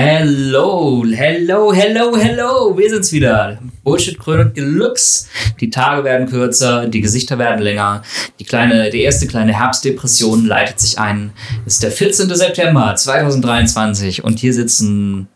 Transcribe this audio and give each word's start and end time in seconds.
Hello, 0.00 1.02
hello, 1.12 1.72
hello, 1.74 2.16
hello. 2.16 2.72
Wir 2.78 2.88
sind's 2.88 3.10
wieder. 3.10 3.58
Bullshit 3.82 4.16
Chronik 4.16 4.54
Deluxe. 4.54 5.26
Die 5.58 5.70
Tage 5.70 6.04
werden 6.04 6.28
kürzer, 6.28 6.86
die 6.86 7.00
Gesichter 7.00 7.36
werden 7.36 7.60
länger. 7.62 8.02
Die 8.38 8.44
kleine, 8.44 8.90
die 8.90 9.00
erste 9.02 9.26
kleine 9.26 9.58
Herbstdepression 9.58 10.46
leitet 10.46 10.78
sich 10.78 11.00
ein. 11.00 11.32
Es 11.66 11.74
ist 11.74 11.82
der 11.82 11.90
14. 11.90 12.32
September 12.32 12.94
2023 12.94 14.22
und 14.22 14.38
hier 14.38 14.54
sitzen 14.54 15.26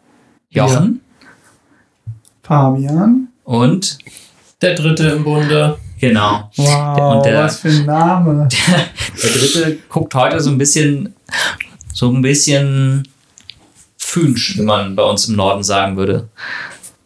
Jochen 0.50 1.00
Fabian. 2.44 3.30
und 3.42 3.98
Der 4.62 4.76
dritte 4.76 5.08
im 5.08 5.24
Bunde. 5.24 5.76
genau. 6.00 6.52
Wow, 6.54 7.16
Und 7.16 7.26
der- 7.26 7.42
was 7.42 7.58
für 7.58 7.68
ein 7.68 7.84
Name. 7.84 8.46
Der 9.24 9.30
dritte 9.30 9.78
guckt 9.88 10.14
heute 10.14 10.38
so 10.38 10.50
ein 10.50 10.58
bisschen, 10.58 11.16
so 11.92 12.12
ein 12.12 12.22
bisschen 12.22 13.08
fünsch, 14.12 14.58
wie 14.58 14.62
man 14.62 14.94
bei 14.94 15.02
uns 15.02 15.26
im 15.28 15.36
Norden 15.36 15.62
sagen 15.62 15.96
würde. 15.96 16.28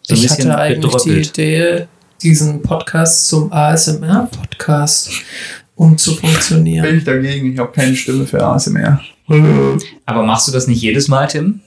So 0.02 0.14
ein 0.14 0.20
ich 0.20 0.28
hatte 0.30 0.58
eigentlich 0.58 0.80
die 0.80 0.86
bedröppelt. 0.86 1.28
Idee, 1.38 1.86
diesen 2.20 2.62
Podcast 2.62 3.28
zum 3.28 3.52
ASMR-Podcast 3.52 5.10
umzufunktionieren. 5.76 6.84
Bin 6.84 6.98
ich 6.98 7.04
dagegen, 7.04 7.52
ich 7.52 7.58
habe 7.60 7.70
keine 7.70 7.94
Stimme 7.94 8.26
für 8.26 8.44
ASMR. 8.44 9.00
Aber 10.04 10.22
machst 10.24 10.48
du 10.48 10.52
das 10.52 10.66
nicht 10.66 10.82
jedes 10.82 11.06
Mal, 11.06 11.28
Tim? 11.28 11.60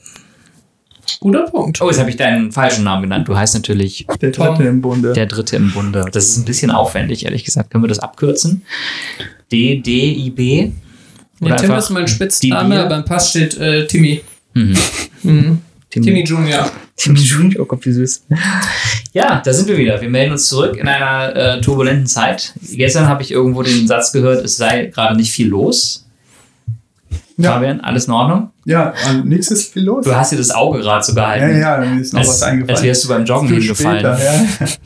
Guter 1.20 1.44
Punkt. 1.44 1.80
Oh, 1.80 1.88
jetzt 1.88 1.98
habe 1.98 2.10
ich 2.10 2.16
deinen 2.16 2.52
falschen 2.52 2.84
Namen 2.84 3.02
genannt. 3.02 3.26
Du 3.26 3.36
heißt 3.36 3.54
natürlich 3.54 4.06
Der 4.20 4.32
Tom. 4.32 4.46
dritte 4.54 4.64
im 4.68 4.80
Bunde. 4.82 5.12
der 5.14 5.26
Dritte 5.26 5.56
im 5.56 5.72
Bunde. 5.72 6.04
Das 6.12 6.26
ist 6.26 6.36
ein 6.36 6.44
bisschen 6.44 6.70
aufwendig, 6.70 7.24
ehrlich 7.24 7.44
gesagt. 7.44 7.70
Können 7.70 7.82
wir 7.84 7.88
das 7.88 7.98
abkürzen? 7.98 8.62
D, 9.50 9.80
D, 9.80 10.12
I, 10.12 10.30
B? 10.30 10.70
Nee, 11.40 11.56
Tim 11.56 11.72
ist 11.72 11.88
mein 11.90 12.04
die 12.04 12.12
Spitzname, 12.12 12.80
aber 12.84 12.96
im 12.96 13.04
Pass 13.06 13.30
steht 13.30 13.56
äh, 13.58 13.86
Timmy. 13.86 14.20
Mhm. 14.54 14.76
Mhm. 15.22 15.58
Tim- 15.90 16.02
Timmy 16.04 16.22
Junior. 16.24 16.70
Timmy 16.96 17.18
Junior, 17.20 17.62
oh 17.62 17.64
Gott, 17.66 17.84
wie 17.84 17.92
süß. 17.92 18.24
Ja, 19.12 19.40
da 19.44 19.52
sind 19.52 19.66
wir 19.68 19.76
wieder. 19.76 20.00
Wir 20.00 20.08
melden 20.08 20.32
uns 20.32 20.48
zurück 20.48 20.76
in 20.76 20.86
einer 20.86 21.34
äh, 21.34 21.60
turbulenten 21.60 22.06
Zeit. 22.06 22.52
Gestern 22.72 23.08
habe 23.08 23.22
ich 23.22 23.32
irgendwo 23.32 23.62
den 23.62 23.86
Satz 23.88 24.12
gehört, 24.12 24.44
es 24.44 24.56
sei 24.56 24.86
gerade 24.86 25.16
nicht 25.16 25.32
viel 25.32 25.48
los. 25.48 26.06
ja, 27.36 27.52
Fabian, 27.54 27.80
alles 27.80 28.04
in 28.06 28.12
Ordnung? 28.12 28.50
ja, 28.66 28.92
also 29.04 29.20
nichts 29.24 29.50
ist 29.50 29.72
viel 29.72 29.82
los. 29.82 30.04
Du 30.04 30.14
hast 30.14 30.30
dir 30.30 30.36
das 30.36 30.50
Auge 30.52 30.78
gerade 30.80 31.02
so 31.04 31.12
Ja, 31.16 31.34
gehalten. 31.36 31.60
ja, 31.60 31.76
mir 31.78 32.00
ist 32.00 32.12
noch 32.12 32.20
als, 32.20 32.28
was 32.28 32.42
eingefallen. 32.42 32.76
als 32.76 32.84
wärst 32.84 33.04
du 33.04 33.08
beim 33.08 33.24
Joggen 33.24 33.48
hingefallen. 33.48 33.98
später, 33.98 34.18
ja. 34.22 34.66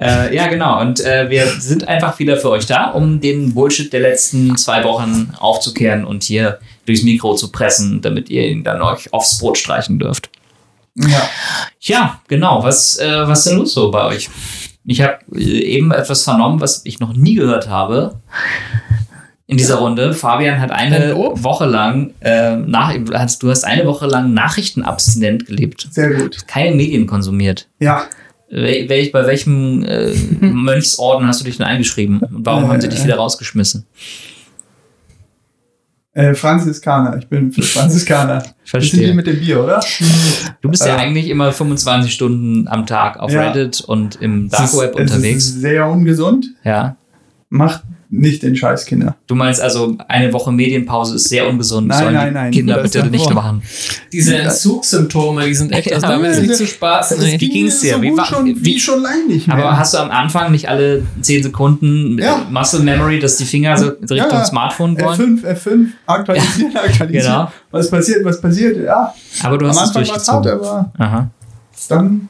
Äh, 0.00 0.34
ja, 0.34 0.48
genau. 0.48 0.80
Und 0.80 1.00
äh, 1.00 1.30
wir 1.30 1.46
sind 1.46 1.86
einfach 1.86 2.18
wieder 2.18 2.36
für 2.36 2.50
euch 2.50 2.66
da, 2.66 2.90
um 2.90 3.20
den 3.20 3.54
Bullshit 3.54 3.92
der 3.92 4.00
letzten 4.00 4.56
zwei 4.56 4.82
Wochen 4.84 5.32
aufzukehren 5.38 6.04
und 6.04 6.24
hier 6.24 6.58
durchs 6.86 7.02
Mikro 7.02 7.34
zu 7.34 7.50
pressen, 7.50 8.00
damit 8.00 8.30
ihr 8.30 8.46
ihn 8.48 8.64
dann 8.64 8.82
euch 8.82 9.12
aufs 9.12 9.38
Brot 9.38 9.58
streichen 9.58 9.98
dürft. 9.98 10.30
ja. 10.96 11.28
Ja, 11.80 12.20
genau. 12.28 12.62
Was, 12.64 12.98
äh, 12.98 13.28
was 13.28 13.40
ist 13.40 13.50
denn 13.50 13.58
los 13.58 13.74
so 13.74 13.90
bei 13.90 14.04
euch? 14.06 14.30
Ich 14.86 15.02
habe 15.02 15.18
eben 15.38 15.92
etwas 15.92 16.24
vernommen, 16.24 16.60
was 16.60 16.82
ich 16.84 17.00
noch 17.00 17.12
nie 17.14 17.34
gehört 17.34 17.68
habe 17.68 18.20
in 19.46 19.56
dieser 19.56 19.76
Runde. 19.76 20.14
Fabian 20.14 20.60
hat 20.60 20.70
eine 20.70 20.96
Ein 20.96 21.10
Lob? 21.10 21.42
Woche 21.42 21.66
lang, 21.66 22.14
äh, 22.20 22.56
nach, 22.56 22.94
du 23.38 23.50
hast 23.50 23.64
eine 23.64 23.86
Woche 23.86 24.06
lang 24.06 24.32
nachrichtenabstinent 24.32 25.46
gelebt. 25.46 25.88
Sehr 25.90 26.10
gut. 26.14 26.46
Keine 26.46 26.74
Medien 26.74 27.06
konsumiert. 27.06 27.68
Ja, 27.80 28.06
Wel 28.50 28.86
bei 29.10 29.26
welchem 29.26 29.82
äh, 29.84 30.14
Mönchsorden 30.40 31.26
hast 31.26 31.40
du 31.40 31.44
dich 31.44 31.56
denn 31.56 31.66
eingeschrieben? 31.66 32.20
Und 32.20 32.46
warum 32.46 32.68
haben 32.68 32.80
sie 32.80 32.88
dich 32.88 33.02
wieder 33.02 33.16
rausgeschmissen? 33.16 33.84
Äh, 36.14 36.34
Franziskaner. 36.34 37.16
Ich 37.18 37.26
bin 37.28 37.52
für 37.52 37.62
Franziskaner. 37.62 38.38
Das 38.38 38.54
Verstehe. 38.64 39.00
sind 39.00 39.08
die 39.08 39.14
mit 39.14 39.26
dem 39.26 39.38
Bier, 39.40 39.62
oder? 39.62 39.80
Du 40.62 40.70
bist 40.70 40.84
ja 40.86 40.96
Äh, 40.96 41.00
eigentlich 41.00 41.28
immer 41.28 41.52
25 41.52 42.12
Stunden 42.12 42.66
am 42.68 42.86
Tag 42.86 43.18
auf 43.18 43.30
Ja. 43.32 43.42
Reddit 43.48 43.80
und 43.82 44.16
im 44.22 44.48
Dark 44.48 44.72
Web 44.78 44.94
unterwegs. 44.96 45.44
ist 45.46 45.60
sehr 45.60 45.86
ungesund. 45.88 46.46
Ja. 46.64 46.96
Macht 47.50 47.82
nicht 48.10 48.42
den 48.42 48.54
Scheiß, 48.56 48.84
Kinder. 48.86 49.16
Du 49.26 49.34
meinst 49.34 49.60
also, 49.60 49.96
eine 50.08 50.32
Woche 50.32 50.50
Medienpause 50.52 51.16
ist 51.16 51.28
sehr 51.28 51.48
ungesund. 51.48 51.88
Nein, 51.88 51.98
Sollen 52.02 52.14
nein, 52.14 52.28
die 52.28 52.34
nein. 52.34 52.50
Kinder 52.52 52.78
bitte 52.82 53.06
nicht 53.06 53.24
davor. 53.26 53.34
machen. 53.42 53.62
Diese 54.12 54.36
Entzugssymptome, 54.36 55.44
die 55.46 55.54
sind 55.54 55.72
echt, 55.72 55.92
also 55.92 56.06
Ja. 56.06 56.12
damit 56.12 56.32
ist 56.32 56.42
nicht 56.42 56.54
zu 56.56 56.66
spaßen. 56.66 57.18
Es 57.18 57.24
Nee. 57.24 57.40
Wie 57.40 57.48
ging's 57.48 57.80
dir? 57.80 57.94
So 57.96 58.02
Wie 58.02 58.16
war- 58.16 58.24
schon, 58.24 58.46
wie- 58.46 58.64
wie 58.64 58.78
schon 58.80 59.02
lange 59.02 59.26
nicht 59.26 59.46
mehr. 59.48 59.56
Aber 59.56 59.76
hast 59.78 59.94
du 59.94 59.98
am 59.98 60.10
Anfang 60.10 60.52
nicht 60.52 60.68
alle 60.68 61.04
10 61.20 61.42
Sekunden 61.42 62.18
Ja. 62.18 62.46
Muscle 62.50 62.80
Memory, 62.80 63.18
dass 63.20 63.36
die 63.36 63.44
Finger 63.44 63.76
so 63.76 63.88
Richtung 64.00 64.16
Ja, 64.16 64.44
Smartphone 64.44 64.98
wollen? 65.00 65.40
F5, 65.40 65.44
F5, 65.44 65.86
aktualisieren, 66.06 66.76
aktualisieren. 66.76 67.10
Genau. 67.26 67.52
Was 67.70 67.90
passiert, 67.90 68.24
was 68.24 68.40
passiert? 68.40 68.76
Ja, 68.84 69.12
Aber 69.42 69.58
du 69.58 69.66
am 69.66 69.70
hast 69.70 69.80
es 69.90 69.96
Anfang 69.96 70.02
es 70.02 70.28
hart, 70.28 70.44
durchgezogen. 70.44 70.68
aber 70.70 70.92
Aha. 70.98 71.30
dann 71.88 72.28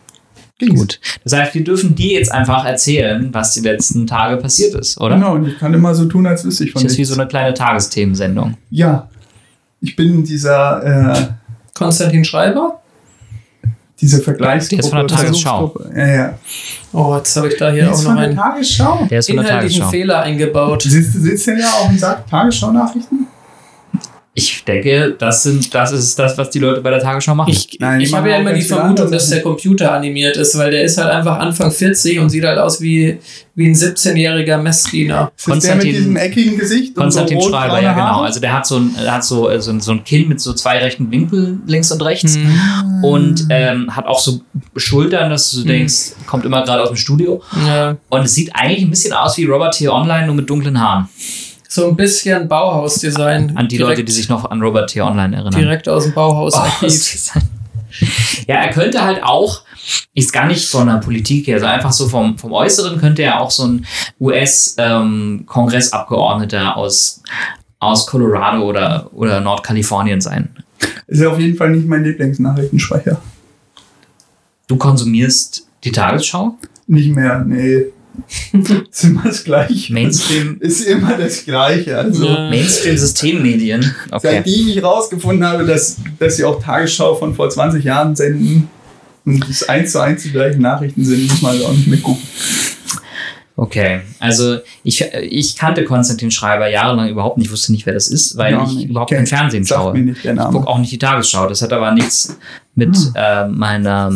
Gut. 0.69 1.01
Das 1.25 1.33
heißt, 1.33 1.55
wir 1.55 1.65
dürfen 1.65 1.95
dir 1.95 2.19
jetzt 2.19 2.33
einfach 2.33 2.65
erzählen, 2.65 3.29
was 3.33 3.55
die 3.55 3.61
letzten 3.61 4.07
Tage 4.07 4.37
passiert 4.37 4.75
ist, 4.75 5.01
oder? 5.01 5.17
Genau, 5.17 5.35
und 5.35 5.47
ich 5.47 5.59
kann 5.59 5.75
immer 5.75 5.95
so 5.95 6.05
tun, 6.07 6.27
als 6.27 6.45
wüsste 6.45 6.65
ich 6.65 6.73
von 6.73 6.83
Das 6.83 6.93
ist 6.93 6.99
wie 6.99 7.05
so 7.05 7.15
eine 7.15 7.27
kleine 7.27 7.55
Tagesthemensendung. 7.55 8.57
Ja, 8.71 9.09
ich 9.81 9.97
bin 9.97 10.15
in 10.15 10.25
dieser, 10.25 11.15
äh, 11.17 11.27
Konstantin 11.75 12.25
Schreiber? 12.25 12.81
diese 14.01 14.21
Vergleichsgruppe. 14.21 14.77
Der 14.77 14.85
ist 14.85 14.91
von 14.91 15.07
der 15.07 15.17
Tagesschau. 15.17 15.81
Ja, 15.97 16.07
ja. 16.07 16.39
Oh, 16.93 17.17
jetzt 17.17 17.37
habe 17.37 17.49
ich 17.49 17.57
da 17.57 17.71
Der 17.71 17.85
hier 17.85 17.91
auch 17.91 17.95
ist 17.95 18.05
noch 18.05 18.15
der 18.15 18.23
einen 18.25 18.37
Tagesschau. 18.37 19.07
Der 19.11 19.19
ist 19.19 19.27
von 19.27 19.37
der 19.37 19.45
inhaltlichen 19.47 19.81
Tagesschau. 19.81 19.91
Fehler 19.91 20.21
eingebaut. 20.21 20.83
Sitzt, 20.83 21.13
sitzt 21.13 21.47
der 21.47 21.59
ja 21.59 21.69
auch 21.69 21.89
und 21.89 21.99
sagt 21.99 22.29
Tagesschau-Nachrichten? 22.29 23.27
Ich 24.37 24.65
denke, 24.65 25.15
das, 25.17 25.45
sind, 25.45 25.73
das 25.73 25.93
ist 25.93 26.19
das, 26.19 26.37
was 26.37 26.51
die 26.51 26.59
Leute 26.59 26.81
bei 26.81 26.91
der 26.91 26.99
Tagesschau 26.99 27.37
machen. 27.37 27.53
Ich, 27.53 27.77
Nein, 27.79 28.01
ich 28.01 28.13
habe 28.13 28.29
ja 28.31 28.39
immer 28.39 28.53
die 28.53 28.63
Vermutung, 28.63 29.09
dass 29.09 29.31
der 29.31 29.43
Computer 29.43 29.93
animiert 29.93 30.37
ist, 30.37 30.59
weil 30.59 30.73
der 30.73 30.83
ist 30.83 30.99
halt 30.99 31.09
einfach 31.09 31.39
Anfang 31.39 31.71
40 31.71 32.19
und 32.19 32.31
sieht 32.31 32.43
halt 32.45 32.59
aus 32.59 32.81
wie, 32.81 33.19
wie 33.55 33.67
ein 33.69 33.75
17-jähriger 33.77 34.57
Messdiener. 34.59 35.31
Das 35.37 35.45
der 35.45 35.53
Konstantin- 35.53 35.87
mit 35.89 35.97
diesem 35.99 36.17
eckigen 36.17 36.59
Gesicht? 36.59 36.97
Konstantin 36.97 37.37
und 37.37 37.45
so 37.45 37.51
Schreiber, 37.51 37.81
ja 37.81 37.93
genau. 37.93 38.23
Also 38.23 38.41
der 38.41 38.53
hat 38.55 38.67
so 38.67 38.79
ein, 38.79 38.97
hat 39.07 39.23
so, 39.23 39.49
äh, 39.49 39.61
so, 39.61 39.71
ein, 39.71 39.81
so 39.81 39.93
ein 39.93 40.03
Kinn 40.03 40.27
mit 40.27 40.41
so 40.41 40.53
zwei 40.53 40.79
rechten 40.79 41.13
Winkeln 41.13 41.63
links 41.67 41.93
und 41.93 42.03
rechts 42.03 42.35
Hm. 42.35 43.05
und 43.05 43.47
ähm, 43.51 43.95
hat 43.95 44.07
auch 44.07 44.19
so 44.19 44.41
Schultern, 44.75 45.31
dass 45.31 45.53
du 45.53 45.63
denkst, 45.63 46.15
kommt 46.27 46.45
immer 46.45 46.65
gerade 46.65 46.83
aus 46.83 46.89
dem 46.89 46.97
Studio. 46.97 47.41
Ja. 47.69 47.97
Und 48.09 48.23
es 48.25 48.35
sieht 48.35 48.51
eigentlich 48.53 48.83
ein 48.83 48.91
bisschen 48.91 49.13
aus 49.13 49.37
wie 49.39 49.45
Robert 49.45 49.77
T. 49.79 49.89
Online, 49.89 50.27
nur 50.27 50.35
mit 50.35 50.51
dunklen 50.51 50.81
Haaren. 50.81 51.09
So 51.75 51.89
ein 51.89 51.97
bisschen 51.97 52.47
Bauhaus-Design. 52.47 53.57
An 53.57 53.67
die 53.67 53.79
direkt, 53.79 53.99
Leute, 53.99 54.05
die 54.05 54.13
sich 54.13 54.29
noch 54.29 54.49
an 54.49 54.63
Robert 54.63 54.91
T. 54.91 55.01
Online 55.01 55.35
erinnern. 55.35 55.61
direkt 55.61 55.89
aus 55.89 56.05
dem 56.05 56.15
Bauhaus 56.15 56.55
Oh, 56.57 56.69
ja, 58.47 58.59
er 58.59 58.71
könnte 58.71 59.03
halt 59.03 59.25
auch, 59.25 59.63
ist 60.15 60.33
gar 60.33 60.47
nicht 60.47 60.71
von 60.71 60.87
der 60.87 60.99
Politik 60.99 61.49
her, 61.49 61.59
so 61.59 61.67
einfach 61.67 61.91
so 61.91 62.09
vom, 62.09 62.39
vom 62.39 62.53
Äußeren 62.53 63.01
könnte 63.01 63.23
er 63.23 63.41
auch 63.41 63.51
so 63.51 63.67
ein 63.67 63.85
US-Kongressabgeordneter 64.21 66.77
aus, 66.77 67.25
aus 67.81 68.07
Colorado 68.07 68.63
oder, 68.63 69.11
oder 69.13 69.41
Nordkalifornien 69.41 70.21
sein. 70.21 70.51
Ist 71.09 71.23
ja 71.23 71.31
auf 71.31 71.41
jeden 71.41 71.57
Fall 71.57 71.71
nicht 71.71 71.89
mein 71.89 72.05
Lieblingsnachrichtensprecher. 72.05 73.21
Du 74.69 74.77
konsumierst 74.77 75.67
die 75.83 75.91
Tagesschau? 75.91 76.57
Nicht 76.87 77.09
mehr, 77.09 77.45
nee. 77.45 77.87
Ist 78.91 79.05
immer 79.05 79.23
das 79.25 79.45
Gleiche. 79.45 79.93
Mainstream, 79.93 80.57
Ist 80.61 80.83
immer 80.87 81.17
das 81.17 81.45
Gleiche. 81.45 81.99
Also, 81.99 82.25
Ja. 82.27 82.49
Mainstream-Systemmedien. 82.51 83.95
Okay. 84.11 84.21
seitdem 84.45 84.69
ich 84.69 84.83
rausgefunden 84.83 85.45
habe, 85.47 85.65
dass, 85.67 85.97
dass 86.19 86.37
sie 86.37 86.45
auch 86.45 86.63
Tagesschau 86.63 87.15
von 87.17 87.35
vor 87.35 87.49
20 87.51 87.85
Jahren 87.85 88.15
senden 88.17 88.69
und 89.25 89.49
es 89.49 89.69
eins 89.69 89.93
zu 89.93 90.01
eins 90.01 90.23
die 90.23 90.31
gleichen 90.31 90.61
Nachrichten 90.63 91.05
sind, 91.05 91.29
muss 91.29 91.43
man 91.43 91.53
also 91.53 91.67
auch 91.67 91.73
nicht 91.73 91.87
mehr 91.89 92.01
gucken. 92.01 92.23
Okay, 93.57 94.01
also 94.19 94.57
ich, 94.83 95.01
ich 95.23 95.55
kannte 95.57 95.85
Konstantin 95.85 96.33
Schreiber 96.33 96.69
jahrelang 96.69 97.09
überhaupt 97.09 97.39
nicht, 97.39 97.53
wusste 97.53 97.71
nicht, 97.71 97.87
wer 97.87 97.95
das 97.95 98.09
ist, 98.09 98.37
weil 98.37 98.53
Ja, 98.55 98.65
ich 98.69 98.87
überhaupt 98.87 99.13
kein 99.13 99.29
Fernsehen 99.29 99.65
schaue. 99.65 99.93
mir 99.93 100.01
nicht 100.07 100.25
der 100.25 100.35
Ich 100.35 100.41
gucke 100.41 100.67
auch 100.67 100.79
nicht 100.79 100.91
die 100.91 100.99
Tagesschau. 100.99 101.49
Das 101.49 101.63
hat 101.63 101.73
aber 101.73 101.93
nichts 101.93 102.37
mit 102.75 102.97
Hm. 102.97 103.13
äh, 103.15 103.47
meiner 103.47 104.11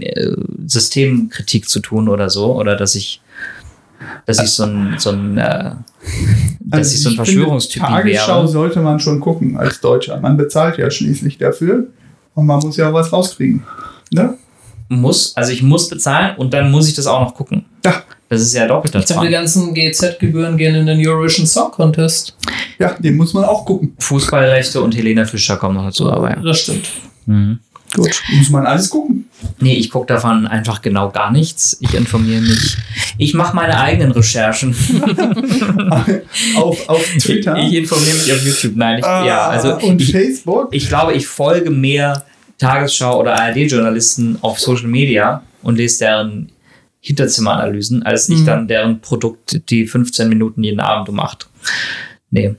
äh, 0.00 0.36
Systemkritik 0.66 1.68
zu 1.68 1.80
tun 1.80 2.08
oder 2.08 2.30
so. 2.30 2.54
Oder 2.56 2.76
dass 2.76 2.94
ich, 2.94 3.20
dass 4.26 4.40
ich 4.42 4.50
so 4.50 4.64
ein, 4.64 4.94
so 4.98 5.10
ein, 5.10 5.38
äh, 5.38 5.72
dass 6.60 6.78
Also 6.78 6.94
ich 6.94 7.02
so 7.02 7.08
ein 7.08 7.14
finde, 7.14 7.24
Verschwörungstyp 7.24 7.82
Tagesschau 7.82 8.36
wäre. 8.38 8.48
sollte 8.48 8.80
man 8.80 9.00
schon 9.00 9.20
gucken 9.20 9.56
als 9.56 9.80
Deutscher. 9.80 10.20
Man 10.20 10.36
bezahlt 10.36 10.78
ja 10.78 10.90
schließlich 10.90 11.38
dafür 11.38 11.86
und 12.34 12.46
man 12.46 12.60
muss 12.60 12.76
ja 12.76 12.88
auch 12.90 12.94
was 12.94 13.12
rauskriegen. 13.12 13.62
Ne? 14.12 14.34
Muss, 14.88 15.36
also 15.36 15.52
ich 15.52 15.62
muss 15.62 15.88
bezahlen 15.88 16.36
und 16.36 16.52
dann 16.52 16.70
muss 16.70 16.88
ich 16.88 16.94
das 16.94 17.06
auch 17.06 17.20
noch 17.20 17.34
gucken. 17.34 17.64
Ja. 17.84 18.02
Das 18.28 18.40
ist 18.40 18.54
ja 18.54 18.66
doppelter 18.66 18.98
Ich 19.00 19.04
dachte, 19.04 19.26
die 19.26 19.32
ganzen 19.32 19.74
GZ-Gebühren 19.74 20.56
gehen 20.56 20.74
in 20.74 20.86
den 20.86 21.06
Eurovision 21.06 21.46
Song 21.46 21.70
Contest. 21.70 22.36
Ja, 22.78 22.94
den 22.94 23.16
muss 23.16 23.34
man 23.34 23.44
auch 23.44 23.64
gucken. 23.64 23.94
Fußballrechte 23.98 24.80
und 24.80 24.96
Helena 24.96 25.24
Fischer 25.24 25.56
kommen 25.56 25.76
noch 25.76 25.84
dazu. 25.84 26.10
Aber 26.10 26.30
ja. 26.30 26.36
Das 26.36 26.58
stimmt. 26.60 26.88
Mhm. 27.26 27.58
Gut. 27.94 28.22
Muss 28.36 28.50
man 28.50 28.66
alles 28.66 28.90
gucken. 28.90 29.26
Nee, 29.60 29.74
ich 29.74 29.90
gucke 29.90 30.06
davon 30.06 30.46
einfach 30.46 30.82
genau 30.82 31.10
gar 31.10 31.30
nichts. 31.30 31.76
Ich 31.80 31.94
informiere 31.94 32.40
mich. 32.42 32.76
Ich 33.18 33.34
mache 33.34 33.54
meine 33.56 33.78
eigenen 33.80 34.12
Recherchen. 34.12 34.74
auf, 36.56 36.88
auf 36.88 37.04
Twitter. 37.18 37.56
Ich, 37.58 37.68
ich 37.68 37.74
informiere 37.74 38.14
mich 38.16 38.32
auf 38.32 38.44
YouTube. 38.46 38.76
Nein, 38.76 38.98
ich, 38.98 39.04
Ah, 39.04 39.24
ja, 39.24 39.48
also 39.48 39.76
und 39.78 40.00
ich, 40.00 40.12
Facebook. 40.12 40.68
ich 40.72 40.88
glaube, 40.88 41.14
ich 41.14 41.26
folge 41.26 41.70
mehr 41.70 42.24
Tagesschau 42.58 43.20
oder 43.20 43.34
ARD-Journalisten 43.40 44.38
auf 44.42 44.60
Social 44.60 44.86
Media 44.88 45.42
und 45.62 45.76
lese 45.76 46.00
deren 46.00 46.50
Hinterzimmeranalysen, 47.00 48.02
als 48.02 48.28
ich 48.28 48.40
Mhm. 48.40 48.46
dann 48.46 48.68
deren 48.68 49.00
Produkt 49.00 49.60
die 49.70 49.86
15 49.86 50.28
Minuten 50.28 50.62
jeden 50.62 50.80
Abend 50.80 51.08
um 51.08 51.20
8. 51.20 51.48
Nee. 52.30 52.54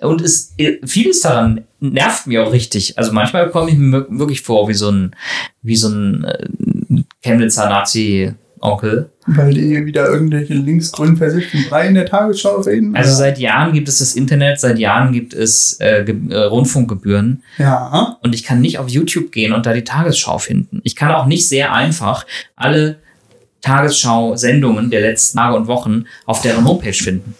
Und 0.00 0.20
es, 0.20 0.54
vieles 0.84 1.20
daran 1.20 1.62
nervt 1.80 2.26
mir 2.26 2.44
auch 2.44 2.52
richtig. 2.52 2.98
Also 2.98 3.12
manchmal 3.12 3.50
komme 3.50 3.70
ich 3.70 3.76
mir 3.76 4.06
wirklich 4.10 4.42
vor 4.42 4.68
wie 4.68 4.74
so 4.74 4.90
ein, 4.90 5.16
wie 5.62 5.76
so 5.76 5.88
ein 5.88 6.24
äh, 6.24 6.48
Chemnitzer 7.22 7.68
Nazi-Onkel. 7.68 9.10
Weil 9.26 9.54
die 9.54 9.86
wieder 9.86 10.08
irgendwelche 10.08 10.54
linksgrün 10.54 11.16
versifften 11.16 11.64
Brei 11.68 11.86
in 11.86 11.94
der 11.94 12.06
Tagesschau 12.06 12.60
reden? 12.60 12.96
Also 12.96 13.10
oder? 13.10 13.16
seit 13.16 13.38
Jahren 13.38 13.72
gibt 13.72 13.88
es 13.88 13.98
das 13.98 14.14
Internet, 14.14 14.58
seit 14.58 14.78
Jahren 14.78 15.12
gibt 15.12 15.34
es 15.34 15.74
äh, 15.80 16.02
äh, 16.02 16.36
Rundfunkgebühren 16.36 17.42
ja. 17.58 18.18
und 18.22 18.34
ich 18.34 18.42
kann 18.42 18.60
nicht 18.60 18.78
auf 18.78 18.88
YouTube 18.88 19.30
gehen 19.32 19.52
und 19.52 19.66
da 19.66 19.72
die 19.72 19.84
Tagesschau 19.84 20.38
finden. 20.38 20.80
Ich 20.84 20.96
kann 20.96 21.12
auch 21.12 21.26
nicht 21.26 21.48
sehr 21.48 21.72
einfach 21.72 22.26
alle 22.56 22.96
Tagesschau-Sendungen 23.60 24.90
der 24.90 25.02
letzten 25.02 25.38
Tage 25.38 25.56
und 25.56 25.66
Wochen 25.66 26.06
auf 26.26 26.40
deren 26.40 26.64
Homepage 26.66 26.92
finden. 26.92 27.34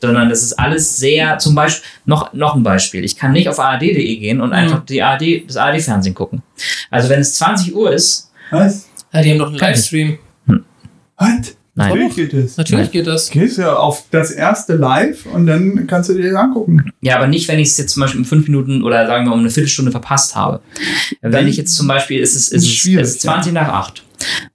Sondern 0.00 0.28
das 0.28 0.42
ist 0.42 0.52
alles 0.58 0.98
sehr, 0.98 1.38
zum 1.38 1.54
Beispiel, 1.54 1.88
noch, 2.04 2.32
noch 2.34 2.54
ein 2.54 2.62
Beispiel. 2.62 3.04
Ich 3.04 3.16
kann 3.16 3.32
nicht 3.32 3.48
auf 3.48 3.58
ard.de 3.58 4.16
gehen 4.16 4.40
und 4.40 4.52
einfach 4.52 4.84
die 4.84 5.02
ARD, 5.02 5.48
das 5.48 5.56
ARD-Fernsehen 5.56 6.14
gucken. 6.14 6.42
Also 6.90 7.08
wenn 7.08 7.20
es 7.20 7.34
20 7.34 7.74
Uhr 7.74 7.92
ist, 7.92 8.30
Was? 8.50 8.86
Ja, 9.12 9.22
die 9.22 9.30
haben 9.30 9.38
doch 9.38 9.48
einen. 9.48 9.58
Livestream. 9.58 10.18
Was? 11.16 11.56
Nein. 11.78 11.90
Natürlich 11.90 12.16
geht 12.16 12.32
das. 12.32 12.56
Natürlich 12.56 12.90
geht 12.90 13.06
das. 13.06 13.28
Gehst 13.28 13.58
ja 13.58 13.76
auf 13.76 14.04
das 14.10 14.30
erste 14.30 14.76
Live 14.76 15.26
und 15.26 15.46
dann 15.46 15.86
kannst 15.86 16.08
du 16.08 16.14
dir 16.14 16.30
das 16.30 16.40
angucken. 16.40 16.90
Ja, 17.02 17.16
aber 17.16 17.26
nicht, 17.26 17.48
wenn 17.48 17.58
ich 17.58 17.68
es 17.68 17.76
jetzt 17.76 17.92
zum 17.92 18.00
Beispiel 18.00 18.20
um 18.20 18.24
fünf 18.24 18.48
Minuten 18.48 18.82
oder 18.82 19.06
sagen 19.06 19.26
wir 19.26 19.32
um 19.34 19.40
eine 19.40 19.50
Viertelstunde 19.50 19.90
verpasst 19.90 20.34
habe. 20.34 20.62
Wenn 21.20 21.32
Dann 21.32 21.46
ich 21.46 21.58
jetzt 21.58 21.76
zum 21.76 21.86
Beispiel, 21.86 22.20
ist 22.20 22.34
es, 22.34 22.48
ist 22.48 22.64
es 22.64 22.86
ist 22.86 23.20
20 23.20 23.52
nach 23.52 23.68
8. 23.68 24.05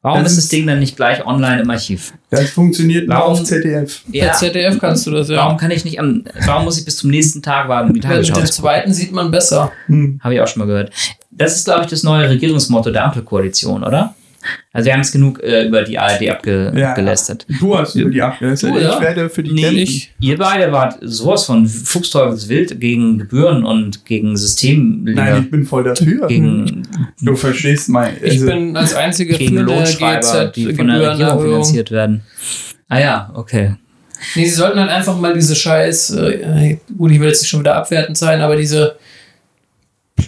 Warum 0.02 0.26
ist 0.26 0.38
das 0.38 0.50
Ding 0.50 0.66
dann 0.68 0.80
nicht 0.80 0.96
gleich 0.96 1.26
online 1.26 1.62
im 1.62 1.70
Archiv? 1.70 2.14
Das 2.30 2.50
funktioniert 2.50 3.08
nur 3.08 3.18
Warum- 3.18 3.34
auf 3.34 3.44
ZDF. 3.44 4.02
Bei 4.08 4.30
ZDF 4.30 4.80
kannst 4.80 5.06
du 5.08 5.12
das 5.12 5.30
ja. 5.30 5.38
Warum 5.38 5.58
kann 5.58 5.72
ich 5.72 5.86
nicht 5.86 6.00
am, 6.00 6.24
warum 6.46 6.66
muss 6.66 6.80
ich 6.80 6.86
bis 6.86 6.98
zum 6.98 7.10
nächsten 7.12 7.42
Tag 7.42 7.68
warten, 7.70 7.90
um 7.90 7.94
die 7.94 8.00
Tagesschau 8.00 8.34
mit 8.36 8.44
dem 8.44 8.46
zu 8.52 8.62
gucken? 8.62 8.64
zweiten 8.64 8.94
sieht 8.94 9.12
man 9.12 9.32
besser. 9.32 9.72
Hm. 9.88 10.20
Habe 10.24 10.34
ich 10.36 10.42
auch 10.42 10.48
schon 10.48 10.60
mal 10.62 10.66
gehört. 10.66 10.92
Das 11.32 11.56
ist, 11.56 11.66
glaube 11.66 11.82
ich, 11.84 11.88
das 11.90 12.04
neue 12.04 12.30
Regierungsmotto 12.30 12.92
der 12.92 13.06
Ampelkoalition, 13.06 13.84
oder? 13.84 14.16
Also 14.74 14.86
wir 14.88 14.94
haben 14.94 15.02
es 15.02 15.12
genug 15.12 15.42
äh, 15.44 15.66
über 15.68 15.84
die 15.84 15.98
ARD 16.00 16.30
abge 16.30 16.74
Ja. 16.76 16.90
abgelästert. 16.90 17.46
Du 17.60 17.78
hast 17.78 17.96
über 17.96 18.10
die 18.10 18.22
abgelästert. 18.22 18.72
Du, 18.74 18.80
ja? 18.80 18.96
Ich 18.96 19.02
werde 19.02 19.30
für 19.30 19.44
die 19.44 19.52
Nee, 19.52 19.62
kämpfen. 19.62 19.78
ich- 19.80 20.12
Ihr 20.20 20.38
beide 20.38 20.72
wart 20.72 20.98
sowas 21.02 21.44
von 21.46 21.68
Fuchsteufelswild 21.68 22.80
gegen 22.80 23.18
Gebühren 23.20 23.64
und 23.64 24.06
gegen 24.06 24.36
Systemlinge, 24.38 25.16
Nein, 25.22 25.44
ich 25.44 25.52
bin 25.52 25.64
voll 25.66 25.84
dafür. 25.84 26.28
gegen, 26.28 26.88
du 27.22 27.36
verstehst 27.36 27.90
mein. 27.90 28.16
Ich 28.24 28.32
also, 28.34 28.46
bin 28.48 28.76
als 28.78 28.94
einziger 28.96 29.38
gegen 29.38 29.58
Lohnschreiber, 29.58 30.46
die 30.48 30.74
von 30.74 30.88
der 30.88 31.12
Regierung 31.12 31.42
finanziert 31.42 31.92
werden. 31.92 32.22
Ah 32.90 33.00
ja, 33.00 33.32
okay. 33.36 33.76
Nee, 34.36 34.46
sie 34.46 34.52
sollten 34.56 34.80
halt 34.80 34.90
einfach 34.92 35.18
mal 35.20 35.34
diese 35.34 35.56
Scheiß, 35.56 36.12
äh, 36.12 36.78
gut, 36.98 37.12
ich 37.12 37.20
will 37.20 37.28
jetzt 37.30 37.42
nicht 37.42 37.50
schon 37.50 37.62
wieder 37.62 37.76
abwertend 37.76 38.18
sein, 38.18 38.40
aber 38.42 38.56
diese 38.56 38.98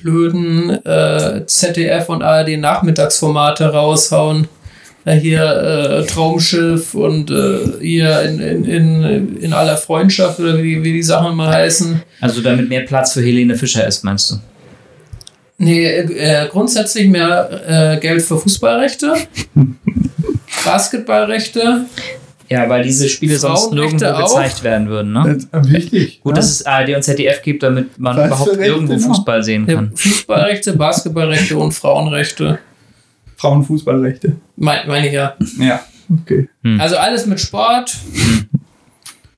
blöden 0.04 0.70
äh, 0.86 1.46
ZDF 1.46 2.10
und 2.10 2.22
ARD 2.22 2.58
Nachmittagsformate 2.60 3.72
raushauen. 3.72 4.48
Äh, 5.06 5.16
hier 5.16 5.44
äh, 5.44 6.06
Traumschiff 6.06 6.94
und 6.94 7.30
äh, 7.32 7.80
hier 7.82 8.22
in, 8.22 8.40
in, 8.40 8.64
in, 8.66 9.38
in 9.38 9.54
aller 9.54 9.76
Freundschaft 9.78 10.40
oder 10.40 10.62
wie, 10.62 10.84
wie 10.84 10.94
die 10.94 11.04
Sachen 11.04 11.36
mal 11.36 11.52
heißen. 11.52 12.02
Also 12.22 12.42
damit 12.42 12.70
mehr 12.70 12.82
Platz 12.82 13.14
für 13.14 13.22
Helene 13.22 13.56
Fischer 13.56 13.86
ist, 13.86 14.04
meinst 14.04 14.32
du? 14.32 14.36
Nee, 15.58 15.86
äh, 15.86 16.48
grundsätzlich 16.50 17.08
mehr 17.08 17.96
äh, 17.96 18.00
Geld 18.00 18.22
für 18.22 18.38
Fußballrechte, 18.38 19.14
Basketballrechte. 20.66 21.86
Ja, 22.54 22.70
weil 22.70 22.84
diese 22.84 23.10
Spiele 23.10 23.38
sonst 23.40 23.64
Frauenrechte 23.64 23.96
nirgendwo 23.96 24.24
auch? 24.24 24.36
gezeigt 24.36 24.64
werden 24.64 24.88
würden, 24.90 25.12
ne? 25.12 25.40
das 25.52 25.66
ist 25.66 25.74
wichtig. 25.74 26.22
Gut, 26.22 26.34
ja? 26.34 26.36
dass 26.36 26.52
es 26.52 26.66
ARD 26.66 26.96
und 26.96 27.02
ZDF 27.04 27.42
gibt, 27.42 27.64
damit 27.64 27.98
man 27.98 28.16
Was 28.16 28.28
überhaupt 28.28 28.58
irgendwo 28.58 28.94
noch? 28.94 29.02
Fußball 29.02 29.42
sehen 29.44 29.66
Ja, 29.68 29.76
kann. 29.76 29.92
Fußballrechte, 29.96 30.74
Basketballrechte 30.74 31.58
und 31.58 31.72
Frauenrechte. 31.74 32.60
Frauenfußballrechte. 33.38 34.36
Meine 34.56 34.88
mein 34.88 35.04
ich 35.06 35.14
ja. 35.14 35.36
Ja, 35.60 35.82
okay. 36.22 36.48
Also 36.78 36.98
alles 36.98 37.26
mit 37.26 37.40
Sport. 37.40 37.96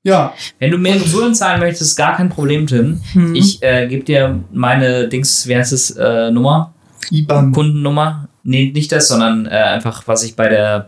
Ja, 0.04 0.34
Wenn 0.60 0.70
du 0.70 0.78
mehr 0.78 0.98
Gebühren 1.00 1.34
zahlen 1.34 1.60
möchtest, 1.60 1.98
gar 1.98 2.16
kein 2.16 2.30
Problem, 2.30 2.68
Tim. 2.68 3.02
Mhm. 3.16 3.34
Ich 3.34 3.64
äh, 3.64 3.88
gebe 3.88 4.04
dir 4.04 4.40
meine 4.54 5.08
Dings, 5.08 5.48
wie 5.48 5.56
heißt 5.56 5.74
es, 5.74 5.92
äh, 5.92 6.30
Nummer, 6.30 6.76
IBAN. 7.10 7.52
Kundennummer. 7.54 8.28
Nee, 8.48 8.72
nicht 8.74 8.92
das, 8.92 9.08
sondern 9.08 9.48
äh, 9.48 9.50
einfach, 9.50 10.04
was 10.08 10.24
ich 10.24 10.36
bei 10.36 10.48
der 10.48 10.86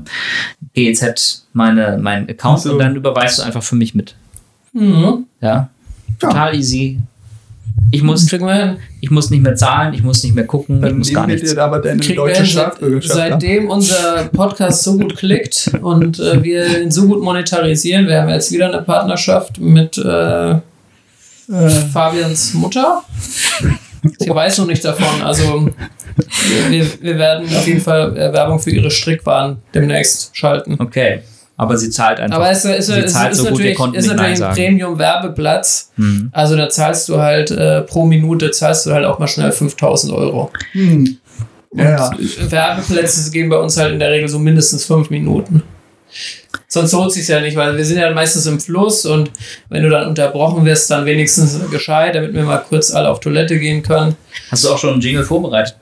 GEZ 0.75 1.47
meine, 1.53 1.97
mein 1.99 2.29
Account 2.29 2.61
so. 2.61 2.73
und 2.73 2.79
dann 2.79 2.95
überweist 2.95 3.39
du 3.39 3.43
einfach 3.43 3.63
für 3.63 3.75
mich 3.75 3.95
mit. 3.95 4.15
Mhm. 4.73 5.25
Ja. 5.41 5.49
Ja. 5.49 5.69
Total 6.19 6.55
easy. 6.55 6.99
Ich 7.91 8.03
muss, 8.03 8.31
ich 9.01 9.11
muss 9.11 9.29
nicht 9.29 9.43
mehr 9.43 9.55
zahlen, 9.55 9.93
ich 9.93 10.03
muss 10.03 10.23
nicht 10.23 10.35
mehr 10.35 10.45
gucken, 10.45 10.77
ich 10.77 10.81
Dann 10.81 10.97
muss 10.97 11.13
gar 11.13 11.25
nichts. 11.27 11.53
dir 11.53 11.63
aber 11.63 11.79
deine 11.79 12.01
deutsche 12.01 12.45
Staatsbürgerschaft 12.45 13.15
seitdem 13.15 13.69
unser 13.69 14.25
Podcast 14.33 14.83
so 14.83 14.97
gut 14.97 15.15
klickt 15.15 15.71
und 15.81 16.19
äh, 16.19 16.43
wir 16.43 16.81
ihn 16.81 16.91
so 16.91 17.07
gut 17.07 17.21
monetarisieren, 17.21 18.07
wir 18.07 18.21
haben 18.21 18.29
jetzt 18.29 18.51
wieder 18.51 18.67
eine 18.67 18.81
Partnerschaft 18.81 19.59
mit 19.59 19.97
äh, 19.97 20.51
Äh, 21.49 21.69
Fabians 21.93 22.53
Mutter. 22.55 23.03
Sie 24.17 24.29
weiß 24.29 24.57
noch 24.59 24.67
nicht 24.67 24.83
davon. 24.83 25.21
Also 25.23 25.69
wir, 26.69 26.85
wir, 27.01 27.17
werden 27.17 27.47
auf 27.47 27.67
jeden 27.67 27.81
Fall 27.81 28.17
äh, 28.17 28.33
Werbung 28.33 28.59
für 28.59 28.71
ihre 28.71 28.91
Strickwaren 28.91 29.57
demnächst 29.73 30.35
schalten. 30.35 30.77
Okay. 30.79 31.21
Aber 31.59 31.75
sie 31.75 31.89
zahlt 31.89 32.19
einfach. 32.19 32.37
Aber 32.37 32.51
es, 32.51 32.63
es, 32.65 32.85
Sie 32.85 32.93
es, 32.93 33.13
zahlt 33.13 33.31
ist 33.31 33.39
so 33.39 33.45
gut, 33.45 33.57
wir 33.57 33.71
natürlich, 33.71 33.95
ist 33.95 34.07
natürlich 34.07 34.43
ein. 34.43 34.53
Premium-Werbeplatz. 34.53 35.91
Hm. 35.95 36.29
Also 36.31 36.55
da 36.55 36.69
zahlst 36.69 37.09
du 37.09 37.19
halt 37.19 37.49
äh, 37.49 37.81
pro 37.81 38.05
Minute 38.05 38.51
zahlst 38.51 38.85
du 38.85 38.91
halt 38.91 39.05
auch 39.05 39.17
mal 39.17 39.27
schnell 39.27 39.51
5000 39.51 40.13
Euro. 40.13 40.51
hm. 40.73 41.17
Ja, 41.73 42.11
Werbeplätze 42.49 43.29
gehen 43.31 43.49
bei 43.49 43.57
uns 43.57 43.77
halt 43.77 43.91
in 43.93 43.99
der 43.99 44.09
Regel 44.09 44.29
so 44.29 44.39
mindestens 44.39 44.85
fünf 44.85 45.09
Minuten. 45.09 45.63
Sonst 46.69 46.91
lohnt 46.91 47.13
sich 47.13 47.27
ja 47.27 47.39
nicht, 47.39 47.55
weil 47.55 47.77
wir 47.77 47.85
sind 47.85 47.97
ja 47.97 48.11
meistens 48.13 48.45
im 48.45 48.59
Fluss 48.59 49.05
und 49.05 49.31
wenn 49.69 49.83
du 49.83 49.89
dann 49.89 50.09
unterbrochen 50.09 50.65
wirst, 50.65 50.91
dann 50.91 51.05
wenigstens 51.05 51.57
gescheit, 51.71 52.15
damit 52.15 52.33
wir 52.33 52.43
mal 52.43 52.57
kurz 52.57 52.91
alle 52.93 53.09
auf 53.09 53.21
Toilette 53.21 53.57
gehen 53.57 53.83
können. 53.83 54.15
Hast 54.51 54.65
du 54.65 54.69
auch 54.69 54.77
schon 54.77 54.93
einen 54.93 55.01
Jingle 55.01 55.23
vorbereitet? 55.23 55.77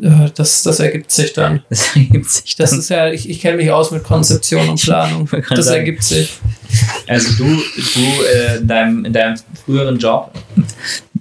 Ja, 0.00 0.28
Das, 0.34 0.62
das 0.62 0.78
ergibt 0.80 1.10
sich 1.10 1.32
dann. 1.32 1.62
Das 1.70 1.96
ergibt 1.96 2.28
sich 2.30 2.54
Das 2.56 2.70
dann. 2.70 2.78
ist 2.80 2.88
ja, 2.90 3.08
ich, 3.08 3.28
ich 3.28 3.40
kenne 3.40 3.56
mich 3.56 3.70
aus 3.70 3.90
mit 3.90 4.04
Konzeption 4.04 4.68
und 4.68 4.80
Planung. 4.82 5.28
Das 5.50 5.66
sagen. 5.66 5.78
ergibt 5.78 6.02
sich. 6.04 6.34
Also 7.08 7.32
du, 7.38 7.44
du 7.44 8.00
äh, 8.34 8.56
in, 8.58 8.66
deinem, 8.68 9.04
in 9.06 9.12
deinem 9.12 9.36
früheren 9.64 9.98
Job, 9.98 10.30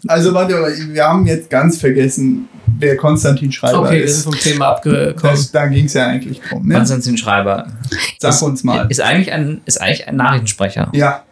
Also 0.07 0.33
warte, 0.33 0.55
mal, 0.55 0.73
wir 0.91 1.03
haben 1.03 1.25
jetzt 1.25 1.49
ganz 1.49 1.79
vergessen, 1.79 2.47
wer 2.79 2.97
Konstantin 2.97 3.51
Schreiber 3.51 3.81
Okay, 3.81 3.99
wir 4.01 4.07
sind 4.07 4.17
ist. 4.17 4.23
vom 4.23 4.51
Thema 4.51 4.67
abgekommen. 4.69 5.15
Das, 5.35 5.51
da 5.51 5.67
ging 5.67 5.85
es 5.85 5.93
ja 5.93 6.07
eigentlich 6.07 6.41
drum. 6.41 6.67
Ne? 6.67 6.75
Konstantin 6.75 7.17
Schreiber, 7.17 7.67
Sag 8.19 8.29
ist, 8.31 8.41
uns 8.41 8.63
mal. 8.63 8.87
ist 8.89 9.01
eigentlich 9.01 9.31
ein, 9.31 9.61
ist 9.65 9.81
eigentlich 9.81 10.07
ein 10.07 10.15
Nachrichtensprecher, 10.15 10.89
Ja, 10.93 11.23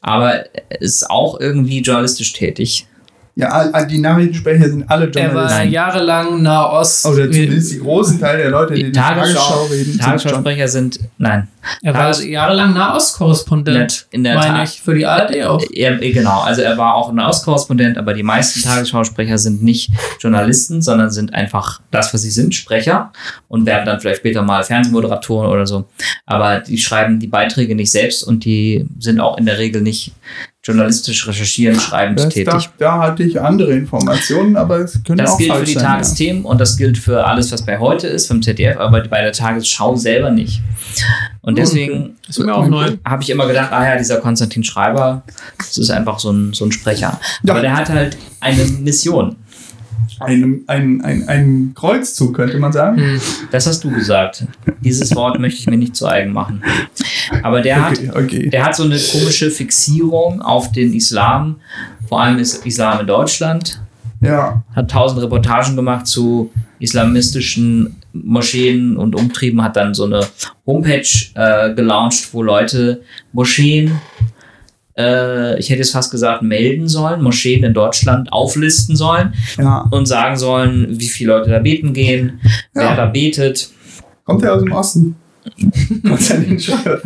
aber 0.00 0.44
ist 0.80 1.08
auch 1.10 1.38
irgendwie 1.40 1.80
journalistisch 1.80 2.32
tätig. 2.32 2.86
Ja, 3.40 3.84
die 3.84 3.98
Nachrichtensprecher 3.98 4.68
sind 4.68 4.90
alle 4.90 5.06
Er 5.06 5.14
war 5.14 5.22
Journalisten. 5.22 5.58
Nein. 5.58 5.70
jahrelang 5.70 6.42
Nahost. 6.42 7.06
Oder 7.06 7.30
zumindest 7.30 7.72
die 7.72 7.78
großen 7.78 8.18
Teil 8.20 8.38
der 8.38 8.50
Leute, 8.50 8.74
die, 8.74 8.80
Die 8.82 8.86
in 8.88 8.92
der 8.92 9.02
Tagesschau 9.02 9.34
Tagesschau, 9.38 9.64
reden. 9.66 9.92
sind 9.92 10.00
Tagesschausprecher 10.02 10.68
sind, 10.68 11.00
nein, 11.18 11.48
Er 11.82 11.94
war 11.94 12.00
Tages- 12.12 12.24
jahrelang 12.26 12.74
Nahostkorrespondent. 12.74 14.06
In 14.10 14.24
der 14.24 14.34
meine 14.34 14.58
Tat. 14.58 14.68
ich, 14.68 14.80
für 14.82 14.94
die 14.94 15.06
ARD 15.06 15.44
auch. 15.44 15.62
er, 15.72 15.96
genau, 15.98 16.40
also 16.40 16.62
er 16.62 16.76
war 16.76 16.94
auch 16.94 17.10
ein 17.10 17.18
Auskorrespondent, 17.20 17.96
aber 17.98 18.14
die 18.14 18.22
meisten 18.22 18.60
Tagesschausprecher 18.62 19.38
sind 19.38 19.62
nicht 19.62 19.90
Journalisten, 20.20 20.82
sondern 20.82 21.10
sind 21.10 21.32
einfach 21.34 21.80
das, 21.90 22.12
was 22.12 22.22
sie 22.22 22.30
sind, 22.30 22.54
Sprecher 22.54 23.12
und 23.48 23.66
werden 23.66 23.86
dann 23.86 24.00
vielleicht 24.00 24.18
später 24.18 24.42
mal 24.42 24.62
Fernsehmoderatoren 24.64 25.50
oder 25.50 25.66
so. 25.66 25.84
Aber 26.26 26.58
die 26.60 26.78
schreiben 26.78 27.18
die 27.20 27.26
Beiträge 27.28 27.74
nicht 27.74 27.92
selbst 27.92 28.22
und 28.24 28.44
die 28.44 28.86
sind 28.98 29.20
auch 29.20 29.38
in 29.38 29.46
der 29.46 29.58
Regel 29.58 29.80
nicht 29.82 30.12
journalistisch 30.68 31.26
recherchierend, 31.26 31.80
schreibend 31.80 32.18
Das, 32.20 32.28
da, 32.28 32.30
tätig. 32.30 32.70
da 32.78 32.98
hatte 32.98 33.22
ich 33.22 33.40
andere 33.40 33.72
Informationen, 33.72 34.56
aber 34.56 34.78
es 34.80 35.02
können 35.02 35.18
Das 35.18 35.32
auch 35.32 35.38
gilt 35.38 35.54
für 35.54 35.64
die 35.64 35.72
sein. 35.72 35.82
Tagesthemen 35.84 36.44
und 36.44 36.60
das 36.60 36.76
gilt 36.76 36.98
für 36.98 37.26
alles, 37.26 37.50
was 37.50 37.64
bei 37.64 37.78
heute 37.78 38.06
ist, 38.06 38.28
vom 38.28 38.42
ZDF, 38.42 38.76
aber 38.78 39.02
bei 39.08 39.22
der 39.22 39.32
Tagesschau 39.32 39.96
selber 39.96 40.30
nicht. 40.30 40.60
Und 41.40 41.56
deswegen 41.56 42.16
habe 43.04 43.22
ich 43.22 43.30
immer 43.30 43.46
gedacht, 43.46 43.72
ah 43.72 43.84
ja, 43.88 43.96
dieser 43.96 44.18
Konstantin 44.18 44.62
Schreiber, 44.62 45.22
das 45.56 45.78
ist 45.78 45.90
einfach 45.90 46.18
so 46.18 46.30
ein, 46.30 46.52
so 46.52 46.66
ein 46.66 46.72
Sprecher. 46.72 47.18
Ja. 47.42 47.52
Aber 47.52 47.62
der 47.62 47.74
hat 47.74 47.88
halt 47.88 48.18
eine 48.40 48.64
Mission. 48.64 49.36
Ein, 50.20 50.62
ein, 50.66 51.00
ein, 51.02 51.28
ein 51.28 51.72
Kreuzzug, 51.74 52.34
könnte 52.34 52.58
man 52.58 52.72
sagen. 52.72 52.96
Hm. 52.98 53.20
Das 53.50 53.66
hast 53.66 53.84
du 53.84 53.90
gesagt. 53.90 54.44
Dieses 54.82 55.14
Wort 55.14 55.38
möchte 55.38 55.60
ich 55.60 55.66
mir 55.66 55.76
nicht 55.76 55.94
zu 55.96 56.06
eigen 56.06 56.32
machen. 56.32 56.62
Aber 57.42 57.60
der 57.60 57.84
hat, 57.84 57.98
Okay, 57.98 58.10
okay. 58.14 58.48
der 58.50 58.64
hat 58.64 58.76
so 58.76 58.84
eine 58.84 58.98
komische 58.98 59.50
Fixierung 59.50 60.42
auf 60.42 60.72
den 60.72 60.92
Islam. 60.94 61.56
Vor 62.08 62.20
allem 62.22 62.38
ist 62.38 62.66
Islam 62.66 63.00
in 63.00 63.06
Deutschland. 63.06 63.80
Ja. 64.20 64.64
hat 64.74 64.90
tausend 64.90 65.22
Reportagen 65.22 65.76
gemacht 65.76 66.08
zu 66.08 66.50
islamistischen 66.80 67.96
Moscheen 68.12 68.96
und 68.96 69.14
Umtrieben, 69.14 69.62
hat 69.62 69.76
dann 69.76 69.94
so 69.94 70.06
eine 70.06 70.26
Homepage 70.66 71.06
äh, 71.34 71.72
gelauncht, 71.74 72.32
wo 72.32 72.42
Leute 72.42 73.02
Moscheen, 73.32 73.92
äh, 74.98 75.58
ich 75.58 75.70
hätte 75.70 75.78
jetzt 75.78 75.92
fast 75.92 76.10
gesagt, 76.10 76.42
melden 76.42 76.88
sollen, 76.88 77.22
Moscheen 77.22 77.62
in 77.64 77.72
Deutschland 77.74 78.32
auflisten 78.32 78.96
sollen 78.96 79.32
Ja. 79.56 79.86
und 79.90 80.06
sagen 80.06 80.36
sollen, 80.36 80.98
wie 81.00 81.06
viele 81.08 81.32
Leute 81.34 81.50
da 81.50 81.58
beten 81.60 81.92
gehen, 81.94 82.40
wer 82.74 82.82
Ja. 82.84 82.96
da 82.96 83.06
betet. 83.06 83.70
Kommt 84.24 84.42
er 84.42 84.54
aus 84.54 84.62
dem 84.62 84.72
Osten? 84.72 85.16
Konstantin 86.06 86.58
Scheuer. 86.58 87.00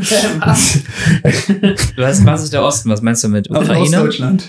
Was, 1.96 2.24
was 2.26 2.42
ist 2.44 2.52
der 2.52 2.62
Osten? 2.62 2.90
Was 2.90 3.02
meinst 3.02 3.24
du 3.24 3.28
mit 3.28 3.50
Aus 3.50 3.58
Ukraine? 3.64 3.82
Ostdeutschland. 3.82 4.48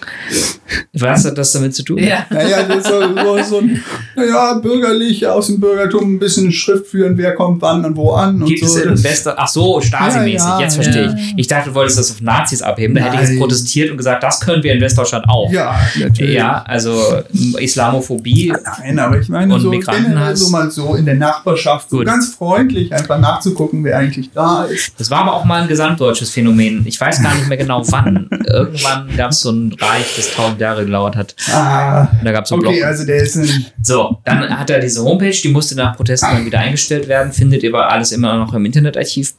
Was 0.93 1.25
hat 1.25 1.37
das 1.37 1.51
damit 1.53 1.75
zu 1.75 1.83
tun? 1.83 1.97
Ja. 1.97 2.25
Naja, 2.29 2.63
das 2.63 2.77
ist 2.77 2.87
so, 2.87 3.43
so, 3.43 3.59
ein, 3.59 3.83
naja, 4.15 4.53
bürgerlich, 4.55 5.27
aus 5.27 5.47
dem 5.47 5.59
Bürgertum 5.59 6.15
ein 6.15 6.19
bisschen 6.19 6.51
Schrift 6.51 6.87
führen, 6.87 7.17
wer 7.17 7.35
kommt 7.35 7.61
wann 7.61 7.83
und 7.85 7.95
wo 7.95 8.11
an 8.11 8.41
und 8.41 8.47
Gibt 8.47 8.67
so. 8.67 8.79
es 8.79 9.03
Wester 9.03 9.35
Ach 9.37 9.47
so, 9.47 9.79
Stasi-mäßig, 9.81 10.33
Ja, 10.35 10.57
ja, 10.57 10.61
jetzt 10.61 10.75
verstehe 10.75 11.05
ja. 11.05 11.13
ich. 11.15 11.33
Ich 11.37 11.47
dachte, 11.47 11.69
du 11.69 11.75
wolltest 11.75 11.99
das 11.99 12.11
auf 12.11 12.21
Nazis 12.21 12.61
abheben. 12.61 12.95
Da 12.95 13.01
hätte 13.01 13.21
ich 13.23 13.29
jetzt 13.29 13.39
protestiert 13.39 13.91
und 13.91 13.97
gesagt, 13.97 14.23
das 14.23 14.39
können 14.39 14.63
wir 14.63 14.73
in 14.73 14.81
Westdeutschland 14.81 15.25
auch. 15.27 15.51
Ja, 15.51 15.75
natürlich. 15.99 16.33
Ja, 16.35 16.63
also 16.65 17.21
Islamophobie. 17.59 18.53
Nein, 18.79 18.99
aber 18.99 19.19
ich 19.19 19.29
meine 19.29 19.53
Und 19.53 19.61
so 19.61 19.69
Migrantenhass. 19.69 20.13
generell 20.13 20.35
so 20.35 20.49
mal 20.49 20.71
so 20.71 20.95
in 20.95 21.05
der 21.05 21.15
Nachbarschaft, 21.15 21.89
so 21.89 21.99
ganz 22.03 22.33
freundlich 22.33 22.91
einfach 22.93 23.19
nachzugucken, 23.19 23.82
wer 23.83 23.97
eigentlich 23.97 24.31
da 24.31 24.65
ist. 24.65 24.93
Das 24.99 25.09
war 25.09 25.19
aber 25.19 25.33
auch 25.33 25.45
mal 25.45 25.61
ein 25.61 25.67
gesamtdeutsches 25.67 26.29
Phänomen. 26.31 26.85
Ich 26.85 26.99
weiß 26.99 27.21
gar 27.21 27.33
nicht 27.35 27.47
mehr 27.47 27.57
genau 27.57 27.83
wann. 27.91 28.29
Irgendwann 28.47 29.15
gab 29.15 29.31
es 29.31 29.41
so 29.41 29.51
ein 29.51 29.73
Reich, 29.79 30.15
das 30.15 30.31
tausend 30.33 30.59
Jahre 30.61 30.85
gedauert 30.85 31.15
hat. 31.15 31.35
Ah, 31.51 32.07
Da 32.23 32.31
gab 32.31 32.43
es 32.43 32.49
so 32.49 32.55
okay, 32.55 32.83
also 32.83 33.05
der 33.05 33.17
ist 33.17 33.35
ein, 33.35 33.65
So, 33.81 34.19
dann 34.25 34.57
hat 34.57 34.69
er 34.69 34.79
diese 34.79 35.03
Homepage, 35.03 35.31
die 35.31 35.49
musste 35.49 35.75
nach 35.75 35.95
Protesten 35.95 36.29
dann 36.31 36.45
wieder 36.45 36.59
eingestellt 36.59 37.07
werden, 37.07 37.31
findet 37.33 37.63
ihr 37.63 37.69
aber 37.73 37.89
alles 37.89 38.11
immer 38.11 38.37
noch 38.37 38.53
im 38.53 38.65
Internetarchiv. 38.65 39.33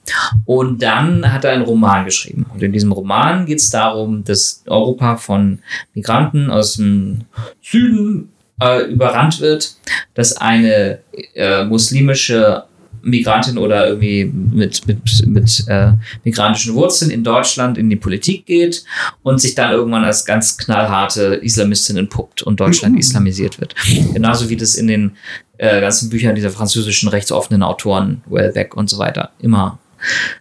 Und 0.45 0.83
dann 0.83 1.33
hat 1.33 1.45
er 1.45 1.53
einen 1.53 1.63
Roman 1.65 2.05
geschrieben. 2.05 2.47
Und 2.53 2.63
in 2.63 2.73
diesem 2.73 2.93
Roman 2.93 3.47
geht 3.47 3.59
es 3.61 3.71
darum, 3.71 4.25
dass 4.25 4.63
Europa 4.67 5.17
von 5.17 5.61
Migranten 5.95 6.51
aus 6.51 6.75
dem 6.77 7.23
Süden 7.63 8.31
äh, 8.63 8.85
überrannt 8.85 9.41
wird, 9.41 9.75
dass 10.15 10.37
eine 10.37 10.99
äh, 11.35 11.65
muslimische 11.65 12.65
Migrantin 13.05 13.59
oder 13.59 13.87
irgendwie 13.89 14.25
mit, 14.25 14.87
mit, 14.87 15.27
mit 15.27 15.65
äh, 15.69 15.93
migrantischen 16.25 16.75
Wurzeln 16.75 17.11
in 17.11 17.23
Deutschland 17.23 17.79
in 17.79 17.91
die 17.91 17.97
Politik 17.97 18.47
geht 18.47 18.85
und 19.23 19.41
sich 19.41 19.55
dann 19.55 19.71
irgendwann 19.71 20.05
als 20.05 20.25
ganz 20.25 20.57
knallharte 20.59 21.35
Islamistin 21.43 21.97
entpuppt 21.97 22.43
und 22.43 22.61
Deutschland 22.61 22.95
Mhm. 22.95 23.01
islamisiert 23.01 23.61
wird. 23.61 23.75
Genauso 24.13 24.49
wie 24.49 24.57
das 24.57 24.75
in 24.75 24.87
den 24.87 25.13
äh, 25.59 25.81
ganzen 25.81 26.11
Büchern 26.11 26.35
dieser 26.35 26.51
französischen 26.51 27.09
rechtsoffenen 27.09 27.63
Autoren, 27.63 28.23
Wellbeck 28.27 28.77
und 28.77 28.91
so 28.91 28.99
weiter, 28.99 29.31
immer 29.41 29.79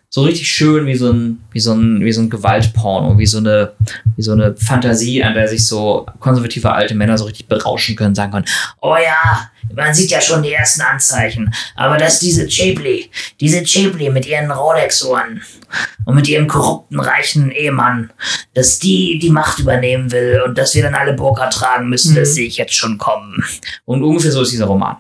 so 0.10 0.22
richtig 0.22 0.48
schön 0.48 0.86
wie 0.86 0.96
so 0.96 1.12
ein, 1.12 1.44
wie 1.52 1.60
so 1.60 1.74
ein, 1.74 2.00
wie 2.06 2.12
so 2.12 2.22
ein 2.22 2.30
Gewaltporno, 2.30 3.18
wie 3.18 3.26
so 3.26 3.40
eine, 3.40 3.74
wie 4.16 4.22
so 4.22 4.34
eine 4.34 4.56
Fantasie, 4.56 5.24
an 5.24 5.34
der 5.34 5.48
sich 5.48 5.66
so 5.66 6.06
konservative 6.20 6.72
alte 6.72 6.94
Männer 6.94 7.18
so 7.18 7.26
richtig 7.26 7.48
berauschen 7.48 7.96
können, 7.96 8.14
sagen 8.14 8.32
können, 8.32 8.46
Oh 8.80 8.96
ja, 8.96 9.50
man 9.76 9.92
sieht 9.92 10.12
ja 10.12 10.22
schon 10.22 10.44
die 10.44 10.54
ersten 10.54 10.82
Anzeichen. 10.82 11.52
Aber 11.76 11.98
dass 11.98 12.20
diese 12.20 12.48
Chapley, 12.48 13.10
diese 13.40 13.66
Chapley 13.66 14.12
mit 14.12 14.28
ihren 14.28 14.52
Rolex-Uhren 14.52 15.42
und 16.06 16.16
mit 16.16 16.28
ihrem 16.28 16.48
korrupten, 16.48 17.00
reichen 17.00 17.50
Ehemann, 17.50 18.12
dass 18.54 18.78
die 18.78 19.18
die 19.18 19.32
Macht 19.32 19.58
übernehmen 19.58 20.12
will 20.12 20.44
und 20.46 20.60
dass 20.60 20.76
wir 20.76 20.84
dann 20.84 20.94
alle 20.94 21.14
Burka 21.14 21.50
tragen 21.50 21.90
müssen, 21.90 22.14
das 22.16 22.36
sehe 22.36 22.46
ich 22.46 22.58
jetzt 22.58 22.76
schon 22.76 23.00
kommen. 23.00 23.44
und 23.86 24.04
ungefähr 24.04 24.32
so 24.32 24.44
ist 24.44 24.52
dieser 24.52 24.66
Roman. 24.66 24.98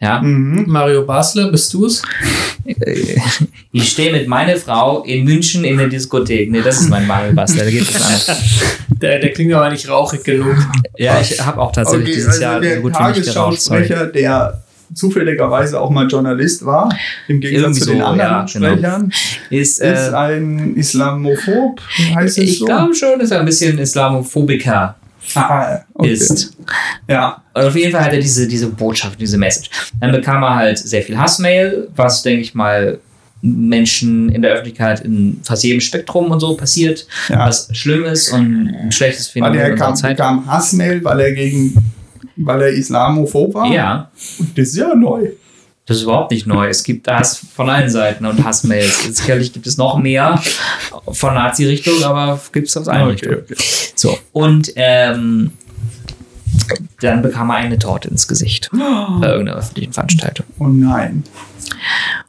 Ja, 0.00 0.20
mhm. 0.22 0.64
Mario 0.68 1.04
Basler, 1.04 1.50
bist 1.50 1.74
du's? 1.74 2.02
ich 3.72 3.88
stehe 3.88 4.12
mit 4.12 4.28
meiner 4.28 4.56
Frau 4.56 5.02
in 5.02 5.24
München 5.24 5.64
in 5.64 5.76
der 5.76 5.88
Diskothek. 5.88 6.50
Nee, 6.50 6.60
das 6.62 6.80
ist 6.80 6.88
mein 6.88 7.06
Mario 7.06 7.32
Bastler, 7.32 7.64
da 7.64 7.70
geht 7.70 7.88
das 7.88 8.28
an. 8.28 8.36
Der, 9.00 9.20
der 9.20 9.32
klingt 9.32 9.52
aber 9.52 9.70
nicht 9.70 9.88
rauchig 9.88 10.24
genug. 10.24 10.56
Ja, 10.96 11.20
ich 11.20 11.40
habe 11.40 11.60
auch 11.60 11.70
tatsächlich 11.70 12.08
okay, 12.08 12.14
dieses 12.16 12.30
also 12.30 12.42
Jahr 12.42 12.60
der 12.60 12.76
so 12.76 12.82
gut 12.82 12.92
geraucht. 12.94 13.14
Sorry. 13.14 13.14
Tagesschausprecher, 13.14 14.06
der 14.06 14.62
zufälligerweise 14.92 15.80
auch 15.80 15.90
mal 15.90 16.08
Journalist 16.08 16.64
war, 16.64 16.88
im 17.28 17.40
Gegensatz 17.40 17.76
Irgendwie 17.76 17.80
zu 17.80 17.90
den 17.90 18.00
so, 18.00 18.04
anderen 18.06 18.30
ja, 18.30 18.46
genau. 18.52 18.66
Sprechern, 18.72 19.12
Ist, 19.50 19.80
ist 19.80 20.08
äh, 20.08 20.14
ein 20.16 20.74
Islamophob, 20.74 21.80
heißt 22.16 22.38
es 22.38 22.44
ich 22.44 22.58
so? 22.58 22.64
glaube 22.64 22.92
schon, 22.94 23.20
er 23.20 23.38
ein 23.38 23.46
bisschen 23.46 23.78
Islamophobiker 23.78 24.96
ah, 25.36 25.80
okay. 25.94 26.12
ist. 26.12 26.56
Ja, 27.08 27.42
Und 27.54 27.64
auf 27.64 27.76
jeden 27.76 27.92
Fall 27.92 28.04
hat 28.04 28.12
er 28.12 28.20
diese, 28.20 28.46
diese 28.46 28.68
Botschaft, 28.68 29.20
diese 29.20 29.38
Message. 29.38 29.70
Dann 30.00 30.12
bekam 30.12 30.42
er 30.42 30.54
halt 30.56 30.78
sehr 30.78 31.02
viel 31.02 31.18
Hassmail, 31.18 31.88
was, 31.94 32.22
denke 32.22 32.42
ich 32.42 32.54
mal, 32.54 32.98
Menschen 33.40 34.30
in 34.30 34.42
der 34.42 34.52
Öffentlichkeit 34.52 35.00
in 35.00 35.40
fast 35.44 35.62
jedem 35.62 35.80
Spektrum 35.80 36.30
und 36.30 36.40
so 36.40 36.56
passiert, 36.56 37.06
ja. 37.28 37.46
was 37.46 37.68
schlimm 37.72 38.04
ist 38.04 38.32
und 38.32 38.68
ein 38.68 38.92
schlechtes 38.92 39.28
weil 39.28 39.32
Phänomen 39.32 39.58
er 39.60 39.70
unserer 39.72 39.86
kam, 39.86 39.96
Zeit. 39.96 40.16
bekam 40.16 40.46
Hassmail, 40.46 41.04
weil 41.04 41.20
er 41.20 41.32
gegen, 41.32 41.92
weil 42.36 42.62
er 42.62 42.68
Islamophob 42.70 43.54
war. 43.54 43.72
Ja, 43.72 44.10
Und 44.38 44.58
das 44.58 44.68
ist 44.68 44.76
ja 44.76 44.92
neu. 44.94 45.28
das 45.86 45.98
ist 45.98 46.02
überhaupt 46.02 46.32
nicht 46.32 46.46
neu. 46.46 46.68
Es 46.68 46.82
gibt 46.82 47.06
Hass 47.06 47.40
von 47.54 47.70
allen 47.70 47.88
Seiten 47.88 48.26
und 48.26 48.44
Hassmails. 48.44 49.04
Sicherlich 49.16 49.52
gibt 49.52 49.66
es 49.68 49.76
noch 49.76 49.98
mehr 49.98 50.42
von 51.12 51.34
Nazi-Richtung, 51.34 52.02
aber 52.02 52.40
gibt 52.52 52.68
es 52.68 52.76
aus 52.76 52.88
allen 52.88 53.10
Richtungen. 53.10 53.38
okay. 53.42 53.54
So, 53.98 54.16
und 54.32 54.70
ähm, 54.76 55.50
dann 57.00 57.20
bekam 57.22 57.50
er 57.50 57.56
eine 57.56 57.78
Torte 57.78 58.08
ins 58.08 58.28
Gesicht 58.28 58.70
bei 58.72 59.26
irgendeiner 59.28 59.58
öffentlichen 59.58 59.92
Veranstaltung. 59.92 60.46
Oh 60.60 60.66
nein. 60.68 61.24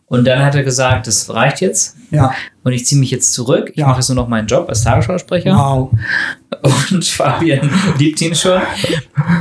Und 0.08 0.26
dann 0.26 0.44
hat 0.44 0.56
er 0.56 0.64
gesagt, 0.64 1.06
das 1.06 1.30
reicht 1.32 1.62
jetzt 1.62 1.96
Ja. 2.10 2.34
und 2.64 2.72
ich 2.74 2.88
ziehe 2.88 3.00
mich 3.00 3.12
jetzt 3.12 3.34
zurück. 3.34 3.70
Ich 3.72 3.78
Ja. 3.78 3.88
mache 3.88 4.00
jetzt 4.00 4.10
nur 4.10 4.16
noch 4.16 4.28
meinen 4.28 4.48
Job 4.48 4.68
als 4.68 4.82
Tagesschausprecher 4.84 5.56
Wow. 5.56 5.92
und 6.90 7.06
Fabian 7.06 7.70
liebt 8.00 8.20
ihn 8.22 8.34
schon. 8.34 8.60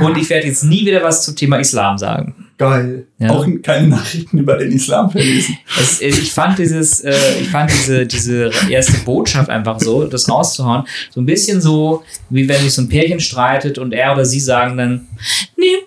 Und 0.01 0.15
ich 0.17 0.29
werde 0.29 0.45
jetzt 0.47 0.63
nie 0.63 0.85
wieder 0.85 1.01
was 1.03 1.25
zum 1.25 1.35
Thema 1.35 1.57
Islam 1.57 1.97
sagen. 1.97 2.35
Geil. 2.59 3.07
Ja. 3.19 3.29
Auch 3.29 3.47
keine 3.63 3.87
Nachrichten 3.87 4.37
über 4.37 4.57
den 4.57 4.73
Islam 4.73 5.09
verlesen. 5.09 5.57
Es, 5.79 6.01
äh, 6.01 6.07
ich 6.07 6.33
fand 6.33 6.59
dieses, 6.59 6.99
äh, 6.99 7.15
ich 7.39 7.47
fand 7.47 7.71
diese, 7.71 8.05
diese 8.05 8.51
erste 8.69 8.97
Botschaft 9.05 9.49
einfach 9.49 9.79
so, 9.79 10.03
das 10.03 10.27
rauszuhauen, 10.27 10.83
so 11.09 11.21
ein 11.21 11.25
bisschen 11.25 11.61
so, 11.61 12.03
wie 12.29 12.49
wenn 12.49 12.61
sich 12.61 12.73
so 12.73 12.81
ein 12.81 12.89
Pärchen 12.89 13.21
streitet 13.21 13.77
und 13.77 13.93
er 13.93 14.11
oder 14.11 14.25
sie 14.25 14.41
sagen 14.41 14.75
dann, 14.75 15.07
nee, 15.55 15.77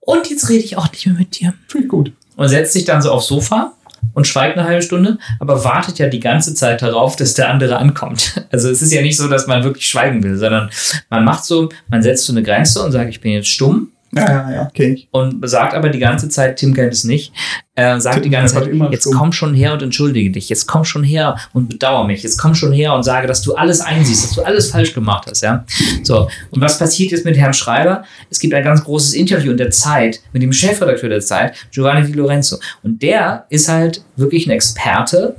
und 0.00 0.28
jetzt 0.28 0.50
rede 0.50 0.62
ich 0.62 0.76
auch 0.76 0.92
nicht 0.92 1.06
mehr 1.06 1.16
mit 1.16 1.40
dir. 1.40 1.54
Finde 1.66 1.86
ich 1.86 1.90
gut. 1.90 2.12
Und 2.36 2.48
setzt 2.48 2.74
sich 2.74 2.84
dann 2.84 3.00
so 3.00 3.10
aufs 3.10 3.28
Sofa 3.28 3.72
und 4.12 4.26
schweigt 4.26 4.58
eine 4.58 4.68
halbe 4.68 4.82
Stunde, 4.82 5.16
aber 5.40 5.64
wartet 5.64 5.98
ja 5.98 6.08
die 6.08 6.20
ganze 6.20 6.54
Zeit 6.54 6.82
darauf, 6.82 7.16
dass 7.16 7.32
der 7.32 7.48
andere 7.48 7.78
ankommt. 7.78 8.44
Also 8.52 8.68
es 8.68 8.82
ist 8.82 8.92
ja 8.92 9.00
nicht 9.00 9.16
so, 9.16 9.28
dass 9.28 9.46
man 9.46 9.64
wirklich 9.64 9.86
schweigen 9.86 10.22
will, 10.22 10.36
sondern 10.36 10.70
man 11.10 11.24
macht 11.24 11.44
so, 11.44 11.70
man 11.88 12.02
setzt 12.02 12.26
so 12.26 12.32
eine 12.34 12.42
Grenze 12.42 12.82
und 12.82 12.92
sagt, 12.92 13.08
ich 13.08 13.20
bin 13.20 13.32
jetzt 13.32 13.48
stumm 13.48 13.93
Ja, 14.16 14.30
ja, 14.30 14.50
ja, 14.50 14.62
okay. 14.68 14.92
ich. 14.94 15.08
und 15.10 15.46
sagt 15.48 15.74
aber 15.74 15.88
die 15.88 15.98
ganze 15.98 16.28
Zeit, 16.28 16.56
Tim 16.56 16.74
kennt 16.74 16.92
es 16.92 17.04
nicht, 17.04 17.32
äh, 17.74 17.98
sagt 17.98 18.16
Tim 18.16 18.22
die 18.24 18.30
ganze 18.30 18.54
Zeit, 18.54 18.66
immer 18.68 18.90
jetzt 18.90 19.10
komm 19.12 19.32
schon 19.32 19.54
her 19.54 19.72
und 19.72 19.82
entschuldige 19.82 20.30
dich, 20.30 20.48
jetzt 20.48 20.66
komm 20.66 20.84
schon 20.84 21.02
her 21.04 21.36
und 21.52 21.68
bedauere 21.68 22.06
mich, 22.06 22.22
jetzt 22.22 22.38
komm 22.38 22.54
schon 22.54 22.72
her 22.72 22.94
und 22.94 23.02
sage, 23.02 23.26
dass 23.26 23.42
du 23.42 23.54
alles 23.54 23.80
einsiehst, 23.80 24.24
dass 24.24 24.32
du 24.32 24.42
alles 24.42 24.70
falsch 24.70 24.94
gemacht 24.94 25.26
hast, 25.28 25.42
ja. 25.42 25.64
So, 26.02 26.28
und 26.50 26.60
was 26.60 26.78
passiert 26.78 27.12
jetzt 27.12 27.24
mit 27.24 27.36
Herrn 27.36 27.54
Schreiber? 27.54 28.04
Es 28.30 28.38
gibt 28.38 28.54
ein 28.54 28.64
ganz 28.64 28.84
großes 28.84 29.14
Interview 29.14 29.50
in 29.50 29.58
der 29.58 29.70
Zeit 29.70 30.20
mit 30.32 30.42
dem 30.42 30.52
Chefredakteur 30.52 31.08
der 31.08 31.20
Zeit, 31.20 31.54
Giovanni 31.70 32.06
Di 32.06 32.12
Lorenzo. 32.12 32.58
Und 32.82 33.02
der 33.02 33.46
ist 33.50 33.68
halt 33.68 34.04
wirklich 34.16 34.46
ein 34.46 34.50
Experte 34.50 35.36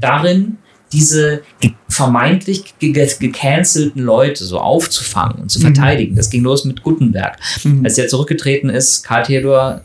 darin, 0.00 0.58
diese 0.92 1.42
vermeintlich 1.88 2.78
ge- 2.78 2.92
ge- 2.92 3.10
gecancelten 3.18 4.02
Leute 4.02 4.44
so 4.44 4.58
aufzufangen 4.60 5.42
und 5.42 5.50
zu 5.50 5.60
verteidigen. 5.60 6.14
Das 6.16 6.30
ging 6.30 6.42
los 6.42 6.64
mit 6.64 6.82
Gutenberg. 6.82 7.36
Mhm. 7.64 7.84
Als 7.84 7.98
er 7.98 8.06
zurückgetreten 8.08 8.70
ist, 8.70 9.02
Karl 9.02 9.24
Theodor, 9.24 9.80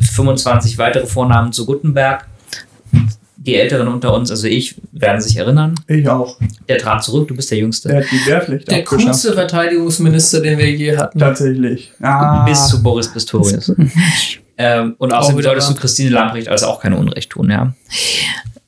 25 0.00 0.78
weitere 0.78 1.06
Vornamen 1.06 1.52
zu 1.52 1.66
Gutenberg. 1.66 2.26
Die 3.36 3.56
Älteren 3.56 3.88
unter 3.88 4.14
uns, 4.14 4.30
also 4.30 4.46
ich, 4.46 4.76
werden 4.92 5.20
sich 5.20 5.36
erinnern. 5.36 5.74
Ich 5.86 6.08
auch. 6.08 6.38
Der 6.66 6.78
trat 6.78 7.04
zurück, 7.04 7.28
du 7.28 7.36
bist 7.36 7.50
der 7.50 7.58
Jüngste. 7.58 7.88
Der 7.90 7.98
hat 7.98 8.06
die 8.10 8.26
Wehrpflicht 8.26 8.70
Der 8.70 8.84
coolste 8.84 9.34
Verteidigungsminister, 9.34 10.40
den 10.40 10.58
wir 10.58 10.70
je 10.70 10.96
hatten. 10.96 11.18
Tatsächlich. 11.18 11.92
Ah. 12.00 12.44
Bis 12.46 12.68
zu 12.68 12.82
Boris 12.82 13.08
Pistorius. 13.12 13.70
ähm, 14.56 14.94
und 14.96 15.12
außerdem 15.12 15.42
solltest 15.42 15.68
du 15.70 15.74
Christine 15.74 16.08
Lamprecht 16.10 16.48
also 16.48 16.66
auch 16.68 16.80
keine 16.80 16.96
Unrecht 16.96 17.28
tun, 17.30 17.50
ja. 17.50 17.74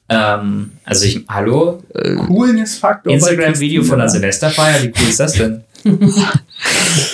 Ähm, 0.09 0.73
also 0.85 1.05
ich, 1.05 1.25
hallo, 1.29 1.83
äh, 1.95 2.15
Coolness-Faktor. 2.15 3.13
Instagram-Video 3.13 3.83
von 3.83 3.99
der. 3.99 4.09
Silvesterfeier, 4.09 4.83
wie 4.85 4.89
cool 5.01 5.09
ist 5.09 5.21
das 5.21 5.33
denn? 5.35 5.63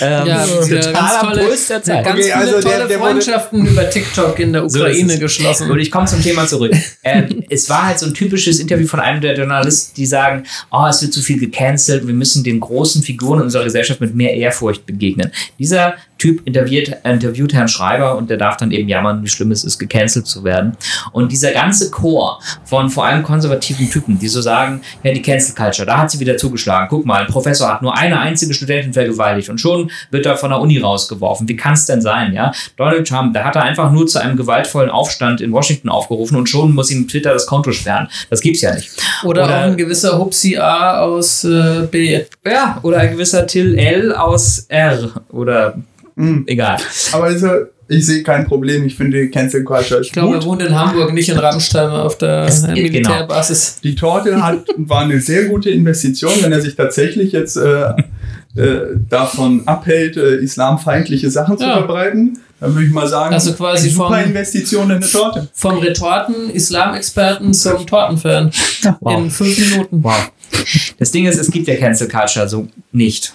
Ähm, 0.01 0.25
Ja, 0.27 0.45
wir 0.47 0.79
total 0.81 0.93
ganz 0.93 1.13
am 1.15 1.27
tolle, 1.33 1.43
Puls 1.43 1.67
der 1.67 1.83
Zeit. 1.83 2.05
ganz 2.05 2.15
Okay, 2.17 2.23
viele 2.23 2.35
also 2.35 2.51
der- 2.53 2.61
tolle 2.61 2.87
der 2.87 2.99
wurde- 2.99 3.09
Freundschaften 3.11 3.65
über 3.67 3.89
TikTok 3.89 4.39
in 4.39 4.53
der 4.53 4.69
So 4.69 4.79
Ukraine 4.79 5.13
es. 5.13 5.19
geschlossen. 5.19 5.69
Und 5.69 5.79
ich 5.79 5.91
komme 5.91 6.07
zum 6.07 6.21
Thema 6.23 6.47
zurück. 6.47 6.73
ähm, 7.03 7.43
es 7.49 7.69
war 7.69 7.87
halt 7.87 7.99
so 7.99 8.05
ein 8.05 8.13
typisches 8.13 8.59
Interview 8.59 8.87
von 8.87 9.01
einem 9.01 9.19
der 9.21 9.35
Journalisten, 9.35 9.93
die 9.97 10.05
sagen, 10.05 10.43
oh, 10.71 10.85
es 10.89 11.01
wird 11.01 11.11
zu 11.13 11.21
viel 11.21 11.37
gecancelt, 11.39 12.07
wir 12.07 12.13
müssen 12.13 12.43
den 12.45 12.61
großen 12.61 13.03
Figuren 13.03 13.39
in 13.39 13.45
unserer 13.45 13.65
Gesellschaft 13.65 13.99
mit 13.99 14.15
mehr 14.15 14.33
Ehrfurcht 14.33 14.85
begegnen. 14.85 15.29
Dieser 15.59 15.95
Typ 16.17 16.45
interviewt, 16.47 16.91
interviewt 17.03 17.53
Herrn 17.53 17.67
Schreiber 17.67 18.15
und 18.15 18.29
der 18.29 18.37
darf 18.37 18.55
dann 18.57 18.71
eben 18.71 18.87
jammern, 18.87 19.23
wie 19.23 19.27
schlimm 19.27 19.51
es 19.51 19.63
ist, 19.63 19.77
gecancelt 19.77 20.25
zu 20.25 20.43
werden. 20.43 20.77
Und 21.11 21.31
dieser 21.31 21.51
ganze 21.51 21.91
Chor 21.91 22.39
von 22.63 22.89
vor 22.89 23.05
allem 23.05 23.23
konservativen 23.23 23.89
Typen, 23.89 24.19
die 24.19 24.27
so 24.29 24.39
sagen, 24.41 24.81
ja, 25.03 25.11
die 25.11 25.21
Cancel 25.21 25.53
Culture, 25.53 25.85
da 25.85 25.97
hat 25.97 26.11
sie 26.11 26.19
wieder 26.19 26.37
zugeschlagen. 26.37 26.87
Guck 26.89 27.05
mal, 27.05 27.21
ein 27.21 27.27
Professor 27.27 27.67
hat 27.67 27.81
nur 27.81 27.97
eine 27.97 28.19
einzige 28.19 28.53
Studentin 28.53 28.93
vergewaltigt 28.93 29.49
und 29.49 29.59
schon 29.59 29.91
wird 30.11 30.25
er 30.25 30.37
von 30.37 30.51
der 30.51 30.59
Uni 30.61 30.77
rausgeworfen. 30.77 31.47
Wie 31.49 31.55
kann 31.57 31.73
es 31.73 31.85
denn 31.85 32.01
sein, 32.01 32.33
ja? 32.33 32.53
Donald 32.77 33.07
Trump, 33.07 33.33
da 33.33 33.43
hat 33.43 33.55
er 33.57 33.63
einfach 33.63 33.91
nur 33.91 34.07
zu 34.07 34.19
einem 34.19 34.37
gewaltvollen 34.37 34.89
Aufstand 34.89 35.41
in 35.41 35.51
Washington 35.51 35.89
aufgerufen 35.89 36.37
und 36.37 36.47
schon 36.47 36.73
muss 36.73 36.89
ihm 36.91 37.07
Twitter 37.07 37.33
das 37.33 37.45
Konto 37.47 37.71
sperren. 37.73 38.07
Das 38.29 38.39
gibt's 38.39 38.61
ja 38.61 38.73
nicht. 38.73 38.91
oder, 39.23 39.43
oder- 39.43 39.57
auch 39.57 39.61
ein 39.63 39.77
gewisser 39.77 40.17
Hupsi 40.17 40.57
A 40.57 40.99
aus 40.99 41.43
äh, 41.43 41.87
B. 41.91 42.21
Ja, 42.45 42.79
oder 42.83 42.99
ein 42.99 43.11
gewisser 43.11 43.45
Till 43.45 43.77
L 43.77 44.13
aus 44.13 44.59
R 44.69 45.09
oder 45.29 45.75
Mhm. 46.15 46.43
egal. 46.47 46.77
Aber 47.11 47.25
also, 47.25 47.47
ich 47.87 48.05
sehe 48.05 48.23
kein 48.23 48.45
Problem. 48.47 48.85
Ich 48.85 48.95
finde 48.95 49.29
Cancel 49.29 49.63
Culture 49.63 49.99
ist 49.99 50.07
Ich 50.07 50.13
glaube, 50.13 50.35
er 50.35 50.43
wohnt 50.43 50.61
in 50.61 50.73
Hamburg, 50.77 51.13
nicht 51.13 51.29
in 51.29 51.37
Rammstein 51.37 51.89
auf 51.89 52.17
der 52.17 52.43
Es- 52.45 52.61
genau. 52.63 52.73
Militärbasis. 52.75 53.79
Die 53.83 53.95
Torte 53.95 54.41
hat, 54.41 54.65
war 54.77 55.01
eine 55.01 55.19
sehr 55.19 55.45
gute 55.45 55.69
Investition, 55.69 56.31
wenn 56.41 56.51
er 56.51 56.61
sich 56.61 56.75
tatsächlich 56.75 57.31
jetzt 57.33 57.57
äh, 57.57 57.89
äh, 58.55 58.95
davon 59.09 59.67
abhält, 59.67 60.15
äh, 60.17 60.35
islamfeindliche 60.37 61.29
Sachen 61.29 61.57
zu 61.57 61.65
Ja. 61.65 61.73
verbreiten. 61.77 62.39
Dann 62.59 62.73
würde 62.75 62.85
ich 62.87 62.93
mal 62.93 63.07
sagen, 63.07 63.33
Also 63.33 63.51
quasi 63.53 63.87
eine 63.87 63.93
super 63.95 64.07
vom- 64.07 64.29
Investition 64.29 64.85
in 64.89 64.95
eine 64.97 65.05
Torte. 65.05 65.49
Vom 65.53 65.79
Retorten-Islamexperten 65.79 67.53
zum 67.53 67.85
Tortenfan. 67.85 68.51
Wow. 69.01 69.19
In 69.19 69.29
fünf 69.29 69.57
Minuten. 69.71 70.03
Wow. 70.03 70.31
Das 70.99 71.11
Ding 71.11 71.25
ist, 71.25 71.37
es 71.37 71.51
gibt 71.51 71.67
ja 71.67 71.75
Cancel 71.75 72.07
Culture 72.07 72.47
so 72.47 72.67
nicht. 72.93 73.33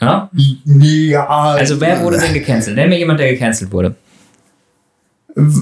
Ja? 0.00 0.30
Ja, 0.64 1.26
Also 1.26 1.80
wer 1.80 2.02
wurde 2.02 2.18
denn 2.18 2.32
gecancelt? 2.34 2.76
Nenn 2.76 2.88
mir 2.88 2.98
jemand, 2.98 3.18
der 3.20 3.32
gecancelt 3.32 3.72
wurde. 3.72 3.96
Du 5.34 5.54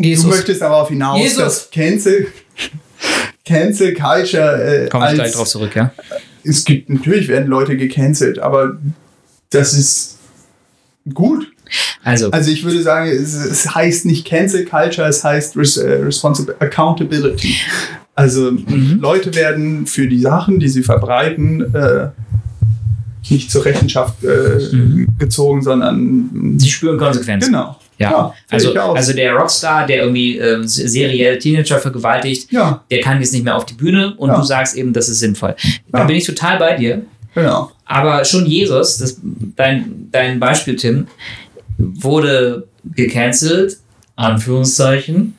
Jesus. 0.00 0.26
möchtest 0.26 0.62
darauf 0.62 0.88
hinaus, 0.88 1.20
Jesus. 1.20 1.38
dass 1.38 1.70
Cancel, 1.70 2.28
Cancel 3.44 3.94
Culture 3.94 4.84
äh, 4.84 4.88
Komme 4.88 5.04
ich 5.04 5.08
als, 5.10 5.14
gleich 5.14 5.32
drauf 5.32 5.48
zurück, 5.48 5.74
ja? 5.74 5.92
es 6.44 6.64
gibt 6.64 6.88
natürlich 6.88 7.28
werden 7.28 7.48
Leute 7.48 7.76
gecancelt, 7.76 8.38
aber 8.38 8.78
das 9.50 9.74
ist 9.74 10.18
gut. 11.12 11.50
Also, 12.04 12.30
Also 12.30 12.50
ich 12.50 12.64
würde 12.64 12.80
sagen, 12.82 13.10
es, 13.10 13.34
es 13.34 13.74
heißt 13.74 14.06
nicht 14.06 14.26
Cancel 14.26 14.64
Culture, 14.64 15.08
es 15.08 15.22
heißt 15.24 15.56
Res 15.56 15.76
äh, 15.76 15.92
Responsible 15.94 16.56
Accountability. 16.60 17.56
Also 18.18 18.50
Mhm. 18.52 18.98
Leute 19.00 19.34
werden 19.34 19.86
für 19.86 20.08
die 20.08 20.18
Sachen, 20.20 20.58
die 20.58 20.68
sie 20.68 20.82
verbreiten, 20.82 21.74
äh, 21.74 22.08
nicht 23.30 23.50
zur 23.50 23.64
Rechenschaft 23.64 24.24
äh, 24.24 24.74
Mhm. 24.74 25.08
gezogen, 25.18 25.62
sondern 25.62 26.54
sie 26.58 26.68
spüren 26.70 26.96
Konsequenzen. 26.98 27.52
genau. 27.52 27.76
Ja, 27.98 28.32
finde 28.48 28.80
also, 28.80 28.92
also 28.94 29.12
der 29.12 29.32
Rockstar, 29.34 29.84
der 29.86 30.02
irgendwie 30.04 30.38
ähm, 30.38 30.66
seriell 30.66 31.36
Teenager 31.38 31.78
vergewaltigt, 31.78 32.50
ja, 32.52 32.82
der 32.92 33.00
kann 33.00 33.20
jetzt 33.20 33.32
nicht 33.32 33.44
mehr 33.44 33.56
auf 33.56 33.66
die 33.66 33.74
Bühne 33.74 34.14
und 34.16 34.28
Ja. 34.30 34.36
du 34.36 34.42
sagst 34.44 34.76
eben, 34.76 34.92
das 34.92 35.08
ist 35.08 35.18
sinnvoll. 35.18 35.56
Da 35.90 35.98
Ja. 36.00 36.04
bin 36.04 36.16
ich 36.16 36.24
total 36.24 36.58
bei 36.58 36.76
dir. 36.76 37.02
genau. 37.34 37.70
Aber 37.84 38.24
schon 38.24 38.46
Jesus, 38.46 38.98
das, 38.98 39.20
dein, 39.56 40.08
dein 40.12 40.38
Beispiel, 40.40 40.76
Tim, 40.76 41.06
wurde 41.78 42.66
gecancelt, 42.94 43.78
Anführungszeichen. 44.16 45.34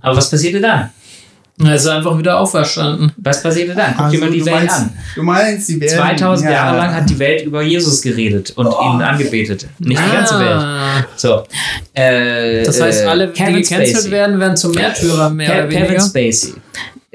Aber 0.00 0.16
was 0.16 0.30
passierte 0.30 0.60
dann? 0.60 0.90
Er 1.62 1.74
ist 1.76 1.86
einfach 1.86 2.18
wieder 2.18 2.40
auferstanden. 2.40 3.12
Was 3.16 3.40
passierte 3.42 3.74
dann? 3.76 3.94
Guck 3.96 4.10
dir 4.10 4.18
mal 4.20 4.30
die 4.30 4.44
Welt 4.44 4.56
meinst, 4.56 4.74
an. 4.76 4.90
Du 5.14 5.22
meinst, 5.22 5.66
sie 5.68 5.80
werden 5.80 5.96
2000 5.98 6.50
ja, 6.50 6.56
Jahre 6.56 6.76
lang 6.78 6.94
hat 6.94 7.08
die 7.08 7.18
Welt 7.18 7.44
über 7.46 7.62
Jesus 7.62 8.02
geredet 8.02 8.52
und 8.56 8.66
Oh. 8.66 8.92
ihn 8.92 9.00
angebetet. 9.02 9.66
Nicht 9.78 10.00
die 10.04 10.12
ganze 10.16 10.38
Welt. 10.40 10.50
Ah. 10.58 11.04
So. 11.14 11.44
Äh, 11.94 12.64
Das 12.64 12.80
heißt, 12.80 13.02
äh, 13.04 13.06
alle, 13.06 13.28
die 13.28 13.32
Kevin 13.34 13.54
gecancelt 13.62 13.88
Spacey. 13.90 14.10
werden, 14.10 14.40
werden 14.40 14.56
zum 14.56 14.72
Märtyrer 14.72 15.30
mehr 15.30 15.46
Ke 15.48 15.52
oder 15.58 15.68
Kevin 15.68 15.82
weniger. 15.84 16.00
Spacey. 16.00 16.54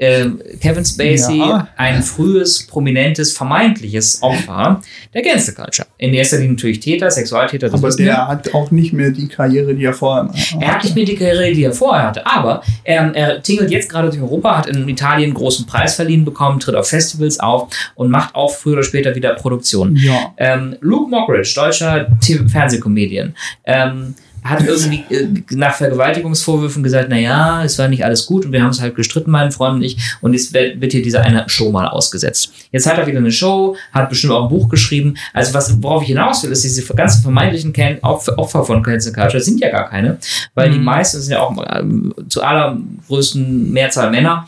Ähm, 0.02 0.40
Kevin 0.62 0.84
Spacey, 0.84 1.38
Ja. 1.38 1.68
ein 1.76 2.02
frühes, 2.02 2.66
prominentes, 2.66 3.32
vermeintliches 3.36 4.22
Opfer 4.22 4.80
der 5.12 5.20
Cancel 5.22 5.54
Culture. 5.54 5.86
In 5.98 6.14
erster 6.14 6.38
Linie 6.38 6.52
natürlich 6.52 6.80
Täter, 6.80 7.10
Sexualtäter, 7.10 7.70
Aber 7.72 7.90
der 7.90 8.26
hat 8.26 8.54
auch 8.54 8.70
nicht 8.70 8.94
mehr 8.94 9.10
die 9.10 9.28
Karriere, 9.28 9.74
die 9.74 9.84
er 9.84 9.92
vorher 9.92 10.24
hatte. 10.30 10.38
Er 10.58 10.74
hat 10.74 10.84
nicht 10.84 10.96
mehr 10.96 11.04
die 11.04 11.14
Karriere, 11.16 11.52
die 11.52 11.64
er 11.64 11.72
vorher 11.74 12.06
hatte, 12.06 12.26
aber 12.26 12.62
er, 12.84 13.14
er 13.14 13.42
tingelt 13.42 13.70
jetzt 13.70 13.90
gerade 13.90 14.08
durch 14.08 14.22
Europa, 14.22 14.56
hat 14.56 14.66
in 14.68 14.88
Italien 14.88 15.24
einen 15.30 15.34
großen 15.34 15.66
Preis 15.66 15.96
verliehen 15.96 16.24
bekommen, 16.24 16.58
tritt 16.60 16.76
auf 16.76 16.88
Festivals 16.88 17.38
auf 17.38 17.68
und 17.94 18.10
macht 18.10 18.34
auch 18.34 18.54
früher 18.54 18.72
oder 18.74 18.82
später 18.84 19.14
wieder 19.14 19.34
Produktionen. 19.34 19.96
Ja. 19.96 20.32
Ähm, 20.38 20.76
Luke 20.80 21.10
Mockridge, 21.10 21.52
deutscher 21.54 22.06
TV 22.20 22.48
Fernsehcomedian, 22.48 23.34
ähm, 23.66 24.14
hat 24.44 24.62
irgendwie 24.62 25.04
äh, 25.14 25.28
nach 25.50 25.74
Vergewaltigungsvorwürfen 25.74 26.82
gesagt, 26.82 27.08
naja, 27.08 27.62
es 27.64 27.78
war 27.78 27.88
nicht 27.88 28.04
alles 28.04 28.26
gut 28.26 28.44
und 28.46 28.52
wir 28.52 28.62
haben 28.62 28.70
es 28.70 28.80
halt 28.80 28.94
gestritten, 28.94 29.30
mein 29.30 29.52
Freund 29.52 29.76
und 29.76 29.82
ich, 29.82 29.96
und 30.20 30.32
jetzt 30.32 30.52
wird 30.54 30.92
hier 30.92 31.02
diese 31.02 31.20
eine 31.20 31.48
Show 31.48 31.70
mal 31.70 31.86
ausgesetzt. 31.88 32.52
Jetzt 32.72 32.86
hat 32.86 32.98
er 32.98 33.06
wieder 33.06 33.18
eine 33.18 33.32
Show, 33.32 33.76
hat 33.92 34.08
bestimmt 34.08 34.32
auch 34.32 34.44
ein 34.44 34.48
Buch 34.48 34.68
geschrieben. 34.68 35.14
Also 35.32 35.54
was, 35.54 35.82
worauf 35.82 36.02
ich 36.02 36.08
hinaus 36.08 36.42
will, 36.42 36.50
ist 36.52 36.64
diese 36.64 36.82
ganzen 36.94 37.22
vermeintlichen 37.22 37.72
Can 37.72 37.98
Opfer, 38.02 38.64
von 38.64 38.82
Cancel 38.82 39.12
Culture 39.12 39.40
sind 39.40 39.60
ja 39.60 39.70
gar 39.70 39.88
keine, 39.88 40.18
weil 40.54 40.70
die 40.70 40.78
Mhm. 40.78 40.84
meisten 40.84 41.20
sind 41.20 41.32
ja 41.32 41.40
auch 41.40 41.56
ähm, 41.70 42.14
zu 42.28 42.42
allergrößten 42.42 43.72
Mehrzahl 43.72 44.10
Männer, 44.10 44.46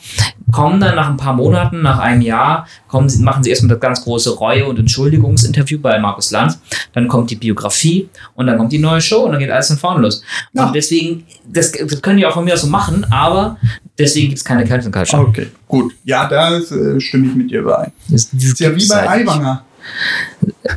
kommen 0.51 0.81
dann 0.81 0.97
nach 0.97 1.09
ein 1.09 1.17
paar 1.17 1.33
Monaten, 1.35 1.83
nach 1.83 1.99
einem 1.99 2.21
Jahr, 2.21 2.67
kommen 2.89 3.11
machen 3.23 3.43
sie 3.43 3.51
erstmal 3.51 3.71
das 3.71 3.81
ganz 3.81 4.05
große 4.05 4.37
Reue- 4.37 4.67
und 4.67 4.79
Entschuldigungsinterview 4.79 5.79
bei 5.81 5.99
Markus 5.99 6.31
Lanz, 6.31 6.61
dann 6.93 7.09
kommt 7.09 7.31
die 7.31 7.37
Biografie 7.37 8.09
und 8.35 8.47
dann 8.47 8.59
kommt 8.59 8.73
die 8.73 8.79
neue 8.79 9.01
Show 9.01 9.21
und 9.21 9.33
dann 9.33 9.41
geht 9.41 9.51
alles 9.51 9.69
von 9.69 9.79
vorne 9.83 10.01
los. 10.01 10.23
Ja. 10.55 10.66
Und 10.66 10.75
deswegen, 10.75 11.27
das, 11.47 11.73
das 11.73 12.01
können 12.01 12.16
die 12.16 12.25
auch 12.27 12.33
von 12.35 12.45
mir 12.45 12.55
aus 12.55 12.62
so 12.62 12.68
machen, 12.68 13.07
aber 13.11 13.59
deswegen 13.99 14.29
gibt 14.29 14.38
es 14.38 14.45
keine 14.45 14.64
Cancel 14.64 14.90
Culture. 14.90 15.23
Okay, 15.23 15.49
gut. 15.68 15.92
Ja, 16.05 16.27
da 16.29 16.57
äh, 16.57 17.01
stimme 17.01 17.27
ich 17.29 17.35
mit 17.35 17.51
dir 17.51 17.61
überein. 17.61 17.92
Das 18.09 18.25
Ist 18.33 18.61
ja 18.61 18.75
wie 18.75 18.88
bei 18.88 19.09
Aiwanger. 19.09 19.64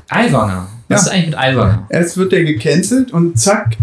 Aiwanger. 0.10 0.68
Was 0.88 1.02
Ja. 1.02 1.08
ist 1.08 1.14
eigentlich 1.14 1.26
mit 1.28 1.38
Aiwanger? 1.40 1.86
Erst 1.90 2.18
wird 2.18 2.32
der 2.32 2.44
gecancelt 2.44 3.12
und 3.14 3.40
zack, 3.40 3.76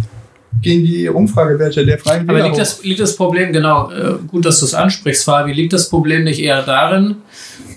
gehen 0.61 0.85
die 0.85 1.09
Umfragewerte 1.09 1.85
der 1.87 1.99
Freien 1.99 2.23
Aber 2.29 2.35
Wähler 2.39 2.45
liegt 2.45 2.55
hoch. 2.57 2.61
das, 2.61 2.83
liegt 2.85 3.01
das 3.01 3.17
Problem, 3.17 3.53
genau, 3.53 3.91
äh, 3.91 4.15
gut, 4.29 4.45
dass 4.45 4.61
du 4.61 4.67
es 4.67 4.75
ansprichst, 4.75 5.25
Fabi, 5.25 5.53
liegt 5.53 5.73
das 5.73 5.89
Problem 5.89 6.25
nicht 6.25 6.41
eher 6.41 6.63
darin, 6.63 7.17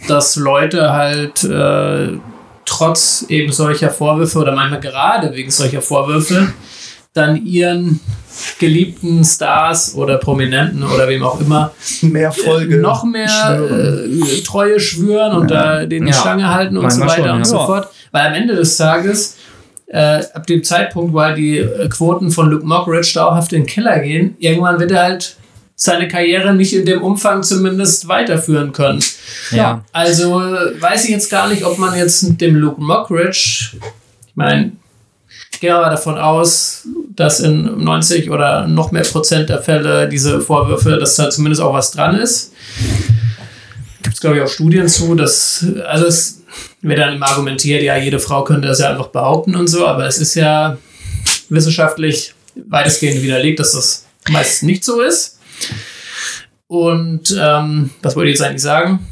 dass 0.08 0.36
Leute 0.36 0.92
halt 0.92 1.44
äh, 1.44 2.18
trotz 2.66 3.26
eben 3.30 3.52
solcher 3.52 3.90
Vorwürfe 3.90 4.40
oder 4.40 4.54
manchmal 4.54 4.80
gerade 4.82 5.34
wegen 5.34 5.50
solcher 5.52 5.82
Vorwürfe 5.82 6.52
dann 7.16 7.46
ihren 7.46 8.00
geliebten 8.60 9.24
Stars 9.24 9.96
oder 9.96 10.18
Prominenten 10.18 10.84
oder 10.84 11.08
wem 11.08 11.24
auch 11.24 11.40
immer 11.40 11.72
mehr 12.02 12.32
Folge 12.34 12.78
noch 12.78 13.06
mehr 13.06 13.28
schwören. 13.30 14.22
äh, 14.22 14.42
Treue 14.44 14.80
schwören 14.80 15.36
und 15.38 15.50
da 15.50 15.86
den 15.86 16.06
die 16.06 16.12
Ja. 16.12 16.18
Schlange 16.22 16.54
halten 16.54 16.76
und 16.78 16.92
so 16.92 17.00
Manchmal 17.00 17.18
weiter 17.20 17.30
schon, 17.30 17.32
und 17.38 17.40
ja. 17.40 17.46
so 17.46 17.56
Ja. 17.56 17.66
fort. 17.66 17.88
Weil 18.12 18.28
am 18.28 18.34
Ende 18.34 18.56
des 18.56 18.76
Tages, 18.76 19.38
äh, 19.88 20.22
ab 20.34 20.46
dem 20.48 20.64
Zeitpunkt, 20.64 21.14
wo 21.14 21.22
halt 21.22 21.38
die 21.38 21.60
äh, 21.60 21.88
Quoten 21.88 22.30
von 22.32 22.50
Luke 22.50 22.66
Mockridge 22.66 23.12
dauerhaft 23.16 23.54
in 23.54 23.62
den 23.62 23.68
Keller 23.68 24.00
gehen, 24.00 24.36
irgendwann 24.40 24.80
wird 24.80 24.92
er 24.92 25.04
halt 25.04 25.38
seine 25.78 26.08
Karriere 26.10 26.54
nicht 26.54 26.74
in 26.74 26.86
dem 26.86 27.02
Umfang 27.02 27.44
zumindest 27.44 28.08
weiterführen 28.10 28.74
können. 28.74 29.02
Ja. 29.52 29.86
Also 29.94 30.42
äh, 30.42 30.82
weiß 30.82 31.06
ich 31.06 31.12
jetzt 31.12 31.30
gar 31.30 31.48
nicht, 31.48 31.64
ob 31.64 31.78
man 31.78 31.98
jetzt 31.98 32.42
dem 32.42 32.56
Luke 32.56 32.82
Mockridge, 32.82 33.72
ich 34.28 34.36
meine, 34.36 34.74
gehen 35.60 35.74
wir 35.74 35.82
mal 35.82 35.90
davon 35.90 36.18
aus, 36.18 36.88
dass 37.16 37.40
in 37.40 37.84
90 37.84 38.30
oder 38.30 38.68
noch 38.68 38.92
mehr 38.92 39.04
Prozent 39.04 39.50
der 39.50 39.62
Fälle 39.62 40.10
diese 40.10 40.42
Vorwürfe, 40.42 40.98
dass 40.98 41.16
da 41.16 41.30
zumindest 41.30 41.62
auch 41.62 41.74
was 41.74 41.92
dran 41.92 42.18
ist. 42.18 42.54
Gibt 44.02 44.16
es, 44.16 44.22
glaube 44.22 44.38
ich, 44.38 44.44
auch 44.44 44.48
Studien 44.48 44.88
zu, 44.88 45.16
dass, 45.16 45.66
also 45.88 46.06
es 46.06 46.42
wird 46.82 47.00
dann 47.00 47.16
immer 47.16 47.28
argumentiert, 47.28 47.82
ja, 47.84 47.98
jede 47.98 48.20
Frau 48.20 48.44
könnte 48.44 48.68
das 48.68 48.80
ja 48.80 48.90
einfach 48.90 49.08
behaupten 49.08 49.56
und 49.56 49.68
so, 49.68 49.88
aber 49.88 50.06
es 50.06 50.18
ist 50.18 50.36
ja 50.36 50.78
wissenschaftlich 51.50 52.34
weitestgehend 52.56 53.22
widerlegt, 53.22 53.60
dass 53.60 53.74
das 53.74 54.06
meist 54.30 54.64
nicht 54.64 54.84
so 54.84 55.02
ist. 55.02 55.40
Und 56.68 57.36
ähm, 57.40 57.92
was 58.02 58.16
wollte 58.16 58.30
ich 58.30 58.38
jetzt 58.38 58.46
eigentlich 58.46 58.62
sagen? 58.62 59.06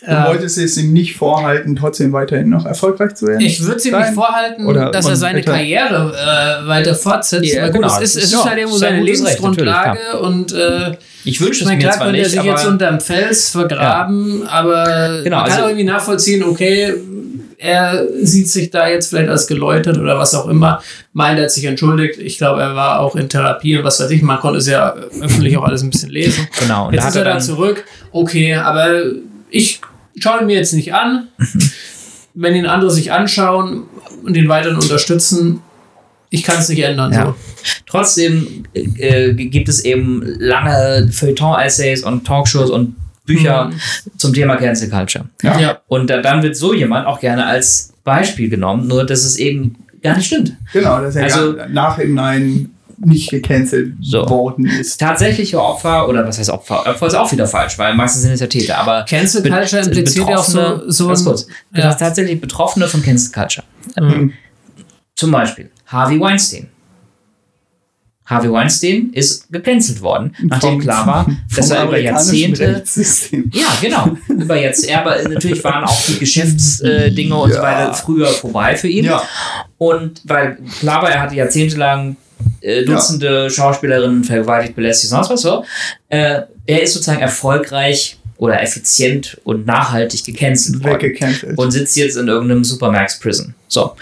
Du 0.00 0.24
wolltest 0.26 0.58
es 0.58 0.76
ihm 0.76 0.92
nicht 0.92 1.16
vorhalten, 1.16 1.74
trotzdem 1.76 2.12
weiterhin 2.12 2.48
noch 2.48 2.64
erfolgreich 2.66 3.14
zu 3.14 3.26
werden? 3.26 3.40
Ich 3.40 3.60
würde 3.62 3.76
es 3.76 3.86
ihm 3.86 3.96
nicht 3.96 4.10
vorhalten, 4.14 4.66
Oder 4.66 4.90
dass 4.90 5.06
er 5.08 5.16
seine 5.16 5.38
hätte- 5.38 5.50
Karriere 5.50 6.14
äh, 6.14 6.68
weiter 6.68 6.94
fortsetzt. 6.94 7.52
Ja, 7.52 7.66
gut, 7.66 7.74
genau, 7.74 7.86
es 7.88 7.92
ist, 7.94 8.00
das 8.00 8.08
es 8.10 8.16
ist- 8.16 8.24
ist 8.24 8.32
ja, 8.32 8.44
halt 8.50 8.58
irgendwo 8.58 8.76
seine 8.78 8.96
Recht, 8.98 9.06
Lebensgrundlage 9.06 9.98
und 10.20 10.52
äh, 10.52 10.92
Ich 11.24 11.40
wünsche 11.40 11.64
es 11.64 11.70
mir 11.70 11.78
klar 11.78 11.92
zwar 11.94 12.04
könnte 12.06 12.18
er 12.18 12.22
nicht, 12.22 12.30
sich 12.32 12.42
jetzt 12.44 12.60
aber 12.64 12.70
unterm 12.72 13.00
Fels 13.00 13.50
vergraben, 13.50 14.46
aber 14.46 15.20
Genau, 15.24 15.36
man 15.38 15.44
kann 15.46 15.52
also- 15.52 15.62
auch 15.64 15.68
irgendwie 15.68 15.84
nachvollziehen, 15.84 16.42
okay, 16.44 16.94
er 17.60 18.06
sieht 18.22 18.48
sich 18.48 18.70
da 18.70 18.88
jetzt 18.88 19.08
vielleicht 19.08 19.28
als 19.28 19.48
geläutert 19.48 19.98
oder 19.98 20.16
was 20.16 20.32
auch 20.34 20.46
immer, 20.46 20.80
meint, 21.12 21.38
er 21.38 21.44
hat 21.46 21.50
sich 21.50 21.64
entschuldigt. 21.64 22.20
Ich 22.20 22.38
glaube, 22.38 22.62
er 22.62 22.76
war 22.76 23.00
auch 23.00 23.16
in 23.16 23.28
Therapie 23.28 23.76
und 23.78 23.82
was 23.84 23.98
weiß 23.98 24.10
ich, 24.12 24.22
man 24.22 24.38
konnte 24.38 24.58
es 24.58 24.68
ja 24.68 24.94
öffentlich 25.20 25.56
auch 25.56 25.64
alles 25.64 25.82
ein 25.82 25.90
bisschen 25.90 26.10
lesen. 26.10 26.46
genau. 26.60 26.86
Und 26.86 26.94
Jetzt 26.94 27.02
da 27.02 27.08
ist 27.08 27.14
hat 27.16 27.16
er 27.16 27.20
er 27.22 27.24
dann 27.24 27.38
dann 27.38 27.42
zurück. 27.42 27.84
Okay, 28.12 28.54
aber 28.54 29.02
ich 29.50 29.80
schaue 30.22 30.40
ihn 30.40 30.46
mir 30.46 30.56
jetzt 30.56 30.72
nicht 30.72 30.94
an. 30.94 31.28
Wenn 32.34 32.54
ihn 32.54 32.66
andere 32.66 32.90
sich 32.90 33.10
anschauen 33.12 33.84
und 34.22 34.36
ihn 34.36 34.48
weiterhin 34.48 34.78
unterstützen, 34.78 35.60
ich 36.30 36.42
kann 36.42 36.58
es 36.58 36.68
nicht 36.68 36.80
ändern. 36.82 37.12
Ja. 37.12 37.26
So. 37.26 37.34
Trotzdem 37.86 38.64
äh, 38.74 39.32
gibt 39.32 39.68
es 39.68 39.84
eben 39.84 40.22
lange 40.38 41.08
Feuilleton-Essays 41.10 42.02
und 42.04 42.26
Talkshows 42.26 42.70
und 42.70 42.96
Bücher 43.24 43.70
zum 44.16 44.32
Thema 44.32 44.56
Cancel 44.56 44.88
Culture. 44.88 45.26
Ja. 45.42 45.58
Ja. 45.58 45.78
Und 45.88 46.08
da, 46.10 46.20
dann 46.22 46.42
wird 46.42 46.56
so 46.56 46.72
jemand 46.74 47.06
auch 47.06 47.20
gerne 47.20 47.44
als 47.46 47.92
Beispiel 48.04 48.48
genommen, 48.48 48.86
nur 48.88 49.04
dass 49.04 49.24
es 49.24 49.36
eben 49.36 49.76
gar 50.02 50.16
nicht 50.16 50.26
stimmt. 50.26 50.54
Genau, 50.72 51.00
dass 51.00 51.16
er 51.16 51.24
Also- 51.24 51.56
gar 51.56 51.68
nachhinein 51.68 52.70
nicht 53.04 53.30
gecancelt 53.30 53.94
So. 54.00 54.28
worden 54.28 54.66
ist. 54.66 54.98
Tatsächliche 54.98 55.60
Opfer, 55.62 56.08
oder 56.08 56.26
was 56.26 56.38
heißt 56.38 56.50
Opfer? 56.50 56.86
Opfer 56.86 57.06
ist 57.06 57.14
auch 57.14 57.30
wieder 57.30 57.46
falsch, 57.46 57.78
weil 57.78 57.94
meistens 57.94 58.22
sind 58.22 58.32
es 58.32 58.40
ja 58.40 58.46
Täter, 58.46 58.78
aber 58.78 59.04
Cancel 59.08 59.42
Culture 59.42 59.82
impliziert 59.82 60.28
ja 60.28 60.36
auch 60.36 60.44
so, 60.44 60.58
Betroffene- 60.58 60.90
so 60.92 61.06
ganz 61.08 61.24
kurz, 61.24 61.46
ja. 61.74 61.94
tatsächlich 61.94 62.40
Betroffene 62.40 62.88
von 62.88 63.02
Cancel 63.02 63.32
Culture. 63.32 63.64
Mhm. 64.00 64.32
Zum 65.14 65.30
Beispiel 65.30 65.70
Harvey 65.86 66.18
Weinstein. 66.20 66.68
Harvey 68.26 68.52
Weinstein 68.52 69.10
ist 69.14 69.50
gecancelt 69.50 70.02
worden, 70.02 70.34
nachdem 70.42 70.72
Vom- 70.72 70.80
klar 70.80 71.06
war, 71.06 71.26
dass 71.56 71.70
er 71.70 71.84
über 71.84 71.98
Jahrzehnte. 71.98 72.82
Ja, 73.52 73.68
genau. 73.80 74.16
Über 74.28 74.60
jetzt, 74.60 74.86
ja, 74.88 75.00
aber 75.00 75.26
natürlich 75.26 75.64
waren 75.64 75.84
auch 75.84 76.02
die 76.06 76.18
Geschäftsdinge 76.18 77.34
und 77.34 77.52
so 77.54 77.58
weiter 77.62 77.94
früher 77.94 78.26
vorbei 78.26 78.76
für 78.76 78.88
ihn. 78.88 79.06
Ja, 79.06 79.22
Und 79.78 80.20
weil 80.24 80.58
klar 80.78 81.00
war, 81.02 81.10
er 81.10 81.22
hatte 81.22 81.36
jahrzehntelang 81.36 82.16
äh, 82.60 82.84
Dutzende 82.84 83.50
Schauspielerinnen 83.50 84.24
vergewaltigt, 84.24 84.74
belästigt, 84.74 85.10
sonst 85.10 85.30
was 85.30 85.42
so. 85.42 85.64
Äh, 86.08 86.42
er 86.66 86.82
ist 86.82 86.94
sozusagen 86.94 87.20
erfolgreich 87.20 88.18
oder 88.38 88.62
effizient 88.62 89.38
und 89.44 89.66
nachhaltig 89.66 90.24
gecancelt 90.24 90.82
worden. 90.82 91.56
Und 91.56 91.70
sitzt 91.72 91.96
jetzt 91.96 92.16
in 92.16 92.28
irgendeinem 92.28 92.64
Supermax 92.64 93.18
Prison. 93.18 93.54
So. 93.66 93.96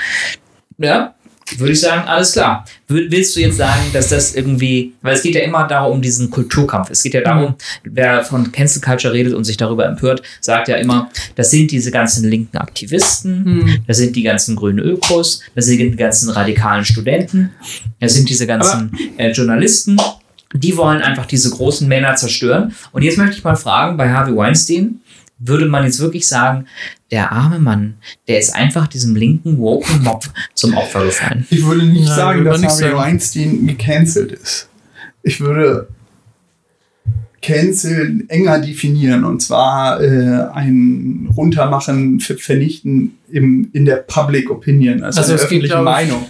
Ja, 0.79 1.15
würde 1.59 1.73
ich 1.73 1.81
sagen, 1.81 2.07
alles 2.09 2.33
klar. 2.33 2.65
Willst 2.89 3.37
du 3.37 3.41
jetzt 3.41 3.57
sagen, 3.57 3.81
dass 3.93 4.09
das 4.09 4.35
irgendwie, 4.35 4.95
weil 5.03 5.15
es 5.15 5.23
geht 5.23 5.35
ja 5.35 5.43
immer 5.43 5.67
darum, 5.67 5.97
um 5.97 6.03
diesen 6.03 6.31
Kulturkampf. 6.31 6.91
Es 6.91 7.03
geht 7.03 7.15
ja 7.15 7.21
darum, 7.21 7.55
wer 7.85 8.25
von 8.25 8.51
Cancel 8.51 8.83
Culture 8.83 9.13
redet 9.15 9.33
und 9.35 9.45
sich 9.45 9.57
darüber 9.57 9.87
empört, 9.87 10.23
sagt 10.41 10.69
ja 10.69 10.77
immer, 10.77 11.09
das 11.37 11.51
sind 11.51 11.71
diese 11.71 11.91
ganzen 11.91 12.29
linken 12.29 12.57
Aktivisten, 12.57 13.45
Hm. 13.45 13.85
das 13.87 13.99
sind 13.99 14.17
die 14.17 14.23
ganzen 14.23 14.57
grünen 14.57 14.81
Ökos, 14.81 15.41
das 15.55 15.67
sind 15.67 15.79
die 15.79 15.97
ganzen 15.97 16.31
radikalen 16.31 16.85
Studenten, 16.85 17.51
das 18.01 18.15
sind 18.15 18.29
diese 18.29 18.47
ganzen 18.47 18.91
äh, 19.17 19.31
Journalisten. 19.31 19.97
Die 20.53 20.77
wollen 20.77 21.03
einfach 21.03 21.27
diese 21.27 21.51
großen 21.51 21.87
Männer 21.87 22.15
zerstören. 22.15 22.75
Und 22.93 23.03
jetzt 23.03 23.19
möchte 23.19 23.37
ich 23.37 23.45
mal 23.45 23.57
fragen, 23.57 23.97
bei 23.97 24.11
Harvey 24.11 24.35
Weinstein, 24.35 25.01
würde 25.39 25.67
man 25.67 25.85
jetzt 25.85 26.01
wirklich 26.01 26.27
sagen, 26.27 26.67
der 27.11 27.31
arme 27.33 27.59
Mann, 27.59 27.95
der 28.27 28.39
ist 28.39 28.55
einfach 28.55 28.87
diesem 28.87 29.15
linken 29.15 29.59
woken 29.59 30.03
Mob 30.03 30.25
zum 30.55 30.75
Opfer 30.75 31.05
gefallen. 31.05 31.47
Ich 31.51 31.65
würde 31.65 31.85
nicht 31.85 32.07
Nein, 32.07 32.17
sagen, 32.17 32.45
dass 32.45 32.63
Harvey 32.63 32.71
sagen. 32.85 32.97
Weinstein 32.97 33.67
gecancelt 33.67 34.33
ist. 34.33 34.69
Ich 35.23 35.41
würde 35.41 35.89
Cancel 37.43 38.25
enger 38.29 38.59
definieren 38.61 39.25
und 39.25 39.41
zwar 39.41 40.01
äh, 40.03 40.49
ein 40.53 41.29
Runtermachen, 41.37 42.19
ver- 42.19 42.39
vernichten 42.39 43.19
im, 43.31 43.71
in 43.73 43.85
der 43.85 43.97
Public 43.97 44.51
Opinion, 44.51 45.03
also, 45.03 45.19
Also 45.21 45.33
in 45.33 45.37
der 45.39 45.45
öffentlichen 45.47 45.85
Meinung. 45.85 46.27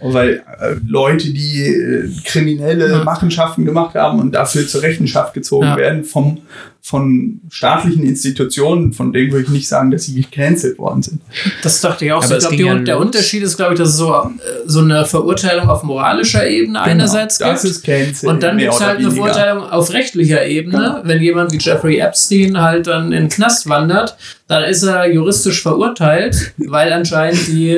Weil 0.00 0.42
äh, 0.60 0.74
Leute, 0.86 1.30
die 1.32 1.62
äh, 1.62 2.08
kriminelle 2.24 2.90
Ja. 2.90 3.04
Machenschaften 3.04 3.64
gemacht 3.64 3.94
haben 3.94 4.18
und 4.20 4.32
dafür 4.32 4.66
zur 4.66 4.82
Rechenschaft 4.82 5.34
gezogen 5.34 5.66
Ja. 5.66 5.76
werden 5.76 6.04
vom, 6.04 6.38
von 6.82 7.40
staatlichen 7.50 8.04
Institutionen, 8.04 8.94
von 8.94 9.12
denen 9.12 9.30
würde 9.32 9.44
ich 9.44 9.50
nicht 9.50 9.68
sagen, 9.68 9.90
dass 9.90 10.04
sie 10.04 10.14
gecancelt 10.14 10.78
worden 10.78 11.02
sind. 11.02 11.20
Das 11.62 11.80
dachte 11.82 12.06
ich 12.06 12.12
auch. 12.12 12.24
Aber 12.24 12.40
so. 12.40 12.50
Ich 12.50 12.56
glaube, 12.56 12.78
ja 12.78 12.84
der 12.84 12.94
los. 12.96 13.04
Unterschied 13.04 13.42
ist, 13.42 13.56
glaube 13.58 13.74
ich, 13.74 13.78
dass 13.78 13.90
es 13.90 13.96
so, 13.98 14.14
äh, 14.14 14.28
so 14.64 14.80
eine 14.80 15.04
Verurteilung 15.04 15.68
auf 15.68 15.82
moralischer 15.82 16.48
Ebene 16.48 16.80
einerseits 16.80 17.36
Genau, 17.38 17.50
das 17.52 17.62
gibt. 17.62 17.74
ist 17.74 17.84
Cancel. 17.84 18.28
Und 18.30 18.42
dann 18.42 18.56
gibt 18.56 18.72
es 18.72 18.80
halt 18.80 18.96
eine 18.98 19.06
weniger. 19.08 19.24
Verurteilung 19.26 19.64
auf 19.64 19.92
rechtlicher 19.92 20.46
Ebene. 20.46 20.78
Genau. 20.78 21.00
Wenn 21.04 21.22
jemand 21.22 21.52
wie 21.52 21.58
Jeffrey 21.58 21.98
Epstein 21.98 22.58
halt 22.60 22.86
dann 22.86 23.12
in 23.12 23.24
den 23.24 23.28
Knast 23.28 23.68
wandert, 23.68 24.16
dann 24.48 24.64
ist 24.64 24.82
er 24.82 25.12
juristisch 25.12 25.62
verurteilt, 25.62 26.29
weil 26.58 26.92
anscheinend 26.92 27.46
die 27.46 27.70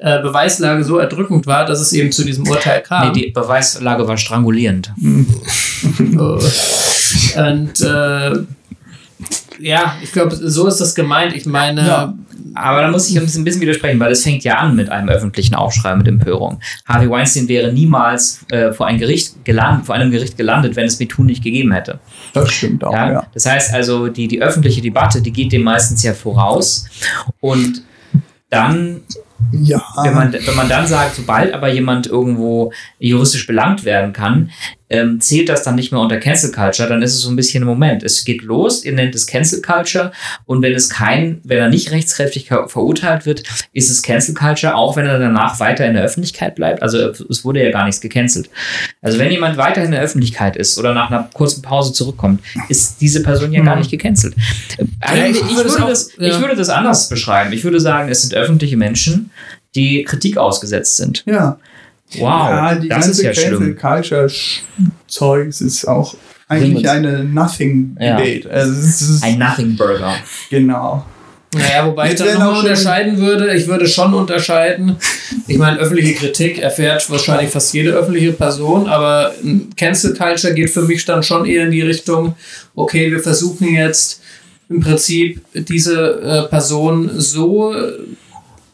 äh, 0.00 0.22
Beweislage 0.22 0.84
so 0.84 0.98
erdrückend 0.98 1.46
war, 1.46 1.64
dass 1.66 1.80
es 1.80 1.92
eben 1.92 2.10
zu 2.12 2.24
diesem 2.24 2.48
Urteil 2.48 2.82
kam. 2.82 3.08
Nee, 3.08 3.20
die 3.20 3.30
Beweislage 3.30 4.06
war 4.08 4.16
strangulierend. 4.16 4.92
Und 7.36 7.80
äh, 7.80 8.32
ja, 9.60 9.96
ich 10.02 10.12
glaube, 10.12 10.34
so 10.34 10.66
ist 10.66 10.80
das 10.80 10.94
gemeint. 10.94 11.34
Ich 11.34 11.46
meine, 11.46 11.86
Ja. 11.86 12.14
Aber 12.54 12.82
da 12.82 12.90
muss 12.90 13.08
ich 13.08 13.16
ein 13.16 13.22
bisschen, 13.24 13.42
ein 13.42 13.44
bisschen 13.44 13.60
widersprechen, 13.60 14.00
weil 14.00 14.10
es 14.10 14.24
fängt 14.24 14.42
ja 14.42 14.56
an 14.56 14.74
mit 14.74 14.88
einem 14.88 15.08
öffentlichen 15.08 15.54
Aufschrei 15.54 15.94
mit 15.94 16.08
Empörung. 16.08 16.58
Harvey 16.84 17.08
Weinstein 17.08 17.46
wäre 17.46 17.72
niemals 17.72 18.44
äh, 18.50 18.72
vor, 18.72 18.86
ein 18.86 18.98
Gericht 18.98 19.44
gelandet, 19.44 19.86
vor 19.86 19.94
einem 19.94 20.10
Gericht 20.10 20.36
gelandet, 20.36 20.74
wenn 20.74 20.86
es 20.86 20.98
MeToo 20.98 21.22
nicht 21.22 21.44
gegeben 21.44 21.70
hätte. 21.72 22.00
Das 22.32 22.50
stimmt 22.50 22.82
auch, 22.82 22.92
Ja? 22.92 23.12
ja. 23.12 23.26
Das 23.34 23.46
heißt 23.46 23.72
also, 23.72 24.08
die, 24.08 24.26
die 24.26 24.42
öffentliche 24.42 24.80
Debatte, 24.80 25.22
die 25.22 25.32
geht 25.32 25.52
dem 25.52 25.62
meistens 25.62 26.02
ja 26.02 26.12
voraus. 26.12 26.86
Und 27.40 27.82
dann 28.48 29.02
Ja, 29.52 29.82
wenn 30.02 30.14
man, 30.14 30.32
wenn 30.32 30.56
man 30.56 30.68
dann 30.68 30.86
sagt, 30.88 31.14
sobald 31.16 31.54
aber 31.54 31.68
jemand 31.72 32.08
irgendwo 32.08 32.72
juristisch 32.98 33.46
belangt 33.46 33.84
werden 33.84 34.12
kann, 34.12 34.50
ähm, 34.90 35.20
zählt 35.20 35.48
das 35.48 35.62
dann 35.62 35.76
nicht 35.76 35.92
mehr 35.92 36.00
unter 36.00 36.18
Cancel 36.18 36.50
Culture, 36.52 36.88
dann 36.88 37.00
ist 37.00 37.14
es 37.14 37.20
so 37.22 37.30
ein 37.30 37.36
bisschen 37.36 37.62
im 37.62 37.68
Moment. 37.68 38.02
Es 38.02 38.24
geht 38.24 38.42
los, 38.42 38.84
ihr 38.84 38.92
nennt 38.92 39.14
es 39.14 39.26
Cancel 39.26 39.62
Culture 39.62 40.12
und 40.46 40.60
wenn 40.62 40.74
es 40.74 40.90
kein, 40.90 41.40
wenn 41.44 41.58
er 41.58 41.68
nicht 41.68 41.90
rechtskräftig 41.92 42.48
ver- 42.48 42.68
verurteilt 42.68 43.24
wird, 43.24 43.44
ist 43.72 43.88
es 43.90 44.02
Cancel 44.02 44.34
Culture, 44.34 44.74
auch 44.74 44.96
wenn 44.96 45.06
er 45.06 45.18
danach 45.18 45.60
weiter 45.60 45.86
in 45.86 45.94
der 45.94 46.02
Öffentlichkeit 46.02 46.56
bleibt. 46.56 46.82
Also 46.82 46.98
es 47.28 47.44
wurde 47.44 47.62
ja 47.64 47.70
gar 47.70 47.84
nichts 47.86 48.00
gecancelt. 48.00 48.50
Also 49.00 49.18
wenn 49.18 49.30
jemand 49.30 49.56
weiter 49.56 49.82
in 49.82 49.92
der 49.92 50.00
Öffentlichkeit 50.02 50.56
ist 50.56 50.76
oder 50.78 50.92
nach 50.92 51.10
einer 51.10 51.30
kurzen 51.32 51.62
Pause 51.62 51.92
zurückkommt, 51.92 52.40
ist 52.68 53.00
diese 53.00 53.22
Person 53.22 53.52
ja 53.52 53.62
gar 53.62 53.76
nicht 53.76 53.90
gecancelt. 53.90 54.34
Äh, 54.76 54.84
Eigentlich, 55.00 55.42
ich 55.44 55.50
ich, 55.50 55.56
würde 55.56 55.68
es 55.68 55.74
würde 55.74 55.84
auch- 55.84 55.88
das, 55.88 56.10
ja. 56.18 56.28
ich 56.28 56.40
würde 56.40 56.56
das 56.56 56.68
anders 56.68 57.08
beschreiben. 57.08 57.52
Ich 57.52 57.62
würde 57.64 57.78
sagen, 57.80 58.08
es 58.08 58.22
sind 58.22 58.34
öffentliche 58.34 58.76
Menschen, 58.76 59.30
die 59.76 60.02
Kritik 60.02 60.36
ausgesetzt 60.36 60.96
sind. 60.96 61.22
ja. 61.26 61.58
Wow, 62.18 62.50
ja, 62.50 62.74
die 62.74 62.88
das 62.88 63.06
ist 63.08 63.22
ganze 63.22 63.42
ja 63.44 63.50
Cancel. 63.50 63.74
Culture 63.76 64.30
Zeugs 65.06 65.60
ist 65.60 65.86
auch 65.86 66.14
eigentlich 66.48 66.88
eine 66.88 67.24
Nothing 67.24 67.96
Ja. 68.00 68.16
Debate. 68.16 68.50
Also 68.50 68.72
es 68.72 69.00
ist 69.02 69.22
Ein 69.22 69.38
Nothing 69.38 69.76
Burger. 69.76 70.14
genau. 70.50 71.04
Naja, 71.52 71.84
wobei 71.86 72.04
ich 72.04 72.10
Jetzt 72.10 72.20
dann 72.20 72.28
werden 72.28 72.38
nochmal 72.44 72.60
unterscheiden 72.60 73.18
würde. 73.18 73.54
Ich 73.54 73.66
würde 73.66 73.88
schon 73.88 74.14
unterscheiden. 74.14 74.96
Ich 75.48 75.58
meine, 75.58 75.78
öffentliche 75.78 76.14
Kritik 76.14 76.58
erfährt 76.58 77.10
wahrscheinlich 77.10 77.50
fast 77.50 77.74
jede 77.74 77.90
öffentliche 77.90 78.32
Person, 78.32 78.86
aber 78.88 79.34
Cancel 79.76 80.14
Culture 80.14 80.54
geht 80.54 80.70
für 80.70 80.82
mich 80.82 81.04
dann 81.04 81.24
schon 81.24 81.46
eher 81.46 81.64
in 81.64 81.72
die 81.72 81.82
Richtung, 81.82 82.36
okay, 82.76 83.10
wir 83.10 83.18
versuchen 83.20 83.68
jetzt 83.74 84.22
im 84.68 84.80
Prinzip 84.80 85.40
diese 85.54 86.20
äh, 86.20 86.48
Person 86.48 87.10
so 87.18 87.74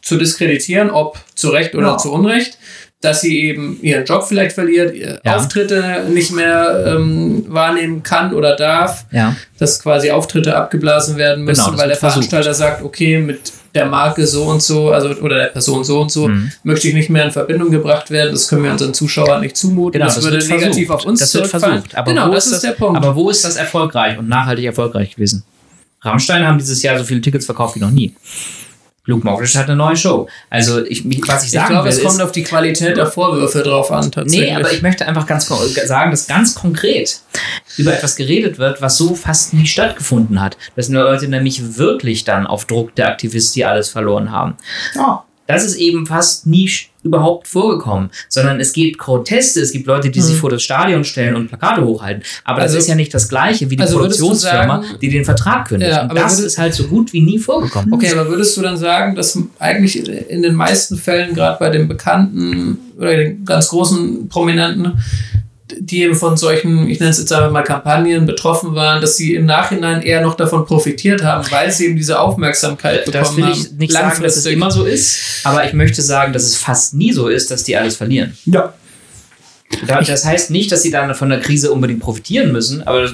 zu 0.02 0.18
diskreditieren, 0.18 0.90
ob 0.90 1.18
zu 1.34 1.48
Recht 1.48 1.74
oder 1.74 1.92
Ja. 1.92 1.96
zu 1.96 2.12
Unrecht, 2.12 2.58
dass 3.02 3.20
sie 3.20 3.38
eben 3.40 3.78
ihren 3.82 4.04
Job 4.04 4.24
vielleicht 4.26 4.52
verliert, 4.54 4.94
ihre 4.94 5.20
Ja. 5.24 5.36
Auftritte 5.36 6.06
nicht 6.10 6.32
mehr 6.32 6.84
ähm, 6.96 7.44
wahrnehmen 7.48 8.02
kann 8.02 8.32
oder 8.32 8.56
darf 8.56 9.04
Ja. 9.12 9.36
dass 9.58 9.82
quasi 9.82 10.10
Auftritte 10.10 10.56
abgeblasen 10.56 11.16
werden 11.16 11.44
müssen, 11.44 11.60
Genau, 11.60 11.72
das 11.72 11.80
weil 11.80 11.88
der 11.88 11.96
versucht. 11.98 12.30
Veranstalter 12.30 12.54
sagt, 12.54 12.82
okay, 12.82 13.18
mit 13.20 13.52
der 13.74 13.84
Marke 13.84 14.26
so 14.26 14.44
und 14.44 14.62
so, 14.62 14.90
also 14.90 15.10
oder 15.20 15.36
der 15.36 15.46
Person 15.48 15.84
so 15.84 16.00
und 16.00 16.10
so, 16.10 16.28
Mhm. 16.28 16.50
möchte 16.62 16.88
ich 16.88 16.94
nicht 16.94 17.10
mehr 17.10 17.26
in 17.26 17.30
Verbindung 17.30 17.70
gebracht 17.70 18.10
werden. 18.10 18.32
Das 18.32 18.48
können 18.48 18.64
wir 18.64 18.72
unseren 18.72 18.94
Zuschauern 18.94 19.42
nicht 19.42 19.56
zumuten. 19.58 19.92
Genau, 19.92 20.06
das, 20.06 20.14
das 20.14 20.24
würde 20.24 20.38
wird 20.38 20.48
negativ 20.48 20.86
versucht. 20.86 20.90
auf 21.04 21.04
uns 21.10 21.20
das 21.20 21.34
wird 21.34 21.46
versucht. 21.48 21.94
Aber 21.94 22.10
genau, 22.10 22.28
wo 22.28 22.32
das 22.34 22.46
ist 22.46 22.62
der 22.64 22.70
Punkt. 22.72 22.96
Aber 22.96 23.14
wo 23.14 23.28
ist 23.28 23.44
das 23.44 23.56
erfolgreich 23.56 24.18
und 24.18 24.28
nachhaltig 24.28 24.64
erfolgreich 24.64 25.14
gewesen? 25.14 25.44
Rammstein 26.00 26.46
haben 26.46 26.56
dieses 26.58 26.82
Jahr 26.82 26.96
so 26.98 27.04
viele 27.04 27.20
Tickets 27.20 27.44
verkauft 27.44 27.76
wie 27.76 27.80
noch 27.80 27.90
nie. 27.90 28.14
Luke 29.06 29.24
Mockridge 29.24 29.58
hat 29.58 29.66
eine 29.66 29.76
neue 29.76 29.96
Show. 29.96 30.28
Also 30.50 30.84
ich, 30.84 31.04
was 31.26 31.42
ich 31.42 31.48
Ich 31.48 31.52
sagen 31.52 31.68
glaube, 31.68 31.88
will, 31.88 31.96
es 31.96 32.02
kommt 32.02 32.20
auf 32.20 32.32
die 32.32 32.42
Qualität 32.42 32.96
der 32.96 33.06
Vorwürfe 33.06 33.62
drauf 33.62 33.90
an, 33.90 34.10
tatsächlich. 34.10 34.50
Nee, 34.50 34.56
aber 34.56 34.72
ich 34.72 34.82
möchte 34.82 35.06
einfach 35.06 35.26
ganz 35.26 35.46
sagen, 35.46 36.10
dass 36.10 36.26
ganz 36.26 36.54
konkret 36.54 37.20
über 37.76 37.94
etwas 37.94 38.16
geredet 38.16 38.58
wird, 38.58 38.82
was 38.82 38.98
so 38.98 39.14
fast 39.14 39.54
nie 39.54 39.66
stattgefunden 39.66 40.40
hat. 40.40 40.56
Das 40.74 40.86
sind 40.86 40.96
Leute 40.96 41.28
nämlich 41.28 41.76
wirklich 41.78 42.24
dann 42.24 42.46
auf 42.46 42.64
Druck 42.64 42.94
der 42.96 43.08
Aktivisten, 43.08 43.54
die 43.54 43.64
alles 43.64 43.88
verloren 43.88 44.32
haben. 44.32 44.56
Ja. 44.94 45.24
Das 45.46 45.64
ist 45.64 45.76
eben 45.76 46.06
fast 46.06 46.46
nie 46.46 46.68
überhaupt 47.06 47.48
vorgekommen, 47.48 48.10
sondern 48.28 48.60
es 48.60 48.72
gibt 48.72 48.98
Proteste, 48.98 49.60
es 49.60 49.72
gibt 49.72 49.86
Leute, 49.86 50.10
die 50.10 50.20
sich 50.20 50.36
vor 50.36 50.50
das 50.50 50.62
Stadion 50.62 51.04
stellen 51.04 51.34
und 51.36 51.48
Plakate 51.48 51.84
hochhalten. 51.84 52.22
Aber 52.44 52.58
Mhm. 52.58 52.62
Also- 52.62 52.74
das 52.76 52.84
ist 52.84 52.88
ja 52.88 52.94
nicht 52.96 53.14
das 53.14 53.28
Gleiche 53.28 53.70
wie 53.70 53.76
die 53.76 53.82
also 53.82 53.98
Produktionsfirma, 53.98 54.82
sagen- 54.82 54.98
die 55.00 55.08
den 55.08 55.24
Vertrag 55.24 55.68
kündigt. 55.68 55.90
Ja, 55.92 56.02
und 56.02 56.14
das 56.14 56.32
würdest- 56.38 56.44
ist 56.46 56.58
halt 56.58 56.74
so 56.74 56.84
gut 56.84 57.12
wie 57.12 57.20
nie 57.22 57.38
vorgekommen. 57.38 57.92
Okay, 57.92 58.10
aber 58.12 58.28
würdest 58.28 58.56
du 58.56 58.62
dann 58.62 58.76
sagen, 58.76 59.14
dass 59.14 59.38
eigentlich 59.58 59.96
in 60.30 60.42
den 60.42 60.54
meisten 60.54 60.96
Fällen, 60.96 61.34
gerade 61.34 61.56
bei 61.58 61.70
den 61.70 61.88
Bekannten 61.88 62.78
oder 62.98 63.16
den 63.16 63.44
ganz 63.44 63.68
großen 63.68 64.28
Prominenten, 64.28 64.92
die 65.78 66.02
eben 66.02 66.14
von 66.14 66.36
solchen, 66.36 66.88
ich 66.88 67.00
nenne 67.00 67.10
es 67.10 67.18
jetzt 67.18 67.32
einfach 67.32 67.50
mal 67.50 67.62
Kampagnen 67.62 68.24
betroffen 68.26 68.74
waren, 68.74 69.00
dass 69.00 69.16
sie 69.16 69.34
im 69.34 69.46
Nachhinein 69.46 70.02
eher 70.02 70.20
noch 70.20 70.34
davon 70.34 70.64
profitiert 70.64 71.24
haben, 71.24 71.44
weil 71.50 71.70
sie 71.72 71.86
eben 71.86 71.96
diese 71.96 72.20
Aufmerksamkeit 72.20 73.04
bekommen 73.04 73.24
Das 73.24 73.36
will 73.36 73.44
haben. 73.44 73.52
ich 73.52 73.72
nicht 73.72 73.92
sagen, 73.92 74.22
dass 74.22 74.36
es 74.36 74.46
immer 74.46 74.70
so 74.70 74.84
ist, 74.84 75.18
aber 75.44 75.64
ich 75.64 75.72
möchte 75.72 76.02
sagen, 76.02 76.32
dass 76.32 76.44
es 76.44 76.56
fast 76.56 76.94
nie 76.94 77.12
so 77.12 77.28
ist, 77.28 77.50
dass 77.50 77.64
die 77.64 77.76
alles 77.76 77.96
verlieren. 77.96 78.36
Ja. 78.44 78.74
Da- 79.86 80.00
Das 80.00 80.24
heißt 80.24 80.50
nicht, 80.52 80.70
dass 80.70 80.82
sie 80.82 80.90
dann 80.90 81.12
von 81.14 81.28
der 81.28 81.40
Krise 81.40 81.72
unbedingt 81.72 82.00
profitieren 82.00 82.52
müssen, 82.52 82.82
aber 82.86 83.10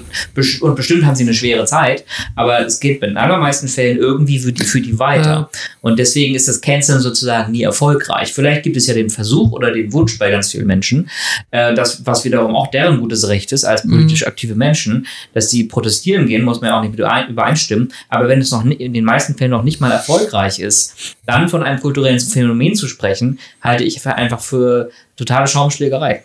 und 0.61 0.77
bestimmt 0.77 1.05
haben 1.07 1.17
sie 1.17 1.25
eine 1.25 1.35
schwere 1.35 1.65
Zeit, 1.65 2.05
aber 2.37 2.61
es 2.65 2.79
geht 2.79 3.03
in 3.03 3.11
den 3.11 3.17
allermeisten 3.17 3.69
Fällen 3.69 3.97
irgendwie 3.99 4.38
für 4.38 4.53
die, 4.53 4.65
für 4.65 4.81
die 4.81 4.99
weiter. 4.99 5.23
Ja. 5.31 5.51
Und 5.81 5.99
deswegen 5.99 6.35
ist 6.35 6.49
das 6.49 6.61
Canceln 6.61 7.01
sozusagen 7.01 7.53
nie 7.53 7.62
erfolgreich. 7.62 8.33
Vielleicht 8.33 8.62
gibt 8.65 8.77
es 8.77 8.87
ja 8.87 8.95
den 8.95 9.09
Versuch 9.11 9.53
oder 9.53 9.73
den 9.73 9.93
Wunsch 9.93 10.19
bei 10.19 10.31
ganz 10.31 10.51
vielen 10.53 10.67
Menschen, 10.67 11.09
äh, 11.51 11.75
das, 11.75 12.05
was 12.07 12.25
wiederum 12.25 12.55
auch 12.55 12.71
deren 12.71 13.01
gutes 13.01 13.27
Recht 13.29 13.51
ist 13.53 13.65
als 13.65 13.83
politisch 13.83 14.27
aktive 14.27 14.55
Menschen, 14.55 15.07
dass 15.35 15.51
sie 15.51 15.65
protestieren 15.65 16.27
gehen, 16.27 16.43
muss 16.45 16.61
man 16.61 16.69
ja 16.71 16.79
auch 16.79 16.83
nicht 16.85 16.99
übereinstimmen. 17.29 17.93
Aber 18.09 18.29
wenn 18.29 18.41
es 18.41 18.51
noch 18.53 18.65
in 18.65 18.93
den 18.93 19.05
meisten 19.05 19.35
Fällen 19.37 19.51
noch 19.53 19.65
nicht 19.65 19.81
mal 19.81 19.91
erfolgreich 19.91 20.59
ist, 20.61 21.17
dann 21.27 21.49
von 21.49 21.62
einem 21.62 21.81
kulturellen 21.81 22.21
Phänomen 22.21 22.75
zu 22.75 22.87
sprechen, 22.88 23.38
halte 23.62 23.85
ich 23.85 24.05
einfach 24.07 24.41
für 24.41 24.91
totale 25.25 25.47
Schaumschlägerei. 25.47 26.23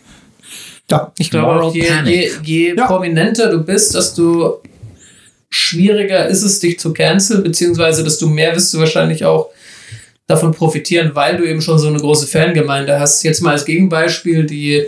Ja. 0.89 1.11
Ich 1.17 1.29
glaube 1.29 1.61
auch, 1.61 1.75
je, 1.75 1.85
je, 2.05 2.31
je 2.43 2.73
Ja. 2.75 2.85
prominenter 2.87 3.49
du 3.51 3.59
bist, 3.63 3.93
desto 3.95 4.61
schwieriger 5.49 6.27
ist 6.27 6.43
es, 6.43 6.59
dich 6.59 6.79
zu 6.79 6.93
canceln, 6.93 7.43
beziehungsweise 7.43 8.03
desto 8.03 8.27
mehr 8.27 8.55
wirst 8.55 8.73
du 8.73 8.79
wahrscheinlich 8.79 9.23
auch 9.25 9.49
davon 10.27 10.51
profitieren, 10.53 11.11
weil 11.13 11.37
du 11.37 11.45
eben 11.45 11.61
schon 11.61 11.79
so 11.79 11.87
eine 11.87 11.99
große 11.99 12.27
Fangemeinde 12.27 12.99
hast. 12.99 13.23
Jetzt 13.23 13.41
mal 13.41 13.51
als 13.51 13.63
Gegenbeispiel 13.65 14.45
die, 14.45 14.85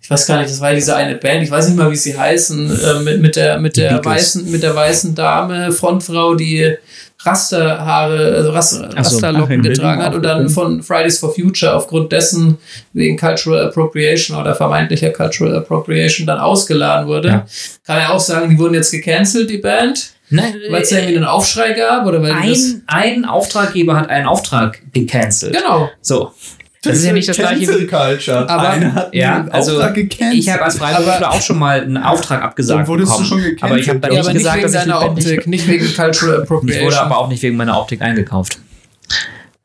ich 0.00 0.10
weiß 0.10 0.26
gar 0.26 0.38
nicht, 0.38 0.50
das 0.50 0.60
war 0.60 0.72
diese 0.74 0.94
eine 0.94 1.16
Band, 1.16 1.42
ich 1.42 1.50
weiß 1.50 1.68
nicht 1.68 1.76
mal, 1.76 1.90
wie 1.90 1.96
sie 1.96 2.16
heißen, 2.16 2.70
äh, 2.80 3.00
mit, 3.00 3.20
mit 3.20 3.36
der, 3.36 3.58
mit 3.58 3.76
der 3.76 4.04
weißen, 4.04 4.50
mit 4.50 4.62
der 4.62 4.74
weißen 4.74 5.14
Dame, 5.14 5.72
Frontfrau, 5.72 6.34
die 6.36 6.76
Rasterhaare, 7.22 8.34
also 8.36 8.50
Raster, 8.50 8.90
so. 8.90 8.96
Rasterlocken 8.96 9.62
getragen 9.62 10.02
hat 10.02 10.14
und 10.14 10.22
dann 10.22 10.48
von 10.48 10.82
Fridays 10.82 11.18
for 11.18 11.34
Future 11.34 11.74
aufgrund 11.74 12.12
dessen 12.12 12.58
wegen 12.92 13.18
Cultural 13.18 13.66
Appropriation 13.66 14.38
oder 14.38 14.54
vermeintlicher 14.54 15.10
Cultural 15.10 15.56
Appropriation 15.56 16.26
dann 16.26 16.38
ausgeladen 16.38 17.06
wurde. 17.06 17.28
Ja. 17.28 17.46
Kann 17.86 17.98
ja 17.98 18.10
auch 18.10 18.20
sagen, 18.20 18.48
die 18.50 18.58
wurden 18.58 18.74
jetzt 18.74 18.90
gecancelt, 18.90 19.50
die 19.50 19.58
Band, 19.58 20.12
Nein, 20.30 20.54
weil 20.70 20.82
es 20.82 20.92
irgendwie 20.92 21.16
einen 21.16 21.24
Aufschrei 21.24 21.72
gab 21.72 22.06
oder 22.06 22.22
weil 22.22 22.32
ein, 22.32 22.82
ein 22.86 23.24
Auftraggeber 23.24 23.96
hat 23.96 24.08
einen 24.08 24.26
Auftrag 24.26 24.80
gecancelt. 24.92 25.54
Genau. 25.54 25.90
So. 26.00 26.32
Das 26.82 26.96
ist 26.96 27.04
ja 27.04 27.12
nicht 27.12 27.28
das 27.28 27.36
gleiche. 27.36 27.86
Culture. 27.86 28.48
Aber- 28.48 28.70
Einer 28.70 28.94
hat 28.94 29.14
Ja, 29.14 29.36
einen 29.40 29.50
also 29.50 29.80
ich 30.32 30.48
habe 30.48 30.62
als 30.64 30.78
Freiberufler 30.78 31.30
auch 31.30 31.42
schon 31.42 31.58
mal 31.58 31.82
einen 31.82 31.98
Auftrag 31.98 32.42
abgesagt 32.42 32.80
Dann 32.80 32.86
wurdest 32.88 33.10
du 33.12 33.22
bekommen. 33.22 33.28
schon 33.28 33.42
gecancelt. 33.42 33.62
aber 33.70 33.78
ich 33.78 33.88
habe 33.90 33.98
dann 34.00 34.12
Ja, 34.12 34.18
nicht 34.18 34.28
nicht 34.32 34.36
gesagt, 34.36 34.56
wegen 34.62 34.72
dass 34.72 34.86
ich 34.86 34.92
Optik, 35.38 35.46
nicht 35.46 35.68
wegen 35.68 35.84
Cultural 35.94 36.34
Ich 36.36 36.42
Appropriation. 36.42 36.86
wurde 36.86 37.00
aber 37.02 37.18
auch 37.18 37.28
nicht 37.28 37.42
wegen 37.42 37.56
meiner 37.56 37.78
Optik 37.78 38.00
eingekauft. 38.00 38.58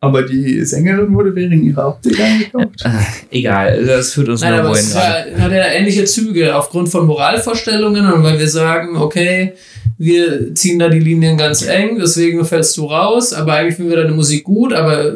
Aber 0.01 0.21
die 0.23 0.63
Sängerin 0.65 1.13
wurde 1.15 1.33
wegen 1.33 1.63
ihrer 1.63 1.87
Optik 1.87 2.19
eingekauft. 2.19 2.83
Egal, 3.31 3.85
das 3.85 4.13
führt 4.13 4.27
uns 4.29 4.41
Nein, 4.41 4.51
nur 4.51 4.59
aber 4.59 4.69
wohin 4.71 4.83
es 4.83 4.91
gerade. 4.93 5.31
ja, 5.31 5.39
hat 5.39 5.51
ja 5.51 5.65
ähnliche 5.67 6.03
Züge 6.03 6.53
aufgrund 6.55 6.89
von 6.89 7.07
Moralvorstellungen 7.07 8.11
und 8.11 8.23
weil 8.23 8.37
wir 8.37 8.49
sagen, 8.49 8.97
okay, 8.97 9.53
wir 9.97 10.53
ziehen 10.53 10.77
da 10.79 10.89
die 10.89 10.99
Linien 10.99 11.37
ganz 11.37 11.65
eng, 11.65 11.97
deswegen 11.97 12.43
fällst 12.45 12.75
du 12.77 12.85
raus, 12.85 13.33
aber 13.33 13.53
eigentlich 13.53 13.75
finden 13.75 13.91
wir 13.91 13.97
deine 14.01 14.11
Musik 14.13 14.43
gut, 14.43 14.73
aber 14.73 15.13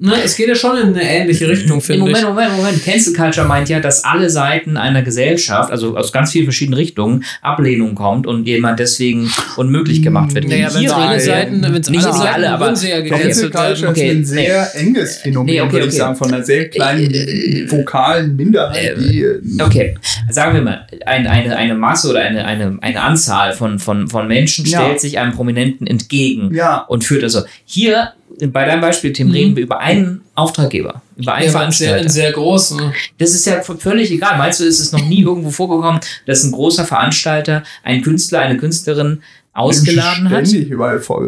ne, 0.00 0.14
es 0.24 0.36
geht 0.36 0.48
ja 0.48 0.54
schon 0.54 0.76
in 0.76 0.88
eine 0.88 1.02
ähnliche 1.02 1.48
Richtung, 1.48 1.80
finde 1.80 2.00
Moment, 2.00 2.18
ich. 2.18 2.24
Moment, 2.24 2.56
Moment. 2.56 2.84
Cancel 2.84 3.12
Culture 3.14 3.46
meint 3.46 3.68
ja, 3.68 3.80
dass 3.80 4.04
alle 4.04 4.28
Seiten 4.30 4.76
einer 4.76 5.02
Gesellschaft, 5.02 5.70
also 5.70 5.96
aus 5.96 6.12
ganz 6.12 6.32
vielen 6.32 6.44
verschiedenen 6.44 6.78
Richtungen, 6.78 7.24
Ablehnung 7.42 7.94
kommt 7.94 8.26
und 8.26 8.46
jemand 8.46 8.80
deswegen 8.80 9.30
unmöglich 9.56 10.02
gemacht 10.02 10.34
wird. 10.34 10.48
Naja, 10.48 10.68
wenn 10.74 10.84
es 10.84 10.92
alle 10.92 11.20
Seiten, 11.20 11.62
wenn 11.62 11.74
es 11.74 11.90
Nicht 11.90 12.04
alle 12.04 12.14
alle, 12.14 12.42
Seiten, 12.42 12.44
aber- 12.44 12.76
sie 12.76 12.88
ja 12.90 12.98
Okay, 12.98 13.08
Cancel. 13.10 13.50
Culture 13.50 13.90
okay, 13.90 14.08
ist 14.20 14.30
ein 14.30 14.36
nee. 14.36 14.46
sehr 14.46 14.74
enges 14.76 15.16
Phänomen, 15.18 15.54
Nee, 15.54 15.60
okay, 15.60 15.72
würde 15.72 15.86
ich 15.86 15.92
okay. 15.92 15.98
sagen, 15.98 16.16
von 16.16 16.32
einer 16.34 16.44
sehr 16.44 16.68
kleinen 16.68 17.10
Äh, 17.14 17.70
vokalen 17.70 18.36
Minderheit, 18.36 18.96
äh, 18.98 19.40
Okay, 19.62 19.94
sagen 20.30 20.54
wir 20.54 20.62
mal, 20.62 20.86
ein, 21.06 21.26
eine, 21.26 21.56
eine 21.56 21.74
Masse 21.74 22.08
oder 22.10 22.20
eine, 22.20 22.44
eine, 22.44 22.78
eine 22.80 23.00
Anzahl 23.02 23.52
von, 23.52 23.78
von, 23.78 24.08
von 24.08 24.26
Menschen 24.28 24.64
Ja. 24.66 24.80
stellt 24.80 25.00
sich 25.00 25.18
einem 25.18 25.32
Prominenten 25.32 25.86
entgegen 25.86 26.54
Ja. 26.54 26.78
und 26.88 27.04
führt 27.04 27.22
also. 27.22 27.42
Hier, 27.64 28.12
bei 28.48 28.64
deinem 28.64 28.80
Beispiel, 28.80 29.12
Tim, 29.12 29.28
Mhm. 29.28 29.32
reden 29.34 29.56
wir 29.56 29.62
über 29.64 29.80
einen 29.80 30.22
Auftraggeber, 30.34 31.02
über 31.16 31.34
einen 31.34 31.44
Ja, 31.44 31.50
aber 31.50 31.60
einen 31.60 31.72
sehr, 31.72 31.88
Veranstalter. 31.88 31.94
einen 32.00 32.08
sehr 32.08 32.32
großen. 32.32 32.92
Das 33.18 33.30
ist 33.34 33.46
ja 33.46 33.60
völlig 33.62 34.10
egal. 34.10 34.38
Meinst 34.38 34.60
du, 34.60 34.64
ist 34.64 34.80
es 34.80 34.92
noch 34.92 35.04
nie 35.04 35.20
irgendwo 35.22 35.50
vorgekommen, 35.50 36.00
dass 36.26 36.42
ein 36.44 36.52
großer 36.52 36.84
Veranstalter 36.84 37.62
einen 37.82 38.02
Künstler, 38.02 38.40
eine 38.40 38.56
Künstlerin 38.56 39.22
ausgeladen 39.52 40.30
hat? 40.30 40.42
Das 40.42 40.52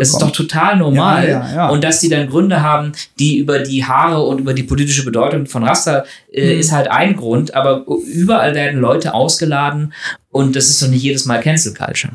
ist 0.08 0.20
doch 0.22 0.30
total 0.30 0.76
normal. 0.78 1.28
Ja, 1.28 1.30
ja, 1.48 1.54
ja. 1.54 1.68
Und 1.68 1.82
dass 1.84 2.00
die 2.00 2.08
dann 2.08 2.28
Gründe 2.28 2.62
haben, 2.62 2.92
die 3.18 3.38
über 3.38 3.58
die 3.58 3.84
Haare 3.84 4.22
und 4.22 4.38
über 4.40 4.54
die 4.54 4.62
politische 4.62 5.04
Bedeutung 5.04 5.46
von 5.46 5.64
Raster 5.64 6.04
äh, 6.32 6.54
Mhm. 6.54 6.60
ist 6.60 6.72
halt 6.72 6.88
ein 6.90 7.16
Grund, 7.16 7.54
aber 7.54 7.84
überall 8.06 8.54
werden 8.54 8.80
Leute 8.80 9.12
ausgeladen 9.14 9.92
und 10.30 10.56
das 10.56 10.68
ist 10.70 10.80
doch 10.82 10.88
nicht 10.88 11.02
jedes 11.02 11.26
Mal 11.26 11.40
Cancel 11.40 11.74
Culture. 11.74 12.12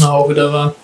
Na, 0.00 0.10
auch 0.12 0.30
wieder 0.30 0.52
war. 0.52 0.74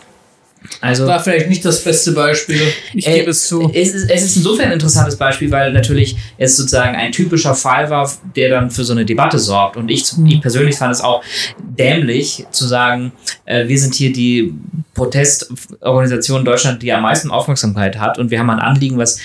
Also 0.81 1.07
War 1.07 1.21
vielleicht 1.21 1.49
nicht 1.49 1.65
das 1.65 1.83
beste 1.83 2.13
Beispiel. 2.13 2.61
Ich 2.95 3.07
Äh, 3.07 3.19
gebe 3.21 3.31
es 3.31 3.47
zu. 3.49 3.71
Es 3.75 3.95
ist, 3.95 4.11
es 4.11 4.23
ist 4.23 4.37
insofern 4.37 4.67
ein 4.67 4.73
interessantes 4.73 5.17
Beispiel, 5.17 5.51
weil 5.51 5.73
natürlich 5.73 6.17
es 6.37 6.57
sozusagen 6.57 6.95
ein 6.97 7.13
typischer 7.13 7.55
Fall 7.55 7.89
war, 7.91 8.11
der 8.37 8.51
dann 8.51 8.71
für 8.71 8.85
so 8.85 8.93
eine 8.93 9.05
Debatte 9.05 9.39
sorgt. 9.39 9.77
Und 9.77 9.89
ich, 9.91 10.05
Mhm. 10.17 10.27
ich 10.27 10.41
persönlich 10.41 10.77
fand 10.77 10.93
es 10.93 11.01
auch 11.01 11.23
dämlich 11.59 12.45
zu 12.51 12.67
sagen, 12.67 13.13
äh, 13.45 13.67
wir 13.69 13.79
sind 13.79 13.95
hier 13.95 14.13
die 14.13 14.53
Protestorganisation 14.95 16.41
in 16.41 16.45
Deutschland, 16.45 16.83
die 16.83 16.93
am 16.93 17.03
meisten 17.03 17.31
Aufmerksamkeit 17.31 17.99
hat 17.99 18.19
und 18.19 18.31
wir 18.31 18.39
haben 18.39 18.51
ein 18.51 18.59
Anliegen, 18.59 18.99
was 18.99 19.19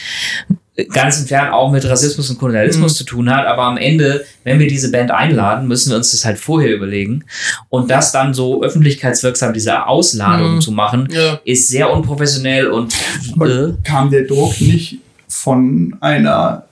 ganz 0.92 1.20
entfernt 1.20 1.54
auch 1.54 1.72
mit 1.72 1.88
Rassismus 1.88 2.30
und 2.32 2.40
Kolonialismus 2.40 2.94
Mhm. 2.94 2.96
zu 2.98 3.04
tun 3.04 3.30
hat, 3.36 3.46
aber 3.46 3.64
am 3.64 3.78
Ende, 3.78 4.26
wenn 4.44 4.58
wir 4.60 4.68
diese 4.68 4.90
Band 4.92 5.12
einladen, 5.12 5.68
müssen 5.68 5.92
wir 5.92 5.98
uns 5.98 6.12
das 6.12 6.26
halt 6.26 6.40
vorher 6.40 6.74
überlegen. 6.74 7.26
Und 7.70 7.92
das 7.92 8.12
dann 8.12 8.34
so 8.34 8.64
öffentlichkeitswirksam, 8.64 9.54
diese 9.54 9.86
Ausladung 9.86 10.56
Mhm. 10.56 10.62
zu 10.62 10.72
machen, 10.72 11.08
Ja. 11.12 11.40
ist 11.46 11.68
sehr 11.68 11.92
unprofessionell 11.94 12.68
und 12.68 12.94
äh, 13.42 13.74
kam 13.84 14.10
der 14.10 14.24
Druck 14.24 14.60
nicht 14.62 14.98
von 15.28 15.96
einer 16.02 16.64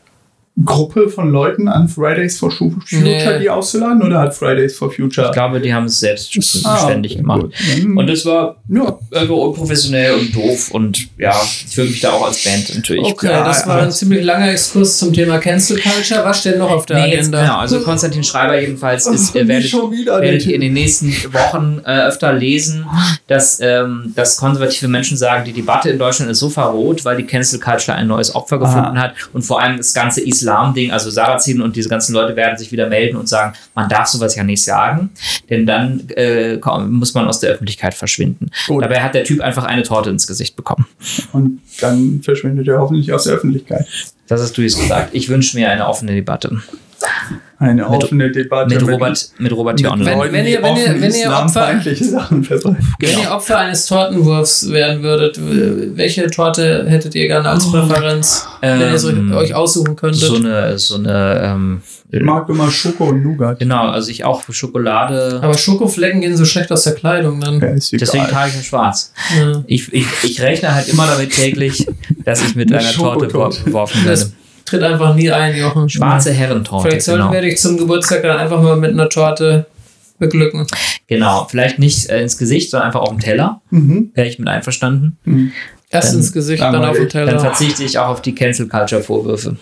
Gruppe 0.66 1.08
von 1.10 1.32
Leuten 1.32 1.68
an 1.70 1.88
Fridays 1.88 2.38
for 2.38 2.52
Fu- 2.52 2.72
Future, 2.86 3.02
Nee. 3.02 3.40
die 3.40 3.50
auszuladen? 3.50 4.04
Oder 4.04 4.20
hat 4.20 4.36
Fridays 4.36 4.76
for 4.78 4.92
Future 4.92 5.28
Ich 5.28 5.34
glaube, 5.34 5.62
die 5.62 5.74
haben 5.74 5.86
es 5.86 6.00
selbst 6.00 6.38
Ah, 6.66 6.78
ständig 6.78 7.18
gemacht. 7.18 7.42
gut. 7.42 7.54
Dann- 7.80 7.98
Und 7.98 8.08
das 8.08 8.26
war 8.26 8.58
ja, 8.70 8.98
unprofessionell 9.30 10.14
und 10.16 10.36
doof 10.36 10.72
und 10.72 11.08
ja, 11.18 11.34
ich 11.42 11.74
fühle 11.74 11.90
mich 11.90 12.02
da 12.02 12.12
auch 12.12 12.26
als 12.28 12.44
Band 12.44 12.76
natürlich. 12.76 13.04
Okay, 13.06 13.28
Ja, 13.32 13.46
das 13.46 13.66
war 13.66 13.82
ein 13.82 13.92
ziemlich 13.92 14.24
langer 14.24 14.52
Exkurs 14.52 14.98
zum 14.98 15.14
Thema 15.14 15.38
Cancel 15.40 15.80
Culture. 15.80 16.24
Was 16.26 16.40
steht 16.42 16.58
noch 16.58 16.70
auf 16.70 16.86
der 16.86 16.98
Nee, 16.98 17.12
jetzt, 17.14 17.20
Agenda? 17.30 17.42
genau, 17.42 17.58
also 17.58 17.80
Konstantin 17.82 18.24
Schreiber 18.24 18.60
jedenfalls 18.60 19.08
ist, 19.08 19.36
äh, 19.36 19.48
werdet, 19.48 19.70
schon 19.70 19.92
wieder 19.92 20.20
der 20.20 20.32
werdet 20.32 20.46
ihr 20.46 20.56
in 20.56 20.62
den 20.62 20.74
nächsten 20.74 21.12
Wochen 21.34 21.82
äh, 21.86 22.02
öfter 22.08 22.34
lesen, 22.34 22.86
dass, 23.28 23.60
ähm, 23.62 24.12
dass 24.16 24.38
konservative 24.38 24.88
Menschen 24.90 25.18
sagen, 25.18 25.46
die 25.46 25.54
Debatte 25.54 25.90
in 25.90 25.98
Deutschland 25.98 26.30
ist 26.30 26.40
so 26.40 26.50
verroht, 26.50 27.04
weil 27.06 27.18
die 27.18 27.24
Cancel 27.26 27.60
Culture 27.60 27.98
ein 27.98 28.08
neues 28.08 28.36
Opfer 28.36 28.60
gefunden 28.60 29.00
hat 29.00 29.14
und 29.34 29.44
vor 29.44 29.62
allem 29.62 29.78
das 29.78 29.94
ganze 29.94 30.22
Islam-Ding, 30.41 30.91
also 30.91 31.10
Sarrazin 31.10 31.62
und 31.62 31.75
diese 31.75 31.89
ganzen 31.89 32.13
Leute 32.13 32.36
werden 32.36 32.58
sich 32.58 32.71
wieder 32.71 32.88
melden 32.88 33.17
und 33.17 33.30
sagen, 33.30 33.54
man 33.75 33.88
darf 33.89 34.08
sowas 34.08 34.36
ja 34.36 34.43
nicht 34.43 34.63
sagen, 34.63 35.12
denn 35.49 35.65
dann 35.65 36.10
äh, 36.15 36.58
muss 36.88 37.13
man 37.13 37.27
aus 37.27 37.39
der 37.39 37.51
Öffentlichkeit 37.51 37.93
verschwinden. 37.93 38.49
Gut. 38.67 38.84
Dabei 38.84 39.01
hat 39.01 39.15
der 39.15 39.23
Typ 39.23 39.41
einfach 39.41 39.63
eine 39.63 39.84
Torte 39.84 40.10
ins 40.10 40.27
Gesicht 40.27 40.56
bekommen. 40.56 40.88
und 41.34 41.62
dann 41.80 42.21
verschwindet 42.23 42.67
er 42.67 42.80
hoffentlich 42.80 43.13
aus 43.13 43.25
der 43.25 43.36
Öffentlichkeit. 43.36 43.86
Das 44.27 44.41
hast 44.41 44.58
du 44.58 44.62
jetzt 44.62 44.80
gesagt. 44.80 45.10
Ich 45.13 45.30
wünsche 45.30 45.58
mir 45.58 45.69
eine 45.69 45.88
offene 45.88 46.13
Debatte. 46.13 46.62
Eine 47.60 47.88
offene 47.88 48.32
Debatte 48.32 48.74
Mit 48.74 48.88
Robert, 48.88 49.30
mit 49.38 49.52
Robert 49.52 49.78
T. 49.78 49.88
Online. 49.88 50.20
Wenn- 50.20 50.34
wenn 50.34 50.48
ihr- 50.48 50.64
wenn 50.64 50.76
ihr- 50.78 51.02
wenn 51.02 51.14
ihr 51.14 51.30
Opfer-. 51.32 51.80
Wenn 53.00 53.20
ihr 53.20 53.32
Opfer 53.32 53.58
eines 53.60 53.86
Tortenwurfs 53.86 54.72
werden 54.72 55.04
würdet, 55.04 55.40
welche 55.96 56.26
Torte 56.32 56.86
hättet 56.88 57.14
ihr 57.14 57.28
gerne 57.28 57.50
als 57.50 57.70
Präferenz, 57.70 58.48
wenn 58.62 58.80
ihr 58.82 58.88
euch, 58.88 59.04
Ähm, 59.06 59.34
euch 59.34 59.54
aussuchen 59.54 59.96
könntet? 59.96 60.22
So 60.22 60.36
eine, 60.38 60.78
so 60.80 60.96
eine, 60.96 61.42
ähm, 61.44 61.82
Ich 62.10 62.22
mag 62.24 62.50
immer 62.50 62.70
Schoko 62.72 63.06
und 63.10 63.24
Nougat. 63.24 63.60
genau, 63.60 63.90
also 63.90 64.10
ich 64.10 64.24
auch 64.26 64.42
für 64.42 64.54
Schokolade. 64.54 65.40
Aber 65.44 65.56
Schokoflecken 65.58 66.22
gehen 66.22 66.36
so 66.36 66.46
schlecht 66.46 66.72
aus 66.72 66.84
der 66.84 66.94
Kleidung 66.96 67.40
dann. 67.42 67.60
Ja, 67.60 67.68
ist 67.68 67.92
Deswegen 67.94 68.26
trage 68.28 68.50
ich 68.50 68.56
in 68.58 68.64
schwarz. 68.64 69.14
Ja. 69.40 69.64
Ich, 69.68 69.94
ich, 69.94 70.06
ich 70.24 70.42
rechne 70.42 70.74
halt 70.74 70.88
immer 70.90 71.06
damit 71.08 71.32
täglich, 71.32 71.86
dass 72.26 72.42
ich 72.44 72.56
mit 72.56 72.72
Eine 72.72 72.80
einer 72.82 72.92
Torte 72.92 73.26
Schokotorte. 73.30 73.58
wor- 73.62 73.66
beworfen 73.66 74.04
werde. 74.06 74.32
Tritt 74.72 74.84
einfach 74.84 75.14
nie 75.16 75.30
ein, 75.30 75.56
Jochen. 75.58 75.90
Schwarze 75.90 76.32
Herrentorte. 76.32 76.88
Vielleicht 76.90 77.06
sollten 77.06 77.22
Genau. 77.24 77.34
wir 77.34 77.42
dich 77.42 77.58
zum 77.60 77.78
Geburtstag 77.78 78.24
dann 78.24 78.38
einfach 78.38 78.62
mal 78.62 78.78
mit 78.78 78.92
einer 78.92 79.10
Torte 79.10 79.66
beglücken. 80.18 80.66
genau. 81.08 81.46
Vielleicht 81.50 81.78
nicht 81.78 82.10
äh, 82.10 82.22
ins 82.22 82.38
Gesicht, 82.38 82.72
sondern 82.72 82.88
einfach 82.88 83.02
auf 83.02 83.10
dem 83.10 83.20
Teller. 83.20 83.60
Mhm. 83.70 84.12
Wäre 84.14 84.28
ich 84.28 84.40
mit 84.40 84.48
einverstanden. 84.48 85.52
Erst 85.90 86.12
Dann- 86.12 86.20
ins 86.20 86.32
Gesicht, 86.32 86.62
dann 86.64 86.72
dann 86.74 86.86
auf 86.86 86.96
den 86.96 87.08
ich- 87.08 87.14
Dann 87.14 87.26
Teller. 87.28 87.40
verzichte 87.42 87.84
ich 87.84 88.00
auch 88.00 88.08
auf 88.08 88.22
die 88.22 88.34
Cancel 88.34 88.68
Culture 88.70 89.02
Vorwürfe. 89.04 89.58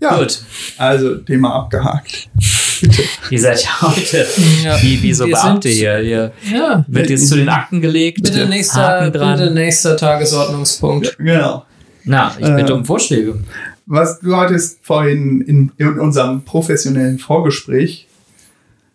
Ja, 0.00 0.16
Gut. 0.18 0.42
also 0.76 1.14
Thema 1.16 1.54
abgehakt. 1.54 2.28
Ihr 3.30 3.40
seid 3.40 3.64
ja 3.64 3.70
heute 3.80 4.26
Ja. 4.62 4.82
wie, 4.82 5.02
wie 5.02 5.14
so 5.14 5.24
Wir 5.26 5.34
Beamte 5.36 5.68
sind- 5.68 5.78
hier. 5.78 6.00
Ihr 6.00 6.32
Ja. 6.52 6.84
wird 6.88 7.08
jetzt 7.08 7.28
zu 7.28 7.36
den 7.36 7.48
Akten 7.48 7.80
gelegt. 7.80 8.22
Bitte 8.22 8.46
nächster, 8.46 9.10
bitte 9.10 9.50
nächster 9.50 9.96
Tagesordnungspunkt. 9.96 11.16
Genau. 11.18 11.64
Na, 12.04 12.34
ich 12.38 12.46
Äh, 12.46 12.54
bitte 12.56 12.74
um 12.74 12.84
Vorschläge. 12.84 13.38
Was 13.86 14.20
du 14.20 14.36
hattest 14.36 14.78
vorhin 14.82 15.40
in, 15.42 15.72
in 15.78 15.98
unserem 15.98 16.42
professionellen 16.42 17.18
Vorgespräch, 17.18 18.08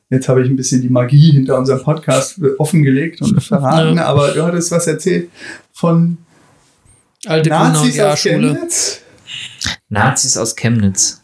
jetzt 0.10 0.28
habe 0.30 0.42
ich 0.44 0.50
ein 0.50 0.56
bisschen 0.56 0.82
die 0.82 0.90
Magie 0.90 1.32
hinter 1.32 1.58
unserem 1.60 1.84
Podcast 1.84 2.40
offengelegt 2.58 3.22
und 3.22 3.42
verraten, 3.44 3.98
Ja. 3.98 4.06
aber 4.06 4.30
du 4.32 4.44
hattest 4.44 4.72
was 4.72 4.88
erzählt 4.88 5.30
von 5.74 6.18
Alte 7.26 7.50
Nazis 7.50 8.00
aus. 8.00 8.22
Chemnitz. 8.22 9.02
Nazis 9.90 10.38
aus 10.38 10.56
Chemnitz. 10.56 11.22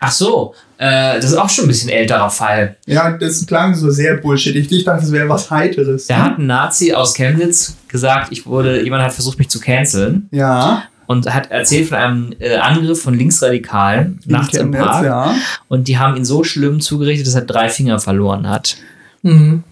Ach 0.00 0.12
so, 0.12 0.54
äh, 0.78 1.16
das 1.16 1.24
ist 1.32 1.34
auch 1.34 1.50
schon 1.50 1.64
ein 1.64 1.68
bisschen 1.68 1.90
älterer 1.90 2.30
Fall. 2.30 2.76
Ja, 2.86 3.10
das 3.18 3.44
klang 3.46 3.74
so 3.74 3.90
sehr 3.90 4.16
bullshittig. 4.18 4.70
Ich 4.70 4.84
dachte, 4.84 5.04
es 5.04 5.10
wäre 5.12 5.28
was 5.28 5.50
Heiteres. 5.50 6.06
Da 6.06 6.18
hat 6.24 6.38
ein 6.38 6.46
Nazi 6.46 6.92
aus 6.94 7.14
Chemnitz 7.14 7.76
gesagt, 7.88 8.30
ich 8.30 8.46
wurde, 8.46 8.82
jemand 8.82 9.02
hat 9.02 9.12
versucht, 9.12 9.38
mich 9.38 9.48
zu 9.50 9.58
canceln 9.60 10.28
ja, 10.30 10.84
und 11.06 11.32
hat 11.32 11.50
erzählt 11.50 11.88
von 11.88 11.98
einem 11.98 12.32
äh, 12.38 12.56
Angriff 12.56 13.02
von 13.02 13.14
Linksradikalen 13.14 14.20
nachts 14.26 14.54
im 14.56 14.72
Chemnitz, 14.72 14.86
Park. 14.90 15.04
ja. 15.04 15.34
Und 15.68 15.88
die 15.88 15.98
haben 15.98 16.16
ihn 16.16 16.24
so 16.24 16.44
schlimm 16.44 16.80
zugerichtet, 16.80 17.26
dass 17.26 17.34
er 17.34 17.42
drei 17.42 17.68
Finger 17.68 17.98
verloren 17.98 18.48
hat. 18.48 18.76
Mhm. 19.22 19.62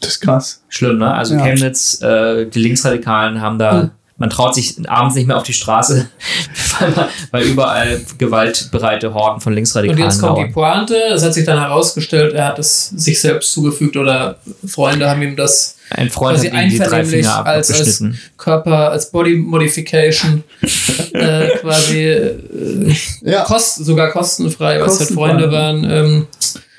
Das 0.00 0.10
ist 0.10 0.20
krass. 0.20 0.62
Schlimm, 0.68 0.98
ne? 0.98 1.12
Also 1.14 1.34
Ja. 1.34 1.44
Chemnitz, 1.44 2.00
äh, 2.02 2.46
die 2.46 2.58
Linksradikalen 2.60 3.40
haben 3.40 3.58
da, 3.58 3.82
Hm. 3.82 3.90
Man 4.22 4.30
traut 4.30 4.54
sich 4.54 4.76
abends 4.88 5.16
nicht 5.16 5.26
mehr 5.26 5.36
auf 5.36 5.42
die 5.42 5.52
Straße, 5.52 6.08
weil, 6.78 6.90
man, 6.92 7.06
weil 7.32 7.42
überall 7.42 8.00
gewaltbereite 8.18 9.12
Horden 9.14 9.40
von 9.40 9.50
Und 9.50 9.56
Linksradikalen 9.56 10.00
jetzt 10.00 10.20
kommt 10.20 10.38
die 10.38 10.42
lauern. 10.42 10.52
Pointe. 10.52 10.94
Es 11.12 11.24
hat 11.24 11.34
sich 11.34 11.44
dann 11.44 11.58
herausgestellt, 11.58 12.34
er 12.34 12.46
hat 12.46 12.60
es 12.60 12.90
sich 12.90 13.20
selbst 13.20 13.52
zugefügt 13.52 13.96
oder 13.96 14.38
Freunde 14.64 15.10
haben 15.10 15.22
ihm 15.22 15.34
das 15.34 15.76
Ein 15.90 16.08
Freund 16.08 16.36
quasi 16.36 16.50
die 16.50 16.56
einvernehmlich 16.56 17.26
als, 17.26 17.46
als 17.46 17.70
abgeschnitten. 17.72 18.20
Körper, 18.38 18.90
als 18.92 19.10
Body 19.10 19.34
Modification 19.34 20.44
äh, 21.14 21.48
quasi 21.60 22.04
äh, 22.06 22.94
Ja, 23.22 23.42
kost, 23.42 23.84
sogar 23.84 24.12
kostenfrei, 24.12 24.78
was 24.78 24.90
halt 24.90 24.98
Kostenfrei. 24.98 25.14
Freunde 25.14 25.50
waren, 25.50 25.84
ähm, 25.90 26.26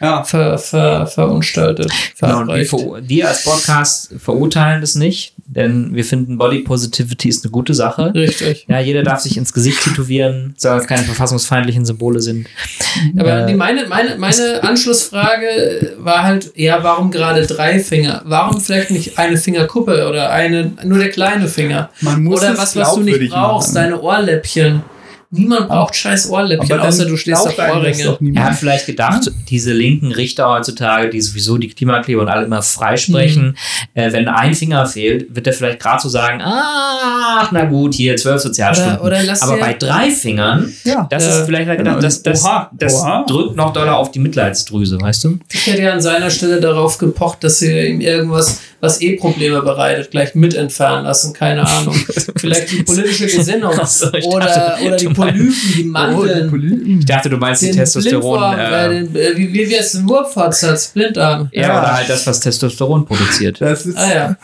ja. 0.02 0.24
ver, 0.24 0.58
ver, 0.58 1.08
verunstaltet, 1.08 1.92
Genau, 2.20 2.42
und 2.42 2.48
wir, 2.50 2.68
wir 3.10 3.28
als 3.28 3.44
Podcast 3.44 4.14
verurteilen 4.18 4.82
das 4.82 4.96
nicht, 4.96 5.34
denn 5.46 5.94
wir 5.94 6.04
finden 6.06 6.38
Body 6.38 6.60
Positivity 6.60 7.30
ist 7.30 7.44
eine 7.44 7.52
gute 7.52 7.74
Sache. 7.74 8.14
Richtig. 8.14 8.66
Ja, 8.68 8.80
jeder 8.80 9.04
darf 9.04 9.20
sich 9.20 9.38
ins 9.38 9.54
Gesicht 9.54 9.84
tätowieren, 9.84 10.54
solange 10.58 10.82
es 10.82 10.88
keine 10.88 11.04
verfassungsfeindlichen 11.04 11.86
Symbole 11.86 12.20
sind. 12.20 12.48
Aber 13.18 13.44
Äh, 13.44 13.48
die, 13.48 13.54
meine, 13.54 13.88
meine, 13.88 14.16
meine 14.18 14.64
Anschlussfrage 14.64 15.94
war 16.00 16.24
halt, 16.24 16.52
ja, 16.56 16.84
warum 16.84 17.12
gerade 17.12 17.46
drei 17.46 17.80
Finger? 17.80 18.22
Warum 18.26 18.60
vielleicht 18.62 18.92
nicht 18.92 19.18
eine 19.20 19.38
Fingerkuppe 19.38 20.08
oder 20.08 20.32
eine, 20.32 20.72
nur 20.84 20.98
der 21.00 21.10
kleine 21.10 21.48
Finger? 21.48 21.90
Man 22.02 22.24
muss 22.24 22.42
Oder 22.42 22.58
was, 22.58 22.76
was 22.76 22.96
du 22.96 23.02
nicht 23.02 23.30
brauchst, 23.32 23.74
machen. 23.74 23.90
deine 23.92 24.02
Ohrläppchen. 24.02 24.82
Niemand 25.36 25.68
braucht 25.68 25.96
scheiß 25.96 26.30
Ohrläppchen, 26.30 26.80
außer 26.80 27.06
du 27.06 27.18
stehst 27.18 27.42
auf 27.48 27.58
Ohrringe. 27.58 28.18
Er 28.36 28.44
hat 28.44 28.56
vielleicht 28.56 28.86
gedacht, 28.86 29.32
diese 29.50 29.74
linken 29.74 30.12
Richter 30.12 30.48
heutzutage, 30.48 31.10
die 31.10 31.22
sowieso 31.22 31.58
die 31.58 31.70
Klimakleber 31.70 32.22
und 32.22 32.30
alle 32.30 32.46
immer 32.46 32.62
freisprechen, 32.62 33.58
äh, 33.96 34.12
wenn 34.12 34.28
ein 34.28 34.54
Finger 34.54 34.86
fehlt, 34.86 35.36
wird 35.36 35.48
er 35.48 35.54
vielleicht 35.54 35.80
gerade 35.80 36.02
so 36.04 36.10
sagen, 36.10 36.40
ach, 36.44 37.50
na 37.52 37.66
gut, 37.66 37.96
hier 37.96 38.16
zwölf 38.18 38.42
Sozialstunden. 38.42 38.98
Oder- 39.00 39.04
oder 39.08 39.24
lass 39.24 39.42
Aber 39.42 39.58
bei 39.58 39.74
drei 39.74 40.10
Fingern, 40.12 40.72
Ja. 40.84 41.08
das 41.10 41.26
Äh, 41.26 41.30
ist 41.30 41.46
vielleicht 41.46 41.68
er 41.68 41.78
gedacht, 41.78 41.96
genau. 41.96 42.02
das, 42.02 42.22
das, 42.24 42.44
Oha, 42.44 42.70
das 42.74 42.94
oha. 42.96 43.26
drückt 43.28 43.56
noch 43.56 43.74
doller 43.74 43.98
auf 43.98 44.12
die 44.12 44.20
Mitleidsdrüse, 44.20 45.00
weißt 45.02 45.24
du? 45.24 45.40
Ich 45.52 45.66
hätte 45.68 45.82
ja 45.82 45.94
an 45.94 46.02
seiner 46.02 46.30
Stelle 46.30 46.60
darauf 46.62 46.98
gepocht, 46.98 47.44
dass 47.44 47.60
sie 47.60 47.88
ihm 47.88 48.02
irgendwas, 48.02 48.60
was 48.80 49.02
eh 49.02 49.16
Probleme 49.16 49.62
bereitet, 49.62 50.12
gleich 50.12 50.36
mit 50.36 50.54
entfernen 50.54 51.06
lassen. 51.06 51.34
Keine 51.34 51.66
Ahnung. 51.68 51.96
Vielleicht 52.38 52.72
die 52.72 52.84
politische 52.84 53.28
Gesinnung 53.28 53.74
so, 53.86 54.08
oder, 54.08 54.46
dachte, 54.46 54.84
oder 54.86 54.96
die 54.98 55.06
meinst- 55.06 55.18
Polypen, 55.32 55.54
die 55.54 55.74
Oh, 55.74 55.76
die 55.78 55.84
Mandeln. 55.86 56.50
Polypen. 56.50 57.00
Ich 57.00 57.06
dachte, 57.06 57.30
du 57.30 57.38
meinst 57.38 57.62
die 57.62 57.68
den 57.68 57.76
Testosteron. 57.78 58.56
Blindform, 58.56 58.60
äh, 58.60 58.90
den, 58.90 59.16
äh, 59.16 59.38
wie, 59.38 59.54
wie 59.54 59.70
wir 59.70 59.80
es 59.80 59.94
im 59.96 60.08
Wurffortsatz, 60.08 60.88
Blindarm. 60.90 61.50
ja, 61.52 61.62
Ja. 61.62 61.80
oder 61.80 61.94
halt 61.96 62.10
das, 62.10 62.26
was 62.28 62.40
Testosteron 62.40 63.06
produziert. 63.06 63.60
Das 63.62 63.86
ist, 63.86 63.98
Ah 63.98 64.14
ja. 64.14 64.38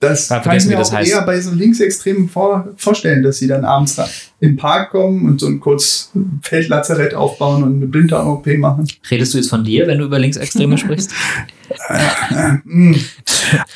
das 0.00 0.28
Ja, 0.28 0.40
kann 0.40 0.56
ich 0.56 0.64
mir 0.64 0.70
wie 0.72 0.76
das 0.76 0.90
auch 0.90 0.94
heißt. 0.94 1.10
eher 1.12 1.22
bei 1.22 1.40
so 1.40 1.52
Linksextremen 1.52 2.28
vor, 2.28 2.68
vorstellen, 2.76 3.22
dass 3.22 3.38
sie 3.38 3.46
dann 3.46 3.64
abends 3.64 3.96
im 4.40 4.56
Park 4.56 4.90
kommen 4.90 5.26
und 5.28 5.40
so 5.40 5.46
ein 5.46 5.60
kurz 5.60 6.10
Feldlazarett 6.42 7.14
aufbauen 7.14 7.62
und 7.62 7.76
eine 7.76 7.86
Blinddarm-OP 7.86 8.46
machen. 8.58 8.86
Redest 9.10 9.34
du 9.34 9.38
jetzt 9.38 9.50
von 9.50 9.62
dir, 9.64 9.86
wenn 9.86 9.98
du 9.98 10.04
über 10.06 10.18
Linksextreme 10.18 10.76
sprichst? 10.78 11.10
Muss 12.64 12.98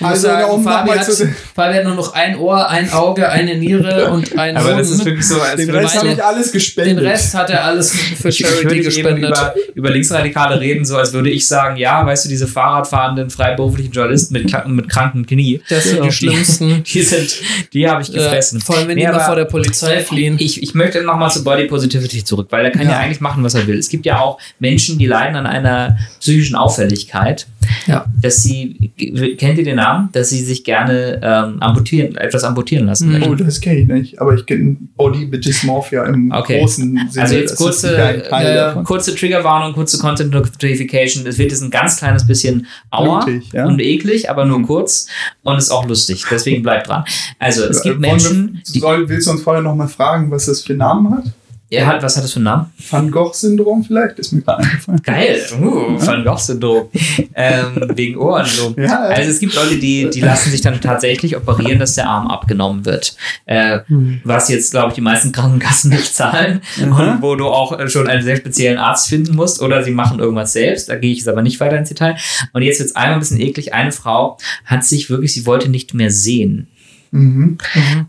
Also, 0.01 0.23
sagen, 0.29 0.51
um 0.51 0.65
Fabi, 0.65 0.91
hat, 0.91 1.05
zu 1.05 1.27
Fabi 1.55 1.75
hat 1.75 1.85
nur 1.85 1.95
noch 1.95 2.13
ein 2.15 2.37
Ohr, 2.39 2.69
ein 2.69 2.91
Auge, 2.93 3.29
eine 3.29 3.57
Niere 3.57 4.11
und 4.11 4.39
ein 4.39 4.57
Aber 4.57 4.73
das 4.75 4.91
ist 4.91 5.05
wirklich 5.05 5.27
so, 5.27 5.41
als 5.41 5.57
Den 5.57 5.69
würde 5.69 5.81
Rest 5.81 5.99
habe 5.99 6.09
ich 6.09 6.25
alles 6.25 6.47
Den 6.47 6.53
gespendet. 6.53 7.05
Rest 7.05 7.35
hat 7.35 7.51
er 7.51 7.65
alles 7.65 7.93
für 7.93 8.29
Ich, 8.29 8.41
ich 8.41 8.47
würde 8.47 8.57
Charity 8.63 8.75
eben 8.77 8.85
gespendet. 8.85 9.29
über, 9.31 9.55
über 9.75 9.91
Linksradikale 9.91 10.61
reden, 10.61 10.85
so 10.85 10.97
als 10.97 11.13
würde 11.13 11.31
ich 11.31 11.47
sagen, 11.47 11.77
ja, 11.77 12.05
weißt 12.07 12.25
du, 12.25 12.29
diese 12.29 12.47
Fahrradfahrenden 12.47 13.31
freiberuflichen 13.31 13.93
Journalisten 13.93 14.35
mit, 14.35 14.67
mit 14.69 14.89
kranken 14.89 15.27
Knie, 15.27 15.61
Das 15.69 15.85
sind 15.85 16.05
die 16.05 16.13
schlimmsten. 16.13 16.83
die 16.93 17.03
sind, 17.03 17.37
die 17.73 17.89
habe 17.89 18.03
ich 18.03 18.13
gefressen. 18.13 18.61
Äh, 18.61 18.63
vor 18.65 18.77
allem, 18.79 18.89
wenn 18.89 18.97
Nee, 18.97 19.07
die 19.07 19.13
mal 19.13 19.21
vor 19.21 19.37
der 19.37 19.45
Polizei 19.45 20.01
fliehen. 20.01 20.37
ich, 20.39 20.63
ich 20.63 20.75
möchte 20.75 21.03
nochmal 21.03 21.31
zu 21.31 21.45
Body 21.45 21.65
Positivity 21.67 22.25
zurück, 22.25 22.49
weil 22.51 22.65
er 22.65 22.71
kann 22.71 22.83
ja. 22.83 22.93
Ja. 22.93 22.99
eigentlich 22.99 23.21
machen, 23.21 23.43
was 23.45 23.55
er 23.55 23.67
will. 23.67 23.79
Es 23.79 23.89
gibt 23.89 24.07
ja 24.07 24.19
auch 24.21 24.39
Menschen, 24.59 24.99
die 24.99 25.07
leiden 25.07 25.37
an 25.37 25.47
einer 25.47 25.99
psychischen 26.21 26.57
Auffälligkeit, 26.57 27.47
Ja. 27.87 28.05
dass 28.21 28.43
sie, 28.43 28.93
kennt 29.39 29.59
ihr 29.59 29.65
den 29.65 29.77
Namen? 29.77 30.09
Dass 30.13 30.31
sie 30.31 30.43
sich 30.43 30.65
gerne 30.65 31.21
ähm, 31.23 31.63
amputieren, 31.63 32.17
etwas 32.17 32.45
amputieren 32.45 32.87
lassen. 32.87 33.13
Mhm. 33.13 33.23
Oh, 33.25 33.35
das 33.35 33.61
kenne 33.61 33.81
ich 33.81 33.89
nicht. 33.89 34.21
Aber 34.21 34.35
ich 34.35 34.45
kenne 34.47 34.77
Body 34.97 35.31
Dysmorphia 35.31 36.05
im 36.05 36.31
Okay. 36.33 36.61
großen 36.61 37.09
Sinne. 37.11 37.23
Also 37.23 37.35
jetzt 37.37 37.57
kurze, 37.57 37.97
äh, 37.97 38.83
kurze 38.85 39.15
Triggerwarnung, 39.15 39.73
kurze 39.75 39.99
Content 39.99 40.33
Notification. 40.33 41.27
Es 41.27 41.39
wird 41.39 41.51
jetzt 41.51 41.63
ein 41.63 41.71
ganz 41.71 41.97
kleines 41.99 42.27
bisschen 42.27 42.67
Aua 42.91 43.25
Blutig, 43.25 43.53
ja. 43.53 43.67
und 43.67 43.81
eklig, 43.81 44.29
aber 44.31 44.45
nur 44.45 44.63
kurz 44.63 45.07
und 45.43 45.57
ist 45.59 45.71
auch 45.71 45.87
lustig. 45.87 46.25
Deswegen 46.31 46.63
bleibt 46.63 46.89
dran. 46.89 47.05
Also 47.39 47.65
es 47.65 47.83
gibt 47.83 47.97
Wollen 47.97 48.03
wir- 48.03 48.11
Menschen, 48.11 48.63
die, 48.75 48.79
Soll, 48.81 49.09
willst 49.09 49.27
du 49.27 49.33
uns 49.33 49.43
vorher 49.43 49.63
noch 49.63 49.75
mal 49.75 49.89
fragen, 49.89 50.31
was 50.31 50.47
das 50.47 50.63
für 50.63 50.75
Namen 50.75 51.13
hat? 51.17 51.25
Er 51.69 51.87
hat, 51.87 52.03
was 52.03 52.17
hat 52.17 52.23
das 52.23 52.33
für 52.33 52.37
einen 52.37 52.45
Namen? 52.45 52.73
Van 52.91 53.11
Gogh-Syndrom 53.11 53.83
vielleicht? 53.83 54.21
Ist 54.21 54.33
mir 54.33 54.43
gerade 54.43 54.63
eingefallen. 54.63 55.03
Geil, 55.03 55.41
uh, 55.61 56.01
Van 56.07 56.25
Gogh-Syndrom. 56.25 56.89
ähm, 57.35 57.91
wegen 57.95 58.17
Ohren 58.19 58.47
so. 58.47 58.73
Ja, 58.79 59.01
Also 59.01 59.31
es 59.31 59.41
gibt 59.41 59.55
Leute, 59.55 59.77
die, 59.77 60.09
die 60.11 60.21
lassen 60.21 60.51
sich 60.51 60.61
dann 60.61 60.81
tatsächlich 60.81 61.37
operieren, 61.37 61.81
dass 61.81 61.95
der 61.95 62.09
Arm 62.09 62.29
abgenommen 62.29 62.85
wird. 62.85 63.17
Äh, 63.47 63.81
was 64.23 64.49
jetzt, 64.49 64.71
glaube 64.71 64.91
ich, 64.91 64.95
die 64.95 65.01
meisten 65.01 65.33
Krankenkassen 65.33 65.91
nicht 65.91 66.15
zahlen 66.15 66.61
und 66.81 67.21
wo 67.21 67.35
du 67.35 67.47
auch 67.47 67.77
äh, 67.79 67.89
schon 67.89 68.07
einen 68.07 68.23
sehr 68.23 68.37
speziellen 68.37 68.79
Arzt 68.79 69.09
finden 69.09 69.35
musst 69.35 69.61
oder 69.61 69.83
sie 69.83 69.91
machen 69.91 70.21
irgendwas 70.21 70.53
selbst. 70.53 70.89
Da 70.89 70.97
gehe 70.97 71.11
ich 71.11 71.19
jetzt 71.19 71.29
aber 71.29 71.43
nicht 71.43 71.59
weiter 71.59 71.77
ins 71.77 71.89
Detail. 71.89 72.17
Und 72.53 72.63
jetzt 72.63 72.79
wird 72.79 72.91
es 72.91 72.97
einmal 72.97 73.15
ein 73.15 73.21
bisschen 73.21 73.41
eklig. 73.41 73.75
Eine 73.75 73.91
Frau 73.91 74.39
hat 74.65 74.85
sich 74.85 75.11
wirklich, 75.11 75.35
sie 75.35 75.47
wollte 75.47 75.69
nicht 75.69 75.95
mehr 75.95 76.13
sehen 76.13 76.69
Mhm. 77.11 77.59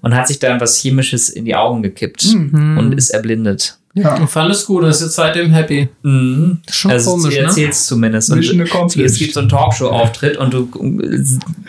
und 0.02 0.16
hat 0.16 0.28
sich 0.28 0.40
dann 0.40 0.60
was 0.60 0.78
Chemisches 0.78 1.30
in 1.30 1.46
die 1.46 1.56
Augen 1.56 1.84
gekippt 1.84 2.34
Mhm. 2.34 2.78
und 2.78 2.94
ist 2.94 3.10
erblindet. 3.12 3.78
Ja. 3.94 4.16
Und 4.16 4.30
fand 4.30 4.52
es 4.52 4.66
gut 4.66 4.84
und 4.84 4.90
ist 4.90 5.02
jetzt 5.02 5.16
seitdem 5.16 5.52
happy. 5.52 5.90
Mhm. 6.04 6.60
Das 6.66 6.76
ist 6.76 6.80
schon 6.82 6.92
also 6.92 7.12
komisch, 7.12 7.34
sie 7.34 7.40
ne? 7.40 7.46
erzählt 7.48 7.72
es 7.72 7.86
zumindest. 7.88 8.32
Und 8.32 8.40
es 8.40 9.18
gibt 9.18 9.34
so 9.34 9.40
einen 9.40 9.50
Talkshow-Auftritt 9.50 10.38
und 10.38 10.54
du 10.54 10.70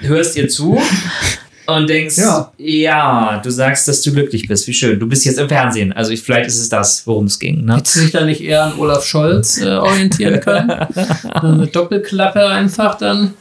hörst 0.03 0.37
ihr 0.37 0.49
zu 0.49 0.79
und 1.67 1.89
denkst, 1.89 2.19
Ja. 2.19 2.53
ja. 2.59 3.41
du 3.43 3.51
sagst, 3.51 3.89
dass 3.89 4.03
du 4.03 4.13
glücklich 4.13 4.47
bist. 4.47 4.67
Wie 4.67 4.75
schön. 4.75 5.01
Du 5.01 5.07
bist 5.09 5.25
jetzt 5.25 5.39
im 5.39 5.49
Fernsehen. 5.49 5.93
Also 5.95 6.11
ich, 6.13 6.21
vielleicht 6.23 6.49
ist 6.49 6.59
es 6.59 6.69
das, 6.69 7.07
worum 7.07 7.25
es 7.27 7.39
ging. 7.39 7.65
Ne? 7.65 7.77
Hätte 7.77 7.91
sich 7.99 8.11
da 8.11 8.25
nicht 8.27 8.43
eher 8.43 8.65
an 8.65 8.79
Olaf 8.79 9.05
Scholz 9.07 9.59
äh, 9.63 9.69
orientieren 9.77 10.41
können? 10.41 10.71
Eine 11.33 11.67
Doppelklappe 11.67 12.47
einfach 12.47 12.97
dann. 12.99 13.33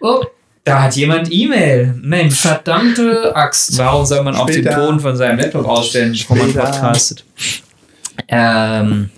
Oh, 0.00 0.24
Da 0.64 0.82
hat 0.82 0.94
jemand 0.94 1.32
E-Mail. 1.32 1.94
Mensch. 2.00 2.40
verdammte 2.40 3.34
Axt. 3.34 3.76
Warum 3.78 4.06
soll 4.06 4.22
man 4.22 4.36
auch 4.36 4.46
den. 4.46 4.64
Ton 4.64 5.00
von 5.00 5.16
seinem 5.16 5.38
Laptop 5.38 5.66
ausstellen, 5.66 6.12
bevor 6.12 6.36
man 6.36 6.52
podcastet? 6.52 7.24
Ähm, 8.28 9.10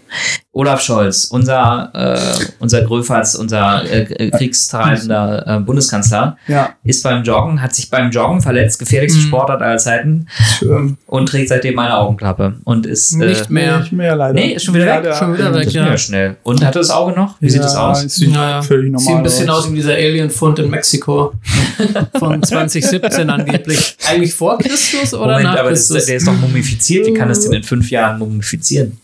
Olaf 0.56 0.80
Scholz, 0.80 1.24
unser, 1.24 1.90
äh, 1.94 2.44
unser 2.60 2.82
Gröfatz, 2.82 3.34
unser 3.34 3.82
äh, 3.90 4.02
äh, 4.02 4.30
kriegstreibender 4.30 5.44
äh, 5.46 5.60
Bundeskanzler, 5.60 6.36
Ja, 6.46 6.70
ist 6.84 7.02
beim 7.02 7.24
Joggen, 7.24 7.60
hat 7.60 7.74
sich 7.74 7.90
beim 7.90 8.10
Joggen 8.10 8.40
verletzt, 8.40 8.78
gefährlichste 8.78 9.20
Mhm. 9.20 9.26
Sportart 9.26 9.62
aller 9.62 9.78
Zeiten 9.78 10.28
ähm, 10.62 10.96
und 11.06 11.26
trägt 11.28 11.48
seitdem 11.48 11.76
eine 11.80 11.96
Augenklappe 11.96 12.54
und 12.64 12.86
ist 12.86 13.14
äh, 13.14 13.26
Nicht 13.26 13.50
mehr. 13.50 13.80
nicht 13.80 13.92
mehr 13.92 14.14
leider. 14.14 14.34
Nee, 14.34 14.52
ist 14.52 14.64
schon 14.64 14.74
wieder 14.74 14.86
Ja, 14.86 14.96
weg. 14.96 15.02
der- 15.02 15.14
Schon 15.16 15.34
wieder 15.34 15.54
weg, 15.54 15.72
ja. 15.72 15.86
ja 15.88 15.98
schnell. 15.98 16.36
Und 16.44 16.64
hat 16.64 16.76
das 16.76 16.90
Auge 16.90 17.12
noch? 17.18 17.34
Wie 17.40 17.50
sieht 17.50 17.62
das 17.64 17.74
Ja, 17.74 17.90
aus? 17.90 18.04
es 18.04 18.14
Sieht 18.14 18.32
Naja, 18.32 18.62
völlig 18.62 18.92
normal 18.92 19.06
Sieht 19.06 19.16
ein 19.16 19.22
bisschen 19.24 19.50
aus 19.50 19.70
wie 19.70 19.74
dieser 19.74 19.94
Alien-Fund 19.94 20.60
in 20.60 20.70
Mexiko 20.70 21.32
von 22.18 22.40
2017 22.42 23.28
angeblich. 23.28 23.96
Eigentlich 24.08 24.32
vor 24.34 24.58
Christus 24.58 25.14
oder 25.14 25.32
Moment, 25.32 25.44
nach 25.44 25.56
aber 25.58 25.70
Christus? 25.70 26.06
der 26.06 26.16
ist 26.16 26.26
doch 26.28 26.32
mumifiziert. 26.36 27.06
Wie 27.08 27.14
kann 27.14 27.28
das 27.28 27.40
denn 27.40 27.52
in 27.54 27.62
fünf 27.64 27.90
Jahren 27.90 28.20
mumifizieren? 28.20 28.98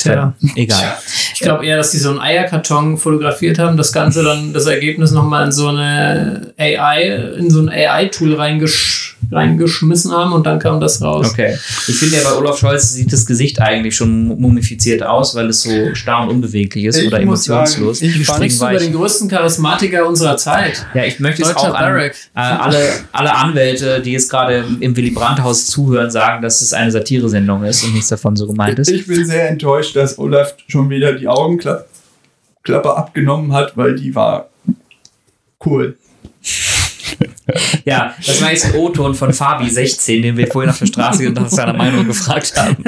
Tja. 0.00 0.34
Egal. 0.54 0.96
Ich 1.34 1.40
glaube 1.40 1.66
eher, 1.66 1.76
dass 1.76 1.90
die 1.90 1.98
so 1.98 2.10
einen 2.10 2.18
Eierkarton 2.18 2.96
fotografiert 2.96 3.58
haben, 3.58 3.76
das 3.76 3.92
Ganze 3.92 4.22
dann, 4.22 4.52
das 4.52 4.66
Ergebnis 4.66 5.10
nochmal 5.12 5.46
in 5.46 5.52
so 5.52 5.68
eine 5.68 6.52
AI, 6.58 7.34
in 7.38 7.50
so 7.50 7.60
ein 7.60 7.68
AI-Tool 7.68 8.34
reingesch 8.34 9.10
reingeschmissen 9.32 10.12
haben 10.12 10.32
und 10.32 10.46
dann 10.46 10.58
kam 10.58 10.80
das 10.80 11.00
raus. 11.02 11.30
Okay. 11.30 11.56
Ich 11.86 11.96
finde 11.96 12.16
ja 12.16 12.22
bei 12.24 12.36
Olaf 12.36 12.58
Scholz 12.58 12.92
sieht 12.92 13.12
das 13.12 13.26
Gesicht 13.26 13.60
eigentlich 13.60 13.94
schon 13.94 14.26
mumifiziert 14.40 15.02
aus, 15.02 15.34
weil 15.34 15.48
es 15.48 15.62
so 15.62 15.94
starr 15.94 16.22
und 16.24 16.30
unbeweglich 16.30 16.86
ist 16.86 16.98
Ich 16.98 17.06
oder 17.06 17.20
muss 17.24 17.46
emotionslos. 17.46 18.00
sagen, 18.00 18.12
ich 18.12 18.26
sprichst 18.26 18.60
über 18.60 18.78
den 18.78 18.92
größten 18.92 19.28
Charismatiker 19.28 20.06
unserer 20.06 20.36
Zeit. 20.36 20.84
ja, 20.94 21.04
ich 21.04 21.20
möchte 21.20 21.42
es 21.42 21.54
auch 21.54 21.74
an 21.74 22.00
äh, 22.00 22.10
alle, 22.34 22.78
alle 23.12 23.34
Anwälte, 23.34 24.00
die 24.00 24.12
jetzt 24.12 24.30
gerade 24.30 24.64
im, 24.68 24.82
im 24.82 24.96
Willy 24.96 25.10
Brandt-Haus 25.10 25.66
zuhören, 25.66 26.10
sagen, 26.10 26.42
dass 26.42 26.60
es 26.60 26.72
eine 26.72 26.90
Satiresendung 26.90 27.64
ist 27.64 27.84
und 27.84 27.94
nichts 27.94 28.08
davon 28.08 28.36
so 28.36 28.46
gemeint 28.46 28.78
ist. 28.78 28.90
Ich 28.90 29.06
bin 29.06 29.24
sehr 29.24 29.48
enttäuscht, 29.48 29.89
dass 29.92 30.18
Olaf 30.18 30.54
schon 30.68 30.90
wieder 30.90 31.12
die 31.12 31.28
Augenklappe 31.28 31.86
Klappe 32.62 32.94
abgenommen 32.96 33.52
hat, 33.52 33.76
weil 33.76 33.94
die 33.94 34.14
war 34.14 34.50
cool. 35.64 35.96
Ja, 37.84 38.14
das 38.24 38.40
war 38.40 38.50
jetzt 38.50 38.66
ein 38.66 38.74
O-Ton 38.76 39.14
von 39.14 39.32
Fabi 39.32 39.68
16, 39.68 40.22
den 40.22 40.36
wir 40.36 40.46
vorhin 40.46 40.70
auf 40.70 40.78
der 40.78 40.86
Straße 40.86 41.30
nach 41.30 41.48
seiner 41.48 41.72
Meinung 41.72 42.06
gefragt 42.06 42.54
haben. 42.56 42.84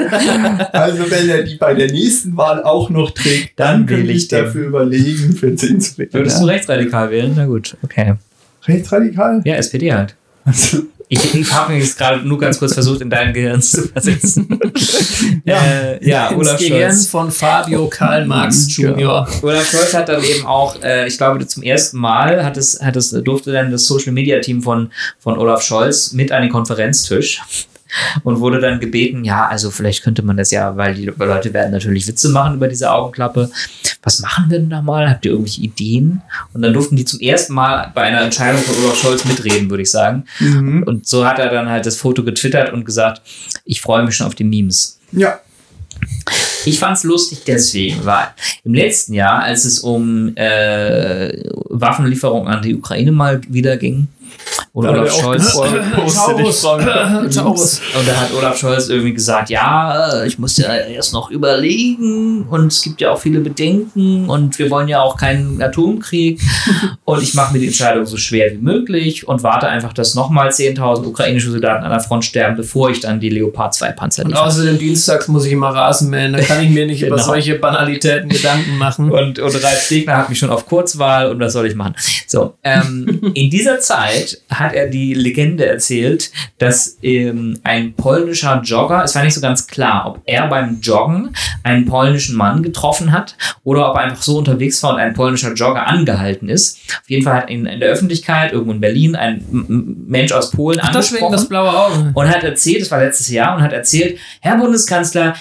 Also 0.71 1.09
wenn 1.11 1.29
er 1.29 1.43
die 1.43 1.55
bei 1.55 1.73
der 1.73 1.91
nächsten 1.91 2.37
Wahl 2.37 2.63
auch 2.63 2.89
noch 2.89 3.11
trägt, 3.11 3.59
dann 3.59 3.85
Dann 3.85 3.97
wähle 3.97 4.13
ich 4.13 4.27
dafür 4.27 4.67
überlegen, 4.67 5.33
für 5.33 5.55
10 5.55 5.81
zu 5.81 5.97
wählen. 5.97 6.13
Würdest 6.13 6.41
du 6.41 6.45
rechtsradikal 6.45 7.11
wählen? 7.11 7.33
Na 7.35 7.45
gut, 7.45 7.75
okay. 7.83 8.13
Rechtsradikal? 8.65 9.41
Ja, 9.43 9.55
SPD 9.55 9.93
halt. 9.93 10.15
Also, 10.45 10.83
Ich, 11.13 11.35
ich 11.35 11.53
habe 11.53 11.73
mich 11.73 11.83
jetzt 11.83 11.97
gerade 11.97 12.27
nur 12.27 12.39
ganz 12.39 12.57
kurz 12.59 12.73
versucht, 12.73 13.01
in 13.01 13.09
dein 13.09 13.33
Gehirn 13.33 13.61
zu 13.61 13.87
versetzen. 13.87 14.59
ja, 15.45 15.63
äh, 15.63 16.07
ja 16.07 16.27
Ins 16.29 16.39
Olaf 16.39 16.59
Gehirn 16.59 16.91
Scholz. 16.91 17.07
von 17.07 17.31
Fabio 17.31 17.87
Karl 17.87 18.25
Marx 18.25 18.75
Ja. 18.77 18.89
Jr. 18.89 19.27
Olaf 19.41 19.69
Scholz 19.69 19.93
hat 19.93 20.09
dann 20.09 20.23
eben 20.23 20.45
auch, 20.45 20.81
äh, 20.81 21.07
ich 21.07 21.17
glaube, 21.17 21.45
zum 21.45 21.63
ersten 21.63 21.97
Mal 21.97 22.43
hat 22.43 22.57
es, 22.57 22.81
hat 22.81 22.95
es, 22.95 23.11
durfte 23.11 23.51
dann 23.51 23.71
das 23.71 23.85
Social 23.85 24.11
Media 24.11 24.39
Team 24.39 24.61
von, 24.63 24.91
von 25.19 25.37
Olaf 25.37 25.61
Scholz 25.61 26.13
mit 26.13 26.31
an 26.31 26.41
den 26.41 26.51
Konferenztisch 26.51 27.41
und 28.23 28.39
wurde 28.39 28.59
dann 28.59 28.79
gebeten, 28.79 29.23
ja, 29.23 29.47
also 29.47 29.71
vielleicht 29.71 30.03
könnte 30.03 30.23
man 30.23 30.37
das 30.37 30.51
ja, 30.51 30.75
weil 30.77 30.95
die 30.95 31.05
Leute 31.05 31.53
werden 31.53 31.71
natürlich 31.71 32.07
Witze 32.07 32.29
machen 32.29 32.55
über 32.55 32.67
diese 32.67 32.91
Augenklappe. 32.91 33.49
Was 34.01 34.19
machen 34.19 34.45
wir 34.49 34.59
denn 34.59 34.69
da 34.69 34.81
mal? 34.81 35.09
Habt 35.09 35.25
ihr 35.25 35.31
irgendwelche 35.31 35.61
Ideen? 35.61 36.21
Und 36.53 36.61
dann 36.61 36.73
durften 36.73 36.95
die 36.95 37.05
zum 37.05 37.19
ersten 37.19 37.53
Mal 37.53 37.91
bei 37.93 38.01
einer 38.01 38.21
Entscheidung 38.21 38.61
von 38.61 38.75
Olaf 38.83 38.97
Scholz 38.97 39.25
mitreden, 39.25 39.69
würde 39.69 39.83
ich 39.83 39.91
sagen. 39.91 40.25
mhm. 40.39 40.83
Und 40.83 41.07
so 41.07 41.25
hat 41.25 41.39
er 41.39 41.49
dann 41.49 41.69
halt 41.69 41.85
das 41.85 41.97
Foto 41.97 42.23
getwittert 42.23 42.73
und 42.73 42.85
gesagt, 42.85 43.21
ich 43.65 43.81
freue 43.81 44.03
mich 44.03 44.15
schon 44.15 44.27
auf 44.27 44.35
die 44.35 44.43
Memes. 44.43 44.99
Ja, 45.11 45.39
Ich 46.65 46.79
fand's 46.79 47.03
lustig 47.03 47.41
deswegen, 47.45 48.05
weil 48.05 48.27
im 48.63 48.73
letzten 48.73 49.13
Jahr, 49.13 49.43
als 49.43 49.65
es 49.65 49.79
um 49.79 50.35
äh, 50.35 51.43
Waffenlieferungen 51.69 52.47
an 52.47 52.61
die 52.61 52.75
Ukraine 52.75 53.11
mal 53.11 53.41
wieder 53.47 53.77
ging, 53.77 54.07
und 54.75 54.85
Da 54.85 54.91
hat 54.91 54.97
Olaf 55.01 55.13
Scholz 55.21 55.43
mich 55.43 55.53
auf 55.55 55.71
die 57.29 57.35
Taurus. 57.35 57.81
und 57.97 58.07
da 58.07 58.15
hat 58.15 58.33
Olaf 58.33 58.57
Scholz 58.57 58.89
irgendwie 58.89 59.13
gesagt, 59.13 59.49
ja, 59.51 60.23
ich 60.25 60.39
muss 60.39 60.57
ja 60.57 60.73
erst 60.75 61.13
noch 61.13 61.29
überlegen 61.29 62.47
und 62.49 62.67
es 62.71 62.81
gibt 62.81 62.99
ja 63.01 63.11
auch 63.11 63.19
viele 63.19 63.39
Bedenken 63.39 64.29
und 64.29 64.57
wir 64.57 64.69
wollen 64.71 64.87
ja 64.87 65.01
auch 65.01 65.17
keinen 65.17 65.61
Atomkrieg 65.61 66.41
und 67.05 67.21
ich 67.21 67.33
mache 67.35 67.53
mir 67.53 67.59
die 67.59 67.67
Entscheidung 67.67 68.05
so 68.05 68.17
schwer 68.17 68.51
wie 68.51 68.57
möglich 68.57 69.27
und 69.27 69.43
warte 69.43 69.67
einfach, 69.67 69.93
dass 69.93 70.15
nochmal 70.15 70.49
10.000 70.49 71.05
ukrainische 71.05 71.51
Soldaten 71.51 71.83
an 71.83 71.91
der 71.91 71.99
Front 71.99 72.25
sterben, 72.25 72.55
bevor 72.57 72.89
ich 72.89 72.99
dann 72.99 73.19
die 73.19 73.29
Leopard 73.29 73.73
2 73.75 73.91
Panzer 73.91 74.23
Und 74.23 74.29
liefere. 74.31 74.45
außerdem 74.47 74.77
dienstags 74.79 75.27
muss 75.27 75.45
ich 75.45 75.51
immer 75.51 75.69
Rasen 75.69 76.09
mähen, 76.09 76.33
da 76.33 76.39
kann 76.39 76.63
ich 76.63 76.69
mir 76.69 76.85
nicht 76.87 77.01
über 77.03 77.15
Genau. 77.15 77.27
solche 77.27 77.55
Banalitäten 77.55 78.29
Gedanken 78.29 78.77
machen. 78.77 79.11
Und, 79.11 79.37
und 79.39 79.63
Ralf 79.63 79.81
Stegner 79.85 80.17
hat 80.17 80.29
mich 80.29 80.39
schon 80.39 80.49
auf 80.49 80.65
Kurzwahl 80.65 81.29
und 81.29 81.39
was 81.39 81.53
soll 81.53 81.67
ich 81.67 81.75
machen? 81.75 81.95
So, 82.27 82.55
ähm, 82.63 83.21
in 83.35 83.49
dieser 83.51 83.79
Zeit 83.79 84.41
hat 84.49 84.62
er 84.71 84.87
die 84.87 85.13
Legende 85.13 85.65
erzählt, 85.65 86.31
dass 86.57 86.97
ähm, 87.01 87.59
ein 87.63 87.93
polnischer 87.93 88.61
Jogger, 88.63 89.03
es 89.03 89.15
war 89.15 89.23
nicht 89.23 89.33
so 89.33 89.41
ganz 89.41 89.67
klar, 89.67 90.07
ob 90.07 90.21
er 90.25 90.47
beim 90.47 90.79
Joggen 90.81 91.33
einen 91.63 91.85
polnischen 91.85 92.35
Mann 92.35 92.63
getroffen 92.63 93.11
hat 93.11 93.35
oder 93.63 93.89
ob 93.89 93.97
er 93.97 94.03
einfach 94.03 94.21
so 94.21 94.37
unterwegs 94.37 94.81
war 94.83 94.93
und 94.93 94.99
ein 94.99 95.13
polnischer 95.13 95.53
Jogger 95.53 95.87
angehalten 95.87 96.49
ist. 96.49 96.79
Auf 97.01 97.09
jeden 97.09 97.23
Fall 97.23 97.33
hat 97.33 97.49
ihn 97.49 97.65
in 97.65 97.79
der 97.79 97.89
Öffentlichkeit, 97.89 98.53
irgendwo 98.53 98.71
in 98.71 98.81
Berlin, 98.81 99.15
ein 99.15 99.43
Mensch 100.07 100.31
aus 100.31 100.51
Polen 100.51 100.79
Ach, 100.81 100.89
angesprochen 100.89 101.31
das 101.31 101.49
blaue 101.49 101.77
Auge. 101.77 102.11
und 102.13 102.29
hat 102.29 102.43
erzählt, 102.43 102.81
das 102.81 102.91
war 102.91 102.99
letztes 102.99 103.29
Jahr, 103.29 103.55
und 103.55 103.63
hat 103.63 103.73
erzählt, 103.73 104.19
Herr 104.41 104.57
Bundeskanzler, 104.57 105.35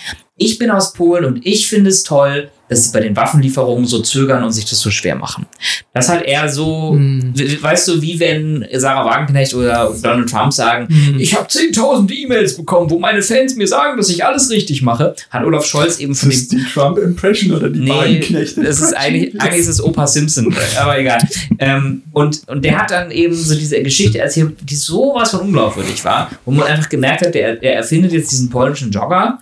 ich 0.45 0.59
bin 0.59 0.71
aus 0.71 0.93
Polen 0.93 1.25
und 1.25 1.47
ich 1.47 1.69
finde 1.69 1.91
es 1.91 2.03
toll, 2.03 2.51
dass 2.69 2.85
sie 2.87 2.93
bei 2.93 3.01
den 3.01 3.15
Waffenlieferungen 3.15 3.85
so 3.85 3.99
zögern 4.01 4.43
und 4.45 4.53
sich 4.53 4.65
das 4.65 4.81
so 4.81 4.91
schwer 4.91 5.15
machen. 5.15 5.45
Das 5.93 6.09
hat 6.09 6.23
er 6.23 6.49
so, 6.49 6.97
we- 6.99 7.63
weißt 7.63 7.89
du, 7.89 8.01
wie 8.01 8.19
wenn 8.19 8.67
Sarah 8.73 9.05
Wagenknecht 9.05 9.53
oder 9.53 9.93
Donald 10.03 10.31
Trump 10.31 10.55
sagen, 10.55 10.89
Hm. 10.89 11.21
ich 11.21 11.35
habe 11.35 11.47
10.000 11.49 12.11
E-Mails 12.11 12.57
bekommen, 12.57 12.89
wo 12.89 12.99
meine 12.99 13.21
Fans 13.21 13.57
mir 13.57 13.67
sagen, 13.69 13.99
dass 13.99 14.09
ich 14.09 14.25
alles 14.25 14.49
richtig 14.49 14.81
mache, 14.81 15.15
hat 15.29 15.45
Olaf 15.45 15.67
Scholz 15.67 15.99
eben 15.99 16.13
ist 16.13 16.21
von 16.21 16.31
das 16.31 16.49
dem 16.49 16.59
die 16.61 16.65
Trump-Impression 16.73 17.53
oder 17.53 17.69
die 17.69 17.81
Nee, 17.81 17.91
Wagenknecht? 17.91 18.57
das 18.57 18.81
ist 18.81 18.95
eigentlich, 18.97 19.39
eigentlich 19.39 19.61
ist 19.61 19.69
es 19.69 19.83
Opa 19.85 20.07
Simpson, 20.07 20.55
aber 20.81 20.99
egal. 20.99 21.19
Ähm, 21.59 22.03
und, 22.13 22.41
und 22.47 22.65
der 22.65 22.79
hat 22.79 22.91
dann 22.91 23.11
eben 23.11 23.35
so 23.35 23.55
diese 23.55 23.83
Geschichte 23.83 24.19
erzählt, 24.19 24.57
die 24.63 24.77
sowas 24.77 25.33
von 25.33 25.41
unglaubwürdig 25.41 26.03
war, 26.07 26.31
wo 26.47 26.53
man 26.53 26.67
einfach 26.69 26.89
gemerkt 26.89 27.27
hat, 27.27 27.35
der, 27.35 27.63
er 27.63 27.75
erfindet 27.75 28.13
jetzt 28.13 28.33
diesen 28.33 28.49
polnischen 28.49 28.91
Jogger, 28.91 29.39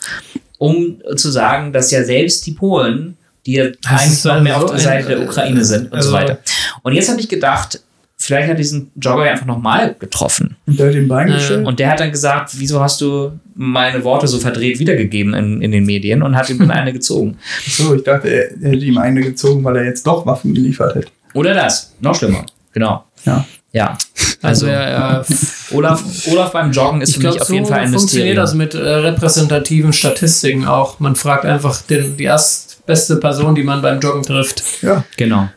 um 0.61 1.01
zu 1.17 1.31
sagen, 1.31 1.73
dass 1.73 1.91
ja 1.91 2.05
selbst 2.05 2.47
die 2.47 2.53
Polen, 2.53 3.17
die 3.47 3.55
ja 3.55 3.65
Das 3.83 4.03
eigentlich 4.03 4.25
noch 4.25 4.43
mehr 4.43 4.57
auf 4.63 4.71
der 4.71 4.79
Seite 4.79 5.09
der 5.09 5.23
Ukraine 5.23 5.65
sind 5.65 5.87
und 5.87 5.95
also- 5.95 6.11
so 6.11 6.15
weiter. 6.15 6.39
Und 6.83 6.93
jetzt 6.93 7.09
habe 7.09 7.19
ich 7.19 7.31
gedacht, 7.31 7.81
vielleicht 8.19 8.45
hat 8.49 8.57
er 8.57 8.59
diesen 8.59 8.91
Jogger 9.01 9.23
einfach 9.23 9.47
nochmal 9.47 9.97
getroffen. 9.99 10.57
Und 10.67 10.79
der 10.79 10.89
hat 10.89 10.95
den 10.95 11.09
Bein 11.09 11.29
Ja. 11.29 11.37
gestellt? 11.37 11.67
Und 11.67 11.79
der 11.81 11.91
hat 11.91 12.01
dann 12.01 12.11
gesagt, 12.13 12.51
wieso 12.59 12.79
hast 12.79 13.01
du 13.01 13.33
meine 13.55 14.05
Worte 14.05 14.29
so 14.29 14.39
verdreht 14.39 14.79
wiedergegeben 14.79 15.33
in, 15.33 15.63
in 15.63 15.71
den 15.73 15.87
Medien 15.87 16.23
und 16.23 16.37
hat 16.37 16.51
ihm 16.51 16.59
dann 16.59 16.71
eine 16.71 16.93
gezogen. 16.93 17.39
So, 17.67 17.95
ich 17.95 18.05
dachte, 18.05 18.29
er, 18.29 18.51
er 18.63 18.71
hätte 18.73 18.85
ihm 18.85 18.99
eine 18.99 19.23
gezogen, 19.23 19.65
weil 19.65 19.77
er 19.79 19.85
jetzt 19.87 20.07
doch 20.07 20.27
Waffen 20.27 20.53
geliefert 20.55 20.95
hätte. 20.95 21.09
Oder 21.33 21.55
das, 21.55 21.95
noch 22.01 22.15
schlimmer. 22.15 22.45
Genau. 22.75 23.05
Ja. 23.25 23.47
Ja. 23.73 23.97
Also, 24.43 24.66
Also, 24.66 24.66
er, 24.66 25.21
äh, 25.29 25.75
Olaf, 25.75 26.03
Olaf 26.31 26.53
beim 26.53 26.73
Joggen 26.73 27.03
ist 27.03 27.11
ich 27.11 27.16
für 27.16 27.21
mich 27.23 27.31
glaube, 27.31 27.43
auf 27.43 27.49
so 27.49 27.55
jeden 27.55 27.66
Fall 27.66 27.81
ein 27.81 27.93
funktioniert 27.93 28.37
Mysterium. 28.39 28.43
das 28.43 28.55
mit 28.55 28.75
äh, 28.75 28.89
repräsentativen 28.89 29.93
Statistiken 29.93 30.66
auch. 30.66 30.99
Man 30.99 31.14
fragt 31.14 31.45
einfach 31.45 31.81
den, 31.83 32.16
die 32.16 32.25
erstbeste 32.25 33.16
Person, 33.16 33.55
die 33.55 33.62
man 33.62 33.81
beim 33.83 34.01
Joggen 34.01 34.23
trifft. 34.23 34.62
Ja, 34.83 35.05
Genau. 35.16 35.49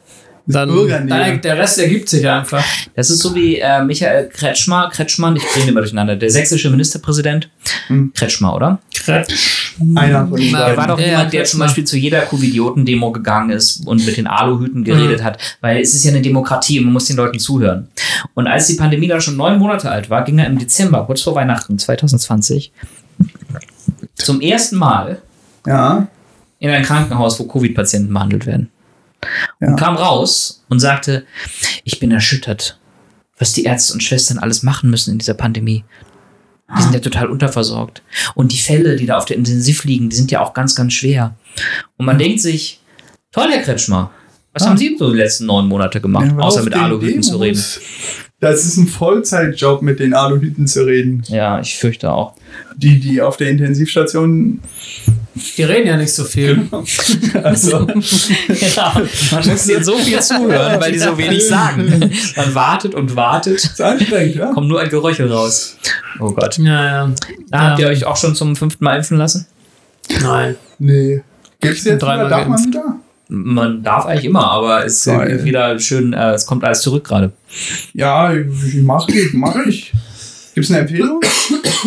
Dann, 0.46 1.08
dann, 1.08 1.42
der 1.42 1.58
Rest 1.58 1.80
ergibt 1.80 2.10
sich 2.10 2.28
einfach. 2.28 2.62
Das 2.96 3.10
ist 3.10 3.20
so 3.20 3.34
wie 3.34 3.60
äh, 3.60 3.82
Michael 3.82 4.28
Kretschmer, 4.28 4.90
Kretschmann, 4.92 5.38
ich 5.38 5.44
bringe 5.44 5.70
immer 5.70 5.80
durcheinander, 5.80 6.18
der 6.18 6.30
sächsische 6.30 6.70
Ministerpräsident. 6.70 7.50
Hm. 7.88 8.12
Kretschmer, 8.14 8.54
oder? 8.54 8.80
einer 9.96 10.28
von 10.28 10.40
Na, 10.52 10.68
Er 10.68 10.78
war 10.78 10.88
doch 10.88 11.00
Ja, 11.00 11.06
jemand, 11.06 11.32
der 11.32 11.40
Kretschmer. 11.42 11.46
zum 11.46 11.60
Beispiel 11.62 11.84
zu 11.86 11.98
jeder 11.98 12.22
Covidioten-Demo 12.22 13.12
gegangen 13.14 13.52
ist 13.52 13.88
und 13.88 14.06
mit 14.06 14.18
den 14.18 14.28
Aluhüten 14.28 14.84
geredet 14.84 15.22
Mhm. 15.22 15.24
hat, 15.24 15.38
weil 15.62 15.82
es 15.82 15.94
ist 15.94 16.04
ja 16.04 16.12
eine 16.12 16.22
Demokratie 16.22 16.78
und 16.80 16.86
man 16.86 16.94
muss 16.94 17.06
den 17.06 17.16
Leuten 17.16 17.40
zuhören. 17.40 17.88
Und 18.34 18.48
als 18.48 18.68
die 18.68 18.76
Pandemie 18.76 19.08
dann 19.08 19.22
schon 19.22 19.38
neun 19.38 19.58
Monate 19.60 19.90
alt 19.90 20.10
war, 20.10 20.24
ging 20.26 20.40
er 20.40 20.48
im 20.48 20.60
Dezember, 20.60 21.06
kurz 21.06 21.22
vor 21.22 21.36
Weihnachten 21.36 21.80
2020, 21.80 22.74
zum 24.16 24.42
ersten 24.42 24.76
Mal 24.76 25.22
Ja, 25.66 26.08
in 26.60 26.70
ein 26.70 26.84
Krankenhaus, 26.84 27.40
wo 27.40 27.46
Covid-Patienten 27.46 28.14
behandelt 28.14 28.46
werden. 28.46 28.70
Ja. 29.60 29.68
Und 29.70 29.76
kam 29.78 29.96
raus 29.96 30.64
und 30.70 30.80
sagte, 30.80 31.26
ich 31.84 32.00
bin 32.00 32.12
erschüttert. 32.12 32.80
was 33.40 33.52
die 33.54 33.64
Ärzte 33.64 33.94
und 33.94 34.02
Schwestern 34.04 34.38
alles 34.38 34.64
machen 34.64 34.90
müssen 34.90 35.12
in 35.12 35.18
dieser 35.18 35.34
Pandemie. 35.34 35.84
Die 36.78 36.82
sind 36.82 36.94
ja 36.94 37.00
total 37.02 37.28
unterversorgt. 37.28 38.02
Und 38.36 38.52
die 38.54 38.58
Fälle, 38.58 38.96
die 38.96 39.06
da 39.06 39.18
auf 39.18 39.26
der 39.26 39.38
Intensiv 39.38 39.84
liegen, 39.84 40.10
die 40.10 40.16
sind 40.16 40.32
ja 40.32 40.40
auch 40.40 40.54
ganz, 40.54 40.76
ganz 40.76 40.94
schwer. 40.94 41.36
Und 41.98 42.06
man 42.06 42.18
denkt 42.18 42.40
sich, 42.42 42.80
toll, 43.32 43.50
Herr 43.52 43.62
Kretschmer, 43.64 44.12
was 44.54 44.64
Ah. 44.64 44.68
haben 44.70 44.78
Sie 44.78 44.96
so 44.98 45.12
die 45.12 45.18
letzten 45.18 45.48
neun 45.48 45.68
Monate 45.68 46.00
gemacht, 46.00 46.28
Ja, 46.28 46.38
außer 46.38 46.64
mit 46.64 46.74
Aluhüten 46.76 47.22
zu 47.24 47.38
reden? 47.38 47.62
Das 48.44 48.66
ist 48.66 48.76
ein 48.76 48.88
Vollzeitjob, 48.88 49.82
mit 49.82 50.02
den 50.02 50.14
Aluhüten 50.14 50.68
zu 50.68 50.86
reden. 50.86 51.24
Ja, 51.28 51.62
ich 51.62 51.78
fürchte 51.78 52.12
auch. 52.12 52.34
Die, 52.76 53.00
die 53.00 53.22
auf 53.22 53.38
der 53.38 53.50
Intensivstation, 53.50 54.60
Die 55.58 55.64
reden 55.64 55.88
ja 55.88 55.96
nicht 55.96 56.14
so 56.14 56.26
viel. 56.26 56.68
also, 57.44 57.88
Ja, 58.76 59.02
man 59.32 59.48
muss 59.48 59.70
ihnen 59.70 59.82
so 59.82 59.98
viel 59.98 60.20
zuhören, 60.20 60.82
weil 60.82 60.92
die 60.92 61.00
so 61.00 61.18
wenig 61.18 61.48
sagen. 61.48 62.12
Man 62.36 62.54
wartet 62.54 62.96
und 62.96 63.16
wartet, 63.16 63.64
ist 63.64 63.80
anstrengend, 63.80 64.36
ja? 64.36 64.52
kommt 64.52 64.68
nur 64.68 64.82
ein 64.82 64.90
Geröchel 64.90 65.32
raus. 65.32 65.78
Oh 66.20 66.32
Gott. 66.32 66.58
Ja, 66.58 66.86
ja. 66.86 67.14
Da 67.50 67.62
habt 67.62 67.80
ihr 67.80 67.88
euch 67.88 68.06
auch 68.06 68.18
schon 68.18 68.36
zum 68.36 68.58
fünften 68.58 68.84
Mal 68.84 68.98
impfen 68.98 69.18
lassen? 69.18 69.48
Nein. 70.22 70.58
Nee. 70.80 71.24
Gibt's 71.62 71.86
jetzt 71.86 72.02
Dreimal 72.02 72.26
wieder, 72.26 72.38
darf 72.38 72.48
man 72.50 72.66
wieder? 72.66 73.00
Man 73.30 73.84
darf 73.84 74.06
eigentlich 74.06 74.26
immer, 74.26 74.52
aber 74.52 74.86
es 74.86 75.08
ist 75.08 75.44
wieder 75.46 75.80
schön, 75.80 76.14
äh, 76.14 76.34
es 76.34 76.46
kommt 76.46 76.64
alles 76.64 76.82
zurück 76.82 77.04
gerade. 77.06 77.32
Ja, 77.94 78.34
mach 78.82 79.08
ich, 79.10 79.34
mach 79.34 79.56
ich. 79.66 79.94
Gibt's 80.54 80.70
eine 80.70 80.82
Empfehlung? 80.82 81.20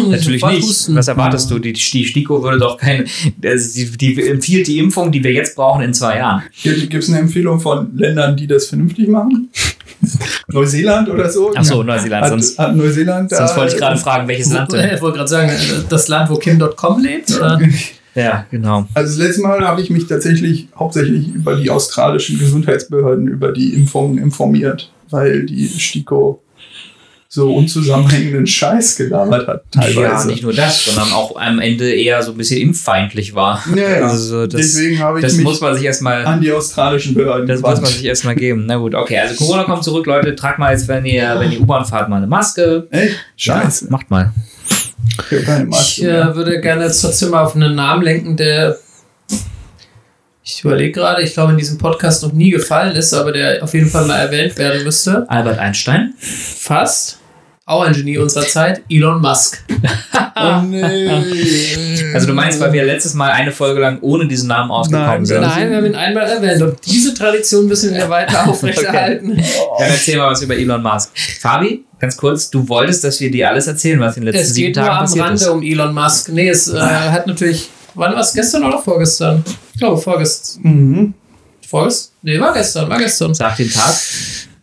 Natürlich 0.09 0.45
nicht. 0.45 0.95
Was 0.95 1.07
erwartest 1.07 1.51
du? 1.51 1.59
Die, 1.61 1.72
die 1.72 2.05
STIKO 2.05 2.43
würde 2.43 2.59
doch 2.59 2.76
keine. 2.78 3.05
Die, 3.37 3.97
die 3.97 4.28
empfiehlt 4.28 4.66
die 4.66 4.78
Impfung, 4.78 5.12
die 5.12 5.22
wir 5.22 5.32
jetzt 5.32 5.55
brauchen, 5.55 5.82
in 5.82 5.95
zwei 5.95 6.16
Jahren. 6.18 6.43
Gibt 6.62 6.95
es 6.95 7.09
eine 7.09 7.20
Empfehlung 7.20 7.61
von 7.61 7.97
Ländern, 7.97 8.37
die 8.37 8.47
das 8.49 8.66
vernünftig 8.66 9.09
machen? 9.09 9.51
Neuseeland 10.49 11.09
oder 11.09 11.30
so? 11.30 11.53
Ach 11.55 11.64
so, 11.64 11.82
Neuseeland, 11.82 12.24
Hat, 12.24 12.30
sonst- 12.30 12.59
hat 12.59 12.74
Neuseeland. 12.76 13.30
Sonst 13.30 13.57
wollte 13.57 13.74
ich 13.74 13.80
gerade 13.80 13.99
fragen, 13.99 14.26
welches 14.28 14.53
Land 14.53 14.72
denn? 14.72 14.95
Ich 14.95 15.01
wollte 15.01 15.18
gerade 15.18 15.28
sagen, 15.28 15.53
das 15.89 16.09
Land, 16.09 16.28
wo 16.30 16.37
Kim.com 16.37 17.01
lebt? 17.03 17.30
Oder? 17.37 17.61
Ja, 18.17 18.47
genau. 18.51 18.87
Also 18.95 19.17
das 19.19 19.27
letzte 19.29 19.43
Mal 19.43 19.61
habe 19.67 19.81
ich 19.83 19.91
mich 19.91 20.07
tatsächlich 20.07 20.69
hauptsächlich 20.77 21.29
über 21.29 21.55
die 21.57 21.71
australischen 21.71 22.39
Gesundheitsbehörden, 22.39 23.29
über 23.29 23.53
die 23.53 23.75
Impfungen 23.75 24.19
informiert, 24.19 24.91
weil 25.11 25.47
die 25.47 25.69
STIKO 25.69 26.43
so 27.29 27.53
unzusammenhängenden 27.55 28.47
Scheiß 28.47 28.97
gelabert 28.97 29.47
hat 29.49 29.64
teilweise. 29.71 30.01
Ja, 30.01 30.25
nicht 30.25 30.43
nur 30.43 30.55
das, 30.55 30.85
sondern 30.87 31.12
auch 31.12 31.37
am 31.37 31.59
Ende 31.59 31.93
eher 31.93 32.23
so 32.23 32.31
ein 32.31 32.37
bisschen 32.39 32.61
impffeindlich 32.62 33.35
war. 33.35 33.62
Ja, 33.75 33.99
ja. 33.99 34.07
Also 34.07 34.47
das, 34.47 34.61
Deswegen 34.61 35.01
habe 35.01 35.19
ich 35.19 35.25
das 35.25 35.35
mich 35.35 35.45
muss 35.45 35.61
man 35.61 35.75
sich 35.75 35.85
erstmal. 35.85 36.25
an 36.25 36.41
die 36.41 36.51
australischen 36.53 37.14
Behörden 37.14 37.47
Das 37.47 37.61
muss 37.61 37.69
man 37.69 37.75
gewandt. 37.81 37.95
sich 37.95 38.05
erstmal 38.07 38.37
geben. 38.37 38.64
Na 38.67 38.77
gut, 38.77 38.95
okay. 38.95 39.19
Also 39.19 39.35
Corona 39.45 39.64
kommt 39.64 39.85
zurück, 39.85 40.07
Leute. 40.07 40.35
Tragt 40.35 40.59
mal 40.59 40.73
jetzt, 40.73 40.89
wenn 40.89 41.05
ihr, 41.05 41.37
wenn 41.39 41.53
ihr 41.53 41.61
U-Bahn 41.61 41.85
fahrt, 41.85 42.09
mal 42.09 42.17
eine 42.17 42.27
Maske. 42.29 42.87
Echt? 42.91 43.17
Scheiße. 43.37 43.85
Ja, 43.87 43.91
macht 43.91 44.11
mal. 44.11 44.33
Ich 45.81 46.05
äh, 46.05 46.35
würde 46.35 46.61
gerne 46.61 46.91
trotzdem 46.91 47.31
mal 47.31 47.45
auf 47.45 47.55
einen 47.55 47.75
Namen 47.75 48.03
lenken, 48.03 48.37
der 48.37 48.79
ich 50.49 50.64
überlege 50.64 50.93
gerade, 50.93 51.23
ich 51.23 51.35
glaube 51.35 51.53
in 51.53 51.59
diesem 51.59 51.77
Podcast 51.77 52.23
noch 52.23 52.33
nie 52.33 52.51
gefallen 52.51 52.95
ist, 52.95 53.12
aber 53.12 53.33
der 53.33 53.64
auf 53.64 53.75
jeden 53.75 53.91
Fall 53.91 54.07
mal 54.07 54.19
erwähnt 54.19 54.57
werden 54.59 54.85
müsste. 54.85 55.29
Albert 55.29 55.59
Einstein. 55.59 56.14
Fast. 56.19 57.19
Auch 57.69 57.83
ein 57.83 57.93
Genie 57.93 58.17
unserer 58.19 58.47
Zeit, 58.47 58.83
Elon 58.89 59.21
Musk. 59.21 59.62
Oh 60.39 60.61
nee. 60.61 61.09
Also 62.12 62.27
du 62.27 62.35
meinst, 62.35 62.61
weil 62.61 62.71
wir 62.75 62.85
letztes 62.85 63.14
Mal 63.14 63.31
eine 63.31 63.51
Folge 63.53 63.81
lang 63.81 63.99
ohne 64.03 64.27
diesen 64.29 64.49
Namen 64.49 64.71
ausgekommen 64.71 65.25
sind. 65.25 65.41
Nein, 65.41 65.71
wir 65.71 65.79
haben 65.79 65.87
ihn 65.87 65.95
einmal 65.95 66.25
erwähnt 66.25 66.61
und 66.61 66.77
diese 66.85 67.14
Tradition 67.14 67.67
müssen 67.67 67.95
wir 67.95 68.11
weiter 68.11 68.47
aufrechterhalten. 68.47 69.35
Dann 69.35 69.91
erzähl 69.91 70.19
mal 70.19 70.31
was 70.31 70.43
über 70.43 70.55
Elon 70.55 70.83
Musk. 70.83 71.11
Fabi, 71.41 71.87
ganz 71.99 72.19
kurz, 72.19 72.51
du 72.51 72.69
wolltest, 72.69 73.03
dass 73.05 73.19
wir 73.19 73.31
dir 73.31 73.49
alles 73.49 73.67
erzählen, 73.67 73.99
was 73.99 74.19
in 74.19 74.27
den 74.27 74.35
letzten 74.35 74.47
Es 74.49 74.55
sieben 74.55 74.67
geht 74.67 74.77
nur 74.77 74.85
Tagen 74.85 74.99
am 74.99 75.05
passiert 75.05 75.25
Rande 75.25 75.41
ist. 75.43 75.49
um 75.49 75.62
Elon 75.62 75.95
Musk. 75.95 76.29
Nee, 76.29 76.49
es 76.51 76.69
äh, 76.69 76.79
hat 76.79 77.27
natürlich. 77.27 77.71
Wann 77.95 78.12
war 78.12 78.21
es 78.21 78.35
gestern 78.35 78.64
oder 78.64 78.79
vorgestern? 78.79 79.43
Ich 79.73 79.79
glaube, 79.79 79.97
vorgestern. 79.97 80.62
Mhm. 80.64 81.14
Vorgestern? 81.67 82.12
Nee, 82.21 82.39
war 82.39 82.53
gestern, 82.53 82.91
war 82.91 82.99
gestern. 82.99 83.33
Sag 83.33 83.57
den 83.57 83.71
Tag. 83.71 83.95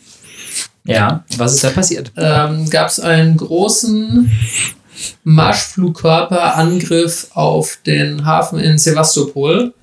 Ja, 0.84 1.24
was 1.38 1.54
ist 1.54 1.64
da 1.64 1.70
passiert? 1.70 2.12
Ähm, 2.18 2.70
Gab 2.70 2.90
es 2.90 3.00
einen 3.00 3.38
großen 3.38 4.30
Marschflugkörperangriff 5.24 7.28
auf 7.34 7.78
den 7.86 8.26
Hafen 8.26 8.60
in 8.60 8.78
Sevastopol 8.78 9.74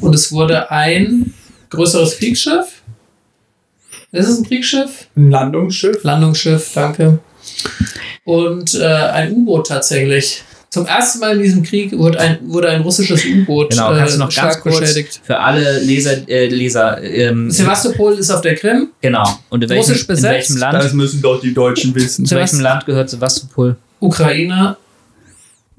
und 0.00 0.14
es 0.14 0.32
wurde 0.32 0.70
ein 0.70 1.34
größeres 1.70 2.16
Kriegsschiff. 2.18 2.80
Ist 4.12 4.28
es 4.28 4.38
ein 4.38 4.44
Kriegsschiff? 4.44 5.08
Ein 5.14 5.30
Landungsschiff. 5.30 6.02
Landungsschiff, 6.04 6.70
danke. 6.74 7.18
Und 8.24 8.74
äh, 8.74 8.86
ein 8.86 9.32
U-Boot 9.32 9.66
tatsächlich. 9.66 10.42
Zum 10.70 10.84
ersten 10.86 11.20
Mal 11.20 11.36
in 11.36 11.42
diesem 11.42 11.62
Krieg 11.62 11.96
wurde 11.96 12.18
ein, 12.20 12.38
wurde 12.42 12.68
ein 12.68 12.82
russisches 12.82 13.24
U-Boot 13.24 13.70
Genau, 13.70 13.94
kannst 13.94 14.14
du 14.14 14.16
äh, 14.16 14.20
noch 14.20 14.26
ganz 14.26 14.34
stark 14.34 14.60
kurz 14.62 14.80
beschädigt. 14.80 15.20
für 15.22 15.38
alle 15.38 15.78
Leser, 15.80 16.28
äh, 16.28 16.48
Leser 16.48 17.02
ähm, 17.02 17.50
Sevastopol 17.50 18.14
ist 18.14 18.30
auf 18.30 18.40
der 18.42 18.56
Krim. 18.56 18.88
genau. 19.00 19.26
Und 19.48 19.62
in 19.62 19.70
welchem, 19.70 19.80
Russisch 19.82 20.02
in 20.02 20.06
besetzt? 20.08 20.34
welchem 20.50 20.56
Land? 20.58 20.82
Das 20.82 20.92
müssen 20.92 21.22
doch 21.22 21.40
die 21.40 21.54
Deutschen 21.54 21.94
wissen. 21.94 22.26
zu 22.26 22.34
welchem 22.34 22.60
Land 22.60 22.84
gehört 22.84 23.08
Sevastopol? 23.08 23.76
Ukraine. 24.00 24.76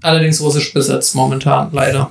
Allerdings 0.01 0.39
russisch 0.41 0.73
besetzt 0.73 1.13
momentan, 1.15 1.69
leider. 1.73 2.09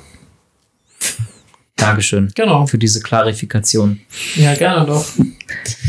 Dankeschön 1.76 2.30
Genau. 2.34 2.66
für 2.66 2.78
diese 2.78 3.00
Klarifikation. 3.00 4.00
Ja, 4.36 4.54
gerne 4.54 4.86
doch. 4.86 5.04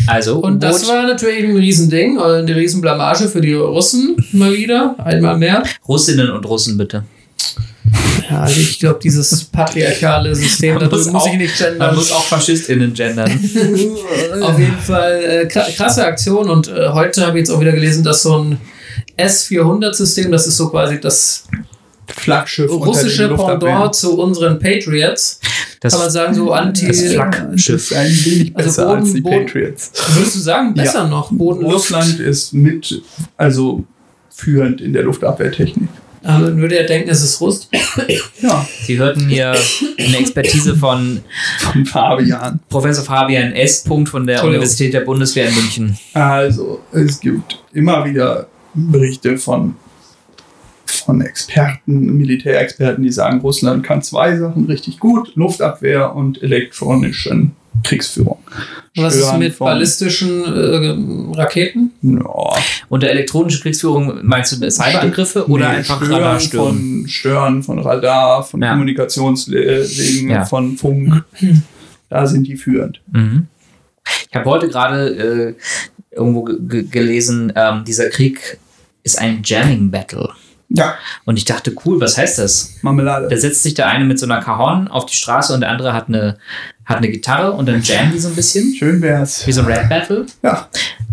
Also, 0.05 0.39
Und 0.39 0.61
das 0.61 0.87
war 0.87 1.07
natürlich 1.07 1.45
ein 1.45 1.55
Riesending, 1.55 2.17
äh, 2.17 2.21
eine 2.39 2.55
Riesenblamage 2.55 3.29
für 3.29 3.39
die 3.41 3.53
Russen 3.53 4.15
mal 4.33 4.53
wieder, 4.53 4.95
einmal 5.03 5.37
mehr. 5.37 5.63
Russinnen 5.87 6.29
und 6.29 6.45
Russen 6.45 6.77
bitte. 6.77 7.03
Ja, 8.29 8.41
also 8.41 8.59
ich 8.59 8.79
glaube, 8.79 8.99
dieses 9.01 9.45
patriarchale 9.45 10.35
System, 10.35 10.75
Man 10.75 10.89
muss 10.89 11.05
muss 11.07 11.23
auch- 11.23 11.27
ich 11.31 11.37
nicht 11.37 11.59
Man 11.61 11.69
gendern. 11.71 11.95
muss 11.95 12.11
auch 12.11 12.23
FaschistInnen 12.25 12.93
gendern. 12.93 13.31
Auf 14.41 14.59
jeden 14.59 14.77
Fall 14.77 15.23
äh, 15.23 15.47
kra- 15.47 15.73
krasse 15.73 16.05
Aktion 16.05 16.49
und 16.49 16.67
äh, 16.67 16.89
heute 16.89 17.25
habe 17.25 17.37
ich 17.39 17.43
jetzt 17.47 17.49
auch 17.55 17.61
wieder 17.61 17.71
gelesen, 17.71 18.03
dass 18.03 18.23
so 18.23 18.37
ein 18.39 18.57
S-400-System, 19.15 20.31
das 20.31 20.47
ist 20.47 20.57
so 20.57 20.67
quasi 20.69 20.99
das 20.99 21.45
Flaggschiff. 22.07 22.69
russische. 22.71 23.27
Pendant 23.29 23.93
zu 23.95 24.17
unseren 24.19 24.59
Patriots. 24.59 25.39
Das, 25.79 25.93
Kann 25.93 26.01
man 26.01 26.09
sagen, 26.11 26.33
so 26.33 26.51
anti. 26.51 26.87
das 26.87 27.01
Flaggschiff. 27.01 27.75
ist 27.91 27.93
ein 27.93 28.09
wenig 28.25 28.55
Also 28.55 28.67
besser 28.69 28.85
Boden- 28.87 29.01
als 29.01 29.13
die 29.13 29.21
Boden- 29.21 29.45
Patriots. 29.45 29.91
Würdest 30.15 30.35
du 30.35 30.39
sagen, 30.39 30.73
besser 30.73 31.03
Ja. 31.03 31.07
noch? 31.07 31.31
Boden, 31.31 31.65
Russland 31.65 32.19
ist 32.19 32.53
mit, 32.53 33.01
also 33.37 33.83
führend 34.29 34.81
in 34.81 34.93
der 34.93 35.03
Luftabwehrtechnik. 35.03 35.89
Aber 36.23 36.45
man 36.45 36.57
würde 36.57 36.75
ja 36.75 36.83
denken, 36.83 37.09
es 37.09 37.21
ist 37.23 37.39
Russ. 37.39 37.69
Ja, 38.41 38.67
Sie 38.83 38.97
hörten 38.97 39.29
hier 39.29 39.55
eine 39.97 40.17
Expertise 40.17 40.75
von 40.75 41.19
von 41.59 41.85
Fabian. 41.85 42.59
Professor 42.69 43.03
Fabian 43.05 43.53
S. 43.53 43.83
Punkt 43.83 44.09
von 44.09 44.25
der. 44.27 44.43
Universität 44.43 44.93
der 44.93 45.01
Bundeswehr 45.01 45.47
in 45.47 45.55
München. 45.55 45.97
Also, 46.13 46.81
es 46.91 47.19
gibt 47.19 47.59
immer 47.73 48.03
wieder 48.03 48.47
Berichte 48.73 49.37
von, 49.37 49.75
von 51.07 51.21
Experten, 51.21 52.17
Militärexperten, 52.17 53.01
die 53.01 53.11
sagen, 53.11 53.39
Russland 53.39 53.81
kann 53.83 54.01
zwei 54.01 54.37
Sachen 54.37 54.65
richtig 54.65 54.99
gut: 54.99 55.31
Luftabwehr 55.35 56.13
und 56.13 56.43
elektronischen 56.43 57.53
Kriegsführung. 57.83 58.39
Was 58.97 59.15
ist 59.15 59.21
Stören 59.23 59.39
mit 59.39 59.53
von- 59.53 59.67
ballistischen 59.67 60.43
äh, 61.33 61.37
Raketen? 61.39 61.91
Ja, 62.01 62.53
Unter 62.89 63.09
elektronische 63.09 63.61
Kriegsführung 63.61 64.19
meinst 64.23 64.51
du 64.61 64.69
Cyberangriffe 64.69 65.47
oder 65.49 65.69
Nee, 65.69 65.77
einfach 65.77 66.03
Stören 66.03 66.23
Radarstören? 66.23 66.67
von 67.01 67.07
Stören 67.07 67.63
von 67.63 67.79
Radar, 67.79 68.43
von 68.43 68.61
Ja. 68.61 68.71
Kommunikationswegen, 68.71 70.29
Ja. 70.29 70.43
von 70.45 70.75
Funk. 70.77 71.23
Da 72.09 72.25
sind 72.27 72.47
die 72.47 72.57
führend. 72.57 72.99
Mhm. 73.13 73.47
Ich 74.29 74.35
habe 74.35 74.49
heute 74.49 74.67
gerade 74.67 75.09
äh, 75.15 76.15
irgendwo 76.15 76.43
ge- 76.43 76.57
ge- 76.61 76.83
gelesen, 76.83 77.53
ähm, 77.55 77.83
dieser 77.85 78.09
Krieg 78.09 78.57
ist 79.03 79.19
ein 79.19 79.41
Jamming 79.43 79.91
Battle. 79.91 80.29
Ja, 80.69 80.95
Und 81.23 81.37
ich 81.37 81.45
dachte, 81.45 81.73
cool, 81.85 82.01
was 82.01 82.17
heißt 82.17 82.39
das? 82.39 82.73
Marmelade. 82.81 83.27
Da 83.29 83.37
setzt 83.37 83.63
sich 83.63 83.73
der 83.73 83.87
eine 83.87 84.03
mit 84.03 84.19
so 84.19 84.25
einer 84.25 84.41
Cajon 84.41 84.89
auf 84.89 85.05
die 85.05 85.15
Straße 85.15 85.53
und 85.53 85.61
der 85.61 85.69
andere 85.69 85.93
hat 85.93 86.09
eine, 86.09 86.37
hat 86.83 86.97
eine 86.97 87.09
Gitarre 87.09 87.53
und 87.53 87.67
dann 87.67 87.81
jammen 87.81 88.11
die 88.11 88.19
so 88.19 88.27
ein 88.27 88.35
bisschen. 88.35 88.75
Schön 88.75 89.01
wär's. 89.01 89.47
Wie 89.47 89.53
so 89.53 89.61
ein 89.61 89.67
Rap 89.67 89.87
Battle. 89.87 90.25
Ja, 90.43 90.67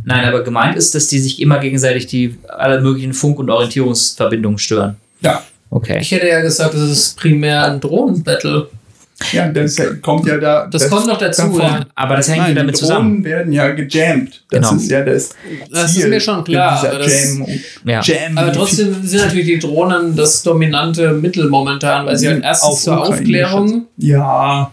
Nein, 0.07 0.25
aber 0.27 0.43
gemeint 0.45 0.77
ist, 0.77 0.95
dass 0.95 1.07
die 1.07 1.19
sich 1.19 1.41
immer 1.41 1.61
gegenseitig 1.61 2.07
die 2.07 2.37
alle 2.49 2.81
möglichen 2.81 3.15
Funk- 3.15 3.39
und 3.39 3.49
Orientierungsverbindungen 3.51 4.59
stören. 4.59 4.97
ja. 5.21 5.43
Okay. 5.71 5.99
Ich 6.01 6.13
hätte 6.13 6.29
ja 6.29 6.41
gesagt, 6.41 6.73
es 6.75 6.89
ist 6.89 7.17
primär 7.17 7.65
ein 7.65 7.81
Drohnenbattle. 7.81 8.69
Ja, 9.33 9.49
das 9.49 9.77
kommt 10.03 10.27
ja 10.27 10.37
da. 10.39 10.67
Das, 10.67 10.89
kommt 10.91 11.07
noch 11.07 11.19
dazu. 11.19 11.43
davon. 11.43 11.61
Ja. 11.61 11.87
Aber 11.95 12.17
das 12.17 12.29
hängt 12.29 12.39
Nein, 12.39 12.51
wieder 12.53 12.61
die 12.63 12.67
Drohnen 12.73 12.75
zusammen. 12.75 13.25
werden 13.25 13.53
ja 13.53 13.69
gejammt. 13.71 14.45
Das 14.51 14.61
Genau. 14.71 14.81
ist 14.83 14.91
ja 14.91 15.03
das 15.05 15.31
Das 15.71 15.85
ist 15.91 15.95
Ziel 15.95 16.09
mir 16.09 16.21
schon 16.21 16.45
klar, 16.45 16.79
aber 16.87 16.99
das- 16.99 17.37
Jam 17.39 17.47
Ja. 17.85 18.01
Jam 18.03 18.39
Aber 18.39 18.53
trotzdem 18.53 19.03
sind 19.03 19.21
natürlich 19.23 19.47
die 19.47 19.59
Drohnen 19.59 20.15
das 20.17 20.43
dominante 20.43 21.13
Mittel 21.13 21.49
momentan, 21.49 22.07
weil 22.07 22.17
sie 22.17 22.29
halt 22.29 22.43
erstens 22.45 22.69
Auf 22.71 22.81
zur 22.81 23.01
Aufklärung 23.09 23.87
Ja, 23.97 24.71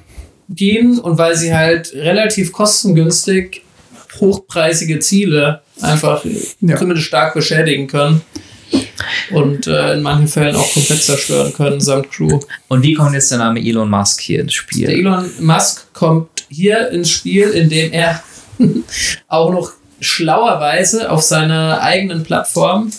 dienen 0.47 0.99
und 0.99 1.17
weil 1.17 1.35
sie 1.35 1.53
halt 1.55 1.93
relativ 1.95 2.51
kostengünstig 2.51 3.63
hochpreisige 4.19 4.99
Ziele 4.99 5.61
einfach 5.81 6.23
Ja. 6.61 6.75
zumindest 6.77 7.07
stark 7.07 7.33
beschädigen 7.33 7.87
können. 7.87 8.21
Und 9.31 9.67
äh, 9.67 9.93
in 9.93 10.01
manchen 10.01 10.27
Fällen 10.27 10.55
auch 10.55 10.73
komplett 10.73 11.01
zerstören 11.01 11.53
können, 11.53 11.79
samt 11.79 12.11
Crew. 12.11 12.39
Und 12.67 12.83
wie 12.83 12.93
kommt 12.93 13.13
jetzt 13.13 13.31
der 13.31 13.39
Name 13.39 13.59
Elon 13.59 13.89
Musk 13.89 14.21
hier 14.21 14.41
ins 14.41 14.53
Der 14.53 14.57
Spiel? 14.57 14.89
Elon 14.89 15.29
Musk 15.39 15.93
kommt 15.93 16.45
hier 16.49 16.89
ins 16.89 17.09
Spiel, 17.09 17.49
indem 17.49 17.91
er 17.93 18.21
auch 19.27 19.51
noch 19.51 19.71
schlauerweise 20.01 21.09
auf 21.09 21.21
seiner 21.21 21.81
eigenen 21.81 22.23
Plattform, 22.23 22.91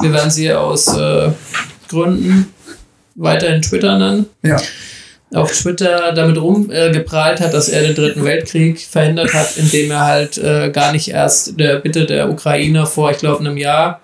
wir 0.00 0.12
werden 0.12 0.30
sie 0.30 0.52
aus 0.52 0.88
äh, 0.88 1.30
Gründen 1.88 2.52
weiterhin 3.14 3.62
Twitter 3.62 3.98
nennen, 3.98 4.26
ja. 4.42 4.56
auf 5.34 5.52
Twitter 5.52 6.12
damit 6.12 6.36
rumgeprahlt 6.38 7.40
äh, 7.40 7.44
hat, 7.44 7.54
dass 7.54 7.68
er 7.68 7.82
den 7.82 7.94
Dritten 7.94 8.24
Weltkrieg 8.24 8.80
verhindert 8.80 9.32
hat, 9.34 9.56
indem 9.56 9.90
er 9.90 10.04
halt 10.04 10.38
äh, 10.38 10.70
gar 10.70 10.92
nicht 10.92 11.08
erst 11.08 11.58
der 11.60 11.76
Bitte 11.76 12.06
der 12.06 12.28
Ukraine 12.28 12.86
vor, 12.86 13.10
ich 13.10 13.18
glaube, 13.18 13.40
einem 13.40 13.56
Jahr, 13.56 14.00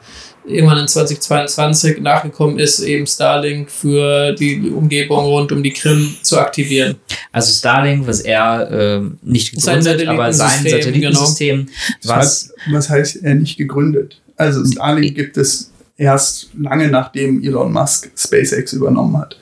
irgendwann 0.48 0.78
in 0.78 0.88
2022 0.88 2.00
nachgekommen 2.00 2.58
ist, 2.58 2.80
eben 2.80 3.06
Starlink 3.06 3.70
für 3.70 4.32
die 4.32 4.70
Umgebung 4.70 5.24
rund 5.24 5.52
um 5.52 5.62
die 5.62 5.72
Krim 5.72 6.14
zu 6.22 6.38
aktivieren. 6.38 6.96
Also 7.32 7.52
Starlink, 7.52 8.06
was 8.06 8.20
er 8.20 8.68
ähm, 8.70 9.18
nicht 9.22 9.60
Sein 9.60 9.82
gegründet, 9.82 10.08
aber 10.08 10.32
sein 10.32 10.64
Satellitensystem, 10.64 11.68
was 12.02 12.16
Was, 12.16 12.54
was 12.70 12.90
heißt 12.90 13.22
er 13.22 13.34
nicht 13.34 13.56
gegründet? 13.56 14.20
Also 14.36 14.64
Starlink 14.64 15.14
gibt 15.14 15.36
es 15.36 15.70
erst 15.96 16.50
lange 16.58 16.88
nachdem 16.88 17.42
Elon 17.42 17.72
Musk 17.72 18.10
SpaceX 18.16 18.72
übernommen 18.72 19.18
hat. 19.18 19.36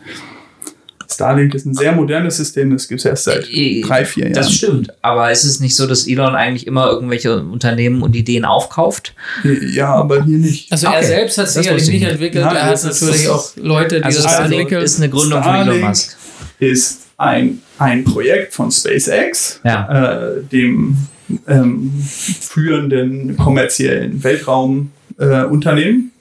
Starlink 1.17 1.55
ist 1.55 1.67
ein 1.67 1.75
sehr 1.75 1.93
modernes 1.93 2.37
System, 2.37 2.71
das 2.71 2.87
gibt 2.89 3.01
es 3.01 3.05
erst 3.07 3.25
seit 3.25 3.49
Äh, 3.51 3.81
drei, 3.83 4.05
vier 4.05 4.25
Jahren. 4.25 4.35
Das 4.35 4.53
stimmt, 4.53 4.93
aber 5.03 5.33
ist 5.33 5.45
es 5.45 5.61
nicht 5.61 5.75
so, 5.75 5.87
dass 5.87 6.07
Elon 6.07 6.35
eigentlich 6.35 6.67
immer 6.67 6.89
irgendwelche 6.91 7.39
Unternehmen 7.43 8.03
und 8.03 8.14
Ideen 8.14 8.45
aufkauft? 8.45 9.14
Ja, 9.73 9.95
aber 9.95 10.25
hier 10.25 10.39
nicht. 10.39 10.71
Also 10.71 10.87
Okay. 10.89 10.97
er 10.97 11.03
selbst 11.05 11.39
hat 11.39 11.47
Das 11.47 11.55
sicherlich 11.55 11.89
nicht 11.89 12.05
entwickelt, 12.05 12.45
Ja, 12.45 12.53
er 12.53 12.67
hat 12.67 12.85
natürlich 12.85 13.29
auch 13.29 13.51
Leute, 13.57 13.97
die 13.99 14.05
Also 14.05 14.23
das 14.23 14.33
Starlink 14.33 14.61
entwickeln. 14.61 14.85
ist 14.85 14.97
eine 14.99 15.09
Gründung 15.11 15.43
von 15.43 15.53
Starlink 15.53 15.77
Elon 15.77 15.89
Musk. 15.89 16.17
ist 16.61 17.01
ein, 17.19 17.61
ein 17.79 18.05
Projekt 18.05 18.53
von 18.55 18.71
SpaceX, 18.71 19.61
Ja. 19.64 20.29
äh, 20.37 20.43
dem 20.53 20.97
ähm, 21.49 21.93
führenden 22.07 23.37
kommerziellen 23.37 24.23
Weltraumunternehmen. 24.23 26.12
Äh. 26.12 26.16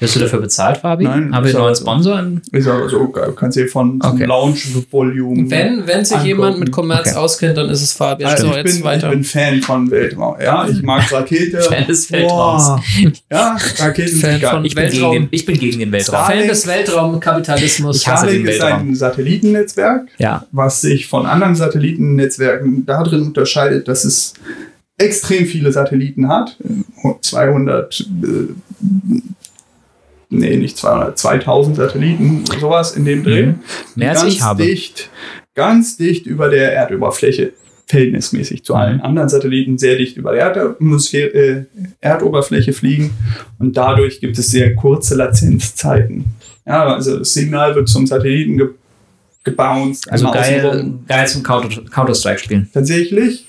Wirst 0.00 0.14
du 0.14 0.20
dafür 0.20 0.40
bezahlt, 0.40 0.76
Fabi? 0.78 1.04
Nein, 1.04 1.34
Haben 1.34 1.44
wir 1.44 1.50
einen 1.54 1.58
neuen. 1.64 1.74
Sponsor? 1.74 2.22
Ist 2.52 2.68
aber 2.68 2.88
so, 2.88 3.08
kannst 3.08 3.56
du 3.56 3.62
dir 3.62 3.68
von 3.68 4.00
Okay. 4.00 4.18
zum 4.18 4.26
Launch-Volume. 4.28 5.50
wenn, 5.50 5.86
wenn 5.88 6.04
sich 6.04 6.12
angucken. 6.16 6.28
jemand 6.28 6.60
mit 6.60 6.70
Kommerz 6.70 7.08
Okay. 7.08 7.16
auskennt, 7.16 7.58
dann 7.58 7.68
ist 7.68 7.82
es 7.82 7.92
Fabian. 7.94 8.30
Also 8.30 8.44
so, 8.44 8.50
ich, 8.50 8.56
jetzt 8.58 8.64
bin, 8.66 8.76
ich 8.76 8.84
weiter. 8.84 9.08
bin 9.10 9.24
Fan 9.24 9.60
von 9.60 9.90
Weltraum. 9.90 10.36
Ja, 10.40 10.68
ich 10.68 10.82
mag 10.82 11.10
Rakete. 11.12 11.60
Fan 11.62 11.86
des 11.88 12.12
Weltraums. 12.12 12.62
Boah. 12.64 12.82
Ja, 13.30 13.56
Raketen 13.78 14.16
Fan 14.18 14.30
sind 14.32 14.40
geil. 14.40 14.50
von 14.52 14.64
Ich 14.64 14.74
bin, 14.76 14.84
gegen 14.84 14.92
Weltraum. 14.94 15.12
den, 15.14 15.28
ich 15.32 15.46
bin 15.46 15.58
gegen 15.58 15.78
den 15.80 15.90
Weltraum. 15.92 16.14
Starlink. 16.24 16.40
Fan 16.42 16.48
des 16.48 16.66
Weltraumkapitalismus. 16.66 17.96
Ich 17.96 18.02
Starlink 18.02 18.44
den 18.44 18.52
ist 18.54 18.60
Weltraum. 18.60 18.88
ein 18.90 18.94
Satellitennetzwerk, 18.94 20.08
Ja. 20.18 20.46
was 20.52 20.80
sich 20.80 21.06
von 21.08 21.26
anderen 21.26 21.56
Satellitennetzwerken 21.56 22.86
darin 22.86 23.22
unterscheidet, 23.22 23.88
dass 23.88 24.04
es 24.04 24.34
extrem 24.96 25.46
viele 25.46 25.72
Satelliten 25.72 26.28
hat. 26.28 26.56
200, 27.20 28.00
äh, 28.00 28.04
nee, 30.30 30.56
nicht 30.56 30.76
200, 30.76 31.18
2000 31.18 31.76
Satelliten, 31.76 32.44
sowas 32.60 32.96
in 32.96 33.04
dem 33.04 33.24
Dreh. 33.24 33.46
Mhm. 33.46 33.60
Mehr 33.94 34.10
als 34.10 34.22
ganz 34.22 34.32
ich 34.34 34.42
habe. 34.42 34.62
Dicht, 34.64 35.10
ganz 35.54 35.96
dicht 35.96 36.26
über 36.26 36.48
der 36.48 36.72
Erdoberfläche, 36.74 37.52
verhältnismäßig 37.86 38.64
zu 38.64 38.74
allen 38.74 38.96
Mhm. 38.98 39.02
anderen 39.02 39.28
Satelliten, 39.30 39.78
sehr 39.78 39.96
dicht 39.96 40.16
über 40.18 40.32
der 40.32 40.42
Erdatmosphäre, 40.42 41.30
äh, 41.32 41.64
Erdoberfläche 42.00 42.72
fliegen 42.74 43.10
und 43.58 43.76
dadurch 43.76 44.20
gibt 44.20 44.38
es 44.38 44.50
sehr 44.50 44.74
kurze 44.74 45.14
Latenzzeiten. 45.14 46.26
Ja, 46.66 46.84
also 46.94 47.18
das 47.18 47.32
Signal 47.32 47.74
wird 47.74 47.88
zum 47.88 48.06
Satelliten 48.06 48.58
ge 48.58 48.68
gebounced. 49.44 50.10
Also 50.12 50.30
geil, 50.30 50.92
geil 51.06 51.26
zum 51.26 51.42
Counter- 51.42 51.82
Counter-Strike 51.90 52.38
spielen. 52.40 52.68
Tatsächlich, 52.74 53.46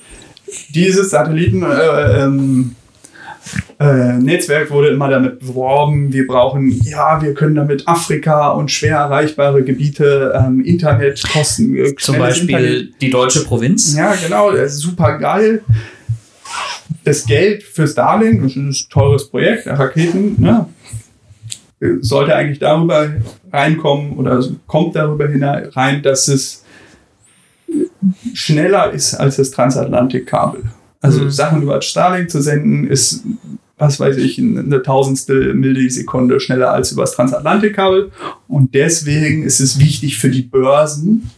dieses 0.69 1.09
Satelliten 1.09 1.61
äh, 1.63 2.23
ähm, 2.23 2.75
äh, 3.79 4.13
Netzwerk 4.13 4.69
wurde 4.71 4.89
immer 4.89 5.09
damit 5.09 5.39
beworben, 5.39 6.11
wir 6.11 6.27
brauchen, 6.27 6.71
ja, 6.83 7.21
wir 7.21 7.33
können 7.33 7.55
damit 7.55 7.87
Afrika 7.87 8.49
und 8.49 8.69
schwer 8.71 8.97
erreichbare 8.97 9.63
Gebiete 9.63 10.33
ähm, 10.35 10.63
Internet 10.63 11.23
kosten. 11.31 11.75
äh, 11.75 11.95
Zum 11.95 12.17
Beispiel 12.17 12.49
Internet. 12.49 13.01
die 13.01 13.09
deutsche 13.09 13.43
Provinz. 13.43 13.95
Ja, 13.95 14.13
genau, 14.15 14.51
das 14.51 14.73
ist 14.73 14.79
super 14.79 15.17
geil. 15.17 15.61
Das 17.03 17.25
Geld 17.25 17.63
für 17.63 17.87
Starlink, 17.87 18.41
das 18.43 18.51
ist 18.51 18.57
ein 18.57 18.75
teures 18.89 19.29
Projekt, 19.29 19.67
Raketen, 19.67 20.35
ne, 20.41 20.65
sollte 22.01 22.35
eigentlich 22.35 22.59
darüber 22.59 23.09
reinkommen 23.51 24.17
oder 24.17 24.43
kommt 24.67 24.95
darüber 24.95 25.27
hinein, 25.27 26.01
dass 26.03 26.27
es 26.27 26.65
schneller 28.33 28.91
ist 28.91 29.15
als 29.15 29.37
das 29.37 29.51
Transatlantikkabel. 29.51 30.63
Also 31.01 31.21
Mhm. 31.21 31.29
Sachen 31.31 31.61
über 31.63 31.81
Starlink 31.81 32.29
zu 32.29 32.41
senden 32.41 32.87
ist, 32.87 33.23
was 33.77 33.99
weiß 33.99 34.17
ich, 34.17 34.37
eine 34.39 34.81
tausendstel 34.83 35.53
Millisekunde 35.53 36.39
schneller 36.41 36.71
als 36.73 36.91
über 36.91 37.03
das 37.03 37.13
Transatlantikkabel. 37.13 38.11
Und 38.47 38.73
deswegen 38.75 39.43
ist 39.43 39.61
es 39.61 39.79
wichtig 39.79 40.17
für 40.17 40.29
die 40.29 40.41
Börsen, 40.41 41.29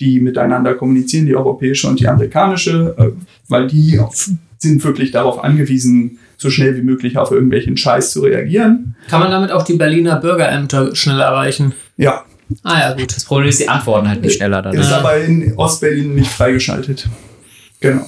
die 0.00 0.20
miteinander 0.20 0.74
kommunizieren, 0.74 1.24
die 1.26 1.34
europäische 1.36 1.88
und 1.88 2.00
die 2.00 2.08
amerikanische, 2.08 2.94
äh, 2.98 3.08
weil 3.48 3.66
die 3.68 3.98
sind 4.58 4.84
wirklich 4.84 5.10
darauf 5.12 5.42
angewiesen, 5.42 6.18
so 6.36 6.50
schnell 6.50 6.76
wie 6.76 6.82
möglich 6.82 7.16
auf 7.16 7.30
irgendwelchen 7.30 7.76
Scheiß 7.76 8.10
zu 8.12 8.20
reagieren. 8.20 8.96
Kann 9.08 9.20
man 9.20 9.30
damit 9.30 9.50
auch 9.50 9.62
die 9.62 9.74
Berliner 9.76 10.16
Bürgerämter 10.16 10.94
schnell 10.94 11.20
erreichen? 11.20 11.72
Ja, 11.96 12.24
Ah 12.62 12.78
ja, 12.78 12.92
gut. 12.92 13.16
Das 13.16 13.24
Problem 13.24 13.48
ist, 13.48 13.60
die 13.60 13.68
antworten 13.70 14.06
halt 14.06 14.20
nicht 14.20 14.36
schneller 14.36 14.60
dann. 14.60 14.74
ist 14.74 14.92
aber 14.92 15.16
in 15.16 15.54
Ostberlin 15.56 16.14
nicht 16.14 16.30
freigeschaltet. 16.30 17.08
Genau. 17.80 18.04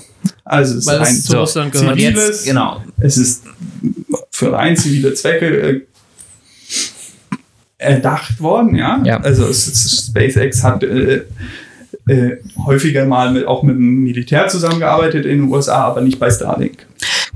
Also 0.49 0.75
es 0.75 0.79
ist 0.81 0.87
Weil 0.87 0.99
ein 1.01 1.15
es 1.15 1.25
zu 1.25 1.33
so, 1.33 1.39
Russland 1.41 1.75
Und 1.75 1.81
gehört. 1.81 1.99
ziviles- 1.99 2.27
jetzt, 2.29 2.45
genau. 2.47 2.81
Es 3.01 3.17
ist 3.17 3.43
für 4.31 4.53
rein 4.53 4.77
zivile 4.77 5.13
Zwecke 5.15 5.47
äh, 5.47 5.81
erdacht 7.79 8.41
worden, 8.41 8.75
ja. 8.77 9.01
Ja. 9.05 9.21
Also 9.21 9.45
es 9.47 9.67
ist, 9.67 10.07
SpaceX 10.09 10.63
hat 10.63 10.83
äh, 10.85 11.23
äh, 12.09 12.37
häufiger 12.65 13.05
mal 13.07 13.33
mit, 13.33 13.47
auch 13.47 13.63
mit 13.63 13.77
dem 13.77 14.03
Militär 14.05 14.49
zusammengearbeitet 14.49 15.27
in 15.27 15.43
den 15.43 15.53
USA, 15.53 15.85
aber 15.85 16.01
nicht 16.01 16.19
bei 16.19 16.31
Starlink. 16.31 16.87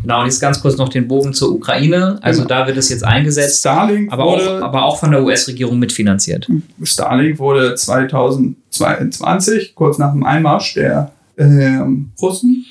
Genau, 0.02 0.20
und 0.20 0.26
jetzt 0.26 0.40
ganz 0.40 0.62
kurz 0.62 0.78
noch 0.78 0.88
den 0.88 1.08
Bogen 1.08 1.34
zur 1.34 1.52
Ukraine. 1.52 2.18
Also 2.22 2.42
Genau. 2.44 2.60
da 2.60 2.66
wird 2.66 2.78
es 2.78 2.88
jetzt 2.88 3.04
eingesetzt, 3.04 3.58
Starlink 3.58 4.10
aber 4.12 4.24
auch, 4.24 4.32
wurde, 4.38 4.64
aber 4.64 4.84
auch 4.84 4.98
von 4.98 5.10
der 5.10 5.22
US-Regierung 5.24 5.78
mitfinanziert. 5.78 6.48
Starlink 6.82 7.38
wurde 7.38 7.74
2022, 7.74 9.74
kurz 9.74 9.98
nach 9.98 10.12
dem 10.12 10.24
Einmarsch 10.24 10.72
der 10.74 11.12
ähm, 11.36 12.12
Russen, 12.22 12.64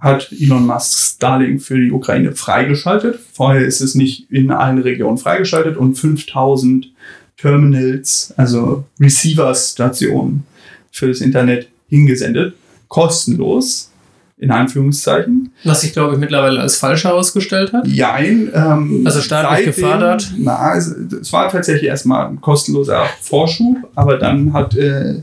hat 0.00 0.32
Elon 0.32 0.66
Musk 0.66 1.14
Starlink 1.16 1.62
für 1.62 1.78
die 1.78 1.92
Ukraine 1.92 2.32
freigeschaltet. 2.32 3.18
Vorher 3.32 3.64
ist 3.66 3.80
es 3.80 3.94
nicht 3.94 4.30
in 4.30 4.50
allen 4.50 4.78
Regionen 4.78 5.18
freigeschaltet 5.18 5.76
und 5.76 5.94
5000 5.96 6.90
Terminals, 7.36 8.32
also 8.36 8.84
Receiver-Stationen 8.98 10.44
für 10.92 11.08
das 11.08 11.20
Internet 11.20 11.68
hingesendet. 11.88 12.54
Kostenlos, 12.88 13.90
in 14.38 14.50
Anführungszeichen. 14.50 15.52
Was 15.64 15.82
sich, 15.82 15.92
glaube 15.92 16.14
ich, 16.14 16.18
mittlerweile 16.20 16.60
als 16.60 16.76
falsch 16.78 17.04
herausgestellt 17.04 17.72
hat. 17.72 17.86
Jein. 17.86 18.50
Ähm, 18.54 19.02
Also 19.04 19.20
staatlich 19.20 19.66
seitdem- 19.66 19.74
gefördert? 19.84 20.32
Na, 20.38 20.74
es, 20.76 20.86
es 20.88 21.32
war 21.32 21.48
tatsächlich 21.50 21.88
erstmal 21.88 22.26
ein 22.26 22.40
kostenloser 22.40 23.04
Vorschub, 23.20 23.76
aber 23.94 24.16
dann 24.16 24.52
hat, 24.52 24.74
äh, 24.76 25.22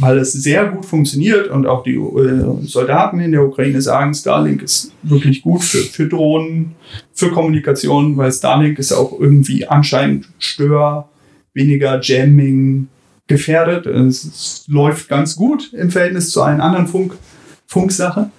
weil 0.00 0.18
es 0.18 0.32
sehr 0.32 0.66
gut 0.66 0.86
funktioniert 0.86 1.48
und 1.48 1.66
auch 1.66 1.82
die 1.82 1.94
äh, 1.94 2.66
Soldaten 2.66 3.20
in 3.20 3.32
der 3.32 3.44
Ukraine 3.44 3.80
sagen, 3.80 4.14
Starlink 4.14 4.62
ist 4.62 4.92
wirklich 5.02 5.42
gut 5.42 5.62
für, 5.62 5.78
für 5.78 6.08
Drohnen, 6.08 6.74
für 7.12 7.30
Kommunikation, 7.30 8.16
weil 8.16 8.32
Starlink 8.32 8.78
ist 8.78 8.92
auch 8.92 9.18
irgendwie 9.18 9.66
anscheinend 9.66 10.28
Stör, 10.38 11.08
weniger 11.54 12.00
Jamming 12.02 12.88
gefährdet. 13.26 13.86
Es, 13.86 14.24
es 14.24 14.64
läuft 14.68 15.08
ganz 15.08 15.36
gut 15.36 15.72
im 15.72 15.90
Verhältnis 15.90 16.30
zu 16.30 16.42
allen 16.42 16.60
anderen 16.60 16.86
Funk, 16.86 17.14
Funksachen. 17.66 18.32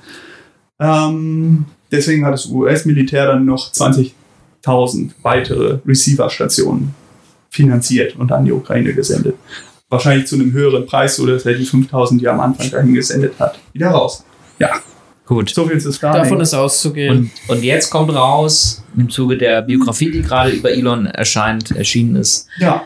Ähm, 0.79 1.65
deswegen 1.91 2.25
hat 2.25 2.33
das 2.33 2.47
US-Militär 2.47 3.27
dann 3.27 3.45
noch 3.45 3.71
20.000 3.71 5.11
weitere 5.21 5.79
Receiver-Stationen 5.85 6.93
finanziert 7.49 8.15
und 8.15 8.31
an 8.31 8.45
die 8.45 8.51
Ukraine 8.51 8.93
gesendet. 8.93 9.35
Wahrscheinlich 9.93 10.27
zu 10.27 10.35
einem 10.35 10.51
höheren 10.51 10.85
Preis, 10.85 11.15
so 11.15 11.25
dass 11.25 11.45
er 11.45 11.53
die 11.53 11.65
5000, 11.65 12.19
die 12.21 12.25
er 12.25 12.33
am 12.33 12.39
Anfang 12.41 12.69
dahin 12.69 12.93
gesendet 12.93 13.33
hat, 13.39 13.57
wieder 13.73 13.89
raus. 13.89 14.23
Ja, 14.59 14.69
Gut. 15.25 15.49
so 15.49 15.65
viel 15.65 15.79
zu 15.79 15.91
Starlink. 15.93 16.25
Davon 16.25 16.41
ist 16.41 16.53
auszugehen. 16.53 17.31
Und, 17.47 17.55
und 17.57 17.63
jetzt 17.63 17.89
kommt 17.89 18.13
raus, 18.13 18.83
im 18.97 19.09
Zuge 19.09 19.37
der 19.37 19.61
Biografie, 19.61 20.11
die 20.11 20.21
gerade 20.21 20.51
über 20.51 20.71
Elon 20.71 21.05
erscheint, 21.05 21.71
erschienen 21.71 22.17
ist, 22.17 22.47
ja, 22.59 22.83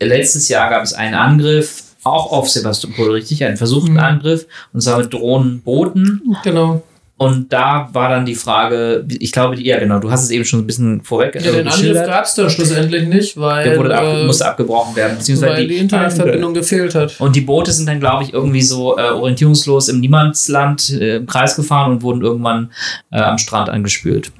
letztes 0.00 0.48
Jahr 0.48 0.70
gab 0.70 0.82
es 0.84 0.92
einen 0.94 1.14
Angriff, 1.14 1.82
auch 2.02 2.32
auf 2.32 2.48
Sebastopol, 2.48 3.10
richtig? 3.12 3.44
Einen 3.44 3.56
versuchten 3.58 3.92
Mhm. 3.92 3.98
Angriff, 3.98 4.46
und 4.72 4.80
zwar 4.80 4.98
mit 4.98 5.12
Drohnenbooten. 5.12 6.22
genau. 6.44 6.82
Und 7.22 7.52
da 7.52 7.90
war 7.92 8.08
dann 8.08 8.24
die 8.24 8.34
Frage, 8.34 9.04
ich 9.06 9.30
glaube, 9.30 9.54
die, 9.54 9.66
ja 9.66 9.78
genau, 9.78 9.98
du 9.98 10.10
hast 10.10 10.22
es 10.24 10.30
eben 10.30 10.42
schon 10.46 10.60
ein 10.60 10.66
bisschen 10.66 11.02
vorweg 11.02 11.34
Ja, 11.34 11.52
den 11.52 11.66
äh, 11.66 11.70
Angriff 11.70 12.06
gab 12.06 12.24
es 12.24 12.34
dann 12.34 12.48
schlussendlich 12.48 13.06
nicht, 13.08 13.36
weil, 13.36 13.62
Der 13.68 13.78
wurde 13.78 13.94
ab, 13.94 14.04
äh, 14.04 14.24
musste 14.24 14.46
abgebrochen 14.46 14.96
werden, 14.96 15.18
beziehungsweise 15.18 15.52
weil 15.52 15.62
die 15.66 15.68
die, 15.68 15.76
Internetverbindung 15.80 16.54
gefehlt 16.54 16.94
hat. 16.94 17.20
und 17.20 17.36
die 17.36 17.42
Boote 17.42 17.72
sind 17.72 17.86
dann, 17.86 18.00
glaube 18.00 18.24
ich, 18.24 18.32
irgendwie 18.32 18.62
so 18.62 18.96
äh, 18.96 19.10
orientierungslos 19.10 19.90
im 19.90 20.00
Niemandsland 20.00 20.88
äh, 20.98 21.16
im 21.16 21.26
Kreis 21.26 21.56
gefahren 21.56 21.92
und 21.92 22.00
wurden 22.02 22.22
irgendwann 22.22 22.70
äh, 23.12 23.20
am 23.20 23.36
Strand 23.36 23.68
angespült. 23.68 24.32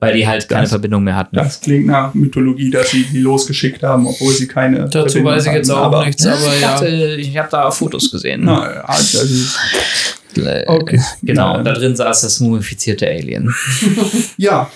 Weil 0.00 0.14
die 0.14 0.26
halt 0.26 0.48
keine 0.48 0.62
Das- 0.62 0.70
Verbindung 0.70 1.02
mehr 1.04 1.16
hatten. 1.16 1.36
das 1.36 1.60
klingt 1.60 1.86
nach 1.86 2.14
Mythologie, 2.14 2.70
dass 2.70 2.92
sie 2.92 3.02
die 3.02 3.18
losgeschickt 3.18 3.82
haben, 3.82 4.06
obwohl 4.06 4.32
sie 4.32 4.46
keine. 4.46 4.84
Dazu 4.88 5.00
Verbindung 5.00 5.32
weiß 5.32 5.46
ich 5.46 5.52
jetzt 5.52 5.68
hatten. 5.68 5.78
auch 5.80 5.84
aber, 5.84 6.06
nichts, 6.06 6.24
aber 6.24 6.38
ich 6.54 6.60
ja. 6.62 6.70
dachte, 6.70 7.16
ich 7.18 7.36
habe 7.36 7.48
da 7.50 7.70
Fotos 7.70 8.10
gesehen. 8.10 8.40
Na, 8.44 8.74
ja, 8.76 8.80
also, 8.84 9.18
okay. 10.66 11.00
Genau, 11.22 11.52
Ja. 11.52 11.58
und 11.58 11.64
da 11.64 11.72
drin 11.72 11.94
saß 11.96 12.20
das 12.22 12.40
mumifizierte 12.40 13.06
Alien. 13.08 13.54
ja. 14.36 14.70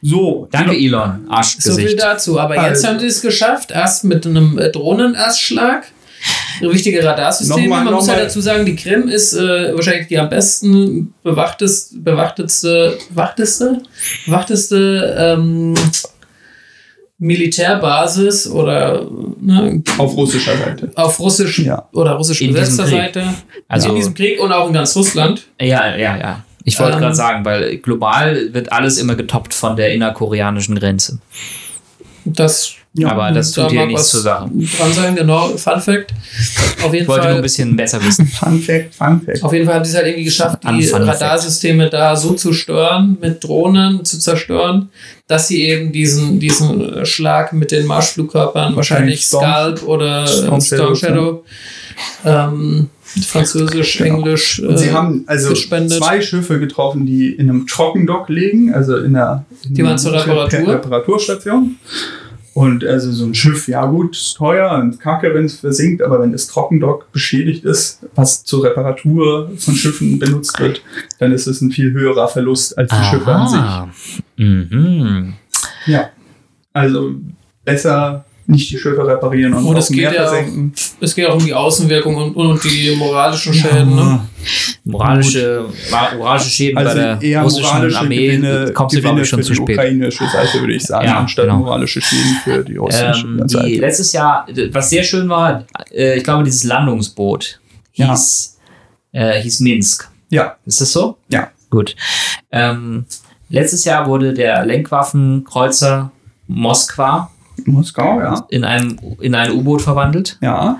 So. 0.00 0.48
Danke, 0.50 0.76
Elon. 0.76 1.20
So 1.20 1.26
viel 1.26 1.32
Arschgesicht. 1.34 2.00
dazu. 2.00 2.38
Aber 2.38 2.54
jetzt 2.54 2.84
Also. 2.84 2.88
haben 2.88 2.98
sie 3.00 3.06
es 3.06 3.20
geschafft, 3.20 3.70
erst 3.72 4.04
mit 4.04 4.26
einem 4.26 4.58
äh, 4.58 4.70
Drohnenerstschlag. 4.70 5.84
Richtige 6.60 7.04
Radarsysteme. 7.04 7.62
Nochmal, 7.62 7.84
Man 7.84 7.94
muss 7.94 8.08
ja 8.08 8.16
dazu 8.16 8.40
sagen, 8.40 8.64
die 8.66 8.74
Krim 8.74 9.08
ist 9.08 9.32
äh, 9.34 9.72
wahrscheinlich 9.74 10.08
die 10.08 10.18
am 10.18 10.28
besten 10.28 11.14
bewachtest, 11.22 12.02
bewachtetste, 12.04 12.98
bewachteste, 13.10 13.82
bewachteste 14.26 15.14
ähm, 15.16 15.74
Militärbasis 17.18 18.48
oder 18.48 19.06
ne, 19.40 19.82
Auf 19.98 20.16
russischer 20.16 20.56
Seite. 20.56 20.90
auf 20.94 21.18
russisch 21.18 21.58
Ja. 21.60 21.88
oder 21.92 22.12
russisch 22.12 22.40
In 22.40 22.52
besetzter. 22.52 22.86
Seite. 22.86 23.24
Also- 23.68 23.88
in 23.90 23.96
diesem 23.96 24.14
Krieg 24.14 24.40
und 24.40 24.52
auch 24.52 24.68
in 24.68 24.72
ganz 24.74 24.94
Russland. 24.96 25.46
Ja, 25.60 25.96
ja, 25.96 26.16
ja. 26.16 26.44
Ich 26.64 26.78
wollte 26.78 26.94
Ähm. 26.94 27.00
gerade 27.00 27.14
sagen, 27.14 27.44
weil 27.44 27.78
global 27.78 28.52
wird 28.52 28.70
alles 28.72 28.98
immer 28.98 29.14
getoppt 29.14 29.54
von 29.54 29.76
der 29.76 29.92
innerkoreanischen 29.92 30.76
Grenze. 30.78 31.18
Das, 32.24 32.74
Ja, 32.94 33.08
Aber 33.12 33.30
das 33.30 33.52
da 33.52 33.62
tut 33.62 33.70
hier 33.72 33.80
mag 33.80 33.88
nichts 33.88 34.02
was 34.04 34.10
zur 34.10 34.20
Sache. 34.22 34.50
Dran 34.50 34.92
sein, 34.92 35.14
genau. 35.14 35.48
Fun 35.56 35.80
Fact. 35.80 36.12
Auf 36.82 36.92
jeden 36.92 37.02
Ich 37.02 37.08
wollte 37.08 37.20
nur 37.22 37.28
ein 37.28 37.32
Fall. 37.34 37.42
bisschen 37.42 37.76
besser 37.76 38.02
wissen. 38.04 38.26
Fun 38.40 38.58
Fact, 38.60 38.94
Fun 38.94 39.20
Fact. 39.24 39.42
Auf 39.44 39.52
jeden 39.52 39.66
Fall 39.66 39.74
haben 39.76 39.84
sie 39.84 39.90
es 39.90 39.96
halt 39.96 40.06
irgendwie 40.06 40.24
geschafft, 40.24 40.58
die 40.64 40.88
Radarsysteme 40.88 41.90
da 41.90 42.16
so 42.16 42.32
zu 42.32 42.52
stören, 42.52 43.16
mit 43.20 43.44
Drohnen 43.44 44.04
zu 44.04 44.18
zerstören, 44.18 44.88
dass 45.28 45.46
sie 45.48 45.62
eben 45.64 45.92
diesen, 45.92 46.40
diesen 46.40 47.04
Schlag 47.06 47.52
mit 47.52 47.70
den 47.70 47.86
Marschflugkörpern, 47.86 48.74
wahrscheinlich 48.74 49.20
Storm- 49.22 49.42
Scalp 49.44 49.82
oder 49.86 50.26
Storm 50.26 50.60
Storm, 50.60 50.62
Shadow, 50.62 50.94
Shadow, 50.96 51.44
ähm, 52.24 52.88
Französisch, 53.04 53.98
Genau. 53.98 54.16
Englisch. 54.18 54.60
Und 54.60 54.76
sie 54.78 54.88
äh, 54.88 54.92
haben 54.92 55.24
also 55.26 55.50
gespendet. 55.50 55.98
zwei 55.98 56.20
Schiffe 56.20 56.58
getroffen, 56.58 57.06
die 57.06 57.30
in 57.32 57.48
einem 57.48 57.66
Trockendock 57.66 58.28
liegen, 58.28 58.72
also 58.74 58.96
in 58.96 59.14
einer 59.16 59.44
in 59.64 59.74
Die 59.74 59.82
waren 59.82 59.90
einer 59.90 59.98
zur 59.98 60.12
Re- 60.12 60.26
Reparatur? 60.26 60.74
Reparaturstation. 60.74 61.76
Und 62.58 62.84
also 62.84 63.12
so 63.12 63.24
ein 63.24 63.36
Schiff, 63.36 63.68
ja 63.68 63.86
gut, 63.86 64.16
ist 64.16 64.34
teuer 64.36 64.72
und 64.82 64.98
kacke, 64.98 65.32
wenn 65.32 65.44
es 65.44 65.60
versinkt, 65.60 66.02
aber 66.02 66.18
wenn 66.18 66.32
das 66.32 66.48
Trockendock 66.48 67.12
beschädigt 67.12 67.64
ist, 67.64 68.04
was 68.16 68.42
zur 68.42 68.64
Reparatur 68.64 69.52
von 69.56 69.74
Schiffen 69.74 70.18
benutzt 70.18 70.58
wird, 70.58 70.82
dann 71.20 71.30
ist 71.30 71.46
es 71.46 71.60
ein 71.60 71.70
viel 71.70 71.92
höherer 71.92 72.26
Verlust 72.26 72.76
als 72.76 72.90
die 72.90 73.04
Schiffe 73.04 73.32
an 73.32 73.48
sich. 73.48 74.22
Mhm. 74.38 75.34
Ja. 75.86 76.10
Also 76.72 77.14
besser 77.64 78.24
nicht 78.50 78.70
die 78.70 78.78
Schiffe 78.78 79.06
reparieren 79.06 79.52
und 79.52 79.64
Und 79.64 79.76
es 79.76 79.88
geht 79.88 79.98
Meer 79.98 80.14
ja 80.14 80.24
auch- 80.24 80.28
versenken. 80.32 80.72
Es 81.00 81.14
geht 81.14 81.26
auch 81.26 81.34
um 81.36 81.44
die 81.44 81.52
Außenwirkung 81.52 82.16
und, 82.16 82.34
und 82.34 82.64
die 82.64 82.94
moralischen 82.96 83.52
Schäden. 83.52 83.94
Ne? 83.94 84.20
Moralische, 84.84 85.66
moralische 86.16 86.48
Schäden 86.50 86.78
Also 86.78 86.90
bei 86.96 87.02
der 87.02 87.22
eher 87.22 87.42
russischen 87.42 87.68
moralische 87.70 87.98
Armee 87.98 88.26
Gewinne, 88.26 88.72
kommst 88.72 88.96
du, 88.96 89.00
glaube 89.02 89.20
ich, 89.20 89.28
schon 89.28 89.42
zu 89.42 89.50
die 89.52 89.56
spät. 89.56 89.76
ukrainische 89.76 90.26
Seite, 90.28 90.60
würde 90.60 90.74
ich 90.74 90.82
sagen, 90.84 91.06
Ja, 91.06 91.18
anstatt 91.18 91.44
genau. 91.44 91.58
moralische 91.58 92.00
Schäden 92.00 92.36
für 92.42 92.64
die 92.64 92.76
russische 92.76 93.26
Ähm, 93.26 93.42
die, 93.46 93.52
Seite. 93.52 93.68
letztes 93.68 94.12
Jahr, 94.12 94.46
was 94.72 94.88
sehr 94.90 95.02
schön 95.04 95.28
war, 95.28 95.64
äh, 95.92 96.16
ich 96.16 96.24
glaube, 96.24 96.44
dieses 96.44 96.64
Landungsboot 96.64 97.60
Ja. 97.94 98.08
hieß, 98.10 98.58
äh, 99.12 99.40
hieß 99.42 99.60
Minsk. 99.60 100.08
Ja, 100.30 100.56
Ist 100.64 100.80
das 100.80 100.90
so? 100.92 101.18
ja. 101.28 101.50
Gut. 101.70 101.96
Ähm, 102.50 103.04
letztes 103.50 103.84
Jahr 103.84 104.06
wurde 104.06 104.32
der 104.32 104.64
Lenkwaffenkreuzer 104.64 106.10
Moskwa 106.46 107.30
Moskau, 107.66 108.20
ja. 108.20 108.46
in, 108.50 108.64
einem, 108.64 108.98
in 109.20 109.34
ein 109.34 109.52
U-Boot 109.52 109.82
verwandelt. 109.82 110.38
Ja, 110.40 110.78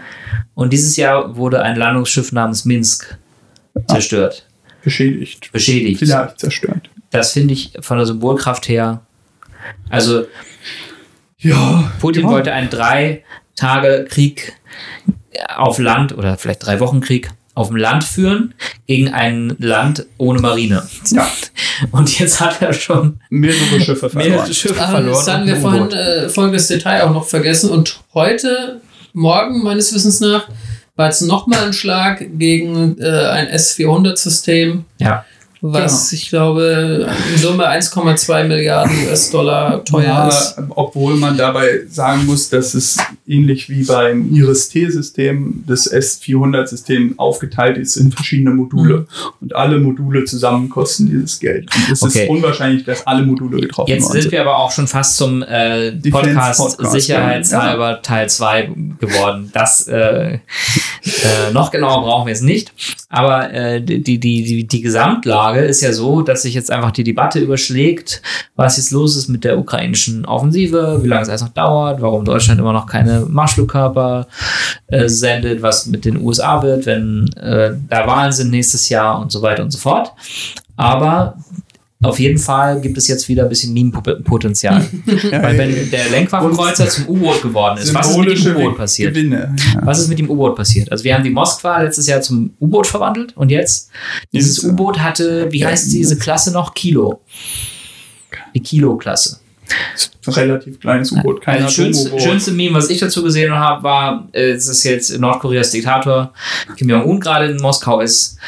Und 0.55 0.73
dieses 0.73 0.97
Jahr 0.97 1.37
wurde 1.37 1.63
ein 1.63 1.77
Landungsschiff 1.77 2.33
namens 2.33 2.65
Minsk 2.65 3.17
zerstört, 3.87 4.47
beschädigt. 4.83 5.51
beschädigt. 5.53 5.99
Vielleicht 6.01 6.39
zerstört. 6.41 6.91
Das 7.11 7.33
finde 7.33 7.55
ich 7.55 7.73
von 7.81 7.97
der 7.97 8.07
Symbolkraft 8.07 8.69
her. 8.69 9.01
Also 9.89 10.27
Ja. 11.39 11.91
Putin 12.01 12.25
ja. 12.25 12.29
wollte 12.31 12.53
einen 12.53 12.71
drei 12.71 13.25
Tage 13.57 14.07
Krieg 14.09 14.55
auf 15.57 15.79
Land 15.79 16.17
oder 16.17 16.37
vielleicht 16.37 16.67
drei 16.67 16.81
Wochen 16.81 17.01
Krieg 17.01 17.31
auf 17.59 17.69
dem 17.69 17.77
Land 17.77 18.05
führen 18.05 18.55
gegen 18.87 19.09
ein 19.13 19.55
Land 19.59 20.07
ohne 20.17 20.41
Marine. 20.41 20.83
Ja, 21.11 21.29
Und 21.91 22.19
jetzt 22.19 22.41
hat 22.41 22.63
er 22.63 22.73
schon 22.73 23.21
mehrere 23.31 23.81
Schiffe 23.81 24.09
verloren. 24.11 24.31
mehrere 24.33 24.55
Schiffe 24.55 24.81
Ah, 24.81 24.89
verloren. 24.91 25.13
das 25.13 25.29
hatten 25.29 25.41
und 25.43 25.47
wir 25.49 25.55
ein 25.57 25.61
vorhin 25.61 25.91
äh, 25.93 26.29
folgendes 26.29 26.69
Detail 26.69 27.03
auch 27.05 27.13
noch 27.13 27.27
vergessen. 27.27 27.71
Und 27.71 28.01
heute, 28.15 28.81
morgen 29.13 29.63
meines 29.63 29.93
Wissens 29.95 30.21
nach, 30.21 30.49
war 30.97 31.07
jetzt 31.07 31.23
nochmal 31.23 31.65
ein 31.65 31.73
Schlag 31.73 32.25
gegen 32.39 32.99
äh, 33.01 33.07
ein 33.29 33.47
S-400-System, 33.49 34.85
Ja. 34.99 35.25
was 35.61 36.13
ich 36.13 36.29
glaube 36.31 37.09
in 37.33 37.39
Summe 37.39 37.69
1,2 37.69 38.45
Milliarden 38.45 39.07
US-Dollar 39.07 39.85
teuer 39.85 40.05
Ja, 40.05 40.29
ist. 40.29 40.57
obwohl 40.71 41.15
man 41.17 41.37
dabei 41.37 41.83
sagen 41.89 42.27
muss, 42.27 42.49
dass 42.49 42.75
es 42.75 42.97
ähnlich 43.29 43.69
wie 43.69 43.85
beim 43.85 44.33
Iris-T-System 44.35 45.65
das 45.67 45.91
S400-System 45.93 47.19
aufgeteilt 47.19 47.77
ist 47.77 47.97
in 47.97 48.11
verschiedene 48.13 48.51
Module. 48.51 49.01
Mhm. 49.01 49.07
Und 49.41 49.57
alle 49.57 49.79
Module 49.79 50.25
zusammen 50.25 50.69
kosten 50.69 51.07
dieses 51.07 51.39
Geld. 51.39 51.69
Und 51.75 51.93
es 51.93 52.03
Okay. 52.03 52.25
ist 52.25 52.31
unwahrscheinlich, 52.31 52.85
dass 52.85 53.07
alle 53.07 53.25
Module 53.25 53.61
getroffen 53.61 53.91
Jetzt 53.91 54.09
worden 54.09 54.23
sind 54.23 54.33
wir 54.33 54.41
aber 54.41 54.57
auch 54.57 54.71
schon 54.71 54.87
fast 54.87 55.17
zum 55.17 55.43
äh, 55.43 55.93
Podcast, 56.11 56.61
Podcast, 56.61 56.93
Sicherheitshalber 56.93 58.03
Teil 58.03 58.29
2 58.29 58.71
geworden. 58.99 59.51
Das 59.53 59.87
äh, 59.89 60.35
äh, 60.35 60.39
noch 61.53 61.71
genauer 61.71 62.03
brauchen 62.03 62.27
wir 62.27 62.33
es 62.33 62.41
nicht. 62.41 62.73
Aber 63.09 63.53
äh, 63.53 63.81
die, 63.83 64.03
die, 64.03 64.19
die, 64.19 64.67
die 64.67 64.81
Gesamtlage 64.81 65.61
ist 65.61 65.81
ja 65.81 65.93
so, 65.93 66.23
dass 66.23 66.43
sich 66.43 66.55
jetzt 66.55 66.71
einfach 66.71 66.91
die 66.91 67.05
Debatte 67.05 67.39
überschlägt, 67.41 68.23
was 68.57 68.77
jetzt 68.77 68.91
los 68.91 69.17
ist 69.17 69.29
mit 69.29 69.45
der 69.45 69.59
ukrainischen 69.59 70.25
Offensive, 70.25 71.01
wie 71.03 71.09
lange 71.09 71.23
es 71.23 71.29
erst 71.29 71.45
noch 71.45 71.53
dauert, 71.53 72.01
warum 72.01 72.25
Deutschland 72.25 72.61
immer 72.61 72.73
noch 72.73 72.87
keine 72.87 73.18
Marschflugkörper 73.27 74.29
äh, 74.89 75.09
sendet, 75.09 75.63
was 75.63 75.87
mit 75.87 76.05
den 76.05 76.21
USA 76.21 76.63
wird, 76.63 76.87
wenn 76.87 77.29
äh, 77.37 77.75
da 77.89 78.07
Wahlen 78.07 78.33
sind 78.33 78.51
nächstes 78.51 78.89
Jahr 78.89 79.21
und 79.21 79.33
so 79.33 79.43
weiter 79.43 79.63
und 79.63 79.71
so 79.71 79.79
fort. 79.79 80.13
Aber 80.77 81.37
auf 82.01 82.21
jeden 82.21 82.39
Fall 82.39 82.81
gibt 82.81 82.97
es 82.97 83.09
jetzt 83.09 83.29
wieder 83.29 83.43
ein 83.43 83.49
bisschen 83.49 83.73
Meme-Potenzial. 83.75 84.85
Ja, 85.31 85.43
Weil 85.43 85.59
wenn 85.59 85.91
der 85.91 86.11
Lenkwaffenkreuzer 86.11 86.89
zum 86.89 87.09
U-Boot 87.09 87.43
geworden 87.43 87.79
ist, 87.79 87.93
was 87.93 88.11
ist 88.11 88.17
mit 88.17 88.45
dem 88.45 88.57
U-Boot 88.57 88.77
passiert? 88.77 89.15
Gewinne. 89.15 89.57
Ja. 89.75 89.81
Was 89.85 89.99
ist 89.99 90.09
mit 90.09 90.19
dem 90.19 90.31
U-Boot 90.31 90.55
passiert? 90.55 90.93
Also 90.93 91.03
wir 91.03 91.15
haben 91.15 91.25
die 91.25 91.31
Moskwa 91.31 91.83
letztes 91.83 92.07
Jahr 92.07 92.21
zum 92.21 92.51
U-Boot 92.61 92.87
verwandelt 92.87 93.37
und 93.37 93.51
jetzt 93.51 93.91
dieses 94.33 94.63
äh, 94.63 94.69
U-Boot 94.69 95.01
hatte, 95.01 95.51
wie 95.51 95.67
heißt 95.67 95.93
diese 95.93 96.17
Klasse 96.17 96.53
noch? 96.53 96.75
Kilo. 96.75 97.21
Die 98.55 98.61
Kilo-Klasse. 98.61 99.41
Ein 100.27 100.33
relativ 100.33 100.81
kleines 100.81 101.13
U-Boot, 101.13 101.41
kein 101.43 101.55
Also 101.57 101.67
das 101.67 101.75
schönste, 101.75 102.21
schönste 102.21 102.51
Meme, 102.53 102.75
was 102.77 102.91
ich 102.91 102.99
dazu 102.99 103.23
gesehen 103.23 103.53
habe, 103.55 103.83
war, 103.83 104.29
äh, 104.33 104.51
es 104.51 104.69
ist 104.69 104.85
jetzt 104.85 105.19
Nordkoreas 105.19 105.71
Diktator 105.71 106.33
Kim 106.77 106.89
Jong-un 106.91 107.21
gerade 107.21 107.47
in 107.47 107.57
Moskau 107.59 108.01
ist 108.01 108.39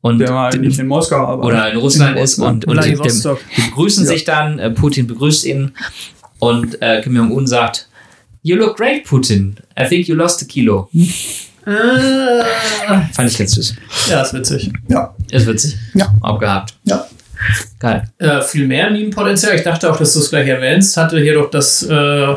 und 0.00 0.18
Der 0.18 0.28
war 0.32 0.52
eigentlich 0.52 0.78
in 0.78 0.86
Moskau, 0.86 1.26
aber 1.26 1.44
oder 1.44 1.70
in 1.72 1.78
Russland 1.78 2.16
in 2.16 2.22
ist 2.24 2.38
und, 2.38 2.64
und 2.66 2.84
die, 2.84 2.92
begrüßen 2.92 4.04
Ja. 4.04 4.08
sich 4.10 4.24
dann, 4.24 4.58
äh, 4.58 4.70
Putin 4.70 5.06
begrüßt 5.06 5.44
ihn 5.44 5.72
und 6.38 6.80
äh, 6.82 7.00
Kim 7.02 7.16
Jong-un 7.16 7.46
sagt, 7.46 7.88
You 8.42 8.54
look 8.56 8.76
great, 8.76 9.02
Putin. 9.04 9.56
I 9.78 9.88
think 9.88 10.06
you 10.06 10.14
lost 10.14 10.40
a 10.40 10.44
kilo. 10.46 10.88
Ah, 11.66 13.00
Fand 13.12 13.28
ich 13.30 13.36
ganz 13.38 13.52
süß. 13.52 13.74
ja, 14.08 14.22
ist 14.22 14.32
witzig. 14.34 14.70
Ja, 14.88 15.14
Ist 15.30 15.46
witzig. 15.48 15.76
Ja. 15.94 16.14
Abgehakt. 16.22 16.74
ja. 16.84 17.06
Geil. 17.78 18.04
Äh, 18.18 18.40
viel 18.42 18.66
mehr 18.66 18.90
Meme-Potenzial. 18.90 19.54
Ich 19.54 19.62
dachte 19.62 19.90
auch, 19.90 19.96
dass 19.96 20.14
du 20.14 20.20
es 20.20 20.30
gleich 20.30 20.48
erwähnst. 20.48 20.96
Hatte 20.96 21.18
hier 21.20 21.34
doch 21.34 21.50
das 21.50 21.82
äh, 21.82 22.34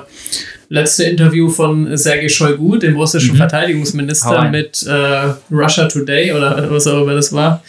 letzte 0.69 1.05
Interview 1.05 1.49
von 1.49 1.95
Sergei 1.97 2.29
Shoigu, 2.29 2.77
dem 2.77 2.95
russischen 2.95 3.33
Mhm. 3.33 3.37
Verteidigungsminister, 3.37 4.49
mit 4.49 4.85
äh, 4.85 5.33
Russia 5.51 5.85
Today 5.87 6.31
oder 6.33 6.69
was 6.69 6.87
auch 6.87 7.01
immer 7.03 7.15
das 7.15 7.31
war, 7.33 7.63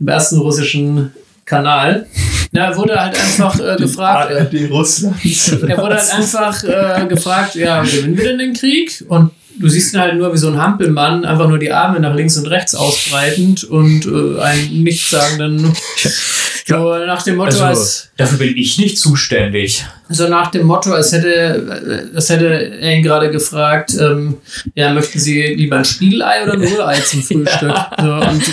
dem 0.00 0.08
ersten 0.08 0.38
russischen 0.38 1.12
Kanal. 1.44 2.06
Da 2.52 2.74
wurde 2.76 2.98
halt 2.98 3.14
einfach 3.14 3.58
äh, 3.60 3.76
gefragt, 3.76 4.32
ARD 4.32 4.70
Russlands. 4.70 5.52
er 5.62 5.78
wurde 5.78 5.96
halt 5.96 6.14
einfach 6.14 6.64
äh, 6.64 7.06
gefragt, 7.06 7.54
ja, 7.54 7.82
gewinnen 7.82 8.16
wir 8.16 8.24
denn 8.24 8.38
den 8.38 8.52
Krieg? 8.54 9.04
Und 9.08 9.30
du 9.58 9.68
siehst 9.68 9.94
ihn 9.94 10.00
halt 10.00 10.16
nur 10.16 10.32
wie 10.32 10.38
so 10.38 10.48
ein 10.48 10.60
Hampelmann, 10.60 11.24
einfach 11.24 11.48
nur 11.48 11.58
die 11.58 11.72
Arme 11.72 12.00
nach 12.00 12.14
links 12.14 12.36
und 12.36 12.46
rechts 12.46 12.74
ausbreitend 12.74 13.64
und 13.64 14.06
äh, 14.06 14.40
einen 14.40 14.82
nichtssagenden, 14.82 15.72
so 16.66 16.96
nach 17.06 17.22
dem 17.22 17.36
Motto, 17.36 17.50
Also, 17.50 17.64
als, 17.64 18.08
dafür 18.16 18.38
bin 18.38 18.56
ich 18.56 18.78
nicht 18.78 18.98
zuständig. 18.98 19.84
so 20.08 20.28
nach 20.28 20.50
dem 20.50 20.66
Motto, 20.66 20.92
als 20.92 21.12
hätte, 21.12 22.10
als 22.14 22.28
hätte 22.28 22.46
er 22.80 22.96
ihn 22.96 23.02
gerade 23.02 23.30
gefragt, 23.30 23.92
ähm, 24.00 24.38
ja, 24.74 24.92
möchten 24.92 25.18
Sie 25.18 25.42
lieber 25.54 25.76
ein 25.78 25.84
Spiegelei 25.84 26.42
oder 26.44 26.54
ein 26.54 26.62
Rührei 26.62 26.98
zum 27.00 27.22
Frühstück? 27.22 27.72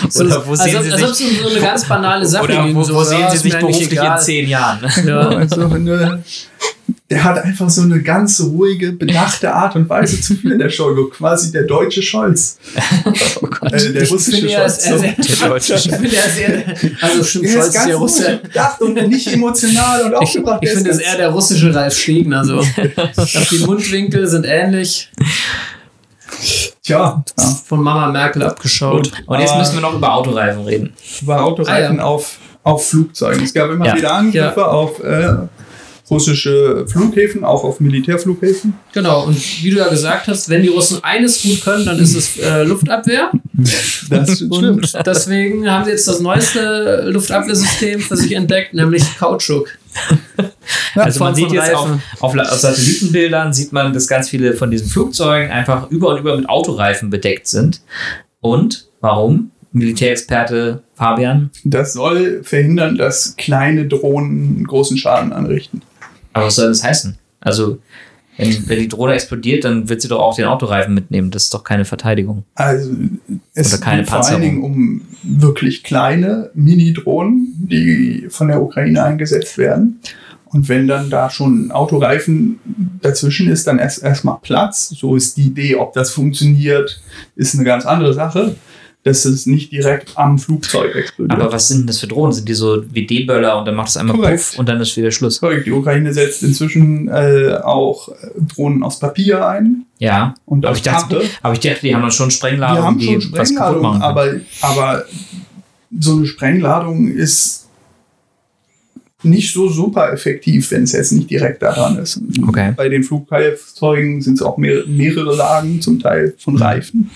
So, 0.09 0.23
Oder 0.25 0.45
wo 0.47 0.55
sehen 0.55 0.75
als, 0.77 0.85
Sie 0.85 0.91
ob- 0.93 0.99
als 1.01 1.09
ob 1.09 1.15
sich- 1.15 1.43
um 1.43 1.49
so 1.49 1.55
eine 1.55 1.65
ganz 1.65 1.87
banale 1.87 2.25
Sache 2.25 2.43
Oder 2.43 2.73
wo, 2.73 2.83
so, 2.83 2.93
wo 2.93 2.99
ja, 2.99 3.05
sehen 3.05 3.25
Sie 3.29 3.35
ist 3.35 3.43
sich 3.43 3.57
beruflich 3.59 3.91
egal. 3.91 4.17
in 4.17 4.23
zehn 4.23 4.47
Jahren? 4.49 4.79
Ja. 5.05 5.29
Also 5.37 5.61
eine, 5.65 6.23
der 7.09 7.23
hat 7.23 7.37
einfach 7.43 7.69
so 7.69 7.81
eine 7.81 8.01
ganz 8.01 8.39
ruhige, 8.41 8.93
bedachte 8.93 9.53
Art 9.53 9.75
und 9.75 9.87
Weise 9.89 10.19
zu 10.21 10.35
führen, 10.35 10.57
der 10.57 10.69
Shoigu. 10.69 11.09
Quasi 11.09 11.51
der 11.51 11.63
deutsche 11.63 12.01
Scholz. 12.01 12.57
Oh 13.41 13.47
Gott. 13.47 13.73
Äh, 13.73 13.91
der 13.93 14.03
Ich 14.03 14.11
russische 14.11 14.47
finde, 14.47 14.53
ist- 14.65 14.85
Scholz. 14.87 15.03
er 15.03 15.15
ist- 15.17 15.41
Der 15.41 15.49
deutsche 15.49 15.73
Ich 15.75 15.81
finde, 15.91 16.15
er 16.15 16.25
ist 16.25 16.37
eher, 16.39 16.63
also 17.01 17.23
stimmt, 17.23 17.45
Scholz 17.49 17.57
ist 17.59 17.67
ist 17.67 17.73
ganz 17.73 17.89
ja 17.89 17.95
Russe. 17.97 18.25
ruhig, 18.29 18.41
bedacht 18.41 18.81
und 18.81 18.93
nicht 19.09 19.27
emotional 19.33 20.01
und 20.03 20.11
Ich, 20.13 20.17
aufgebracht. 20.17 20.59
ich 20.63 20.69
Er 20.69 20.75
finde, 20.75 20.89
es 20.91 20.99
eher 20.99 21.17
der 21.17 21.29
russische 21.29 21.75
Ralf 21.75 21.93
Stegner. 21.97 22.45
So. 22.45 22.61
Die 23.51 23.57
Mundwinkel 23.65 24.25
sind 24.27 24.45
ähnlich. 24.45 25.11
Tja, 26.83 27.23
ja. 27.37 27.45
Von 27.67 27.81
Mama 27.81 28.09
Merkel 28.11 28.43
abgeschaut. 28.43 29.11
Und 29.25 29.39
jetzt 29.39 29.51
Aber- 29.51 29.59
müssen 29.59 29.75
wir 29.75 29.81
noch 29.81 29.93
über 29.95 30.13
Autoreifen 30.13 30.63
reden. 30.63 30.93
war 31.21 31.43
Autoreifen 31.43 31.99
Ah, 31.99 32.03
ja. 32.03 32.07
auf, 32.07 32.37
auf 32.63 32.87
Flugzeugen. 32.87 33.43
Es 33.43 33.53
gab 33.53 33.69
immer 33.69 33.85
Ja. 33.87 33.95
wieder 33.95 34.13
Angriffe 34.13 34.67
auf 34.67 35.01
äh, 35.03 35.33
russische 36.09 36.85
Flughäfen, 36.87 37.43
auch 37.43 37.63
auf 37.63 37.79
Militärflughäfen. 37.79 38.73
Genau, 38.93 39.25
und 39.25 39.63
wie 39.63 39.69
du 39.69 39.77
ja 39.77 39.87
gesagt 39.87 40.27
hast, 40.27 40.49
wenn 40.49 40.61
die 40.61 40.67
Russen 40.67 41.03
eines 41.03 41.41
gut 41.41 41.63
können, 41.63 41.85
dann 41.85 41.97
ist 41.99 42.15
es 42.15 42.37
äh, 42.37 42.63
Luftabwehr. 42.63 43.31
Das 44.09 44.41
Und 44.41 44.93
deswegen 45.05 45.69
haben 45.69 45.85
sie 45.85 45.91
jetzt 45.91 46.07
das 46.07 46.19
neueste 46.19 47.03
Luftabwehrsystem 47.07 48.01
für 48.01 48.17
sich 48.17 48.33
entdeckt, 48.33 48.73
nämlich 48.73 49.17
Kautschuk. 49.17 49.69
Also 50.95 51.23
man 51.23 51.35
sieht 51.35 51.51
jetzt 51.51 51.73
auf, 51.73 51.89
auf, 52.19 52.37
auf 52.37 52.59
Satellitenbildern, 52.59 53.53
sieht 53.53 53.71
man, 53.71 53.93
dass 53.93 54.07
ganz 54.07 54.29
viele 54.29 54.53
von 54.53 54.71
diesen 54.71 54.87
Flugzeugen 54.87 55.51
einfach 55.51 55.89
über 55.89 56.09
und 56.09 56.19
über 56.19 56.35
mit 56.35 56.49
Autoreifen 56.49 57.09
bedeckt 57.09 57.47
sind. 57.47 57.81
Und 58.41 58.87
warum? 59.01 59.51
Militärexperte 59.71 60.83
Fabian. 60.93 61.49
Das 61.63 61.93
soll 61.93 62.43
verhindern, 62.43 62.97
dass 62.97 63.35
kleine 63.37 63.87
Drohnen 63.87 64.63
großen 64.65 64.97
Schaden 64.97 65.33
anrichten. 65.33 65.81
Aber 66.33 66.47
was 66.47 66.55
soll 66.55 66.67
das 66.67 66.83
heißen? 66.83 67.17
Also, 67.39 67.79
wenn, 68.37 68.67
wenn 68.67 68.79
die 68.79 68.87
Drohne 68.87 69.13
explodiert, 69.13 69.63
dann 69.63 69.89
wird 69.89 70.01
sie 70.01 70.07
doch 70.07 70.19
auch 70.19 70.35
den 70.35 70.45
Autoreifen 70.45 70.93
mitnehmen. 70.93 71.29
Das 71.29 71.43
ist 71.43 71.53
doch 71.53 71.63
keine 71.63 71.85
Verteidigung. 71.85 72.43
Also 72.55 72.91
es 73.53 73.73
Oder 73.73 73.83
keine 73.83 74.01
geht 74.01 74.09
vor 74.09 74.25
allen. 74.25 74.41
Dingen 74.41 74.63
um 74.63 75.01
wirklich 75.21 75.83
kleine 75.83 76.49
Mini-Drohnen, 76.55 77.53
die 77.69 78.25
von 78.29 78.47
der 78.47 78.61
Ukraine 78.61 79.03
eingesetzt 79.03 79.57
werden. 79.57 79.99
Und 80.45 80.69
wenn 80.69 80.87
dann 80.87 81.09
da 81.09 81.29
schon 81.29 81.67
ein 81.67 81.71
Autoreifen 81.71 82.59
dazwischen 83.01 83.49
ist, 83.49 83.65
dann 83.65 83.79
erst 83.79 84.03
erstmal 84.03 84.37
Platz. 84.41 84.89
So 84.89 85.15
ist 85.15 85.37
die 85.37 85.47
Idee. 85.47 85.75
Ob 85.75 85.93
das 85.93 86.11
funktioniert, 86.11 87.01
ist 87.35 87.55
eine 87.55 87.63
ganz 87.63 87.85
andere 87.85 88.13
Sache. 88.13 88.55
Dass 89.03 89.25
es 89.25 89.45
nicht 89.45 89.73
direkt 89.73 90.17
am 90.17 90.39
Flugzeug 90.39 90.95
explodiert. 90.95 91.37
Aber 91.37 91.51
was 91.51 91.67
sind 91.67 91.79
denn 91.79 91.87
das 91.87 91.99
für 91.99 92.07
Drohnen? 92.07 92.31
Sind 92.31 92.47
die 92.47 92.53
so 92.53 92.83
wie 92.93 93.05
D-Böller 93.05 93.57
und 93.59 93.65
dann 93.65 93.75
macht 93.75 93.89
es 93.89 93.97
einmal 93.97 94.15
Korrekt. 94.15 94.37
Puff 94.51 94.59
und 94.59 94.69
dann 94.69 94.79
ist 94.79 94.95
wieder 94.95 95.11
Schluss? 95.11 95.41
Korrekt, 95.41 95.65
die 95.67 95.71
Ukraine 95.73 96.13
setzt 96.13 96.41
inzwischen 96.41 97.09
äh, 97.09 97.59
auch 97.63 98.07
äh, 98.07 98.13
Drohnen 98.55 98.81
aus 98.81 98.99
Papier 98.99 99.45
ein 99.45 99.85
Ja. 99.99 100.35
und 100.45 100.65
Aber 100.65 100.73
ich, 100.75 100.83
dachte, 100.83 101.15
Pappe. 101.15 101.27
aber 101.41 101.53
ich 101.53 101.59
dachte, 101.59 101.81
die 101.81 101.93
haben 101.93 102.01
dann 102.01 102.11
schon 102.11 102.29
Die 102.29 102.35
Sprengladungen, 102.35 102.83
haben 102.85 102.97
die, 102.97 103.19
schon 103.21 103.31
was 103.33 103.53
kaputt 103.53 103.81
machen. 103.81 104.01
aber, 104.01 104.35
aber 104.61 105.03
so 105.99 106.13
eine 106.15 106.25
Sprengladung 106.25 107.09
ist 107.09 107.67
nicht 109.21 109.53
so 109.53 109.67
super 109.69 110.11
effektiv, 110.13 110.71
wenn 110.71 110.83
es 110.83 110.93
jetzt 110.93 111.11
nicht 111.11 111.29
direkt 111.29 111.61
daran 111.61 111.97
ist. 111.97 112.21
Okay. 112.47 112.73
Bei 112.77 112.87
den 112.89 113.03
Flugzeugen 113.03 114.21
sind 114.21 114.35
es 114.35 114.41
auch 114.41 114.57
mehr, 114.57 114.83
mehrere 114.87 115.35
Lagen, 115.35 115.81
zum 115.81 115.99
Teil 116.01 116.33
von 116.37 116.55
Reifen. 116.57 117.09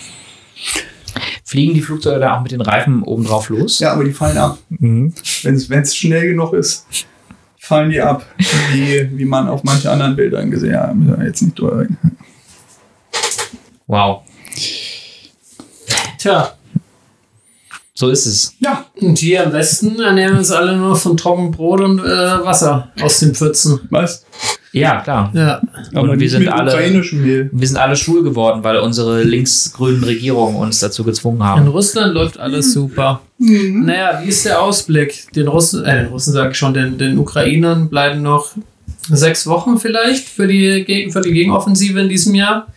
Fliegen 1.48 1.74
die 1.76 1.82
Flugzeuge 1.82 2.20
da 2.20 2.36
auch 2.36 2.42
mit 2.42 2.52
den 2.52 2.60
Reifen 2.60 3.04
oben 3.04 3.24
drauf 3.24 3.48
los? 3.48 3.80
Ja, 3.80 3.94
aber 3.94 4.04
die 4.04 4.12
fallen 4.12 4.38
ab. 4.38 4.58
Mhm. 4.68 5.14
Wenn 5.44 5.82
es 5.82 5.96
schnell 5.96 6.28
genug 6.28 6.52
ist, 6.52 6.86
fallen 7.58 7.90
die 7.90 8.02
ab, 8.02 8.26
wie, 8.74 9.10
wie 9.18 9.24
man 9.24 9.48
auf 9.48 9.64
manchen 9.64 9.88
anderen 9.88 10.18
Bildern 10.18 10.52
gesehen 10.52 10.78
hat. 10.78 10.94
Wir 10.94 11.26
jetzt 11.26 11.42
nicht 11.42 11.58
drüber 11.58 11.80
reden. 11.80 11.98
Wow. 13.88 14.24
Tja, 16.18 16.52
So 17.94 18.10
ist 18.10 18.26
es. 18.26 18.54
Ja, 18.60 18.86
und 19.00 19.18
hier 19.18 19.44
im 19.44 19.54
Westen 19.54 20.02
ernähren 20.02 20.34
wir 20.34 20.40
uns 20.40 20.52
alle 20.52 20.76
nur 20.76 20.98
von 20.98 21.16
trockenem 21.16 21.52
Brot 21.52 21.80
und 21.80 22.00
äh, 22.00 22.44
Wasser 22.44 22.92
aus 23.02 23.22
den 23.22 23.34
Pfützen. 23.34 23.80
was? 23.90 24.26
Ja, 24.80 25.02
klar. 25.02 25.32
Ja. 25.34 25.62
Aber 25.94 26.10
wir 26.10 26.16
nicht 26.18 26.32
sind 26.32 26.42
mit 26.42 26.52
alle-. 26.52 27.50
Wir 27.52 27.68
sind 27.68 27.78
alle 27.78 27.96
schwul 27.96 28.24
geworden, 28.24 28.64
weil 28.64 28.78
unsere 28.78 29.24
linksgrünen 29.24 30.04
Regierungen 30.04 30.56
uns 30.56 30.80
dazu 30.80 31.04
gezwungen 31.04 31.38
In 31.38 31.44
haben. 31.44 31.68
Russland 31.68 32.14
läuft 32.14 32.40
alles 32.40 32.74
super. 32.74 33.22
Mhm. 33.38 33.86
Naja, 33.86 34.22
wie 34.24 34.30
ist 34.30 34.46
der 34.46 34.62
Ausblick? 34.62 35.32
Den 35.34 35.48
Russen, 35.48 35.84
äh, 35.84 36.04
den 36.04 36.08
Russen 36.08 36.34
sage 36.34 36.52
ich 36.52 36.58
schon, 36.58 36.74
den, 36.74 36.98
den 36.98 37.18
Ukrainern 37.18 37.90
bleiben 37.90 38.22
noch 38.22 38.52
sechs 39.10 39.48
Wochen 39.48 39.78
vielleicht 39.78 40.28
für 40.28 40.48
die, 40.48 41.10
für 41.12 41.22
die 41.22 41.32
Gegenoffensive 41.32 42.00
in 42.00 42.10
diesem 42.10 42.36
Jahr. 42.36 42.68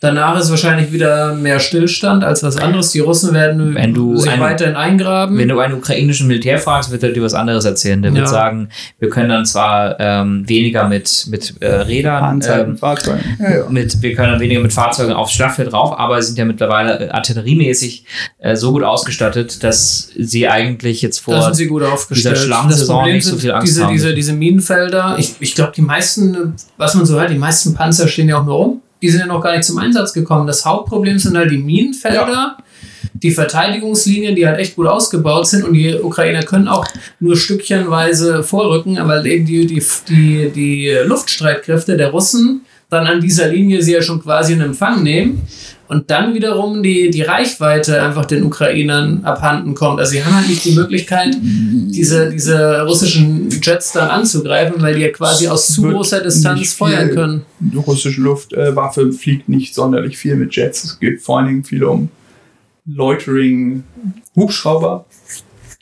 Danach 0.00 0.38
ist 0.38 0.48
wahrscheinlich 0.50 0.92
wieder 0.92 1.34
mehr 1.34 1.58
Stillstand 1.58 2.22
als 2.22 2.44
was 2.44 2.56
anderes. 2.56 2.92
Die 2.92 3.00
Russen 3.00 3.34
werden 3.34 3.74
Wenn 3.74 3.94
du 3.94 4.16
sich 4.16 4.30
eine- 4.30 4.40
weiterhin 4.40 4.76
eingraben. 4.76 5.36
Wenn 5.36 5.48
du 5.48 5.58
einen 5.58 5.74
ukrainischen 5.74 6.28
Militär 6.28 6.60
fragst, 6.60 6.92
wird 6.92 7.02
er 7.02 7.10
dir 7.10 7.20
was 7.20 7.34
anderes 7.34 7.64
erzählen. 7.64 8.00
Der 8.02 8.12
Ja. 8.12 8.18
wird 8.18 8.28
sagen, 8.28 8.68
wir 9.00 9.08
können 9.10 9.28
dann 9.28 9.44
zwar 9.44 9.98
ähm, 9.98 10.48
weniger 10.48 10.86
mit, 10.86 11.26
mit 11.30 11.54
äh, 11.60 11.66
Rädern, 11.68 12.22
Anzeigen, 12.22 12.70
ähm, 12.72 12.78
Fahrzeugen. 12.78 13.24
Ja, 13.40 13.50
ja. 13.58 13.64
mit, 13.68 14.00
wir 14.00 14.14
können 14.14 14.30
dann 14.30 14.40
weniger 14.40 14.60
mit 14.60 14.72
Fahrzeugen 14.72 15.12
aufs 15.14 15.32
Schlachtfeld 15.32 15.72
drauf, 15.72 15.98
aber 15.98 16.22
sind 16.22 16.38
ja 16.38 16.44
mittlerweile 16.44 17.08
äh, 17.08 17.10
artilleriemäßig 17.10 18.04
äh, 18.38 18.54
so 18.54 18.70
gut 18.70 18.84
ausgestattet, 18.84 19.64
dass 19.64 20.10
sie 20.16 20.46
eigentlich 20.48 21.02
jetzt 21.02 21.18
vor 21.18 21.42
sind 21.42 21.54
sie 21.54 21.66
gut 21.66 21.82
aufgestellt. 21.82 22.36
dieser 22.36 22.46
Schlammsaison 22.46 23.04
nicht 23.10 23.24
so 23.26 23.36
viel 23.36 23.50
Angst 23.50 23.66
diese, 23.66 23.84
haben. 23.84 23.92
diese, 23.92 24.14
diese 24.14 24.32
Minenfelder. 24.32 25.16
Ich, 25.18 25.34
ich 25.40 25.56
glaube, 25.56 25.72
die 25.74 25.82
meisten, 25.82 26.54
was 26.76 26.94
man 26.94 27.04
so 27.04 27.18
hört, 27.18 27.30
die 27.30 27.38
meisten 27.38 27.74
Panzer 27.74 28.06
stehen 28.06 28.28
ja 28.28 28.38
auch 28.38 28.44
nur 28.44 28.54
rum. 28.54 28.82
Die 29.00 29.08
sind 29.08 29.20
ja 29.20 29.26
noch 29.26 29.40
gar 29.40 29.52
nicht 29.56 29.64
zum 29.64 29.78
Einsatz 29.78 30.12
gekommen. 30.12 30.46
Das 30.46 30.64
Hauptproblem 30.64 31.18
sind 31.18 31.36
halt 31.36 31.50
die 31.50 31.58
Minenfelder, 31.58 32.56
die 33.14 33.30
Verteidigungslinien, 33.30 34.34
die 34.34 34.46
halt 34.46 34.58
echt 34.58 34.76
gut 34.76 34.86
ausgebaut 34.86 35.46
sind. 35.46 35.64
Und 35.64 35.74
die 35.74 35.94
Ukrainer 35.94 36.42
können 36.42 36.68
auch 36.68 36.86
nur 37.20 37.36
stückchenweise 37.36 38.42
vorrücken, 38.42 38.98
weil 39.02 39.26
eben 39.26 39.46
die, 39.46 39.66
die, 39.66 39.82
die, 40.08 40.50
die 40.50 40.90
Luftstreitkräfte 41.04 41.96
der 41.96 42.10
Russen 42.10 42.62
dann 42.90 43.06
an 43.06 43.20
dieser 43.20 43.48
Linie 43.48 43.82
sie 43.82 43.92
ja 43.92 44.02
schon 44.02 44.22
quasi 44.22 44.54
in 44.54 44.62
Empfang 44.62 45.02
nehmen 45.02 45.42
und 45.88 46.10
dann 46.10 46.34
wiederum 46.34 46.82
die, 46.82 47.10
die 47.10 47.22
Reichweite 47.22 48.02
einfach 48.02 48.26
den 48.26 48.42
Ukrainern 48.44 49.24
abhanden 49.24 49.74
kommt. 49.74 50.00
Also 50.00 50.12
sie 50.12 50.24
haben 50.24 50.36
halt 50.36 50.48
nicht 50.48 50.64
die 50.64 50.72
Möglichkeit, 50.72 51.36
diese, 51.40 52.30
diese 52.30 52.82
russischen 52.82 53.48
Jets 53.62 53.92
dann 53.92 54.10
anzugreifen, 54.10 54.82
weil 54.82 54.96
die 54.96 55.00
ja 55.00 55.10
quasi 55.10 55.48
aus 55.48 55.68
zu 55.68 55.80
großer 55.82 56.20
Distanz 56.20 56.74
feuern 56.74 57.10
können. 57.10 57.46
Die 57.60 57.78
russische 57.78 58.20
Luftwaffe 58.20 59.12
fliegt 59.12 59.48
nicht 59.48 59.74
sonderlich 59.74 60.18
viel 60.18 60.36
mit 60.36 60.54
Jets. 60.54 60.84
Es 60.84 61.00
geht 61.00 61.22
vor 61.22 61.38
allen 61.38 61.46
Dingen 61.46 61.64
viel 61.64 61.82
um 61.84 62.10
Loitering-Hubschrauber, 62.86 65.06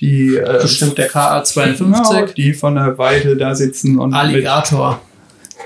die, 0.00 0.36
äh, 0.36 0.60
Bestimmt 0.62 0.98
der 0.98 1.08
genau, 1.08 1.42
KA-52. 1.42 2.34
die 2.34 2.52
von 2.52 2.74
der 2.74 2.98
Weite 2.98 3.36
da 3.36 3.54
sitzen 3.54 3.98
und 3.98 4.12
Alligator. 4.14 5.00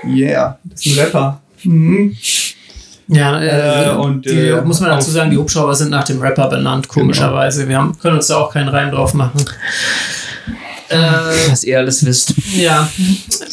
mit, 0.03 0.15
yeah, 0.15 0.57
das 0.63 0.85
ist 0.85 0.97
ein 0.97 1.03
Rapper. 1.03 1.41
Mhm. 1.63 2.15
Ja, 3.11 3.41
äh, 3.41 3.87
Äh, 3.87 3.89
und, 3.91 4.25
die, 4.25 4.47
äh, 4.47 4.61
muss 4.61 4.79
man 4.79 4.89
dazu 4.89 5.11
sagen, 5.11 5.31
die 5.31 5.37
Hubschrauber 5.37 5.75
sind 5.75 5.91
nach 5.91 6.05
dem 6.05 6.21
Rapper 6.21 6.47
benannt, 6.47 6.87
komischerweise. 6.87 7.67
Wir 7.67 7.77
haben, 7.77 7.97
können 7.99 8.15
uns 8.15 8.27
da 8.27 8.37
auch 8.37 8.53
keinen 8.53 8.69
Reim 8.69 8.89
drauf 8.91 9.13
machen. 9.13 9.43
Äh, 10.87 10.97
was 11.49 11.63
ihr 11.63 11.77
alles 11.77 12.05
wisst. 12.05 12.33
Ja, 12.53 12.89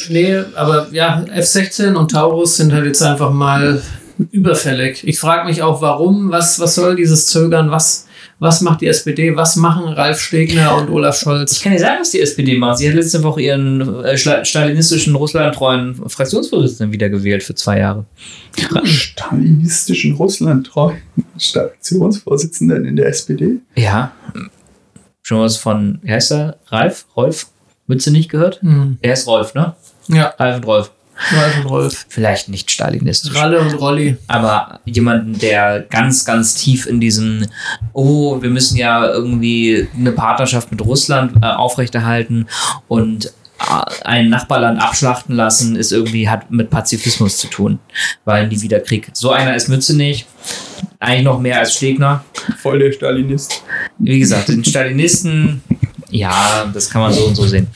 nee, 0.09 0.39
aber 0.55 0.89
ja, 0.93 1.25
F-16 1.33 1.95
und 1.95 2.11
Taurus 2.11 2.57
sind 2.57 2.73
halt 2.73 2.87
jetzt 2.87 3.03
einfach 3.03 3.33
mal 3.33 3.83
überfällig. 4.31 5.07
Ich 5.07 5.19
frage 5.19 5.47
mich 5.47 5.63
auch, 5.63 5.81
warum, 5.81 6.31
was, 6.31 6.59
was 6.59 6.75
soll 6.75 6.97
dieses 6.97 7.27
Zögern, 7.27 7.71
was, 7.71 8.07
Was 8.41 8.61
macht 8.61 8.83
die 8.83 8.87
SPD? 8.87 9.35
Was 9.35 9.57
machen 9.57 9.89
Ralf 9.89 10.21
Stegner 10.21 10.77
und 10.77 10.91
Olaf 10.91 11.17
Ich 11.17 11.23
Scholz? 11.23 11.61
kann 11.61 11.73
dir 11.73 11.81
sagen, 11.81 11.97
was 12.01 12.11
die 12.11 12.21
SPD 12.21 12.57
macht. 12.57 12.79
Sie 12.79 12.87
hat 12.89 12.95
letzte 12.95 13.25
Woche 13.25 13.43
ihren 13.43 14.05
äh, 14.05 14.17
stalinistischen, 14.17 15.17
russlandtreuen 15.17 15.97
Fraktionsvorsitzenden 16.09 16.93
wiedergewählt 16.93 17.43
für 17.43 17.57
zwei 17.57 17.81
Jahre. 17.81 18.07
Stalinistischen 18.85 20.15
Russland 20.15 20.69
Fraktionsvorsitzenden 20.69 22.85
in 22.85 22.95
der 22.97 23.09
SPD. 23.09 23.57
Ja. 23.75 24.13
Schon 25.23 25.41
was 25.41 25.57
von, 25.57 25.99
wie 26.03 26.13
heißt 26.13 26.31
er? 26.33 26.59
Ralf? 26.69 27.07
Rolf? 27.17 27.47
Mütze 27.87 28.11
nicht 28.13 28.29
gehört? 28.31 28.61
Hm. 28.63 28.99
Er 29.01 29.15
ist 29.15 29.27
Rolf, 29.27 29.55
ne? 29.55 29.75
Ja, 30.09 30.35
Ralf 30.39 30.57
und 30.57 30.67
Rolf. 30.67 30.91
Ralf 31.31 31.57
und 31.59 31.67
Rolf. 31.67 32.07
Vielleicht 32.09 32.49
nicht 32.49 32.71
stalinistisch. 32.71 33.35
Ralle 33.35 33.61
und 33.61 33.75
Rolli. 33.75 34.17
aber 34.29 34.81
jemanden, 34.85 35.39
der 35.39 35.81
ganz, 35.81 36.25
ganz 36.25 36.55
tief 36.55 36.87
in 36.87 37.01
diesem, 37.01 37.47
oh, 37.93 38.41
wir 38.41 38.51
müssen 38.51 38.77
ja 38.77 39.07
irgendwie 39.07 39.89
eine 39.97 40.13
Partnerschaft 40.13 40.71
mit 40.71 40.81
Russland 40.85 41.43
äh, 41.43 41.47
aufrechterhalten 41.47 42.47
und 42.87 43.27
äh, 43.27 44.05
ein 44.05 44.29
Nachbarland 44.29 44.81
abschlachten 44.81 45.35
lassen, 45.35 45.77
ist 45.77 45.93
irgendwie, 45.93 46.29
hat 46.29 46.51
mit 46.51 46.71
Pazifismus 46.71 47.39
zu 47.39 47.49
tun, 47.49 47.79
weil 48.25 48.49
nie 48.49 48.61
wieder 48.61 48.81
Krieg. 48.81 49.11
So 49.13 49.31
einer 49.31 49.55
ist 49.55 49.69
Mütze 49.69 49.97
nicht. 49.97 50.27
Eigentlich 51.01 51.25
noch 51.25 51.41
mehr 51.41 51.59
als 51.61 51.75
Stegner. 51.75 52.25
Voll 52.61 52.81
der 52.81 52.93
Stalinist. 52.93 53.63
Wie 53.99 54.19
gesagt, 54.19 54.49
den 54.49 54.65
Stalinisten, 54.65 55.63
ja, 56.11 56.69
das 56.73 56.91
kann 56.91 57.03
man 57.03 57.13
so 57.13 57.25
und 57.25 57.35
so 57.35 57.47
sehen. 57.47 57.67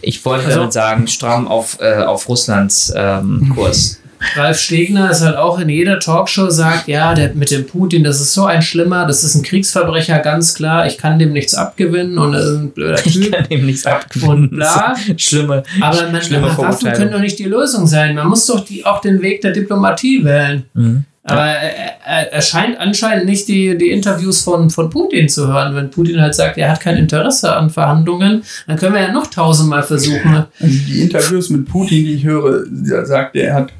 Ich 0.00 0.24
wollte 0.24 0.46
Also- 0.46 0.58
damit 0.58 0.72
sagen, 0.72 1.06
stramm 1.08 1.48
auf, 1.48 1.78
äh, 1.80 2.02
auf 2.02 2.28
Russlands 2.28 2.92
ähm, 2.96 3.52
Kurs. 3.54 4.00
Ralf 4.34 4.58
Stegner 4.58 5.12
ist 5.12 5.20
halt 5.20 5.36
auch 5.36 5.60
in 5.60 5.68
jeder 5.68 6.00
Talkshow 6.00 6.50
sagt, 6.50 6.88
ja, 6.88 7.14
der 7.14 7.34
mit 7.34 7.52
dem 7.52 7.68
Putin, 7.68 8.02
das 8.02 8.20
ist 8.20 8.34
so 8.34 8.46
ein 8.46 8.62
Schlimmer, 8.62 9.06
das 9.06 9.22
ist 9.22 9.36
ein 9.36 9.44
Kriegsverbrecher, 9.44 10.18
ganz 10.18 10.54
klar, 10.54 10.86
ich 10.88 10.98
kann 10.98 11.20
dem 11.20 11.32
nichts 11.32 11.54
abgewinnen 11.54 12.18
und 12.18 12.34
er 12.34 12.40
ist 12.40 12.48
ein 12.56 12.70
blöder 12.72 13.06
Ich 13.06 13.12
Typ. 13.12 13.30
kann 13.32 13.44
ihm 13.48 13.64
nichts 13.66 13.86
abgewinnen. 13.86 14.34
Und 14.34 14.50
bla. 14.50 14.96
Schlimme, 15.16 15.62
Aber 15.80 16.10
man, 16.10 16.20
schlimme 16.20 16.48
Waffen 16.58 16.92
können 16.94 17.12
doch 17.12 17.20
nicht 17.20 17.38
die 17.38 17.44
Lösung 17.44 17.86
sein. 17.86 18.16
Man 18.16 18.26
muss 18.26 18.44
doch 18.46 18.64
die, 18.64 18.84
auch 18.84 19.00
den 19.00 19.22
Weg 19.22 19.40
der 19.42 19.52
Diplomatie 19.52 20.24
wählen. 20.24 20.64
Mhm. 20.74 21.04
Aber 21.30 21.44
er, 21.44 22.06
er, 22.06 22.32
er 22.32 22.42
scheint 22.42 22.78
anscheinend 22.78 23.26
nicht 23.26 23.48
die, 23.48 23.76
die 23.76 23.90
Interviews 23.90 24.40
von, 24.42 24.70
von 24.70 24.88
Putin 24.90 25.28
zu 25.28 25.48
hören. 25.48 25.74
Wenn 25.74 25.90
Putin 25.90 26.20
halt 26.20 26.34
sagt, 26.34 26.58
er 26.58 26.70
hat 26.70 26.80
kein 26.80 26.96
Interesse 26.96 27.54
an 27.54 27.70
Verhandlungen, 27.70 28.42
dann 28.66 28.76
können 28.76 28.94
wir 28.94 29.02
ja 29.02 29.12
noch 29.12 29.26
tausendmal 29.26 29.82
versuchen. 29.82 30.34
Also 30.34 30.46
die 30.88 31.02
Interviews 31.02 31.50
mit 31.50 31.68
Putin, 31.68 32.04
die 32.04 32.14
ich 32.14 32.24
höre, 32.24 32.64
da 32.70 33.04
sagt 33.04 33.36
er, 33.36 33.48
er 33.48 33.54
hat 33.54 33.72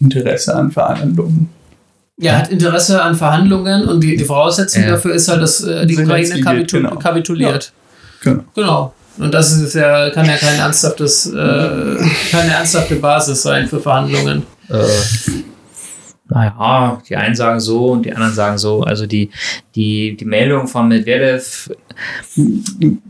Interesse 0.00 0.54
an 0.54 0.70
Verhandlungen. 0.70 1.48
Er 2.20 2.38
hat 2.38 2.50
Interesse 2.50 3.02
an 3.02 3.16
Verhandlungen 3.16 3.86
und 3.88 4.00
die, 4.00 4.16
die 4.16 4.24
Voraussetzung 4.24 4.84
Ja. 4.84 4.90
dafür 4.90 5.14
ist 5.14 5.28
halt, 5.28 5.42
dass 5.42 5.62
äh, 5.64 5.84
die 5.86 5.98
Ukraine 5.98 6.34
geht, 6.34 6.44
kapitul 6.44 6.82
genau. 6.82 6.96
kapituliert. 6.96 7.72
Genau. 8.22 8.44
Genau. 8.54 8.94
Und 9.18 9.32
das 9.32 9.52
ist 9.52 9.74
ja, 9.74 10.10
kann 10.10 10.26
ja 10.26 10.36
kein 10.36 10.58
ernsthaftes, 10.58 11.26
äh, 11.26 11.34
keine 12.30 12.52
ernsthafte 12.52 12.96
Basis 12.96 13.42
sein 13.42 13.66
für 13.68 13.80
Verhandlungen. 13.80 14.44
äh, 14.68 14.74
naja, 16.34 17.00
die 17.08 17.16
einen 17.16 17.36
sagen 17.36 17.60
so 17.60 17.92
und 17.92 18.04
die 18.04 18.12
anderen 18.12 18.34
sagen 18.34 18.58
so. 18.58 18.82
Also 18.82 19.06
die, 19.06 19.30
die, 19.76 20.16
die 20.16 20.24
Meldung 20.24 20.66
von 20.66 20.88
Medvedev 20.88 21.70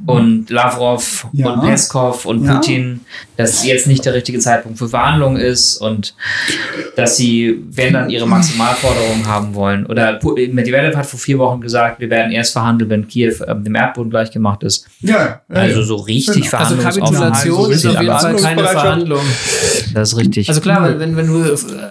und 0.07 0.51
Lavrov 0.51 1.27
Ja. 1.33 1.51
und 1.53 1.61
Peskov 1.63 2.27
und 2.27 2.45
Ja. 2.45 2.55
Putin, 2.57 3.01
dass 3.37 3.65
jetzt 3.65 3.87
nicht 3.87 4.05
der 4.05 4.15
richtige 4.15 4.39
Zeitpunkt 4.39 4.79
für 4.79 4.89
Verhandlungen 4.89 5.37
ist 5.37 5.77
und 5.79 6.15
dass 6.97 7.17
sie, 7.17 7.63
wenn 7.71 7.93
dann 7.95 8.11
ihre 8.11 8.27
Maximalforderungen 8.27 9.27
haben 9.27 9.55
wollen. 9.55 9.87
Oder 9.87 10.19
Medvedev 10.23 10.97
hat 10.97 11.07
vor 11.07 11.19
vier 11.19 11.39
Wochen 11.39 11.61
gesagt, 11.61 12.01
wir 12.01 12.11
werden 12.11 12.33
erst 12.33 12.53
verhandeln, 12.53 12.91
wenn 12.91 13.09
Kiew 13.09 13.35
äh, 13.47 13.55
dem 13.57 13.75
Erdboden 13.75 14.11
gleichgemacht 14.11 14.63
ist. 14.63 14.87
Ja, 15.01 15.15
ja. 15.17 15.41
Also 15.49 15.83
so 15.83 15.97
richtig 15.97 16.45
Genau. 16.51 16.59
Also. 16.59 16.77
Kapitulation 16.77 17.71
ist 17.73 17.87
auf 17.87 18.01
jeden 18.01 18.19
Fall 18.19 18.37
keine 18.37 18.65
Verhandlung. 18.65 19.21
Das 19.95 20.13
ist 20.13 20.19
richtig. 20.19 20.49
Also 20.49 20.61
klar, 20.61 20.99
wenn, 20.99 21.17
wenn 21.17 21.27
du 21.27 21.41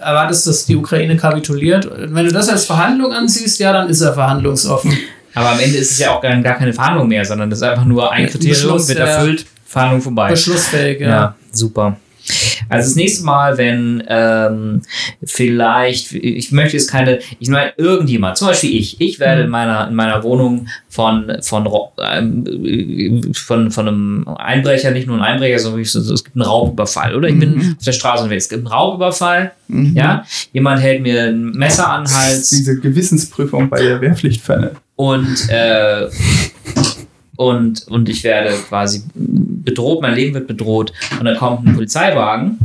erwartest, 0.00 0.46
dass 0.46 0.66
die 0.66 0.76
Ukraine 0.76 1.16
kapituliert, 1.16 1.88
wenn 1.96 2.26
du 2.26 2.32
das 2.32 2.48
als 2.48 2.64
Verhandlung 2.64 3.12
ansiehst, 3.12 3.58
ja, 3.60 3.72
dann 3.72 3.88
ist 3.88 4.00
er 4.00 4.14
verhandlungsoffen. 4.14 4.92
Aber 5.34 5.50
am 5.50 5.58
Ende 5.60 5.76
ist 5.78 5.90
es 5.92 5.98
ja 5.98 6.12
auch 6.12 6.20
gar, 6.22 6.34
gar 6.42 6.54
keine 6.56 6.72
Verhandlung 6.72 7.08
mehr, 7.08 7.24
sondern 7.24 7.50
das 7.50 7.58
ist 7.60 7.62
einfach 7.64 7.84
nur 7.84 8.10
ein 8.12 8.26
Kriterium, 8.26 8.50
Beschluss, 8.54 8.88
wird 8.88 8.98
ja. 9.00 9.06
erfüllt, 9.06 9.46
Verhandlung 9.66 10.00
vorbei. 10.02 10.30
Beschlussfähig, 10.30 11.00
ja. 11.00 11.08
Ja, 11.08 11.36
super. 11.52 11.96
Also 12.70 12.88
das 12.88 12.96
nächste 12.96 13.22
Mal, 13.24 13.58
wenn 13.58 14.02
ähm, 14.08 14.80
vielleicht, 15.22 16.12
ich 16.12 16.52
möchte 16.52 16.76
jetzt 16.78 16.90
keine, 16.90 17.18
ich 17.38 17.48
meine 17.50 17.72
irgendjemand, 17.76 18.38
zum 18.38 18.48
Beispiel 18.48 18.74
ich, 18.74 18.98
ich 18.98 19.20
werde 19.20 19.40
Mhm. 19.40 19.44
in 19.44 19.50
meiner 19.50 19.88
in 19.88 19.94
meiner 19.94 20.22
Wohnung 20.22 20.66
von 20.88 21.36
von 21.42 21.68
ähm, 22.02 23.32
von 23.34 23.70
von 23.70 23.88
einem 23.88 24.28
Einbrecher, 24.38 24.90
nicht 24.92 25.06
nur 25.06 25.16
ein 25.18 25.22
Einbrecher, 25.22 25.58
sondern 25.58 25.82
es 25.82 25.92
gibt 26.24 26.34
einen 26.34 26.42
Raubüberfall 26.46 27.14
oder 27.14 27.28
ich 27.28 27.38
bin 27.38 27.56
Mhm. 27.56 27.74
auf 27.78 27.84
der 27.84 27.92
Straße 27.92 28.22
unterwegs, 28.22 28.44
es 28.44 28.48
gibt 28.50 28.60
einen 28.60 28.68
Raubüberfall, 28.74 29.52
Mhm. 29.68 29.94
ja, 29.94 30.24
jemand 30.54 30.80
hält 30.80 31.02
mir 31.02 31.24
ein 31.24 31.50
Messer 31.50 31.90
an 31.90 32.04
den 32.04 32.14
Hals, 32.16 32.48
Diese 32.50 32.80
Gewissensprüfung 32.80 33.68
bei 33.68 33.82
der 33.82 34.00
Wehrpflichtpfanne. 34.00 34.72
Und, 34.96 35.48
äh, 35.48 36.08
und, 37.36 37.86
und 37.88 38.08
ich 38.08 38.22
werde 38.24 38.54
quasi 38.68 39.02
bedroht, 39.14 40.02
mein 40.02 40.14
Leben 40.14 40.34
wird 40.34 40.46
bedroht 40.46 40.92
und 41.18 41.24
dann 41.24 41.36
kommt 41.36 41.66
ein 41.66 41.74
Polizeiwagen 41.74 42.58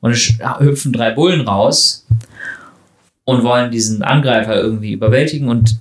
und 0.00 0.10
es 0.12 0.32
hüpfen 0.58 0.92
drei 0.92 1.10
Bullen 1.12 1.42
raus 1.42 2.06
und 3.24 3.42
wollen 3.42 3.70
diesen 3.70 4.02
Angreifer 4.02 4.56
irgendwie 4.56 4.92
überwältigen 4.92 5.48
und 5.48 5.78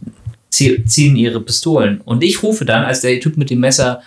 zie- 0.51 0.85
ziehen 0.85 1.15
ihre 1.15 1.41
Pistolen. 1.41 1.99
Und 2.01 2.23
ich 2.23 2.41
rufe 2.43 2.65
dann, 2.65 2.85
als 2.85 3.01
der 3.01 3.19
Typ 3.19 3.35
mit 3.37 3.49
dem 3.49 3.59
Messer 3.59 4.01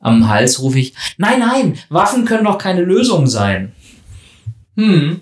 am 0.00 0.28
Hals, 0.28 0.60
rufe 0.60 0.78
ich, 0.80 0.94
nein, 1.16 1.38
nein, 1.38 1.78
Waffen 1.88 2.24
können 2.24 2.44
doch 2.44 2.58
keine 2.58 2.82
Lösung 2.82 3.26
sein. 3.28 3.72
Hm, 4.76 5.20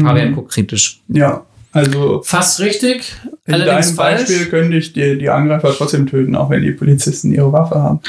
Fabian 0.00 0.34
guckt 0.34 0.52
kritisch. 0.52 1.00
Ja, 1.08 1.44
also 1.72 2.22
fast 2.24 2.60
richtig, 2.60 3.12
in 3.48 3.54
allerdings 3.54 3.86
deinem 3.88 3.96
falsch. 3.96 4.20
Beispiel 4.28 4.46
könnte 4.46 4.76
ich 4.76 4.92
die, 4.92 5.18
die 5.18 5.28
Angreifer 5.30 5.72
trotzdem 5.76 6.06
töten, 6.06 6.36
auch 6.36 6.50
wenn 6.50 6.62
die 6.62 6.72
Polizisten 6.72 7.32
ihre 7.32 7.52
Waffe 7.52 7.74
haben. 7.76 8.00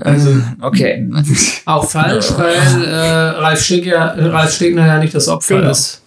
Also, 0.00 0.30
Okay. 0.60 1.06
Auch 1.66 1.84
falsch, 1.88 2.28
weil 2.38 2.84
äh, 2.84 2.94
Ralf, 2.96 3.62
Stegner, 3.62 4.14
Ralf 4.32 4.54
Stegner 4.54 4.86
ja 4.86 4.98
nicht 4.98 5.14
das 5.14 5.28
Opfer 5.28 5.58
Genau. 5.58 5.70
ist. 5.70 6.00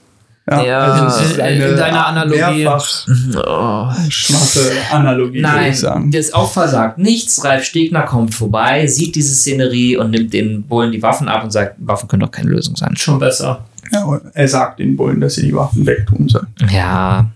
ja, 0.49 0.63
Ja. 0.63 0.79
also 0.79 1.33
In- 1.35 1.41
eine 1.41 1.65
in 1.67 1.77
deiner 1.77 2.07
Analogie. 2.07 2.63
mehrfach 2.63 3.07
Oh. 3.35 3.89
schwache 4.09 4.71
Analogie, 4.91 5.35
würde 5.35 5.41
Nein, 5.41 5.71
ich 5.71 5.79
sagen. 5.79 6.11
das 6.11 6.33
Opfer 6.33 6.67
sagt 6.67 6.97
nichts. 6.97 7.43
Ralf 7.43 7.63
Stegner 7.63 8.01
kommt 8.03 8.33
vorbei, 8.33 8.87
sieht 8.87 9.15
diese 9.15 9.35
Szenerie 9.35 9.97
und 9.97 10.11
nimmt 10.11 10.33
den 10.33 10.63
Bullen 10.63 10.91
die 10.91 11.01
Waffen 11.03 11.27
ab 11.27 11.43
und 11.43 11.51
sagt, 11.51 11.75
Waffen 11.77 12.07
können 12.07 12.21
doch 12.21 12.31
keine 12.31 12.49
Lösung 12.49 12.75
sein. 12.75 12.95
Schon 12.95 13.19
besser. 13.19 13.65
Ja, 13.91 14.21
er 14.33 14.47
sagt 14.47 14.79
den 14.79 14.95
Bullen, 14.95 15.21
dass 15.21 15.35
sie 15.35 15.43
die 15.43 15.55
Waffen 15.55 15.85
wegtun 15.85 16.27
sollen. 16.29 16.47
Ja, 16.71 17.31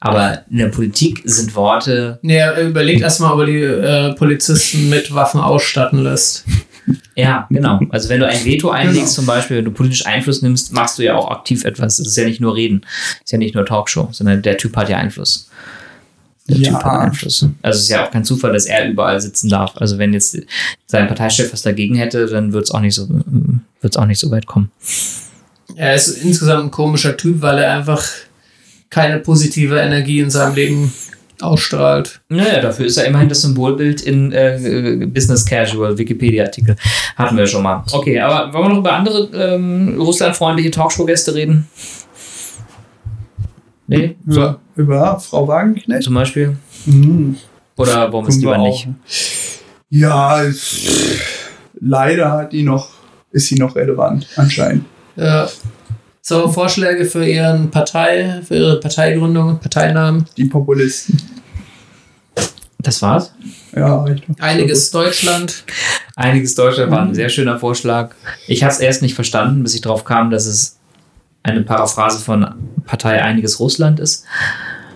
aber 0.00 0.44
in 0.50 0.58
der 0.58 0.68
Politik 0.68 1.22
sind 1.24 1.54
Worte, 1.54 2.18
Nee, 2.22 2.36
er 2.36 2.60
überlegt 2.62 3.02
erstmal, 3.02 3.32
ob 3.32 3.40
er 3.40 3.46
die 3.46 3.60
äh, 3.62 4.14
Polizisten 4.14 4.88
mit 4.88 5.12
Waffen 5.14 5.40
ausstatten 5.40 6.02
lässt. 6.02 6.44
ja, 7.14 7.46
genau. 7.50 7.80
Also 7.90 8.08
wenn 8.08 8.20
du 8.20 8.26
ein 8.26 8.44
Veto 8.44 8.70
einlegst, 8.70 9.00
Genau. 9.00 9.10
zum 9.14 9.26
Beispiel, 9.26 9.58
wenn 9.58 9.64
du 9.66 9.72
politisch 9.72 10.06
Einfluss 10.06 10.40
nimmst, 10.42 10.72
machst 10.72 10.98
du 10.98 11.02
ja 11.04 11.16
auch 11.16 11.30
aktiv 11.30 11.64
etwas. 11.64 11.98
Es 11.98 12.06
ist 12.06 12.16
ja 12.16 12.24
nicht 12.24 12.40
nur 12.40 12.54
Reden, 12.56 12.86
es 13.16 13.24
ist 13.26 13.32
ja 13.32 13.38
nicht 13.38 13.54
nur 13.54 13.66
Talkshow, 13.66 14.08
sondern 14.12 14.40
der 14.42 14.56
Typ 14.56 14.74
hat 14.76 14.88
ja 14.88 14.96
Einfluss. 14.96 15.48
Der 16.48 16.56
Ja. 16.56 16.70
Typ 16.72 16.82
hat 16.84 17.00
Einfluss. 17.00 17.46
Also 17.62 17.76
es 17.76 17.82
ist 17.84 17.90
ja 17.90 18.06
auch 18.06 18.10
kein 18.10 18.24
Zufall, 18.24 18.52
dass 18.52 18.64
er 18.66 18.88
überall 18.88 19.20
sitzen 19.20 19.50
darf. 19.50 19.72
Also 19.76 19.98
wenn 19.98 20.12
jetzt 20.14 20.36
sein 20.86 21.06
Parteichef 21.06 21.52
was 21.52 21.62
dagegen 21.62 21.94
hätte, 21.94 22.26
dann 22.26 22.52
wird 22.54 22.64
es 22.64 22.70
auch 22.70 22.80
nicht 22.80 22.94
so, 22.94 23.06
wird's 23.82 23.96
auch 23.98 24.06
nicht 24.06 24.18
so 24.18 24.30
weit 24.30 24.46
kommen. 24.46 24.70
Er 25.80 25.94
ist 25.94 26.08
insgesamt 26.22 26.64
ein 26.64 26.70
komischer 26.70 27.16
Typ, 27.16 27.40
weil 27.40 27.56
er 27.56 27.72
einfach 27.78 28.04
keine 28.90 29.18
positive 29.18 29.78
Energie 29.78 30.20
in 30.20 30.28
seinem 30.28 30.54
Leben 30.54 30.92
ausstrahlt. 31.40 32.20
Naja, 32.28 32.60
dafür 32.60 32.84
ist 32.84 32.98
er 32.98 33.06
immerhin 33.06 33.30
das 33.30 33.40
Symbolbild 33.40 34.02
in 34.02 34.30
äh, 34.30 35.06
Business 35.06 35.46
Casual, 35.46 35.96
Wikipedia-Artikel. 35.96 36.76
Hatten 37.16 37.34
wir 37.34 37.46
schon 37.46 37.62
mal. 37.62 37.82
Okay, 37.92 38.20
aber 38.20 38.52
wollen 38.52 38.64
wir 38.64 38.68
noch 38.68 38.78
über 38.80 38.92
andere 38.92 39.30
ähm, 39.32 39.98
russlandfreundliche 39.98 40.70
Talkshow-Gäste 40.70 41.34
reden? 41.34 41.66
Nee? 43.86 44.16
So, 44.26 44.40
Über, 44.40 44.60
über 44.76 45.18
Frau 45.18 45.48
Wagenknecht? 45.48 46.02
zum 46.02 46.12
Beispiel? 46.12 46.58
Mhm. 46.84 47.38
Oder 47.78 48.12
wollen 48.12 48.26
wir 48.26 48.28
es 48.28 48.34
Können 48.34 48.42
wir 48.44 48.52
lieber 48.52 48.68
nicht? 48.68 48.88
Ja, 49.88 50.42
es, 50.42 50.86
leider 51.80 52.32
hat 52.32 52.52
die 52.52 52.64
noch, 52.64 52.90
ist 53.32 53.46
sie 53.46 53.54
noch 53.54 53.74
relevant, 53.76 54.26
anscheinend. 54.36 54.84
Ja. 55.20 55.48
So, 56.22 56.48
Vorschläge 56.48 57.06
für 57.06 57.26
ihren 57.26 57.70
Partei, 57.70 58.40
für 58.46 58.56
ihre 58.56 58.80
Parteigründung, 58.80 59.58
Parteinamen. 59.58 60.26
Die 60.36 60.44
Populisten. 60.44 61.20
Das 62.78 63.02
war's? 63.02 63.32
Ja, 63.74 64.02
recht. 64.04 64.24
Einiges 64.38 64.90
Deutschland. 64.90 65.64
Einiges 66.16 66.54
Deutschland 66.54 66.90
war 66.90 67.02
ein 67.02 67.14
sehr 67.14 67.28
schöner 67.28 67.58
Vorschlag. 67.58 68.14
Ich 68.46 68.62
habe 68.62 68.72
es 68.72 68.80
erst 68.80 69.02
nicht 69.02 69.14
verstanden, 69.14 69.62
bis 69.62 69.74
ich 69.74 69.80
drauf 69.80 70.04
kam, 70.04 70.30
dass 70.30 70.46
es 70.46 70.78
eine 71.42 71.62
Paraphrase 71.62 72.20
von 72.20 72.46
Partei 72.86 73.22
Einiges 73.22 73.60
Russland 73.60 74.00
ist. 74.00 74.24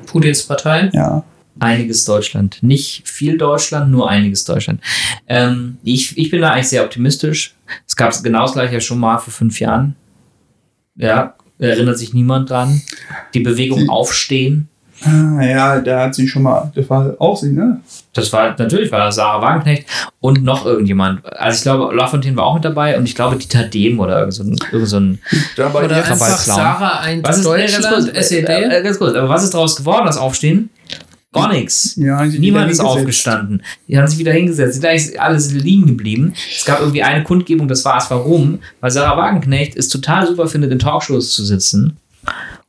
Putins 0.06 0.42
Partei. 0.42 0.90
Ja. 0.92 1.24
Einiges 1.60 2.04
Deutschland. 2.04 2.58
Nicht 2.62 3.08
viel 3.08 3.38
Deutschland, 3.38 3.90
nur 3.90 4.10
einiges 4.10 4.44
Deutschland. 4.44 4.80
Ähm, 5.28 5.78
ich, 5.84 6.18
ich 6.18 6.30
bin 6.30 6.40
da 6.40 6.52
eigentlich 6.52 6.68
sehr 6.68 6.84
optimistisch. 6.84 7.54
Es 7.86 7.96
gab 7.96 8.12
genau 8.22 8.42
das 8.42 8.52
gleiche 8.54 8.74
ja 8.74 8.80
schon 8.80 8.98
mal 8.98 9.18
vor 9.18 9.32
fünf 9.32 9.60
Jahren. 9.60 9.94
Ja, 10.96 11.34
erinnert 11.58 11.98
sich 11.98 12.14
niemand 12.14 12.50
dran. 12.50 12.82
Die 13.34 13.40
Bewegung 13.40 13.80
Die- 13.80 13.88
Aufstehen. 13.88 14.68
Ah, 15.02 15.42
ja, 15.42 15.80
da 15.80 16.04
hat 16.04 16.14
sie 16.14 16.26
schon 16.26 16.44
mal, 16.44 16.72
das 16.74 16.88
war 16.88 17.14
auch 17.18 17.36
sie, 17.36 17.52
ne? 17.52 17.80
Das 18.14 18.32
war 18.32 18.54
natürlich 18.56 18.90
war 18.90 19.00
das 19.00 19.16
Sarah 19.16 19.42
Wagenknecht 19.42 19.86
und 20.20 20.44
noch 20.44 20.64
irgendjemand. 20.64 21.20
Also 21.36 21.56
ich 21.56 21.62
glaube, 21.62 21.94
Lafontaine 21.94 22.36
war 22.36 22.44
auch 22.46 22.54
mit 22.54 22.64
dabei 22.64 22.96
und 22.96 23.04
ich 23.04 23.14
glaube 23.14 23.36
Dieter 23.36 23.64
Dehm 23.64 23.98
oder 24.00 24.20
irgend 24.20 24.34
so 24.34 24.44
ein, 24.44 24.56
irgend 24.72 24.88
so 24.88 24.96
ein 24.98 25.18
Dabei 25.56 25.84
Oder 25.84 25.96
einfach. 25.96 26.16
Sarah 26.16 27.00
ein 27.00 27.22
Was 27.22 27.38
ist 27.38 27.44
Deutschland, 27.44 27.84
ganz 27.84 28.06
kurz, 28.06 28.16
SED. 28.16 28.48
Äh, 28.48 28.78
äh, 28.78 28.82
ganz 28.82 28.98
kurz, 28.98 29.14
aber 29.14 29.28
was 29.28 29.42
ist 29.44 29.52
daraus 29.52 29.76
geworden, 29.76 30.06
das 30.06 30.16
Aufstehen? 30.16 30.70
Gar 31.34 31.52
nichts. 31.52 31.96
ja, 31.96 32.24
Niemand 32.24 32.70
ist 32.70 32.80
aufgestanden. 32.80 33.62
Die 33.88 33.98
haben 33.98 34.06
sich 34.06 34.18
wieder 34.18 34.32
hingesetzt. 34.32 34.74
Sind 34.74 34.86
eigentlich 34.86 35.20
alles 35.20 35.52
liegen 35.52 35.86
geblieben. 35.86 36.34
Es 36.54 36.64
gab 36.64 36.80
irgendwie 36.80 37.02
eine 37.02 37.24
Kundgebung, 37.24 37.68
das 37.68 37.84
war 37.84 37.98
es. 37.98 38.10
Warum? 38.10 38.60
Weil 38.80 38.90
Sarah 38.90 39.16
Wagenknecht 39.16 39.76
es 39.76 39.88
total 39.88 40.26
super 40.26 40.46
findet, 40.46 40.72
in 40.72 40.78
Talkshows 40.78 41.32
zu 41.32 41.44
sitzen 41.44 41.96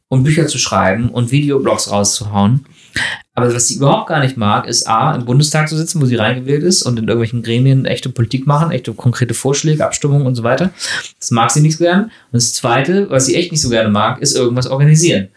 und 0.07 0.24
Bücher 0.24 0.47
zu 0.47 0.57
schreiben 0.57 1.09
und 1.09 1.32
Videoblogs 1.32 1.91
rauszuhauen. 1.91 2.66
Aber 3.34 3.53
was 3.53 3.68
sie 3.68 3.76
überhaupt 3.76 4.07
gar 4.07 4.22
nicht 4.22 4.38
mag, 4.38 4.66
ist 4.66 4.88
A, 4.88 5.13
im 5.13 5.26
Bundestag 5.26 5.68
zu 5.68 5.76
sitzen, 5.76 6.01
wo 6.01 6.05
sie 6.05 6.16
reingewählt 6.16 6.63
ist 6.63 6.84
und 6.84 6.97
in 6.97 7.05
irgendwelchen 7.09 7.43
Gremien 7.43 7.86
echte 7.86 8.07
Politik 8.09 8.47
machen, 8.47 8.72
echte 8.72 8.93
konkrete 8.93 9.34
Vorschläge, 9.34 9.86
Abstimmungen 9.86 10.26
und 10.26 10.36
so 10.36 10.43
weiter. 10.43 10.72
Das 11.20 11.32
mag 11.32 11.51
sie 11.51 11.59
nicht 11.59 11.78
so 11.78 11.84
gern. 11.84 12.03
Und 12.03 12.11
das 12.32 12.53
Zweite, 12.53 13.09
was 13.09 13.26
sie 13.26 13.36
echt 13.36 13.51
nicht 13.51 13.61
so 13.61 13.70
gerne 13.70 13.89
mag, 13.89 14.22
ist 14.22 14.38
irgendwas 14.38 14.68
organisieren. 14.68 15.28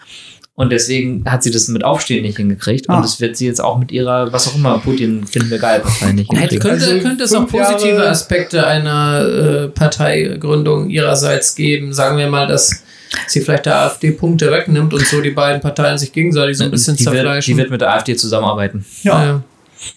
Und 0.59 0.71
deswegen 0.73 1.23
hat 1.25 1.45
sie 1.45 1.53
das 1.53 1.69
mit 1.69 1.85
Aufstehen 1.85 2.23
nicht 2.23 2.37
hingekriegt. 2.37 2.91
Ah. 2.91 2.97
Und 2.97 3.05
das 3.05 3.21
wird 3.21 3.37
sie 3.37 3.47
jetzt 3.47 3.61
auch 3.63 3.79
mit 3.79 3.93
ihrer, 3.93 4.33
was 4.33 4.49
auch 4.49 4.57
immer, 4.57 4.79
Putin 4.79 5.25
finden 5.25 5.51
wir 5.51 5.59
geil, 5.61 5.81
wahrscheinlich 5.85 6.29
nicht 6.29 6.43
Hätte, 6.43 6.59
könnte, 6.59 6.85
Also 6.85 6.99
könnte 6.99 7.23
es 7.23 7.33
auch 7.33 7.43
fünf 7.49 7.55
Jahre- 7.55 7.75
positive 7.75 8.09
Aspekte 8.09 8.67
einer 8.67 9.21
äh, 9.25 9.69
Parteigründung 9.69 10.91
ihrerseits 10.91 11.55
geben? 11.55 11.93
Sagen 11.93 12.19
wir 12.19 12.27
mal, 12.27 12.49
dass 12.49 12.83
sie 13.29 13.41
vielleicht 13.41 13.67
der 13.67 13.83
AfD 13.83 14.11
Punkte 14.11 14.51
wegnimmt 14.51 14.93
und 14.93 15.07
so 15.07 15.21
die 15.21 15.31
beiden 15.31 15.61
Parteien 15.61 15.97
sich 15.97 16.13
gegenseitig 16.13 16.59
so 16.59 16.65
ein 16.65 16.73
bisschen 16.73 16.97
die, 16.97 17.05
wird, 17.07 17.15
zerfleischen. 17.15 17.55
die 17.55 17.59
wird 17.59 17.71
mit 17.71 17.81
der 17.81 17.95
AfD 17.95 18.17
zusammenarbeiten. 18.17 18.85
Ja, 19.05 19.25
ja. 19.25 19.43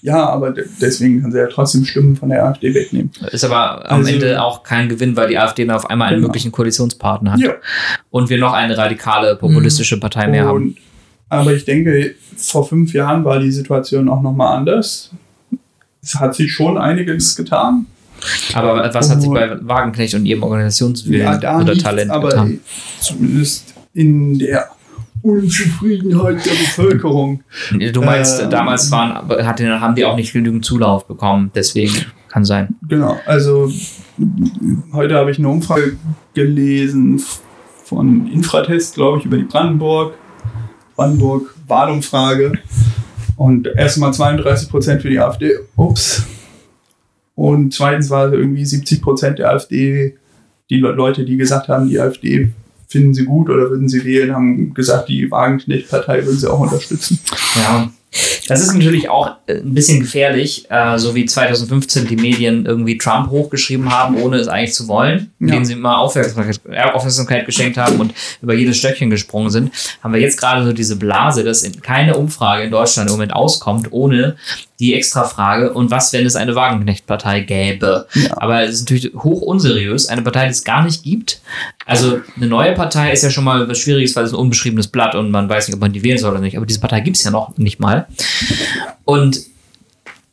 Ja, 0.01 0.27
aber 0.29 0.51
de- 0.51 0.65
deswegen 0.79 1.21
kann 1.21 1.31
sie 1.31 1.37
ja 1.39 1.47
trotzdem 1.47 1.85
Stimmen 1.85 2.15
von 2.15 2.29
der 2.29 2.45
AfD 2.45 2.73
wegnehmen. 2.73 3.11
Ist 3.31 3.43
aber 3.43 3.89
am 3.89 3.99
Also- 3.99 4.11
Ende 4.13 4.41
auch 4.41 4.63
kein 4.63 4.89
Gewinn, 4.89 5.15
weil 5.15 5.27
die 5.29 5.37
AfD 5.37 5.65
dann 5.65 5.75
auf 5.75 5.89
einmal 5.89 6.07
einen 6.09 6.17
Genau. 6.17 6.27
möglichen 6.27 6.51
Koalitionspartner 6.51 7.33
hat. 7.33 7.39
Ja. 7.39 7.53
Und 8.09 8.29
wir 8.29 8.37
noch 8.37 8.53
eine 8.53 8.77
radikale, 8.77 9.35
populistische 9.35 9.99
Partei 9.99 10.27
mehr 10.27 10.45
haben. 10.45 10.55
Und, 10.55 10.77
aber 11.29 11.53
ich 11.53 11.65
denke, 11.65 12.15
vor 12.37 12.67
fünf 12.67 12.93
Jahren 12.93 13.23
war 13.25 13.39
die 13.39 13.51
Situation 13.51 14.09
auch 14.09 14.21
nochmal 14.21 14.57
anders. 14.57 15.11
Es 16.03 16.15
hat 16.15 16.35
sich 16.35 16.51
schon 16.51 16.77
einiges 16.77 17.35
getan. 17.35 17.85
Aber 18.53 18.93
was 18.93 19.09
hat 19.09 19.21
sie 19.21 19.27
Und- 19.27 19.33
bei 19.33 19.57
Wagenknecht 19.61 20.13
und 20.13 20.25
ihrem 20.27 20.43
Organisationswillen 20.43 21.41
Ja, 21.41 21.59
oder 21.59 21.75
Talent 21.75 22.11
aber 22.11 22.29
getan? 22.29 22.59
zumindest 22.99 23.73
in 23.93 24.37
der 24.37 24.69
Unzufriedenheit 25.21 26.45
der 26.45 26.51
Bevölkerung. 26.51 27.43
Du 27.93 28.01
meinst, 28.01 28.41
Ähm, 28.41 28.49
damals 28.49 28.91
waren, 28.91 29.11
aber 29.11 29.45
hat, 29.45 29.61
haben 29.61 29.95
die 29.95 30.05
auch 30.05 30.15
nicht 30.15 30.33
genügend 30.33 30.65
Zulauf 30.65 31.07
bekommen, 31.07 31.51
deswegen 31.55 31.93
kann 32.29 32.45
sein. 32.45 32.75
Genau, 32.87 33.19
also 33.25 33.71
heute 34.93 35.15
habe 35.15 35.31
ich 35.31 35.37
eine 35.39 35.49
Umfrage 35.49 35.97
gelesen 36.33 37.21
von 37.83 38.27
Infratest, 38.31 38.95
glaube 38.95 39.19
ich, 39.19 39.25
über 39.25 39.37
die 39.37 39.43
Brandenburg. 39.43 40.13
Brandenburg 40.95 41.53
Wahlumfrage. 41.67 42.53
Und 43.37 43.67
erstmal 43.67 44.11
32% 44.11 44.99
für 44.99 45.09
die 45.09 45.19
AfD. 45.19 45.51
Ups. 45.75 46.25
Und 47.35 47.73
zweitens 47.73 48.09
war 48.09 48.27
es 48.27 48.33
irgendwie 48.33 48.63
70% 48.63 49.31
der 49.31 49.49
AfD, 49.51 50.15
die 50.69 50.77
Le- 50.77 50.91
Leute, 50.91 51.25
die 51.25 51.37
gesagt 51.37 51.67
haben, 51.69 51.89
die 51.89 51.99
AfD 51.99 52.51
finden 52.91 53.13
sie 53.13 53.23
gut 53.23 53.49
oder 53.49 53.69
würden 53.69 53.87
sie 53.87 54.03
wählen, 54.03 54.35
haben 54.35 54.73
gesagt, 54.73 55.07
die 55.07 55.31
Wagenknecht-Partei 55.31 56.25
würden 56.25 56.37
sie 56.37 56.51
auch 56.51 56.59
unterstützen. 56.59 57.19
Ja. 57.55 57.89
Das 58.47 58.59
ist 58.61 58.73
natürlich 58.73 59.09
auch 59.09 59.35
äh, 59.47 59.53
ein 59.59 59.73
bisschen 59.73 60.01
gefährlich, 60.01 60.65
äh, 60.69 60.97
so 60.97 61.15
wie 61.15 61.25
2015 61.25 62.07
die 62.07 62.17
Medien 62.17 62.65
irgendwie 62.65 62.97
Trump 62.97 63.29
hochgeschrieben 63.29 63.89
haben, 63.89 64.17
ohne 64.21 64.37
es 64.37 64.49
eigentlich 64.49 64.73
zu 64.73 64.89
wollen, 64.89 65.31
Ja. 65.39 65.47
indem 65.47 65.63
sie 65.65 65.73
immer 65.73 65.97
Aufmerksamkeit, 65.99 66.59
äh, 66.69 66.81
Aufmerksamkeit 66.91 67.45
geschenkt 67.45 67.77
haben 67.77 68.01
und 68.01 68.13
über 68.41 68.53
jedes 68.53 68.77
Stöckchen 68.77 69.09
gesprungen 69.09 69.49
sind, 69.49 69.71
haben 70.03 70.13
wir 70.13 70.19
jetzt 70.19 70.37
gerade 70.37 70.65
so 70.65 70.73
diese 70.73 70.97
Blase, 70.97 71.45
dass 71.45 71.63
in 71.63 71.81
keine 71.81 72.17
Umfrage 72.17 72.63
in 72.63 72.71
Deutschland 72.71 73.09
im 73.09 73.13
Moment 73.15 73.33
auskommt, 73.33 73.87
ohne 73.91 74.35
die 74.81 74.95
Extrafrage 74.95 75.71
und 75.71 75.91
was, 75.91 76.11
wenn 76.11 76.25
es 76.25 76.35
eine 76.35 76.55
Wagenknecht-Partei 76.55 77.41
gäbe. 77.41 78.07
Ja. 78.15 78.31
Aber 78.41 78.63
es 78.63 78.71
ist 78.73 78.89
natürlich 78.89 79.13
hoch 79.15 79.41
unseriös, 79.41 80.07
eine 80.07 80.23
Partei, 80.23 80.45
die 80.45 80.51
es 80.51 80.63
gar 80.63 80.83
nicht 80.83 81.03
gibt. 81.03 81.39
Also 81.85 82.19
eine 82.35 82.47
neue 82.47 82.73
Partei 82.73 83.11
ist 83.11 83.23
ja 83.23 83.29
schon 83.29 83.43
mal 83.43 83.69
was 83.69 83.77
Schwieriges, 83.77 84.15
weil 84.15 84.25
es 84.25 84.31
ein 84.31 84.37
unbeschriebenes 84.37 84.87
Blatt 84.87 85.13
und 85.15 85.29
man 85.31 85.47
weiß 85.47 85.67
nicht, 85.67 85.75
ob 85.75 85.81
man 85.81 85.93
die 85.93 86.03
wählen 86.03 86.17
soll 86.17 86.31
oder 86.31 86.41
nicht. 86.41 86.57
Aber 86.57 86.65
diese 86.65 86.79
Partei 86.79 86.99
gibt 87.01 87.15
es 87.17 87.23
ja 87.23 87.31
noch 87.31 87.55
nicht 87.57 87.79
mal. 87.79 88.00
Und 89.05 89.39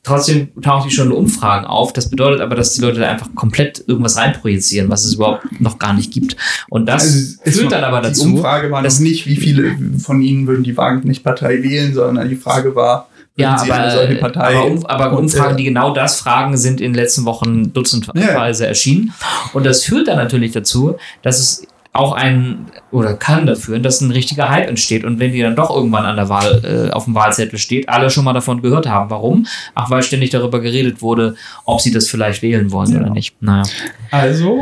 trotzdem 0.04 0.48
tauchen 0.62 0.88
die 0.88 0.94
schon 0.94 1.12
Umfragen 1.12 1.66
auf. 1.66 1.92
Das 1.92 2.08
bedeutet 2.08 2.40
aber, 2.40 2.54
dass 2.54 2.72
die 2.72 2.80
Leute 2.80 3.00
da 3.00 3.08
einfach 3.10 3.34
komplett 3.34 3.84
irgendwas 3.86 4.16
reinprojizieren, 4.16 4.88
was 4.88 5.04
es 5.04 5.14
überhaupt 5.14 5.60
noch 5.60 5.78
gar 5.78 5.92
nicht 5.92 6.12
gibt. 6.12 6.36
Und 6.70 6.86
das 6.86 7.38
Also 7.44 7.60
führt 7.60 7.72
dann 7.72 7.84
aber 7.84 8.00
Die 8.00 8.08
dazu. 8.08 8.24
Umfrage 8.24 8.70
war 8.70 8.82
dass- 8.82 9.00
nicht, 9.00 9.26
wie 9.26 9.36
viele 9.36 9.76
von 9.98 10.22
ihnen 10.22 10.46
würden 10.46 10.64
die 10.64 10.76
Wagenknecht-Partei 10.76 11.62
wählen, 11.62 11.92
sondern 11.94 12.28
die 12.28 12.36
Frage 12.36 12.74
war, 12.74 13.08
Ja, 13.36 13.56
aber, 13.60 14.14
Partei 14.16 14.56
aber, 14.56 14.90
aber 14.90 15.12
und, 15.18 15.24
Umfragen, 15.24 15.54
äh, 15.54 15.56
die 15.58 15.64
genau 15.64 15.92
das 15.94 16.18
fragen, 16.20 16.56
sind 16.56 16.80
in 16.80 16.92
den 16.92 17.00
letzten 17.00 17.24
Wochen 17.24 17.72
dutzendweise 17.72 18.66
erschienen. 18.66 19.12
Und 19.52 19.64
das 19.64 19.84
führt 19.84 20.08
dann 20.08 20.16
natürlich 20.16 20.52
dazu, 20.52 20.96
dass 21.22 21.38
es 21.38 21.66
auch 21.92 22.12
ein 22.12 22.66
oder 22.92 23.14
kann 23.14 23.46
dafür 23.46 23.62
führen, 23.62 23.82
dass 23.82 24.00
ein 24.00 24.10
richtiger 24.12 24.48
Hype 24.50 24.68
entsteht. 24.68 25.04
Und 25.04 25.18
wenn 25.18 25.32
die 25.32 25.40
dann 25.42 25.56
doch 25.56 25.74
irgendwann 25.74 26.04
an 26.04 26.16
der 26.16 26.28
Wahl 26.28 26.88
äh, 26.88 26.92
auf 26.92 27.04
dem 27.06 27.14
Wahlzettel 27.14 27.58
steht, 27.58 27.88
alle 27.88 28.08
schon 28.10 28.24
mal 28.24 28.32
davon 28.34 28.62
gehört 28.62 28.86
haben. 28.86 29.10
Warum? 29.10 29.46
Ach, 29.74 29.90
weil 29.90 30.02
ständig 30.02 30.30
darüber 30.30 30.60
geredet 30.60 31.02
wurde, 31.02 31.34
ob 31.64 31.80
sie 31.80 31.90
das 31.90 32.08
vielleicht 32.08 32.42
wählen 32.42 32.70
wollen 32.70 32.92
Ja. 32.92 33.00
oder 33.00 33.10
nicht. 33.10 33.34
Naja. 33.42 33.62
Also, 34.10 34.60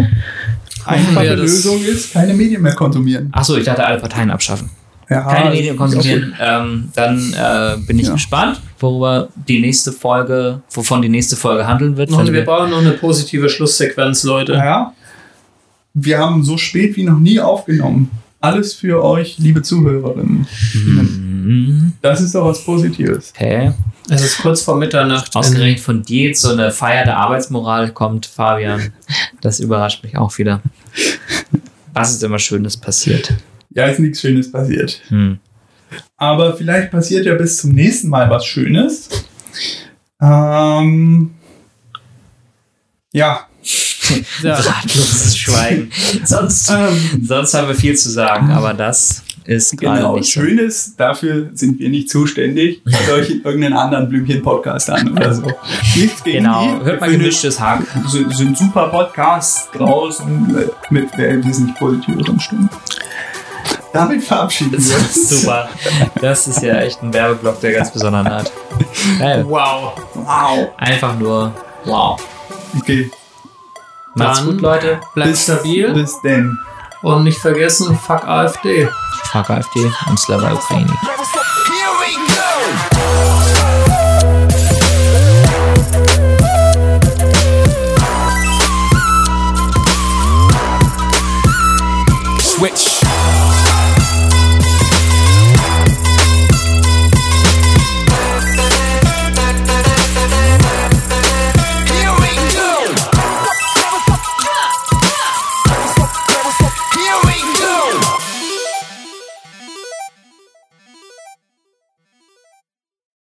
einfache 0.85 1.35
Lösung 1.35 1.83
ist, 1.85 2.13
keine 2.13 2.35
Medien 2.35 2.63
mehr 2.63 2.75
konsumieren. 2.75 3.29
Ach 3.33 3.45
so, 3.45 3.57
ich 3.57 3.65
dachte, 3.65 3.85
alle 3.85 3.99
Parteien 3.99 4.31
abschaffen. 4.31 4.71
Ja, 5.09 5.21
Keine 5.23 5.51
Medien 5.51 5.77
konsumieren. 5.77 6.35
Ähm, 6.41 6.89
dann 6.97 7.33
äh, 7.33 7.77
bin 7.87 7.97
ich 8.01 8.07
Ja. 8.09 8.15
gespannt, 8.15 8.61
worüber 8.81 9.29
die 9.47 9.61
nächste 9.61 9.93
Folge, 9.93 10.63
wovon 10.73 11.01
die 11.01 11.09
nächste 11.09 11.37
Folge 11.37 11.65
handeln 11.65 11.97
wird. 11.97 12.11
Wir 12.11 12.33
wir- 12.33 12.45
brauchen 12.45 12.71
noch 12.71 12.81
eine 12.81 12.91
positive 12.93 13.49
Schlusssequenz, 13.49 14.25
Leute. 14.25 14.55
Ja, 14.55 14.93
wir 15.99 16.19
haben 16.19 16.45
so 16.45 16.59
spät 16.59 16.97
wie 16.97 17.05
noch 17.05 17.19
nie 17.19 17.41
aufgenommen. 17.41 18.11
Alles 18.41 18.75
für 18.75 19.03
euch, 19.03 19.39
liebe 19.39 19.63
Zuhörerinnen. 19.63 20.47
Mhm. 20.75 21.93
Das 22.03 22.21
ist 22.21 22.35
doch 22.35 22.45
was 22.45 22.63
Positives. 22.63 23.33
Okay. 23.35 23.73
Es 24.11 24.23
ist 24.23 24.39
kurz 24.39 24.63
vor 24.63 24.77
Mitternacht. 24.77 25.35
Ausgerechnet 25.35 25.81
von 25.81 26.03
dir 26.03 26.29
jetzt 26.29 26.43
so 26.43 26.51
eine 26.51 26.71
Feier 26.71 27.05
der 27.05 27.17
Arbeitsmoral 27.17 27.93
kommt, 27.93 28.27
Fabian. 28.27 28.93
Das 29.41 29.59
überrascht 29.59 30.05
mich 30.05 30.19
auch 30.19 30.37
wieder. 30.39 30.61
Was 31.95 32.13
ist 32.13 32.23
immer 32.23 32.39
Schönes 32.39 32.77
passiert? 32.77 33.33
Ja, 33.71 33.87
ist 33.87 33.99
nichts 33.99 34.21
Schönes 34.21 34.53
passiert. 34.53 35.01
Hm. 35.09 35.39
Aber 36.19 36.57
vielleicht 36.57 36.91
passiert 36.91 37.25
ja 37.25 37.35
bis 37.35 37.57
zum 37.57 37.71
nächsten 37.71 38.09
Mal 38.09 38.29
was 38.29 38.45
Schönes. 38.45 39.09
Ähm, 40.21 41.31
ja. 43.13 43.47
Ja. 44.43 44.55
Ratloses 44.55 45.37
Schweigen. 45.37 45.91
Sonst, 46.25 46.71
Ähm, 46.71 47.23
sonst 47.27 47.55
haben 47.55 47.69
wir 47.69 47.75
viel 47.75 47.97
zu 47.97 48.11
sagen, 48.11 48.51
aber 48.53 48.75
das 48.75 49.23
ist 49.45 49.77
gerade 49.79 49.99
Genau, 50.01 50.17
nicht 50.17 50.33
so. 50.33 50.41
Schönes, 50.41 50.95
dafür 50.97 51.51
sind 51.55 51.79
wir 51.79 51.89
nicht 51.89 52.11
zuständig. 52.11 52.83
Hört 52.85 53.11
euch 53.21 53.31
irgendeinen 53.45 53.75
anderen 53.75 54.09
Blümchen-Podcast 54.09 54.91
an 54.91 55.13
oder 55.13 55.33
so. 55.35 55.43
Nichts 55.97 56.23
gegen 56.25 56.39
Genau, 56.45 56.79
die. 56.79 56.85
hört 56.85 57.01
mal 57.01 57.11
gemischtes 57.11 57.61
Hack. 57.61 57.83
sind, 58.09 58.35
sind 58.35 58.59
super 58.59 58.89
Podcasts 58.89 59.69
draußen 59.73 60.57
äh, 60.59 60.67
mit 60.91 61.15
äh, 61.15 61.45
wesentlich 61.45 61.77
positiveren 61.77 62.39
Stimmen. 62.41 62.69
Damit 63.93 64.23
verabschieden 64.25 64.73
wir 64.73 64.79
uns. 64.79 65.29
Super. 65.41 65.69
Das 66.21 66.47
ist 66.47 66.61
ja 66.63 66.75
echt 66.81 67.03
ein 67.03 67.15
Werbeblock 67.15 67.61
der 67.63 67.73
ganz 67.73 67.91
besonderen 67.91 68.27
Art. 68.27 68.53
Wow. 69.45 69.93
Wow. 70.15 70.69
Einfach 70.77 71.19
nur 71.19 71.55
wow. 71.87 72.21
Okay, 72.79 73.11
Macht's 74.17 74.45
gut, 74.45 74.63
Leute. 74.63 74.99
Bleibt 75.15 75.31
bis, 75.31 75.43
stabil. 75.43 75.93
Bis 75.93 76.21
denn. 76.23 76.59
Und 77.03 77.25
nicht 77.25 77.39
vergessen, 77.39 77.99
fuck 77.99 78.27
AfD. 78.27 78.89
Fuck 79.25 79.51
AfD 79.51 79.93
und 80.09 80.19
Slava 80.19 80.53
Ukraini. 80.53 80.91
Switch. 92.41 92.96